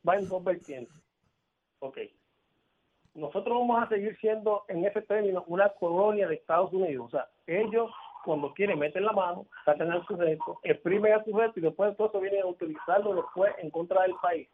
va 0.09 0.16
en 0.16 0.28
dos 0.28 0.43
vertientes. 0.43 0.95
Ok. 1.81 1.99
Nosotros 3.15 3.59
vamos 3.59 3.83
a 3.83 3.89
seguir 3.89 4.16
siendo, 4.20 4.65
en 4.69 4.85
ese 4.85 5.03
término, 5.03 5.45
una 5.49 5.69
colonia 5.70 6.28
de 6.28 6.37
Estados 6.37 6.73
Unidos. 6.73 7.07
O 7.07 7.11
sea, 7.11 7.28
ellos, 7.47 7.91
cuando 8.24 8.53
quieren, 8.55 8.78
meten 8.78 9.05
la 9.05 9.12
mano, 9.12 9.47
sacan 9.65 9.91
al 9.91 10.07
sujeto, 10.07 10.61
exprimen 10.62 11.12
al 11.12 11.24
sujeto 11.24 11.55
y 11.57 11.62
después 11.62 11.91
de 11.91 11.97
todo 11.97 12.09
eso 12.09 12.20
vienen 12.20 12.43
a 12.43 12.47
utilizarlo 12.47 13.15
después 13.15 13.53
en 13.59 13.70
contra 13.70 14.03
del 14.03 14.15
país 14.23 14.49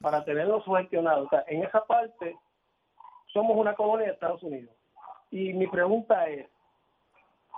para 0.00 0.24
tenerlo 0.24 0.62
sugestionado. 0.62 1.24
O 1.24 1.28
sea, 1.28 1.44
en 1.46 1.62
esa 1.64 1.84
parte, 1.86 2.36
somos 3.32 3.56
una 3.56 3.74
colonia 3.74 4.06
de 4.06 4.12
Estados 4.12 4.42
Unidos. 4.42 4.74
Y 5.30 5.52
mi 5.54 5.66
pregunta 5.66 6.28
es, 6.28 6.46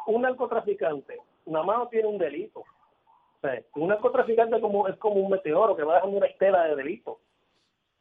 un 0.07 0.23
narcotraficante 0.23 1.19
nada 1.47 1.65
más 1.65 1.79
no 1.79 1.89
tiene 1.89 2.09
un 2.09 2.19
delito. 2.19 2.61
O 2.61 3.41
sea, 3.41 3.63
un 3.75 3.89
narcotraficante 3.89 4.61
como, 4.61 4.89
es 4.89 4.97
como 4.97 5.17
un 5.17 5.31
meteoro 5.31 5.77
que 5.77 5.83
va 5.83 5.97
dejando 5.97 6.17
una 6.19 6.27
estela 6.27 6.65
de 6.65 6.77
delito. 6.77 7.21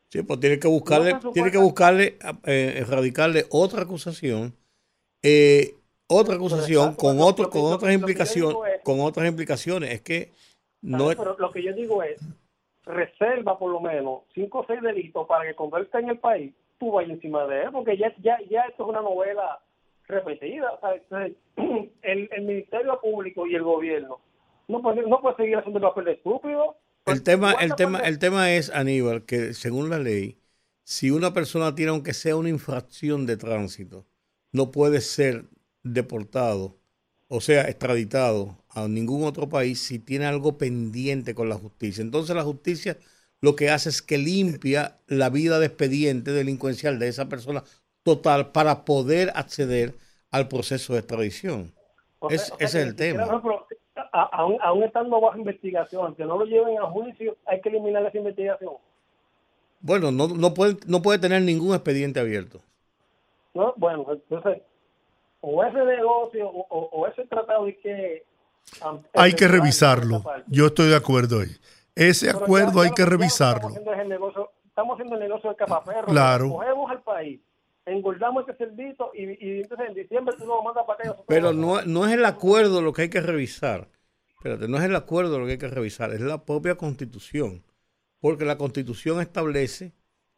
Sí, 0.09 0.21
pues 0.21 0.39
tiene 0.39 0.59
que 0.59 0.67
buscarle, 0.67 1.13
No 1.13 1.31
tiene 1.31 1.51
que 1.51 1.57
buscarle, 1.57 2.17
eh, 2.45 2.75
erradicarle 2.77 3.45
otra 3.49 3.81
acusación, 3.81 4.53
eh, 5.23 5.75
otra 6.07 6.35
acusación 6.35 6.93
con 6.93 7.19
otro, 7.19 7.49
con 7.49 7.73
otras 7.73 7.93
implicaciones, 7.93 8.55
con 8.83 9.01
otras 9.01 9.27
implicaciones. 9.27 9.91
Es 9.91 10.01
que 10.01 10.31
no 10.81 11.09
es, 11.09 11.17
Pero 11.17 11.35
lo 11.39 11.51
que 11.51 11.63
yo 11.63 11.73
digo 11.73 12.03
es, 12.03 12.21
reserva 12.85 13.57
por 13.57 13.71
lo 13.71 13.79
menos 13.79 14.21
cinco 14.35 14.59
o 14.59 14.65
seis 14.65 14.81
delitos 14.81 15.25
para 15.27 15.45
que 15.45 15.55
esté 15.81 15.99
en 15.99 16.09
el 16.09 16.19
país, 16.19 16.53
vayas 16.91 17.11
encima 17.11 17.45
de 17.45 17.63
él, 17.63 17.69
porque 17.71 17.97
ya, 17.97 18.13
ya, 18.21 18.37
ya 18.49 18.61
esto 18.63 18.83
es 18.83 18.89
una 18.89 19.01
novela 19.01 19.59
repetida. 20.07 20.71
O 20.71 20.79
sea, 20.79 20.95
entonces, 20.95 21.37
el, 22.01 22.29
el 22.31 22.41
Ministerio 22.43 22.99
Público 23.01 23.47
y 23.47 23.55
el 23.55 23.63
gobierno 23.63 24.19
no 24.67 24.81
puede, 24.81 25.07
no 25.07 25.21
puede 25.21 25.35
seguir 25.35 25.57
haciendo 25.57 25.79
el 25.79 25.83
papel 25.83 26.05
de 26.05 26.11
estúpido. 26.13 26.77
el 27.05 27.23
tema, 27.23 27.51
el 27.51 27.55
¿Cuántas 27.55 27.77
tema, 27.77 27.99
el 27.99 28.19
tema 28.19 28.53
es, 28.53 28.69
Aníbal, 28.69 29.25
que 29.25 29.53
según 29.53 29.89
la 29.89 29.99
ley, 29.99 30.37
si 30.83 31.11
una 31.11 31.33
persona 31.33 31.75
tiene, 31.75 31.91
aunque 31.91 32.13
sea 32.13 32.35
una 32.35 32.49
infracción 32.49 33.25
de 33.25 33.37
tránsito, 33.37 34.05
no 34.51 34.71
puede 34.71 35.01
ser 35.01 35.45
deportado, 35.83 36.77
o 37.27 37.41
sea, 37.41 37.63
extraditado 37.69 38.57
a 38.69 38.87
ningún 38.87 39.23
otro 39.25 39.49
país 39.49 39.79
si 39.79 39.99
tiene 39.99 40.25
algo 40.25 40.57
pendiente 40.57 41.35
con 41.35 41.49
la 41.49 41.55
justicia. 41.55 42.01
Entonces 42.01 42.35
la 42.35 42.43
justicia 42.43 42.97
lo 43.43 43.55
que 43.57 43.69
hace 43.69 43.89
es 43.89 44.01
que 44.01 44.17
limpia 44.17 44.95
la 45.07 45.29
vida 45.29 45.59
de 45.59 45.65
expediente 45.65 46.31
delincuencial 46.31 46.97
de 46.97 47.09
esa 47.09 47.27
persona 47.27 47.61
total 48.03 48.51
para 48.53 48.85
poder 48.85 49.31
acceder 49.35 49.95
al 50.31 50.47
proceso 50.47 50.93
de 50.93 50.99
extradición. 50.99 51.73
O 52.19 52.29
sea- 52.29 52.35
Es- 52.37 52.51
o 52.51 52.55
sea 52.57 52.65
ese 52.67 52.81
es 52.81 52.87
el 52.87 52.95
tema. 52.95 53.25
por 53.25 53.27
ejemplo, 53.33 53.67
a- 54.13 54.29
aún, 54.37 54.57
aún 54.61 54.83
estando 54.83 55.19
bajo 55.19 55.37
investigación, 55.37 56.15
que 56.15 56.23
no 56.23 56.37
lo 56.39 56.45
lleven 56.45 56.77
a 56.79 56.85
juicio, 56.89 57.35
hay 57.45 57.59
que 57.61 57.67
eliminar 57.69 58.05
esa 58.05 58.17
investigación. 58.17 58.73
Bueno, 59.81 60.11
no, 60.11 60.29
no, 60.29 60.53
puede, 60.53 60.77
no 60.87 61.01
puede 61.01 61.19
tener 61.19 61.41
ningún 61.41 61.75
expediente 61.75 62.19
abierto. 62.21 62.61
¿no? 63.53 63.73
Bueno, 63.75 64.05
entonces, 64.09 64.61
o 65.41 65.63
ese 65.65 65.77
negocio 65.83 66.47
o, 66.49 66.65
o- 66.69 66.89
o 66.93 67.07
ese 67.07 67.25
tratado 67.27 67.65
hay 67.65 67.75
que... 67.75 68.23
Hay 69.13 69.33
que 69.33 69.47
revisarlo. 69.49 70.23
Yo 70.47 70.67
estoy 70.67 70.87
de 70.89 70.95
acuerdo 70.95 71.41
ahí. 71.41 71.49
Ese 71.95 72.27
Pero 72.27 72.39
ya- 72.39 72.43
acuerdo 72.45 72.73
ya 72.75 72.81
hay 72.83 72.89
lo 72.89 72.95
que 72.95 73.03
lo 73.03 73.09
revisarlo. 73.09 73.69
Estamos 73.69 73.77
haciendo, 73.87 74.01
el 74.01 74.09
negocio, 74.09 74.49
estamos 74.65 74.93
haciendo 74.95 75.15
el 75.15 75.21
negocio 75.21 75.49
de 75.49 75.55
capaperro. 75.55 76.07
Claro. 76.07 76.49
Cogemos 76.49 76.91
al 76.91 77.03
país, 77.03 77.39
engordamos 77.85 78.47
este 78.47 78.65
cerdito 78.65 79.11
y, 79.13 79.23
y 79.23 79.61
entonces 79.61 79.87
en 79.89 79.93
diciembre 79.95 80.35
tú 80.37 80.45
nos 80.45 80.63
mandas 80.63 80.83
para 80.87 81.11
acá. 81.11 81.21
Pero 81.27 81.53
no, 81.53 81.81
no 81.83 82.05
es 82.07 82.13
el 82.13 82.25
acuerdo 82.25 82.81
lo 82.81 82.93
que 82.93 83.03
hay 83.03 83.09
que 83.09 83.21
revisar. 83.21 83.89
Espérate, 84.37 84.67
no 84.67 84.77
es 84.77 84.83
el 84.83 84.95
acuerdo 84.95 85.39
lo 85.39 85.45
que 85.45 85.53
hay 85.53 85.57
que 85.57 85.67
revisar, 85.67 86.11
es 86.13 86.19
la 86.21 86.43
propia 86.43 86.75
constitución. 86.75 87.63
Porque 88.19 88.45
la 88.45 88.57
constitución 88.57 89.21
establece 89.21 89.93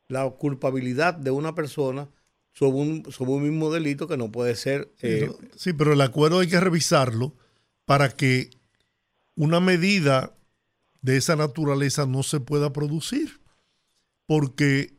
la 0.08 0.30
culpabilidad 0.30 1.14
de 1.14 1.32
una 1.32 1.56
persona 1.56 2.08
sobre 2.52 2.78
un, 2.80 3.12
sobre 3.12 3.32
un 3.32 3.44
mismo 3.44 3.72
delito 3.72 4.08
que 4.08 4.18
no 4.18 4.32
puede 4.32 4.56
ser... 4.56 4.90
eh, 5.02 5.30
Sí, 5.56 5.74
pero 5.74 5.94
el 5.94 6.02
acuerdo 6.02 6.40
hay 6.40 6.48
que 6.48 6.60
revisarlo 6.60 7.34
para 7.86 8.10
que 8.10 8.50
una 9.36 9.60
medida 9.60 10.32
de 11.06 11.18
esa 11.18 11.36
naturaleza 11.36 12.06
no 12.08 12.24
se 12.24 12.40
pueda 12.40 12.74
producir. 12.74 13.40
Porque 14.28 14.94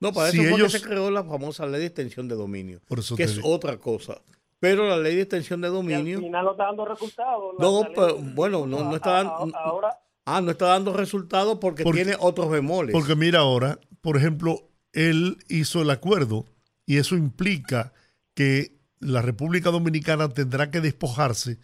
no, 0.00 0.12
para 0.12 0.30
si 0.30 0.38
eso 0.40 0.48
fue 0.48 0.58
ellos- 0.58 0.72
que 0.72 0.78
se 0.78 0.84
creó 0.84 1.10
la 1.10 1.22
famosa 1.24 1.66
ley 1.66 1.80
de 1.80 1.86
extensión 1.86 2.28
de 2.28 2.34
dominio, 2.34 2.80
Por 2.88 3.00
eso 3.00 3.14
que 3.16 3.24
es 3.24 3.36
digo. 3.36 3.48
otra 3.48 3.76
cosa. 3.78 4.22
Pero 4.58 4.88
la 4.88 4.96
ley 4.98 5.16
de 5.16 5.22
extensión 5.22 5.60
de 5.60 5.68
Y 5.68 5.70
al 5.70 5.74
dominio... 5.74 6.18
final 6.20 6.44
no 6.44 6.50
está 6.52 6.64
dando 6.64 6.84
resultados. 6.84 7.54
No, 7.58 7.82
pero, 7.94 8.16
bueno, 8.18 8.66
no, 8.66 8.84
no 8.84 8.96
está 8.96 9.10
dando... 9.22 9.56
Ahora, 9.56 9.96
Ah, 10.26 10.40
no 10.42 10.50
está 10.50 10.66
dando 10.66 10.92
resultados 10.92 11.58
porque, 11.60 11.82
Porque- 11.82 12.04
tiene 12.04 12.16
otros 12.20 12.50
bemoles. 12.50 12.92
Porque 12.92 13.16
mira 13.16 13.40
ahora, 13.40 13.80
por 14.02 14.16
ejemplo, 14.18 14.68
él 14.92 15.38
hizo 15.48 15.80
el 15.82 15.90
acuerdo 15.90 16.44
y 16.86 16.98
eso 16.98 17.16
implica 17.16 17.92
que 18.34 18.76
la 19.00 19.22
República 19.22 19.70
Dominicana 19.70 20.28
tendrá 20.28 20.70
que 20.70 20.80
despojarse 20.82 21.58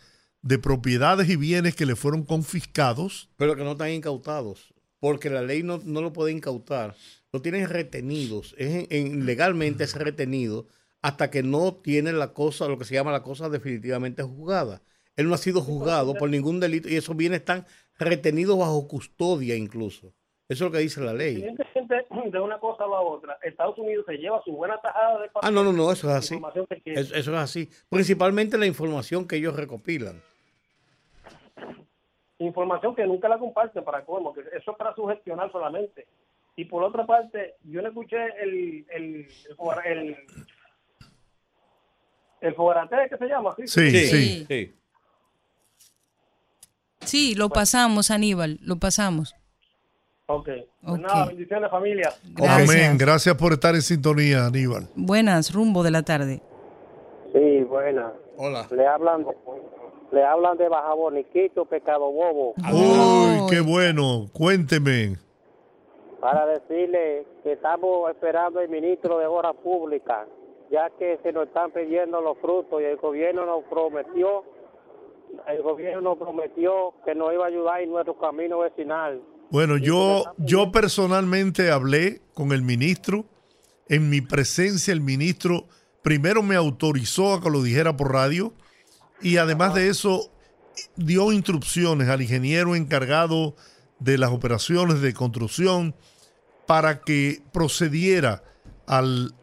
de 0.46 0.58
propiedades 0.58 1.28
y 1.28 1.36
bienes 1.36 1.74
que 1.74 1.86
le 1.86 1.96
fueron 1.96 2.22
confiscados. 2.24 3.28
Pero 3.36 3.56
que 3.56 3.64
no 3.64 3.72
están 3.72 3.90
incautados, 3.90 4.72
porque 5.00 5.28
la 5.30 5.42
ley 5.42 5.62
no, 5.62 5.80
no 5.84 6.00
lo 6.02 6.12
puede 6.12 6.32
incautar. 6.32 6.94
Lo 7.32 7.42
tienen 7.42 7.68
retenidos. 7.68 8.54
Es 8.56 8.70
en- 8.74 8.86
en- 8.90 9.26
legalmente 9.26 9.84
es 9.84 9.94
retenido 9.94 10.66
hasta 11.02 11.30
que 11.30 11.42
no 11.42 11.74
tiene 11.74 12.12
la 12.12 12.32
cosa, 12.32 12.68
lo 12.68 12.78
que 12.78 12.84
se 12.84 12.94
llama 12.94 13.12
la 13.12 13.22
cosa 13.22 13.48
definitivamente 13.48 14.22
juzgada. 14.22 14.82
Él 15.16 15.28
no 15.28 15.34
ha 15.34 15.38
sido 15.38 15.60
juzgado 15.62 16.14
por 16.14 16.30
ningún 16.30 16.60
delito 16.60 16.88
y 16.88 16.96
esos 16.96 17.16
bienes 17.16 17.40
están 17.40 17.66
retenidos 17.98 18.58
bajo 18.58 18.86
custodia 18.88 19.56
incluso. 19.56 20.12
Eso 20.48 20.64
es 20.66 20.70
lo 20.70 20.70
que 20.70 20.78
dice 20.78 21.00
la 21.00 21.12
ley. 21.14 21.44
De 22.32 22.40
una 22.40 22.58
cosa 22.58 22.84
a 22.84 22.88
la 22.88 23.00
otra, 23.00 23.38
Estados 23.42 23.76
Unidos 23.78 24.04
se 24.06 24.14
lleva 24.16 24.40
su 24.44 24.52
buena 24.52 24.80
tajada 24.80 25.20
de 25.20 25.28
Ah, 25.42 25.50
no, 25.50 25.62
no, 25.64 25.72
no, 25.72 25.90
eso 25.92 26.08
es 26.08 26.14
así. 26.16 26.40
Eso 26.84 27.14
es 27.14 27.28
así. 27.28 27.68
Principalmente 27.88 28.56
la 28.58 28.66
información 28.66 29.26
que 29.26 29.36
ellos 29.36 29.54
recopilan. 29.54 30.20
Información 32.38 32.94
que 32.94 33.06
nunca 33.06 33.28
la 33.28 33.38
comparten 33.38 33.82
para 33.84 34.04
cómo, 34.04 34.32
que 34.32 34.40
eso 34.40 34.70
es 34.72 34.76
para 34.76 34.94
sugestionar 34.94 35.50
solamente. 35.52 36.06
Y 36.56 36.64
por 36.64 36.82
otra 36.82 37.06
parte, 37.06 37.54
yo 37.64 37.82
no 37.82 37.88
escuché 37.88 38.16
el 38.42 38.86
el 38.90 39.28
el, 39.84 39.92
el, 39.98 40.16
el 42.40 42.54
fogarate 42.54 42.96
que 43.10 43.16
se 43.18 43.26
llama, 43.26 43.54
¿sí? 43.56 43.66
Sí, 43.66 43.90
sí. 43.90 44.46
sí. 44.46 44.74
Sí, 47.00 47.34
lo 47.36 47.48
pasamos, 47.50 48.10
Aníbal, 48.10 48.58
lo 48.62 48.76
pasamos. 48.76 49.34
Ok. 50.28 50.46
Pues 50.46 50.66
Ok. 50.94 50.98
nada, 50.98 51.26
bendiciones 51.26 51.70
familia. 51.70 52.10
Gracias. 52.32 52.70
Amén. 52.70 52.98
Gracias 52.98 53.34
por 53.36 53.52
estar 53.52 53.74
en 53.76 53.82
sintonía, 53.82 54.46
Aníbal. 54.46 54.88
Buenas, 54.96 55.52
rumbo 55.54 55.84
de 55.84 55.90
la 55.92 56.02
tarde. 56.02 56.42
Sí, 57.32 57.62
buena. 57.62 58.12
Hola. 58.36 58.66
Le 58.72 58.86
hablan, 58.86 59.24
le 60.16 60.24
hablan 60.24 60.56
de 60.56 60.66
Baja 60.66 60.94
Boniquito, 60.94 61.66
Pecado 61.66 62.10
Bobo, 62.10 62.54
Uy, 62.72 63.50
qué 63.50 63.60
bueno. 63.60 64.30
Cuénteme. 64.32 65.18
para 66.22 66.46
decirle 66.46 67.26
que 67.42 67.52
estamos 67.52 68.10
esperando 68.10 68.60
el 68.60 68.70
ministro 68.70 69.18
de 69.18 69.26
Obras 69.26 69.54
Públicas, 69.62 70.26
ya 70.70 70.88
que 70.98 71.18
se 71.22 71.32
nos 71.32 71.48
están 71.48 71.70
pidiendo 71.70 72.22
los 72.22 72.38
frutos 72.38 72.80
y 72.80 72.84
el 72.84 72.96
gobierno 72.96 73.44
nos 73.44 73.64
prometió, 73.64 74.42
el 75.48 75.62
gobierno 75.62 76.00
nos 76.00 76.16
prometió 76.16 76.94
que 77.04 77.14
nos 77.14 77.34
iba 77.34 77.44
a 77.44 77.48
ayudar 77.48 77.82
en 77.82 77.90
nuestro 77.90 78.16
camino 78.18 78.60
vecinal. 78.60 79.20
Bueno, 79.50 79.76
yo, 79.76 80.24
yo 80.38 80.72
personalmente 80.72 81.70
hablé 81.70 82.22
con 82.32 82.52
el 82.52 82.62
ministro. 82.62 83.26
En 83.88 84.08
mi 84.08 84.22
presencia, 84.22 84.94
el 84.94 85.02
ministro 85.02 85.66
primero 86.00 86.42
me 86.42 86.56
autorizó 86.56 87.34
a 87.34 87.42
que 87.42 87.50
lo 87.50 87.62
dijera 87.62 87.94
por 87.98 88.14
radio 88.14 88.54
y 89.20 89.36
además 89.38 89.74
de 89.74 89.88
eso 89.88 90.30
dio 90.96 91.32
instrucciones 91.32 92.08
al 92.08 92.22
ingeniero 92.22 92.76
encargado 92.76 93.56
de 93.98 94.18
las 94.18 94.30
operaciones 94.30 95.00
de 95.00 95.14
construcción 95.14 95.94
para 96.66 97.00
que 97.00 97.42
procediera 97.52 98.42
al, 98.86 99.34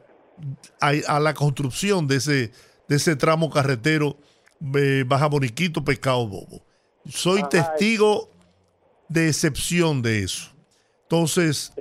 a, 0.80 0.91
a 1.08 1.20
la 1.20 1.34
construcción 1.34 2.08
de 2.08 2.18
ese, 2.18 2.52
de 2.88 2.95
ese 2.95 3.16
tramo 3.16 3.50
carretero 3.50 4.18
eh, 4.76 5.04
Baja 5.06 5.28
Boniquito, 5.28 5.84
Pescado 5.84 6.28
Bobo. 6.28 6.64
Soy 7.06 7.40
Ajá. 7.40 7.50
testigo 7.50 8.30
de 9.10 9.28
excepción 9.28 10.02
de 10.02 10.24
eso. 10.24 10.52
Entonces, 11.04 11.74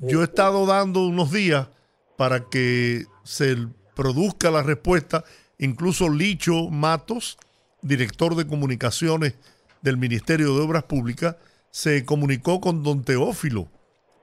yo 0.00 0.22
he 0.22 0.24
estado 0.24 0.66
dando 0.66 1.06
unos 1.06 1.30
días 1.30 1.68
para 2.16 2.48
que 2.48 3.04
se 3.22 3.56
produzca 3.94 4.50
la 4.50 4.62
respuesta. 4.62 5.24
Incluso 5.58 6.08
Licho 6.08 6.68
Matos, 6.70 7.38
director 7.82 8.34
de 8.34 8.46
comunicaciones 8.46 9.38
del 9.82 9.96
Ministerio 9.96 10.54
de 10.54 10.62
Obras 10.62 10.84
Públicas, 10.84 11.36
se 11.70 12.04
comunicó 12.04 12.60
con 12.60 12.82
don 12.82 13.04
Teófilo, 13.04 13.66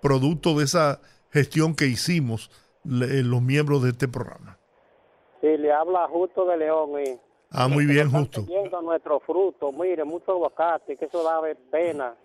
producto 0.01 0.57
de 0.57 0.65
esa 0.65 0.99
gestión 1.31 1.75
que 1.75 1.85
hicimos 1.85 2.49
le- 2.83 3.23
los 3.23 3.41
miembros 3.41 3.83
de 3.83 3.89
este 3.91 4.07
programa. 4.07 4.57
Sí, 5.39 5.47
le 5.57 5.71
habla 5.71 6.07
Justo 6.07 6.45
de 6.45 6.57
León. 6.57 6.91
Y 7.05 7.19
Ah, 7.53 7.67
muy 7.67 7.85
bien, 7.85 8.09
justo. 8.09 8.43
Viendo 8.43 8.81
nuestros 8.81 9.21
frutos, 9.23 9.73
mire, 9.73 10.05
mucho 10.05 10.31
aguacate, 10.31 10.95
que 10.95 11.05
eso 11.05 11.21
da 11.23 11.41
pena. 11.69 12.15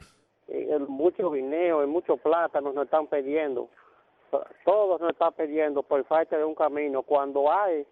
Y 0.49 0.53
el- 0.71 0.87
mucho 0.87 1.31
guineo 1.33 1.83
y 1.83 1.87
mucho 1.89 2.17
plátano 2.17 2.73
nos 2.73 2.85
están 2.85 3.09
pidiendo. 3.09 3.69
Todos 4.65 5.01
nos 5.01 5.11
están 5.11 5.33
pidiendo 5.33 5.83
por 5.83 6.05
falta 6.07 6.37
de 6.37 6.45
un 6.45 6.55
camino. 6.55 7.03
Cuando 7.03 7.51
hay, 7.53 7.85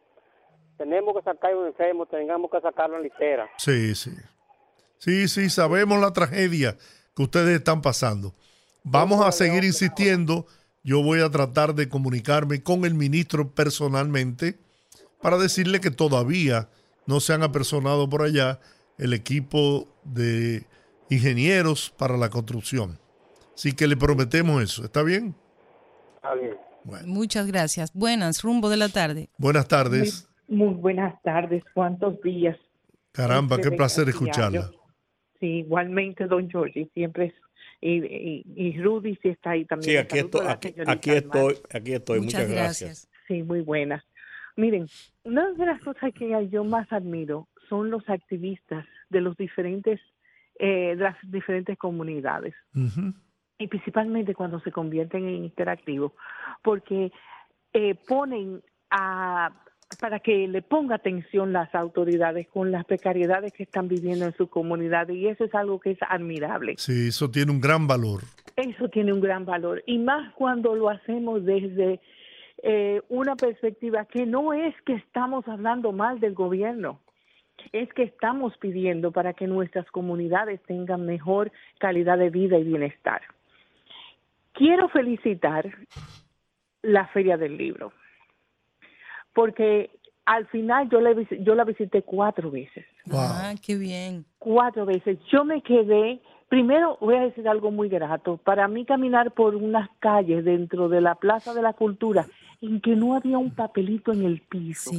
tenemos 0.77 1.15
que 1.17 1.23
sacar 1.23 1.55
un 1.57 1.67
enfermo, 1.67 2.07
tengamos 2.07 2.51
que 2.51 2.61
sacarlo 2.61 2.97
en 2.97 3.05
litera. 3.05 3.49
Sí, 3.59 3.95
sí. 3.95 4.13
Sí, 4.99 5.29
sí, 5.29 5.51
sabemos 5.51 6.01
la 6.01 6.13
tragedia 6.13 6.77
que 7.15 7.23
ustedes 7.23 7.57
están 7.59 7.83
pasando. 7.83 8.35
Vamos 8.83 9.25
a 9.25 9.33
seguir 9.33 9.65
insistiendo. 9.65 10.47
Yo 10.83 11.03
voy 11.03 11.21
a 11.21 11.31
tratar 11.31 11.75
de 11.75 11.89
comunicarme 11.89 12.63
con 12.63 12.85
el 12.85 12.95
ministro 12.95 13.51
personalmente 13.51 14.59
para 15.21 15.39
decirle 15.39 15.81
que 15.81 15.91
todavía 15.91 16.69
no 17.07 17.21
se 17.21 17.33
han 17.33 17.43
apersonado 17.43 18.09
por 18.09 18.23
allá 18.23 18.61
el 18.99 19.13
equipo 19.13 19.89
de 20.05 20.67
ingenieros 21.09 21.93
para 21.97 22.17
la 22.17 22.31
construcción. 22.31 22.99
Así 23.55 23.73
que 23.73 23.87
le 23.87 23.97
prometemos 23.97 24.63
eso. 24.63 24.85
¿Está 24.85 25.03
bien? 25.03 25.35
Está 26.17 26.35
bien. 26.35 26.57
Muchas 27.07 27.47
gracias. 27.47 27.93
Buenas, 27.95 28.43
rumbo 28.43 28.69
de 28.69 28.77
la 28.77 28.89
tarde. 28.89 29.31
Buenas 29.39 29.69
tardes. 29.69 30.29
Muy 30.49 30.75
buenas 30.75 31.21
tardes, 31.23 31.63
cuántos 31.73 32.21
días. 32.23 32.57
Caramba, 33.13 33.57
qué 33.57 33.63
Siempre 33.63 33.77
placer 33.79 34.09
escucharla. 34.09 34.71
Sí, 35.41 35.59
igualmente, 35.59 36.27
don 36.27 36.49
Georgie, 36.51 36.89
siempre 36.95 37.27
es. 37.27 37.35
Y, 37.81 38.05
y, 38.05 38.45
y 38.57 38.83
Rudy 38.83 39.17
sí 39.23 39.29
está 39.29 39.51
ahí 39.51 39.65
también. 39.65 39.91
Sí, 39.91 39.97
aquí 39.97 40.19
estoy, 40.19 40.47
aquí, 40.47 41.11
estoy, 41.11 41.55
aquí 41.73 41.93
estoy. 41.93 42.21
Muchas, 42.21 42.49
gracias. 42.49 43.11
Sí, 43.29 43.43
muy 43.43 43.61
buena. 43.61 44.05
Miren, 44.57 44.87
una 45.25 45.53
de 45.53 45.67
las 45.67 45.81
cosas 45.83 46.13
que 46.15 46.49
yo 46.51 46.65
más 46.65 46.91
admiro 46.93 47.49
son 47.69 47.91
los 47.91 48.09
activistas 48.09 48.87
de 49.11 49.21
los 49.21 49.37
diferentes, 49.37 50.01
eh, 50.59 50.95
de 50.97 51.03
las 51.03 51.17
diferentes 51.23 51.77
comunidades 51.77 52.55
y 53.59 53.69
principalmente 53.69 54.35
cuando 54.35 54.61
se 54.61 54.73
convierten 54.73 55.27
en 55.27 55.45
interactivos, 55.45 56.13
porque 56.63 57.13
eh, 57.73 57.95
ponen 58.07 58.63
a 58.91 59.51
para 60.01 60.21
que 60.21 60.49
le 60.49 60.63
ponga 60.63 60.97
atención 60.97 61.53
las 61.53 61.75
autoridades 61.75 62.49
con 62.49 62.71
las 62.71 62.85
precariedades 62.85 63.53
que 63.53 63.63
están 63.63 63.89
viviendo 63.89 64.25
en 64.27 64.37
su 64.37 64.49
comunidad 64.49 65.09
y 65.09 65.29
eso 65.29 65.45
es 65.45 65.55
algo 65.55 65.81
que 65.81 65.93
es 65.93 65.99
admirable. 66.09 66.75
Sí, 66.79 67.09
eso 67.09 67.31
tiene 67.31 67.53
un 67.53 67.61
gran 67.61 67.87
valor. 67.87 68.23
Eso 68.57 68.89
tiene 68.89 69.13
un 69.13 69.21
gran 69.21 69.45
valor 69.45 69.83
y 69.87 69.99
más 69.99 70.33
cuando 70.35 70.75
lo 70.75 70.89
hacemos 70.89 71.45
desde 71.45 72.01
eh, 72.63 73.03
una 73.09 73.37
perspectiva 73.37 74.05
que 74.07 74.27
no 74.27 74.53
es 74.53 74.75
que 74.87 74.95
estamos 74.95 75.47
hablando 75.49 75.93
mal 75.93 76.21
del 76.21 76.35
gobierno, 76.35 77.01
es 77.73 77.93
que 77.93 78.05
estamos 78.05 78.57
pidiendo 78.59 79.13
para 79.13 79.33
que 79.33 79.47
nuestras 79.47 79.91
comunidades 79.91 80.63
tengan 80.63 81.07
mejor 81.07 81.53
calidad 81.79 82.19
de 82.19 82.31
vida 82.31 82.59
y 82.59 82.65
bienestar. 82.65 83.23
Quiero 84.53 84.89
felicitar 84.89 85.69
la 86.83 87.07
Feria 87.09 87.37
del 87.37 87.57
Libro, 87.57 87.93
porque 89.35 89.91
al 90.25 90.47
final 90.47 90.89
yo 90.89 91.01
la, 91.01 91.13
yo 91.41 91.55
la 91.55 91.65
visité 91.65 92.01
cuatro 92.03 92.51
veces 92.51 92.87
Ah, 93.13 93.55
qué 93.65 93.77
bien. 93.77 94.25
cuatro 94.39 94.87
veces. 94.87 95.19
Yo 95.31 95.45
me 95.45 95.61
quedé, 95.61 96.21
primero 96.49 96.97
voy 97.01 97.17
a 97.17 97.21
decir 97.25 97.47
algo 97.49 97.71
muy 97.71 97.89
grato, 97.91 98.39
para 98.39 98.67
mí 98.69 98.87
caminar 98.87 99.33
por 99.33 99.55
unas 99.55 99.91
calles 99.99 100.45
dentro 100.45 100.89
de 100.89 101.03
la 101.03 101.15
Plaza 101.17 101.53
de 101.53 101.61
la 101.61 101.75
Cultura 101.75 102.27
en 102.63 102.81
que 102.81 102.97
no 102.97 103.15
había 103.15 103.37
un 103.37 103.51
papelito 103.51 104.13
en 104.13 104.25
el 104.25 104.41
piso, 104.41 104.91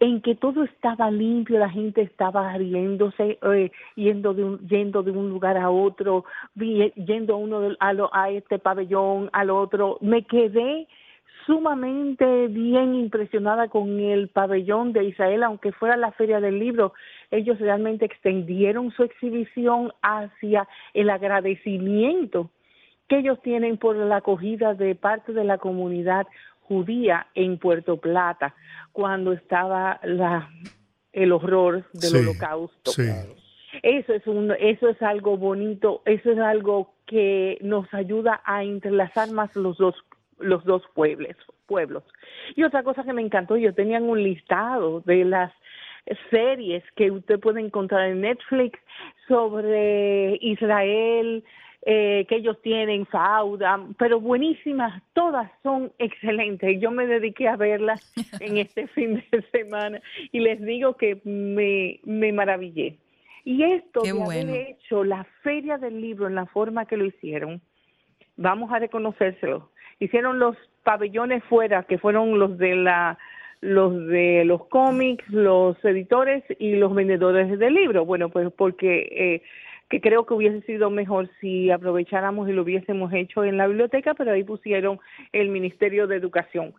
en 0.00 0.20
que 0.20 0.34
todo 0.36 0.62
estaba 0.64 1.10
limpio, 1.10 1.58
la 1.58 1.70
gente 1.70 2.02
estaba 2.02 2.52
riéndose, 2.56 3.38
eh, 3.42 3.72
yendo, 3.96 4.34
de 4.34 4.44
un, 4.44 4.58
yendo 4.68 5.02
de 5.02 5.10
un 5.10 5.30
lugar 5.30 5.56
a 5.56 5.70
otro, 5.70 6.24
yendo 6.54 7.34
a, 7.34 7.36
uno 7.36 7.60
del- 7.60 7.76
a, 7.80 7.92
lo- 7.92 8.14
a 8.14 8.30
este 8.30 8.58
pabellón, 8.60 9.30
al 9.32 9.50
otro. 9.50 9.98
Me 10.00 10.22
quedé 10.24 10.86
sumamente 11.46 12.48
bien 12.48 12.94
impresionada 12.94 13.68
con 13.68 14.00
el 14.00 14.28
pabellón 14.28 14.92
de 14.92 15.04
Israel, 15.04 15.42
aunque 15.42 15.72
fuera 15.72 15.96
la 15.96 16.12
feria 16.12 16.40
del 16.40 16.58
libro, 16.58 16.94
ellos 17.30 17.58
realmente 17.58 18.04
extendieron 18.04 18.90
su 18.92 19.02
exhibición 19.02 19.92
hacia 20.02 20.68
el 20.94 21.10
agradecimiento 21.10 22.50
que 23.08 23.18
ellos 23.18 23.40
tienen 23.42 23.76
por 23.76 23.96
la 23.96 24.16
acogida 24.16 24.74
de 24.74 24.94
parte 24.94 25.32
de 25.32 25.44
la 25.44 25.58
comunidad 25.58 26.26
judía 26.62 27.26
en 27.34 27.58
Puerto 27.58 27.98
Plata 27.98 28.54
cuando 28.92 29.32
estaba 29.32 30.00
la, 30.02 30.48
el 31.12 31.32
horror 31.32 31.84
del 31.92 32.10
Sí, 32.10 32.16
holocausto. 32.16 32.90
Sí. 32.90 33.10
Eso 33.82 34.14
es 34.14 34.26
un, 34.26 34.52
eso 34.58 34.88
es 34.88 35.02
algo 35.02 35.36
bonito, 35.36 36.02
eso 36.06 36.30
es 36.30 36.38
algo 36.38 36.94
que 37.06 37.58
nos 37.60 37.92
ayuda 37.92 38.40
a 38.44 38.62
entrelazar 38.62 39.30
más 39.32 39.54
los 39.56 39.76
dos 39.76 39.94
los 40.38 40.64
dos 40.64 40.82
pueblos, 40.94 41.36
pueblos. 41.66 42.04
Y 42.56 42.62
otra 42.62 42.82
cosa 42.82 43.04
que 43.04 43.12
me 43.12 43.22
encantó, 43.22 43.56
ellos 43.56 43.74
tenían 43.74 44.04
un 44.04 44.22
listado 44.22 45.00
de 45.00 45.24
las 45.24 45.52
series 46.30 46.82
que 46.96 47.10
usted 47.10 47.40
puede 47.40 47.60
encontrar 47.60 48.08
en 48.08 48.20
Netflix 48.20 48.78
sobre 49.26 50.38
Israel, 50.40 51.44
eh, 51.86 52.24
que 52.28 52.36
ellos 52.36 52.60
tienen, 52.62 53.06
Fauda, 53.06 53.78
pero 53.98 54.20
buenísimas, 54.20 55.02
todas 55.12 55.50
son 55.62 55.92
excelentes. 55.98 56.80
Yo 56.80 56.90
me 56.90 57.06
dediqué 57.06 57.48
a 57.48 57.56
verlas 57.56 58.12
en 58.40 58.58
este 58.58 58.86
fin 58.88 59.22
de 59.30 59.42
semana 59.50 60.00
y 60.32 60.40
les 60.40 60.60
digo 60.62 60.96
que 60.96 61.20
me, 61.24 62.00
me 62.04 62.32
maravillé. 62.32 62.98
Y 63.44 63.62
esto 63.62 64.00
Qué 64.02 64.12
de 64.12 64.18
bueno. 64.18 64.52
haber 64.52 64.68
hecho 64.68 65.04
la 65.04 65.24
feria 65.42 65.76
del 65.76 66.00
libro 66.00 66.26
en 66.26 66.34
la 66.34 66.46
forma 66.46 66.86
que 66.86 66.96
lo 66.96 67.04
hicieron, 67.04 67.60
vamos 68.36 68.72
a 68.72 68.78
reconocérselo. 68.78 69.70
Hicieron 69.98 70.38
los 70.38 70.56
pabellones 70.82 71.42
fuera, 71.44 71.84
que 71.84 71.98
fueron 71.98 72.38
los 72.38 72.58
de 72.58 72.76
la 72.76 73.18
los 73.60 74.06
de 74.08 74.44
los 74.44 74.66
cómics, 74.66 75.26
los 75.30 75.82
editores 75.84 76.44
y 76.58 76.76
los 76.76 76.94
vendedores 76.94 77.58
de 77.58 77.70
libros. 77.70 78.06
Bueno, 78.06 78.28
pues 78.28 78.52
porque 78.52 79.08
eh, 79.10 79.42
que 79.88 80.00
creo 80.00 80.26
que 80.26 80.34
hubiese 80.34 80.60
sido 80.62 80.90
mejor 80.90 81.30
si 81.40 81.70
aprovecháramos 81.70 82.48
y 82.48 82.52
lo 82.52 82.62
hubiésemos 82.62 83.12
hecho 83.12 83.42
en 83.44 83.56
la 83.56 83.66
biblioteca, 83.66 84.14
pero 84.14 84.32
ahí 84.32 84.44
pusieron 84.44 85.00
el 85.32 85.48
Ministerio 85.48 86.06
de 86.06 86.16
Educación. 86.16 86.74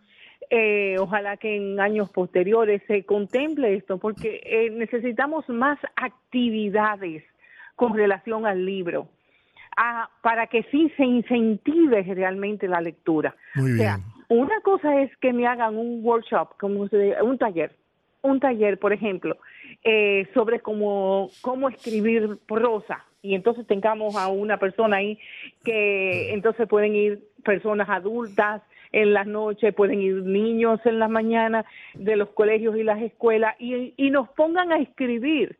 Eh, 0.50 0.96
ojalá 1.00 1.38
que 1.38 1.56
en 1.56 1.80
años 1.80 2.10
posteriores 2.12 2.82
se 2.88 3.04
contemple 3.04 3.76
esto, 3.76 3.98
porque 3.98 4.42
eh, 4.44 4.70
necesitamos 4.70 5.48
más 5.50 5.80
actividades 5.96 7.24
con 7.76 7.96
relación 7.96 8.46
al 8.46 8.66
libro, 8.66 9.08
ah, 9.78 10.10
para 10.22 10.48
que 10.48 10.64
sí 10.72 10.92
se 10.98 11.04
incentive 11.06 12.02
realmente 12.04 12.68
la 12.68 12.82
lectura. 12.82 13.36
Muy 13.56 13.74
O 13.74 13.78
sea, 13.78 13.98
bien. 13.98 14.40
una 14.42 14.60
cosa 14.62 15.02
es 15.02 15.16
que 15.18 15.34
me 15.34 15.48
hagan 15.48 15.78
un 15.78 16.00
workshop, 16.04 16.58
como 16.60 16.88
se- 16.88 17.22
un 17.22 17.38
taller, 17.38 17.72
un 18.22 18.40
taller, 18.40 18.80
por 18.80 18.92
ejemplo, 18.94 19.38
eh, 19.84 20.28
sobre 20.34 20.60
cómo, 20.60 21.30
cómo 21.42 21.70
escribir 21.70 22.38
prosa. 22.48 23.04
Y 23.22 23.34
entonces 23.36 23.66
tengamos 23.68 24.16
a 24.16 24.28
una 24.28 24.58
persona 24.58 24.98
ahí 24.98 25.18
que 25.64 26.34
entonces 26.34 26.68
pueden 26.68 26.96
ir 26.96 27.24
personas 27.44 27.90
adultas 27.90 28.62
en 28.92 29.14
las 29.14 29.28
noches, 29.28 29.74
pueden 29.74 30.02
ir 30.02 30.24
niños 30.24 30.80
en 30.86 31.00
las 31.00 31.10
mañanas 31.10 31.66
de 31.96 32.16
los 32.16 32.30
colegios 32.30 32.78
y 32.78 32.84
las 32.84 33.02
escuelas 33.02 33.56
y, 33.60 33.94
y 33.98 34.10
nos 34.12 34.30
pongan 34.30 34.72
a 34.72 34.78
escribir 34.78 35.58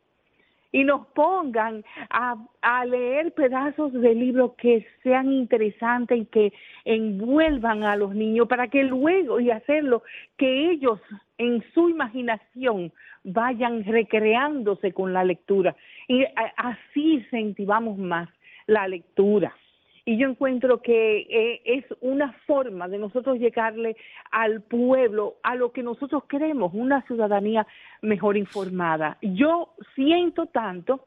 y 0.72 0.84
nos 0.84 1.06
pongan 1.08 1.84
a, 2.10 2.36
a 2.62 2.84
leer 2.84 3.32
pedazos 3.32 3.92
de 3.92 4.14
libros 4.14 4.52
que 4.58 4.86
sean 5.02 5.32
interesantes 5.32 6.18
y 6.18 6.26
que 6.26 6.52
envuelvan 6.84 7.84
a 7.84 7.96
los 7.96 8.14
niños 8.14 8.48
para 8.48 8.68
que 8.68 8.84
luego 8.84 9.40
y 9.40 9.50
hacerlo 9.50 10.02
que 10.36 10.70
ellos 10.70 11.00
en 11.38 11.62
su 11.72 11.88
imaginación 11.88 12.92
vayan 13.24 13.84
recreándose 13.84 14.92
con 14.92 15.12
la 15.12 15.24
lectura 15.24 15.74
y 16.08 16.24
así 16.56 17.14
incentivamos 17.14 17.98
más 17.98 18.28
la 18.66 18.86
lectura. 18.88 19.54
Y 20.08 20.18
yo 20.18 20.28
encuentro 20.28 20.80
que 20.82 21.26
eh, 21.28 21.62
es 21.64 21.84
una 22.00 22.32
forma 22.46 22.86
de 22.86 22.96
nosotros 22.96 23.40
llegarle 23.40 23.96
al 24.30 24.62
pueblo 24.62 25.34
a 25.42 25.56
lo 25.56 25.72
que 25.72 25.82
nosotros 25.82 26.22
queremos, 26.26 26.72
una 26.74 27.02
ciudadanía 27.02 27.66
mejor 28.02 28.36
informada. 28.36 29.18
Yo 29.20 29.74
siento 29.96 30.46
tanto 30.46 31.06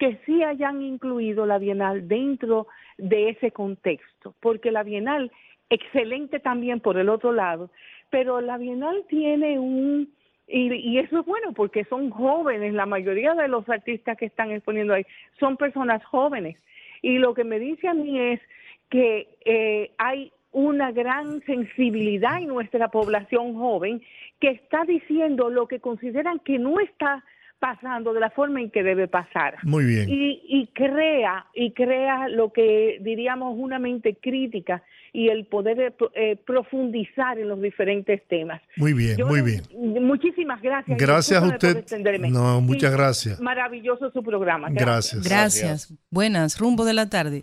que 0.00 0.18
sí 0.26 0.42
hayan 0.42 0.82
incluido 0.82 1.46
la 1.46 1.58
Bienal 1.58 2.08
dentro 2.08 2.66
de 2.98 3.28
ese 3.28 3.52
contexto, 3.52 4.34
porque 4.40 4.72
la 4.72 4.82
Bienal, 4.82 5.30
excelente 5.68 6.40
también 6.40 6.80
por 6.80 6.98
el 6.98 7.08
otro 7.08 7.30
lado, 7.30 7.70
pero 8.10 8.40
la 8.40 8.58
Bienal 8.58 9.04
tiene 9.08 9.60
un, 9.60 10.12
y, 10.48 10.74
y 10.74 10.98
eso 10.98 11.20
es 11.20 11.24
bueno 11.24 11.52
porque 11.52 11.84
son 11.84 12.10
jóvenes, 12.10 12.74
la 12.74 12.86
mayoría 12.86 13.34
de 13.34 13.46
los 13.46 13.68
artistas 13.68 14.18
que 14.18 14.26
están 14.26 14.50
exponiendo 14.50 14.92
ahí 14.92 15.06
son 15.38 15.56
personas 15.56 16.04
jóvenes. 16.04 16.56
Y 17.02 17.18
lo 17.18 17.34
que 17.34 17.44
me 17.44 17.58
dice 17.58 17.88
a 17.88 17.94
mí 17.94 18.18
es 18.18 18.40
que 18.88 19.28
eh, 19.44 19.92
hay 19.98 20.32
una 20.52 20.90
gran 20.90 21.40
sensibilidad 21.44 22.38
en 22.38 22.48
nuestra 22.48 22.88
población 22.88 23.54
joven 23.54 24.02
que 24.40 24.48
está 24.48 24.84
diciendo 24.84 25.50
lo 25.50 25.68
que 25.68 25.80
consideran 25.80 26.40
que 26.40 26.58
no 26.58 26.80
está 26.80 27.24
pasando 27.60 28.12
de 28.12 28.20
la 28.20 28.30
forma 28.30 28.60
en 28.60 28.70
que 28.70 28.82
debe 28.82 29.06
pasar. 29.06 29.58
Muy 29.62 29.84
bien. 29.84 30.08
Y, 30.08 30.42
y 30.48 30.66
crea, 30.68 31.46
y 31.54 31.72
crea 31.72 32.28
lo 32.28 32.52
que 32.52 32.98
diríamos 33.02 33.54
una 33.56 33.78
mente 33.78 34.16
crítica 34.20 34.82
y 35.12 35.28
el 35.28 35.44
poder 35.46 35.94
eh, 36.14 36.36
profundizar 36.46 37.38
en 37.38 37.48
los 37.48 37.60
diferentes 37.60 38.26
temas. 38.28 38.62
Muy 38.76 38.92
bien, 38.92 39.16
Yo 39.16 39.26
muy 39.26 39.42
bien. 39.42 39.62
Muchísimas 39.74 40.62
gracias. 40.62 40.96
Gracias 40.98 41.42
a 41.42 41.46
usted. 41.48 41.84
No, 42.30 42.60
muchas 42.60 42.92
Y 42.92 42.96
gracias. 42.96 43.40
Maravilloso 43.40 44.10
su 44.12 44.22
programa. 44.22 44.68
Gracias. 44.70 45.22
Gracias. 45.28 45.94
Buenas, 46.10 46.58
rumbo 46.58 46.84
de 46.84 46.94
la 46.94 47.08
tarde. 47.08 47.42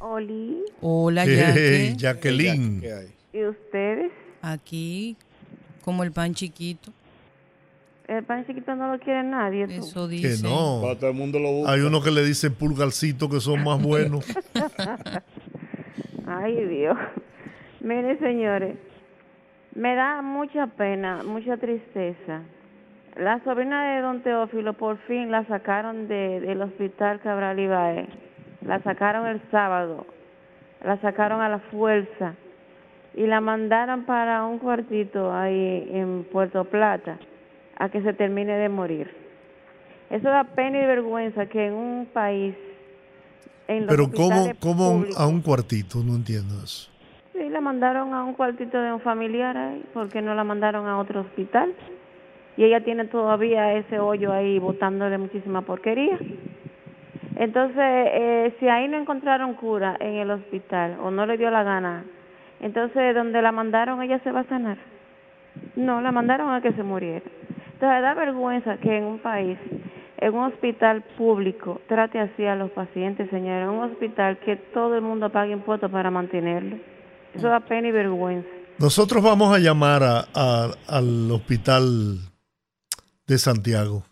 Oli, 0.00 0.62
Hola, 0.80 1.24
Hey, 1.24 1.94
Yaque. 1.96 1.96
Jacqueline. 1.96 2.82
¿y 3.32 3.44
ustedes? 3.44 4.12
Aquí, 4.42 5.16
como 5.82 6.04
el 6.04 6.12
pan 6.12 6.34
chiquito. 6.34 6.92
El 8.08 8.24
pan 8.24 8.46
chiquito 8.46 8.74
no 8.74 8.90
lo 8.90 8.98
quiere 8.98 9.22
nadie. 9.22 9.66
tú. 9.66 9.72
Eso 9.84 10.08
Que 10.08 10.14
dice. 10.14 10.42
no. 10.42 10.80
Para 10.80 10.96
todo 10.98 11.10
el 11.10 11.16
mundo 11.16 11.38
lo 11.38 11.52
busca. 11.52 11.72
Hay 11.72 11.80
unos 11.82 12.02
que 12.02 12.10
le 12.10 12.24
dicen 12.24 12.54
pulgarcito 12.54 13.28
que 13.28 13.38
son 13.38 13.62
más 13.62 13.82
buenos. 13.82 14.24
Ay, 16.26 16.64
Dios. 16.64 16.96
Mire, 17.80 18.18
señores, 18.18 18.76
me 19.74 19.94
da 19.94 20.22
mucha 20.22 20.68
pena, 20.68 21.22
mucha 21.22 21.58
tristeza. 21.58 22.40
La 23.14 23.44
sobrina 23.44 23.94
de 23.94 24.00
don 24.00 24.22
Teófilo 24.22 24.72
por 24.72 24.96
fin 25.06 25.30
la 25.30 25.44
sacaron 25.44 26.08
de, 26.08 26.40
del 26.40 26.62
hospital 26.62 27.20
Cabral 27.20 27.60
Ibae. 27.60 28.08
La 28.64 28.82
sacaron 28.82 29.26
el 29.26 29.42
sábado. 29.50 30.06
La 30.82 30.98
sacaron 31.02 31.42
a 31.42 31.50
la 31.50 31.58
fuerza. 31.58 32.36
Y 33.14 33.26
la 33.26 33.42
mandaron 33.42 34.04
para 34.06 34.46
un 34.46 34.58
cuartito 34.58 35.30
ahí 35.30 35.90
en 35.92 36.24
Puerto 36.32 36.64
Plata 36.64 37.18
a 37.78 37.88
que 37.88 38.02
se 38.02 38.12
termine 38.12 38.56
de 38.56 38.68
morir. 38.68 39.10
Eso 40.10 40.28
da 40.28 40.44
pena 40.44 40.82
y 40.82 40.86
vergüenza 40.86 41.46
que 41.46 41.66
en 41.66 41.74
un 41.74 42.06
país, 42.06 42.54
en 43.68 43.86
los 43.86 43.88
Pero 43.88 44.10
¿cómo, 44.10 44.50
cómo 44.60 44.92
públicos, 44.92 45.20
a 45.20 45.26
un 45.26 45.40
cuartito? 45.42 45.98
No 45.98 46.14
entiendo 46.14 46.54
eso. 46.62 46.90
Sí, 47.32 47.48
la 47.48 47.60
mandaron 47.60 48.14
a 48.14 48.24
un 48.24 48.34
cuartito 48.34 48.80
de 48.80 48.92
un 48.92 49.00
familiar 49.00 49.56
ahí, 49.56 49.84
porque 49.92 50.22
no 50.22 50.34
la 50.34 50.44
mandaron 50.44 50.86
a 50.86 50.98
otro 50.98 51.20
hospital. 51.20 51.72
Y 52.56 52.64
ella 52.64 52.82
tiene 52.82 53.04
todavía 53.04 53.74
ese 53.74 54.00
hoyo 54.00 54.32
ahí 54.32 54.58
botándole 54.58 55.16
muchísima 55.18 55.62
porquería. 55.62 56.18
Entonces, 57.36 57.76
eh, 57.78 58.56
si 58.58 58.66
ahí 58.68 58.88
no 58.88 58.98
encontraron 58.98 59.54
cura 59.54 59.96
en 60.00 60.14
el 60.14 60.30
hospital 60.32 60.96
o 61.00 61.12
no 61.12 61.24
le 61.24 61.36
dio 61.36 61.50
la 61.50 61.62
gana, 61.62 62.04
entonces 62.60 63.14
donde 63.14 63.40
la 63.42 63.52
mandaron 63.52 64.02
ella 64.02 64.18
se 64.24 64.32
va 64.32 64.40
a 64.40 64.48
sanar. 64.48 64.78
No, 65.76 66.00
la 66.00 66.10
mandaron 66.10 66.50
a 66.50 66.60
que 66.60 66.72
se 66.72 66.82
muriera. 66.82 67.22
Entonces 67.80 68.02
da 68.02 68.14
vergüenza 68.14 68.76
que 68.78 68.98
en 68.98 69.04
un 69.04 69.20
país, 69.20 69.56
en 70.16 70.34
un 70.34 70.52
hospital 70.52 71.04
público, 71.16 71.80
trate 71.86 72.18
así 72.18 72.44
a 72.44 72.56
los 72.56 72.72
pacientes, 72.72 73.30
señora, 73.30 73.62
en 73.62 73.68
un 73.68 73.92
hospital 73.92 74.36
que 74.40 74.56
todo 74.56 74.96
el 74.96 75.02
mundo 75.02 75.30
pague 75.30 75.52
impuestos 75.52 75.88
para 75.88 76.10
mantenerlo. 76.10 76.76
Eso 77.32 77.46
da 77.46 77.60
pena 77.60 77.86
y 77.86 77.92
vergüenza. 77.92 78.48
Nosotros 78.80 79.22
vamos 79.22 79.54
a 79.54 79.60
llamar 79.60 80.02
al 80.02 81.30
hospital 81.30 82.18
de 83.28 83.38
Santiago. 83.38 84.02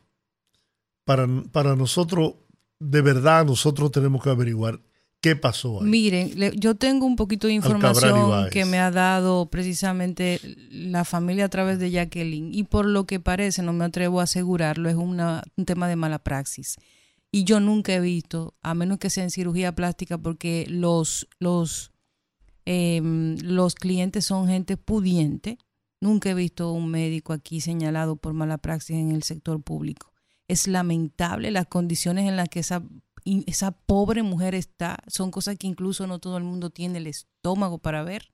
Para, 1.04 1.26
para 1.50 1.74
nosotros, 1.74 2.34
de 2.78 3.02
verdad, 3.02 3.46
nosotros 3.46 3.90
tenemos 3.90 4.22
que 4.22 4.30
averiguar 4.30 4.78
qué 5.20 5.34
pasó 5.36 5.80
ahí. 5.82 5.88
Miren, 5.88 6.38
le- 6.38 6.52
yo 6.56 6.74
tengo 6.76 7.04
un 7.06 7.16
poquito 7.16 7.46
de 7.48 7.54
información 7.54 8.14
que 8.50 8.64
me 8.64 8.78
ha 8.78 8.90
dado 8.90 9.46
precisamente 9.50 10.40
la 10.70 11.04
familia 11.04 11.46
a 11.46 11.48
través 11.48 11.78
de 11.78 11.90
Jacqueline 11.90 12.54
y 12.54 12.62
por 12.64 12.86
lo 12.86 13.06
que 13.06 13.18
parece, 13.20 13.62
no 13.62 13.72
me 13.72 13.84
atrevo 13.84 14.20
a 14.20 14.24
asegurarlo, 14.24 14.88
es 14.88 14.96
una- 14.96 15.42
un 15.56 15.64
tema 15.64 15.88
de 15.88 15.96
mala 15.96 16.18
praxis. 16.20 16.76
Y 17.32 17.44
yo 17.44 17.58
nunca 17.60 17.92
he 17.92 18.00
visto, 18.00 18.54
a 18.62 18.74
menos 18.74 18.98
que 18.98 19.10
sea 19.10 19.24
en 19.24 19.30
cirugía 19.30 19.74
plástica, 19.74 20.16
porque 20.16 20.64
los, 20.68 21.28
los, 21.40 21.90
em, 22.64 23.36
los 23.42 23.74
clientes 23.74 24.24
son 24.26 24.48
gente 24.48 24.76
pudiente, 24.76 25.58
nunca 26.00 26.30
he 26.30 26.34
visto 26.34 26.72
un 26.72 26.88
médico 26.90 27.32
aquí 27.32 27.60
señalado 27.60 28.16
por 28.16 28.32
mala 28.32 28.58
praxis 28.58 28.96
en 28.96 29.10
el 29.12 29.22
sector 29.22 29.62
público. 29.62 30.12
Es 30.48 30.68
lamentable 30.68 31.50
las 31.50 31.66
condiciones 31.66 32.28
en 32.28 32.36
las 32.36 32.48
que 32.48 32.60
esa 32.60 32.82
esa 33.46 33.72
pobre 33.72 34.22
mujer 34.22 34.54
está, 34.54 34.98
son 35.08 35.30
cosas 35.30 35.56
que 35.56 35.66
incluso 35.66 36.06
no 36.06 36.18
todo 36.18 36.38
el 36.38 36.44
mundo 36.44 36.70
tiene 36.70 36.98
el 36.98 37.06
estómago 37.06 37.78
para 37.78 38.04
ver. 38.04 38.32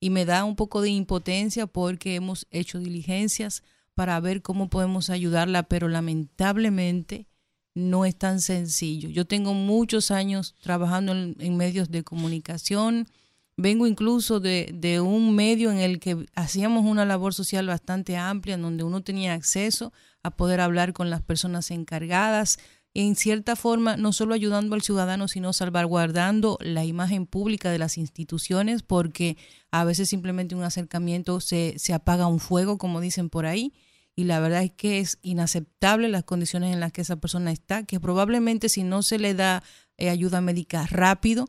Y 0.00 0.10
me 0.10 0.24
da 0.24 0.44
un 0.44 0.56
poco 0.56 0.82
de 0.82 0.90
impotencia 0.90 1.66
porque 1.66 2.16
hemos 2.16 2.46
hecho 2.50 2.78
diligencias 2.78 3.62
para 3.94 4.18
ver 4.20 4.42
cómo 4.42 4.68
podemos 4.68 5.08
ayudarla, 5.08 5.62
pero 5.62 5.88
lamentablemente 5.88 7.28
no 7.74 8.04
es 8.04 8.16
tan 8.16 8.40
sencillo. 8.40 9.08
Yo 9.08 9.24
tengo 9.24 9.54
muchos 9.54 10.10
años 10.10 10.54
trabajando 10.60 11.12
en, 11.12 11.56
medios 11.56 11.90
de 11.90 12.02
comunicación, 12.02 13.08
vengo 13.56 13.86
incluso 13.86 14.40
de, 14.40 14.70
de 14.74 15.00
un 15.00 15.34
medio 15.34 15.70
en 15.70 15.78
el 15.78 16.00
que 16.00 16.26
hacíamos 16.34 16.84
una 16.84 17.04
labor 17.04 17.34
social 17.34 17.66
bastante 17.66 18.16
amplia, 18.16 18.54
en 18.54 18.62
donde 18.62 18.84
uno 18.84 19.02
tenía 19.02 19.34
acceso 19.34 19.92
a 20.22 20.30
poder 20.30 20.60
hablar 20.60 20.92
con 20.92 21.10
las 21.10 21.22
personas 21.22 21.70
encargadas, 21.70 22.58
en 22.94 23.16
cierta 23.16 23.56
forma 23.56 23.96
no 23.96 24.12
solo 24.12 24.34
ayudando 24.34 24.76
al 24.76 24.82
ciudadano, 24.82 25.26
sino 25.26 25.52
salvaguardando 25.52 26.58
la 26.60 26.84
imagen 26.84 27.26
pública 27.26 27.70
de 27.70 27.78
las 27.78 27.98
instituciones, 27.98 28.84
porque 28.84 29.36
a 29.72 29.84
veces 29.84 30.08
simplemente 30.08 30.54
un 30.54 30.62
acercamiento 30.62 31.40
se, 31.40 31.74
se 31.78 31.92
apaga 31.92 32.28
un 32.28 32.38
fuego, 32.38 32.78
como 32.78 33.00
dicen 33.00 33.30
por 33.30 33.46
ahí, 33.46 33.74
y 34.14 34.24
la 34.24 34.38
verdad 34.38 34.62
es 34.62 34.70
que 34.70 35.00
es 35.00 35.18
inaceptable 35.22 36.08
las 36.08 36.22
condiciones 36.22 36.72
en 36.72 36.78
las 36.78 36.92
que 36.92 37.00
esa 37.00 37.16
persona 37.16 37.50
está, 37.50 37.82
que 37.82 37.98
probablemente 37.98 38.68
si 38.68 38.84
no 38.84 39.02
se 39.02 39.18
le 39.18 39.34
da 39.34 39.64
eh, 39.96 40.08
ayuda 40.08 40.40
médica 40.40 40.86
rápido, 40.86 41.46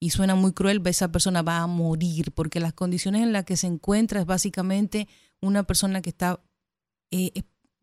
y 0.00 0.10
suena 0.10 0.34
muy 0.34 0.52
cruel, 0.52 0.82
esa 0.86 1.12
persona 1.12 1.42
va 1.42 1.58
a 1.58 1.66
morir, 1.66 2.32
porque 2.32 2.58
las 2.58 2.72
condiciones 2.72 3.22
en 3.22 3.32
las 3.34 3.44
que 3.44 3.58
se 3.58 3.66
encuentra 3.66 4.20
es 4.20 4.26
básicamente 4.26 5.08
una 5.42 5.64
persona 5.64 6.00
que 6.00 6.10
está 6.10 6.40
eh, 7.10 7.32
eh, 7.34 7.42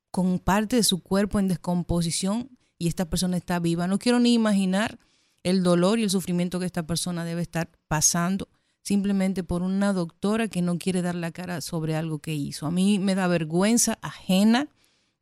con 0.10 0.40
parte 0.40 0.78
de 0.78 0.84
su 0.84 1.02
cuerpo 1.04 1.40
en 1.40 1.48
descomposición 1.48 2.58
y 2.78 2.88
esta 2.88 3.10
persona 3.10 3.38
está 3.38 3.60
viva. 3.60 3.88
No 3.88 4.00
quiero 4.00 4.20
ni 4.20 4.34
imaginar 4.34 5.00
el 5.44 5.64
dolor 5.64 6.00
y 6.00 6.04
el 6.04 6.10
sufrimiento 6.10 6.60
que 6.60 6.66
esta 6.66 6.86
persona 6.88 7.26
debe 7.26 7.42
estar 7.42 7.70
pasando 7.88 8.48
simplemente 8.82 9.44
por 9.44 9.62
una 9.62 9.94
doctora 9.94 10.48
que 10.48 10.62
no 10.62 10.78
quiere 10.78 11.02
dar 11.02 11.16
la 11.16 11.32
cara 11.32 11.62
sobre 11.62 11.96
algo 11.96 12.20
que 12.20 12.34
hizo. 12.34 12.68
A 12.68 12.72
mí 12.72 13.00
me 13.00 13.16
da 13.16 13.28
vergüenza 13.28 13.98
ajena 14.02 14.68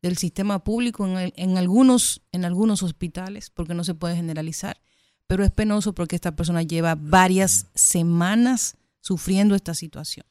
del 0.02 0.16
sistema 0.16 0.64
público 0.64 1.06
en, 1.06 1.32
en, 1.36 1.56
algunos, 1.56 2.22
en 2.32 2.44
algunos 2.44 2.82
hospitales, 2.82 3.50
porque 3.50 3.74
no 3.74 3.84
se 3.84 3.94
puede 3.94 4.16
generalizar, 4.16 4.80
pero 5.28 5.44
es 5.44 5.52
penoso 5.52 5.94
porque 5.94 6.16
esta 6.16 6.34
persona 6.34 6.62
lleva 6.62 6.96
varias 6.96 7.68
semanas 7.74 8.76
sufriendo 9.00 9.54
esta 9.54 9.74
situación. 9.74 10.26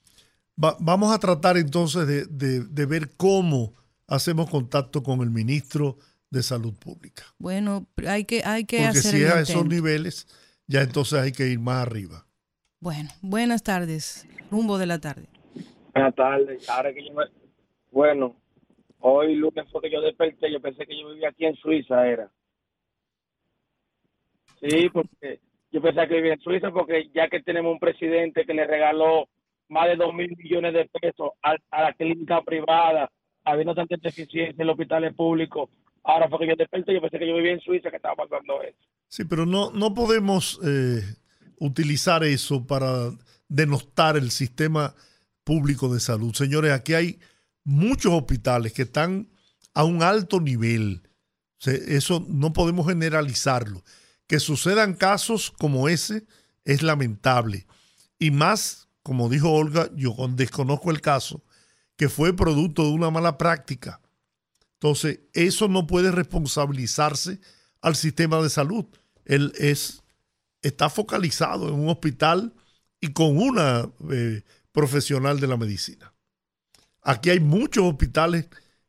vamos 0.58 1.14
a 1.14 1.20
tratar 1.20 1.58
entonces 1.58 2.06
de, 2.06 2.26
de, 2.26 2.66
de 2.66 2.86
ver 2.86 3.16
cómo 3.16 3.74
hacemos 4.08 4.50
contacto 4.50 5.04
con 5.04 5.22
el 5.22 5.30
ministro 5.30 5.98
de 6.32 6.42
salud 6.42 6.74
pública. 6.74 7.24
Bueno, 7.38 7.86
hay 8.08 8.26
que, 8.26 8.42
hay 8.44 8.66
que 8.66 8.78
Porque 8.78 8.98
hacer 8.98 9.12
si 9.12 9.24
es 9.24 9.32
a 9.32 9.42
esos 9.42 9.66
niveles, 9.66 10.28
ya 10.66 10.82
entonces 10.82 11.20
hay 11.20 11.34
que 11.34 11.48
ir 11.48 11.60
más 11.60 11.86
arriba. 11.86 12.26
Bueno, 12.80 13.10
buenas 13.22 13.62
tardes. 13.62 14.28
Rumbo 14.50 14.78
de 14.78 14.88
la 14.88 15.00
tarde. 15.00 15.28
Buenas 15.94 16.16
tardes. 16.16 16.68
Ahora 16.70 16.94
que 16.94 17.06
yo 17.06 17.14
me... 17.14 17.26
Bueno, 17.92 18.36
hoy 19.00 19.36
lunes 19.36 19.66
fue 19.72 19.82
que 19.82 19.92
yo 19.92 20.02
desperté, 20.02 20.52
yo 20.52 20.62
pensé 20.62 20.88
que 20.88 20.98
yo 20.98 21.10
vivía 21.10 21.30
aquí 21.30 21.46
en 21.46 21.56
Suiza, 21.56 22.08
era. 22.08 22.32
Sí, 24.62 24.90
porque 24.90 25.42
yo 25.72 25.82
pensaba 25.82 26.08
que 26.08 26.16
vivía 26.16 26.34
en 26.34 26.42
Suiza 26.42 26.72
porque 26.72 27.10
ya 27.14 27.28
que 27.28 27.42
tenemos 27.42 27.74
un 27.74 27.80
presidente 27.80 28.46
que 28.46 28.54
le 28.54 28.66
regaló 28.66 29.28
más 29.68 29.88
de 29.88 29.98
dos 29.98 30.14
mil 30.14 30.36
millones 30.38 30.74
de 30.74 30.86
pesos 30.86 31.32
a, 31.44 31.56
a 31.72 31.82
la 31.84 31.94
clínica 31.94 32.42
privada, 32.42 33.12
habiendo 33.44 33.76
tanta 33.76 33.96
deficiencia 33.98 34.56
en 34.58 34.68
los 34.68 34.74
hospitales 34.74 35.14
públicos, 35.14 35.70
ahora 36.04 36.30
fue 36.30 36.40
que 36.40 36.48
yo 36.48 36.56
desperté, 36.56 36.94
yo 36.94 37.02
pensé 37.02 37.20
que 37.20 37.28
yo 37.28 37.36
vivía 37.36 37.54
en 37.54 37.62
Suiza 37.62 37.90
que 37.90 37.98
estaba 37.98 38.16
pasando 38.16 38.62
eso. 38.62 38.78
Sí, 39.08 39.26
pero 39.26 39.46
no, 39.46 39.72
no 39.72 39.94
podemos 39.94 40.60
eh, 40.64 41.02
utilizar 41.60 42.24
eso 42.24 42.66
para 42.66 43.12
denostar 43.48 44.18
el 44.18 44.32
sistema 44.32 44.96
público 45.44 45.94
de 45.94 46.00
salud. 46.00 46.34
Señores, 46.34 46.72
aquí 46.72 46.94
hay 46.94 47.20
muchos 47.64 48.14
hospitales 48.14 48.74
que 48.74 48.84
están 48.84 49.28
a 49.74 49.84
un 49.84 50.04
alto 50.04 50.40
nivel. 50.40 51.02
Eso 51.66 52.26
no 52.28 52.54
podemos 52.54 52.88
generalizarlo. 52.88 53.84
Que 54.28 54.40
sucedan 54.40 54.96
casos 54.96 55.52
como 55.52 55.90
ese 55.90 56.26
es 56.64 56.82
lamentable. 56.82 57.66
Y 58.18 58.32
más, 58.32 58.88
como 59.04 59.30
dijo 59.30 59.52
Olga, 59.52 59.90
yo 59.96 60.16
desconozco 60.30 60.92
el 60.92 61.02
caso, 61.02 61.44
que 61.98 62.10
fue 62.10 62.36
producto 62.36 62.84
de 62.84 62.92
una 62.92 63.10
mala 63.10 63.38
práctica. 63.38 64.02
Entonces, 64.74 65.20
eso 65.34 65.68
no 65.68 65.86
puede 65.86 66.12
responsabilizarse 66.12 67.40
al 67.82 67.96
sistema 67.96 68.42
de 68.42 68.50
salud. 68.50 68.86
Él 69.26 69.54
es, 69.60 70.04
está 70.62 70.90
focalizado 70.90 71.70
en 71.70 71.76
un 71.76 71.90
hospital 71.90 72.54
y 73.00 73.14
con 73.14 73.38
una 73.38 73.90
eh, 74.12 74.42
profesional 74.72 75.40
de 75.40 75.48
la 75.48 75.58
medicina. 75.58 76.14
Aquí 77.04 77.30
hay 77.30 77.40
muchos 77.40 77.84
hospitales, 77.84 78.48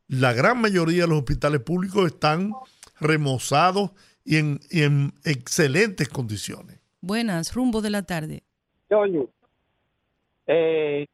la 0.08 0.32
gran 0.32 0.60
mayoría 0.60 1.02
de 1.02 1.08
los 1.08 1.18
hospitales 1.18 1.60
públicos 1.60 2.06
están 2.06 2.52
remozados 3.00 3.90
y 4.24 4.36
en, 4.36 4.60
y 4.70 4.82
en 4.82 5.12
excelentes 5.24 6.08
condiciones. 6.08 6.78
Buenas, 7.00 7.54
rumbo 7.54 7.80
de 7.80 7.90
la 7.90 8.02
tarde. 8.02 8.44
Eh, 10.46 11.06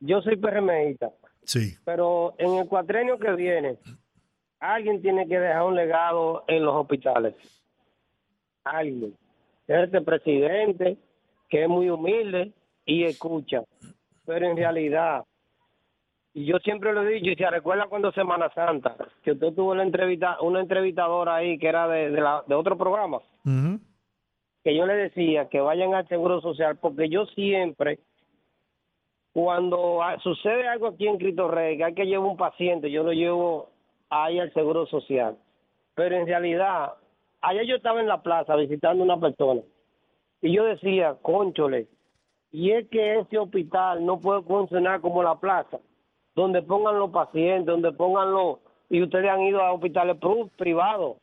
yo 0.00 0.22
soy 0.22 0.36
PRMista, 0.36 1.10
Sí. 1.52 1.74
pero 1.84 2.34
en 2.38 2.54
el 2.54 2.68
cuatrenio 2.68 3.18
que 3.18 3.32
viene, 3.32 3.76
alguien 4.60 5.02
tiene 5.02 5.26
que 5.26 5.38
dejar 5.38 5.64
un 5.64 5.74
legado 5.74 6.44
en 6.46 6.64
los 6.64 6.74
hospitales. 6.76 7.34
Alguien. 8.64 9.14
Este 9.66 10.00
presidente, 10.00 10.96
que 11.48 11.62
es 11.62 11.68
muy 11.68 11.88
humilde 11.90 12.52
y 12.84 13.04
escucha, 13.04 13.62
pero 14.26 14.46
en 14.46 14.56
realidad, 14.56 15.24
y 16.34 16.44
yo 16.44 16.58
siempre 16.58 16.92
lo 16.92 17.02
he 17.02 17.14
dicho, 17.14 17.30
y 17.30 17.36
se 17.36 17.50
recuerda 17.50 17.86
cuando 17.88 18.12
Semana 18.12 18.50
Santa, 18.54 18.96
que 19.22 19.32
usted 19.32 19.52
tuvo 19.54 19.72
una, 19.72 19.82
entrevista, 19.82 20.40
una 20.40 20.60
entrevistadora 20.60 21.36
ahí 21.36 21.58
que 21.58 21.68
era 21.68 21.88
de, 21.88 22.10
de, 22.10 22.20
la- 22.20 22.44
de 22.46 22.54
otro 22.54 22.76
programa, 22.76 23.18
que 24.62 24.76
yo 24.76 24.86
le 24.86 24.94
decía 24.94 25.48
que 25.48 25.60
vayan 25.60 25.94
al 25.94 26.06
Seguro 26.08 26.40
Social, 26.40 26.76
porque 26.78 27.08
yo 27.08 27.26
siempre, 27.26 27.98
cuando 29.32 30.02
ah, 30.02 30.18
sucede 30.22 30.66
algo 30.66 30.88
aquí 30.88 31.06
en 31.06 31.18
Cristo 31.18 31.48
Rey, 31.48 31.76
que 31.76 31.84
hay 31.84 31.94
que 31.94 32.06
llevar 32.06 32.28
un 32.28 32.36
paciente, 32.36 32.90
yo 32.90 33.02
lo 33.02 33.12
llevo 33.12 33.68
ahí 34.08 34.38
al 34.38 34.52
Seguro 34.52 34.86
Social. 34.86 35.36
Pero 35.94 36.16
en 36.16 36.26
realidad, 36.26 36.94
ayer 37.40 37.66
yo 37.66 37.76
estaba 37.76 38.00
en 38.00 38.08
la 38.08 38.22
plaza 38.22 38.56
visitando 38.56 39.04
una 39.04 39.18
persona 39.18 39.60
y 40.42 40.52
yo 40.52 40.64
decía, 40.64 41.16
conchole, 41.22 41.86
y 42.52 42.72
es 42.72 42.88
que 42.88 43.20
ese 43.20 43.38
hospital 43.38 44.04
no 44.04 44.18
puede 44.18 44.42
funcionar 44.42 45.00
como 45.00 45.22
la 45.22 45.36
plaza, 45.36 45.78
donde 46.34 46.62
pongan 46.62 46.98
los 46.98 47.10
pacientes, 47.10 47.66
donde 47.66 47.92
pongan 47.92 48.32
los... 48.32 48.58
Y 48.88 49.02
ustedes 49.02 49.30
han 49.30 49.42
ido 49.42 49.62
a 49.62 49.72
hospitales 49.72 50.16
privados, 50.56 51.18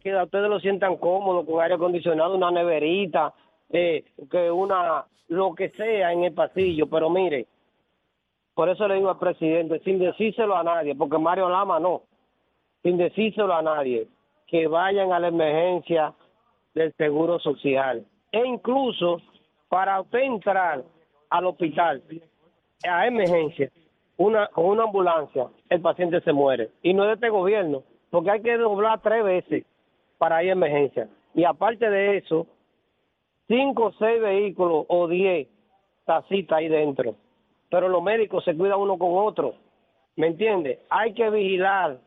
que 0.00 0.12
a 0.12 0.24
ustedes 0.24 0.48
lo 0.48 0.60
sientan 0.60 0.96
cómodo, 0.96 1.44
con 1.44 1.60
aire 1.60 1.74
acondicionado, 1.74 2.36
una 2.36 2.52
neverita, 2.52 3.34
eh, 3.70 4.04
que 4.30 4.50
una, 4.50 5.04
lo 5.28 5.54
que 5.54 5.70
sea 5.70 6.12
en 6.12 6.24
el 6.24 6.34
pasillo, 6.34 6.86
pero 6.86 7.10
mire, 7.10 7.46
por 8.54 8.68
eso 8.68 8.86
le 8.86 8.96
digo 8.96 9.10
al 9.10 9.18
presidente, 9.18 9.80
sin 9.80 9.98
decírselo 9.98 10.56
a 10.56 10.62
nadie, 10.62 10.94
porque 10.94 11.18
Mario 11.18 11.48
Lama 11.48 11.80
no, 11.80 12.02
sin 12.82 12.96
decírselo 12.96 13.54
a 13.54 13.62
nadie, 13.62 14.06
que 14.46 14.68
vayan 14.68 15.12
a 15.12 15.18
la 15.18 15.28
emergencia 15.28 16.14
del 16.74 16.92
Seguro 16.94 17.38
Social. 17.40 18.04
E 18.30 18.44
incluso 18.46 19.20
para 19.68 20.00
usted 20.00 20.20
entrar 20.20 20.84
al 21.30 21.46
hospital, 21.46 22.02
a 22.88 23.06
emergencia, 23.06 23.70
una, 24.16 24.46
con 24.48 24.66
una 24.66 24.84
ambulancia, 24.84 25.48
el 25.68 25.80
paciente 25.80 26.20
se 26.20 26.32
muere. 26.32 26.70
Y 26.82 26.94
no 26.94 27.02
es 27.02 27.08
de 27.08 27.14
este 27.14 27.28
gobierno, 27.30 27.82
porque 28.10 28.30
hay 28.30 28.42
que 28.42 28.56
doblar 28.56 29.00
tres 29.00 29.24
veces 29.24 29.64
para 30.18 30.44
ir 30.44 30.50
a 30.50 30.52
emergencia. 30.52 31.08
Y 31.34 31.42
aparte 31.42 31.90
de 31.90 32.18
eso, 32.18 32.46
cinco 33.48 33.86
o 33.86 33.92
seis 33.98 34.20
vehículos 34.20 34.86
o 34.88 35.08
diez 35.08 35.48
tacitas 36.04 36.58
ahí 36.58 36.68
dentro. 36.68 37.16
Pero 37.70 37.88
los 37.88 38.02
médicos 38.02 38.44
se 38.44 38.54
cuidan 38.54 38.78
uno 38.78 38.98
con 38.98 39.10
otro. 39.16 39.54
¿Me 40.16 40.28
entiende? 40.28 40.80
Hay 40.90 41.12
que 41.14 41.28
vigilar 41.30 41.98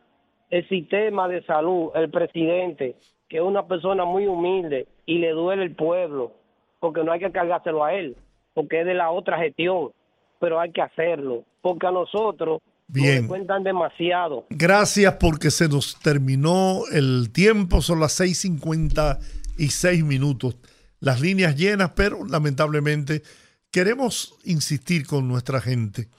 el 0.50 0.68
sistema 0.70 1.28
de 1.28 1.44
salud, 1.44 1.90
el 1.96 2.10
presidente, 2.10 2.96
que 3.28 3.38
es 3.38 3.44
una 3.44 3.68
persona 3.68 4.06
muy 4.06 4.28
humilde 4.28 4.88
y 5.06 5.18
le 5.18 5.32
duele 5.32 5.64
el 5.64 5.76
pueblo, 5.76 6.32
porque 6.80 7.04
no 7.04 7.12
hay 7.12 7.20
que 7.20 7.32
cargárselo 7.32 7.84
a 7.84 7.94
él, 7.94 8.16
porque 8.54 8.82
es 8.82 8.86
de 8.86 8.94
la 8.94 9.12
otra 9.12 9.38
gestión, 9.40 9.92
pero 10.40 10.60
hay 10.60 10.72
que 10.72 10.82
hacerlo, 10.82 11.44
porque 11.62 11.88
a 11.88 11.92
nosotros 11.92 12.62
Bien. 12.88 13.24
nos 13.24 13.28
cuentan 13.28 13.64
demasiado. 13.64 14.46
Gracias 14.50 15.16
porque 15.20 15.52
se 15.52 15.68
nos 15.68 16.00
terminó 16.00 16.84
el 16.94 17.32
tiempo, 17.34 17.82
son 17.82 18.00
las 18.00 18.20
6.56 18.22 20.06
minutos. 20.06 20.56
Las 21.00 21.22
líneas 21.22 21.56
llenas, 21.56 21.92
pero 21.96 22.26
lamentablemente 22.26 23.24
queremos 23.72 24.36
insistir 24.44 25.06
con 25.06 25.28
nuestra 25.28 25.62
gente 25.62 26.10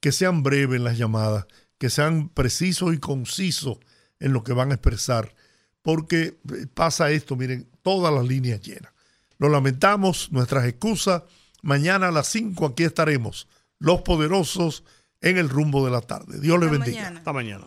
que 0.00 0.12
sean 0.12 0.42
breves 0.42 0.80
las 0.80 0.98
llamadas, 0.98 1.46
que 1.78 1.90
sean 1.90 2.28
precisos 2.28 2.94
y 2.94 2.98
concisos 2.98 3.78
en 4.20 4.32
lo 4.32 4.44
que 4.44 4.52
van 4.52 4.70
a 4.70 4.74
expresar, 4.74 5.34
porque 5.82 6.38
pasa 6.72 7.10
esto, 7.10 7.36
miren, 7.36 7.68
todas 7.82 8.12
las 8.12 8.26
líneas 8.26 8.60
llenas. 8.60 8.92
Lo 9.38 9.48
lamentamos, 9.48 10.32
nuestras 10.32 10.66
excusas. 10.66 11.22
Mañana 11.62 12.08
a 12.08 12.12
las 12.12 12.28
5 12.28 12.66
aquí 12.66 12.84
estaremos, 12.84 13.48
los 13.78 14.02
poderosos 14.02 14.84
en 15.20 15.38
el 15.38 15.48
rumbo 15.48 15.84
de 15.84 15.90
la 15.90 16.00
tarde. 16.00 16.40
Dios 16.40 16.58
les 16.60 16.70
bendiga. 16.70 17.08
Hasta 17.08 17.32
mañana. 17.32 17.66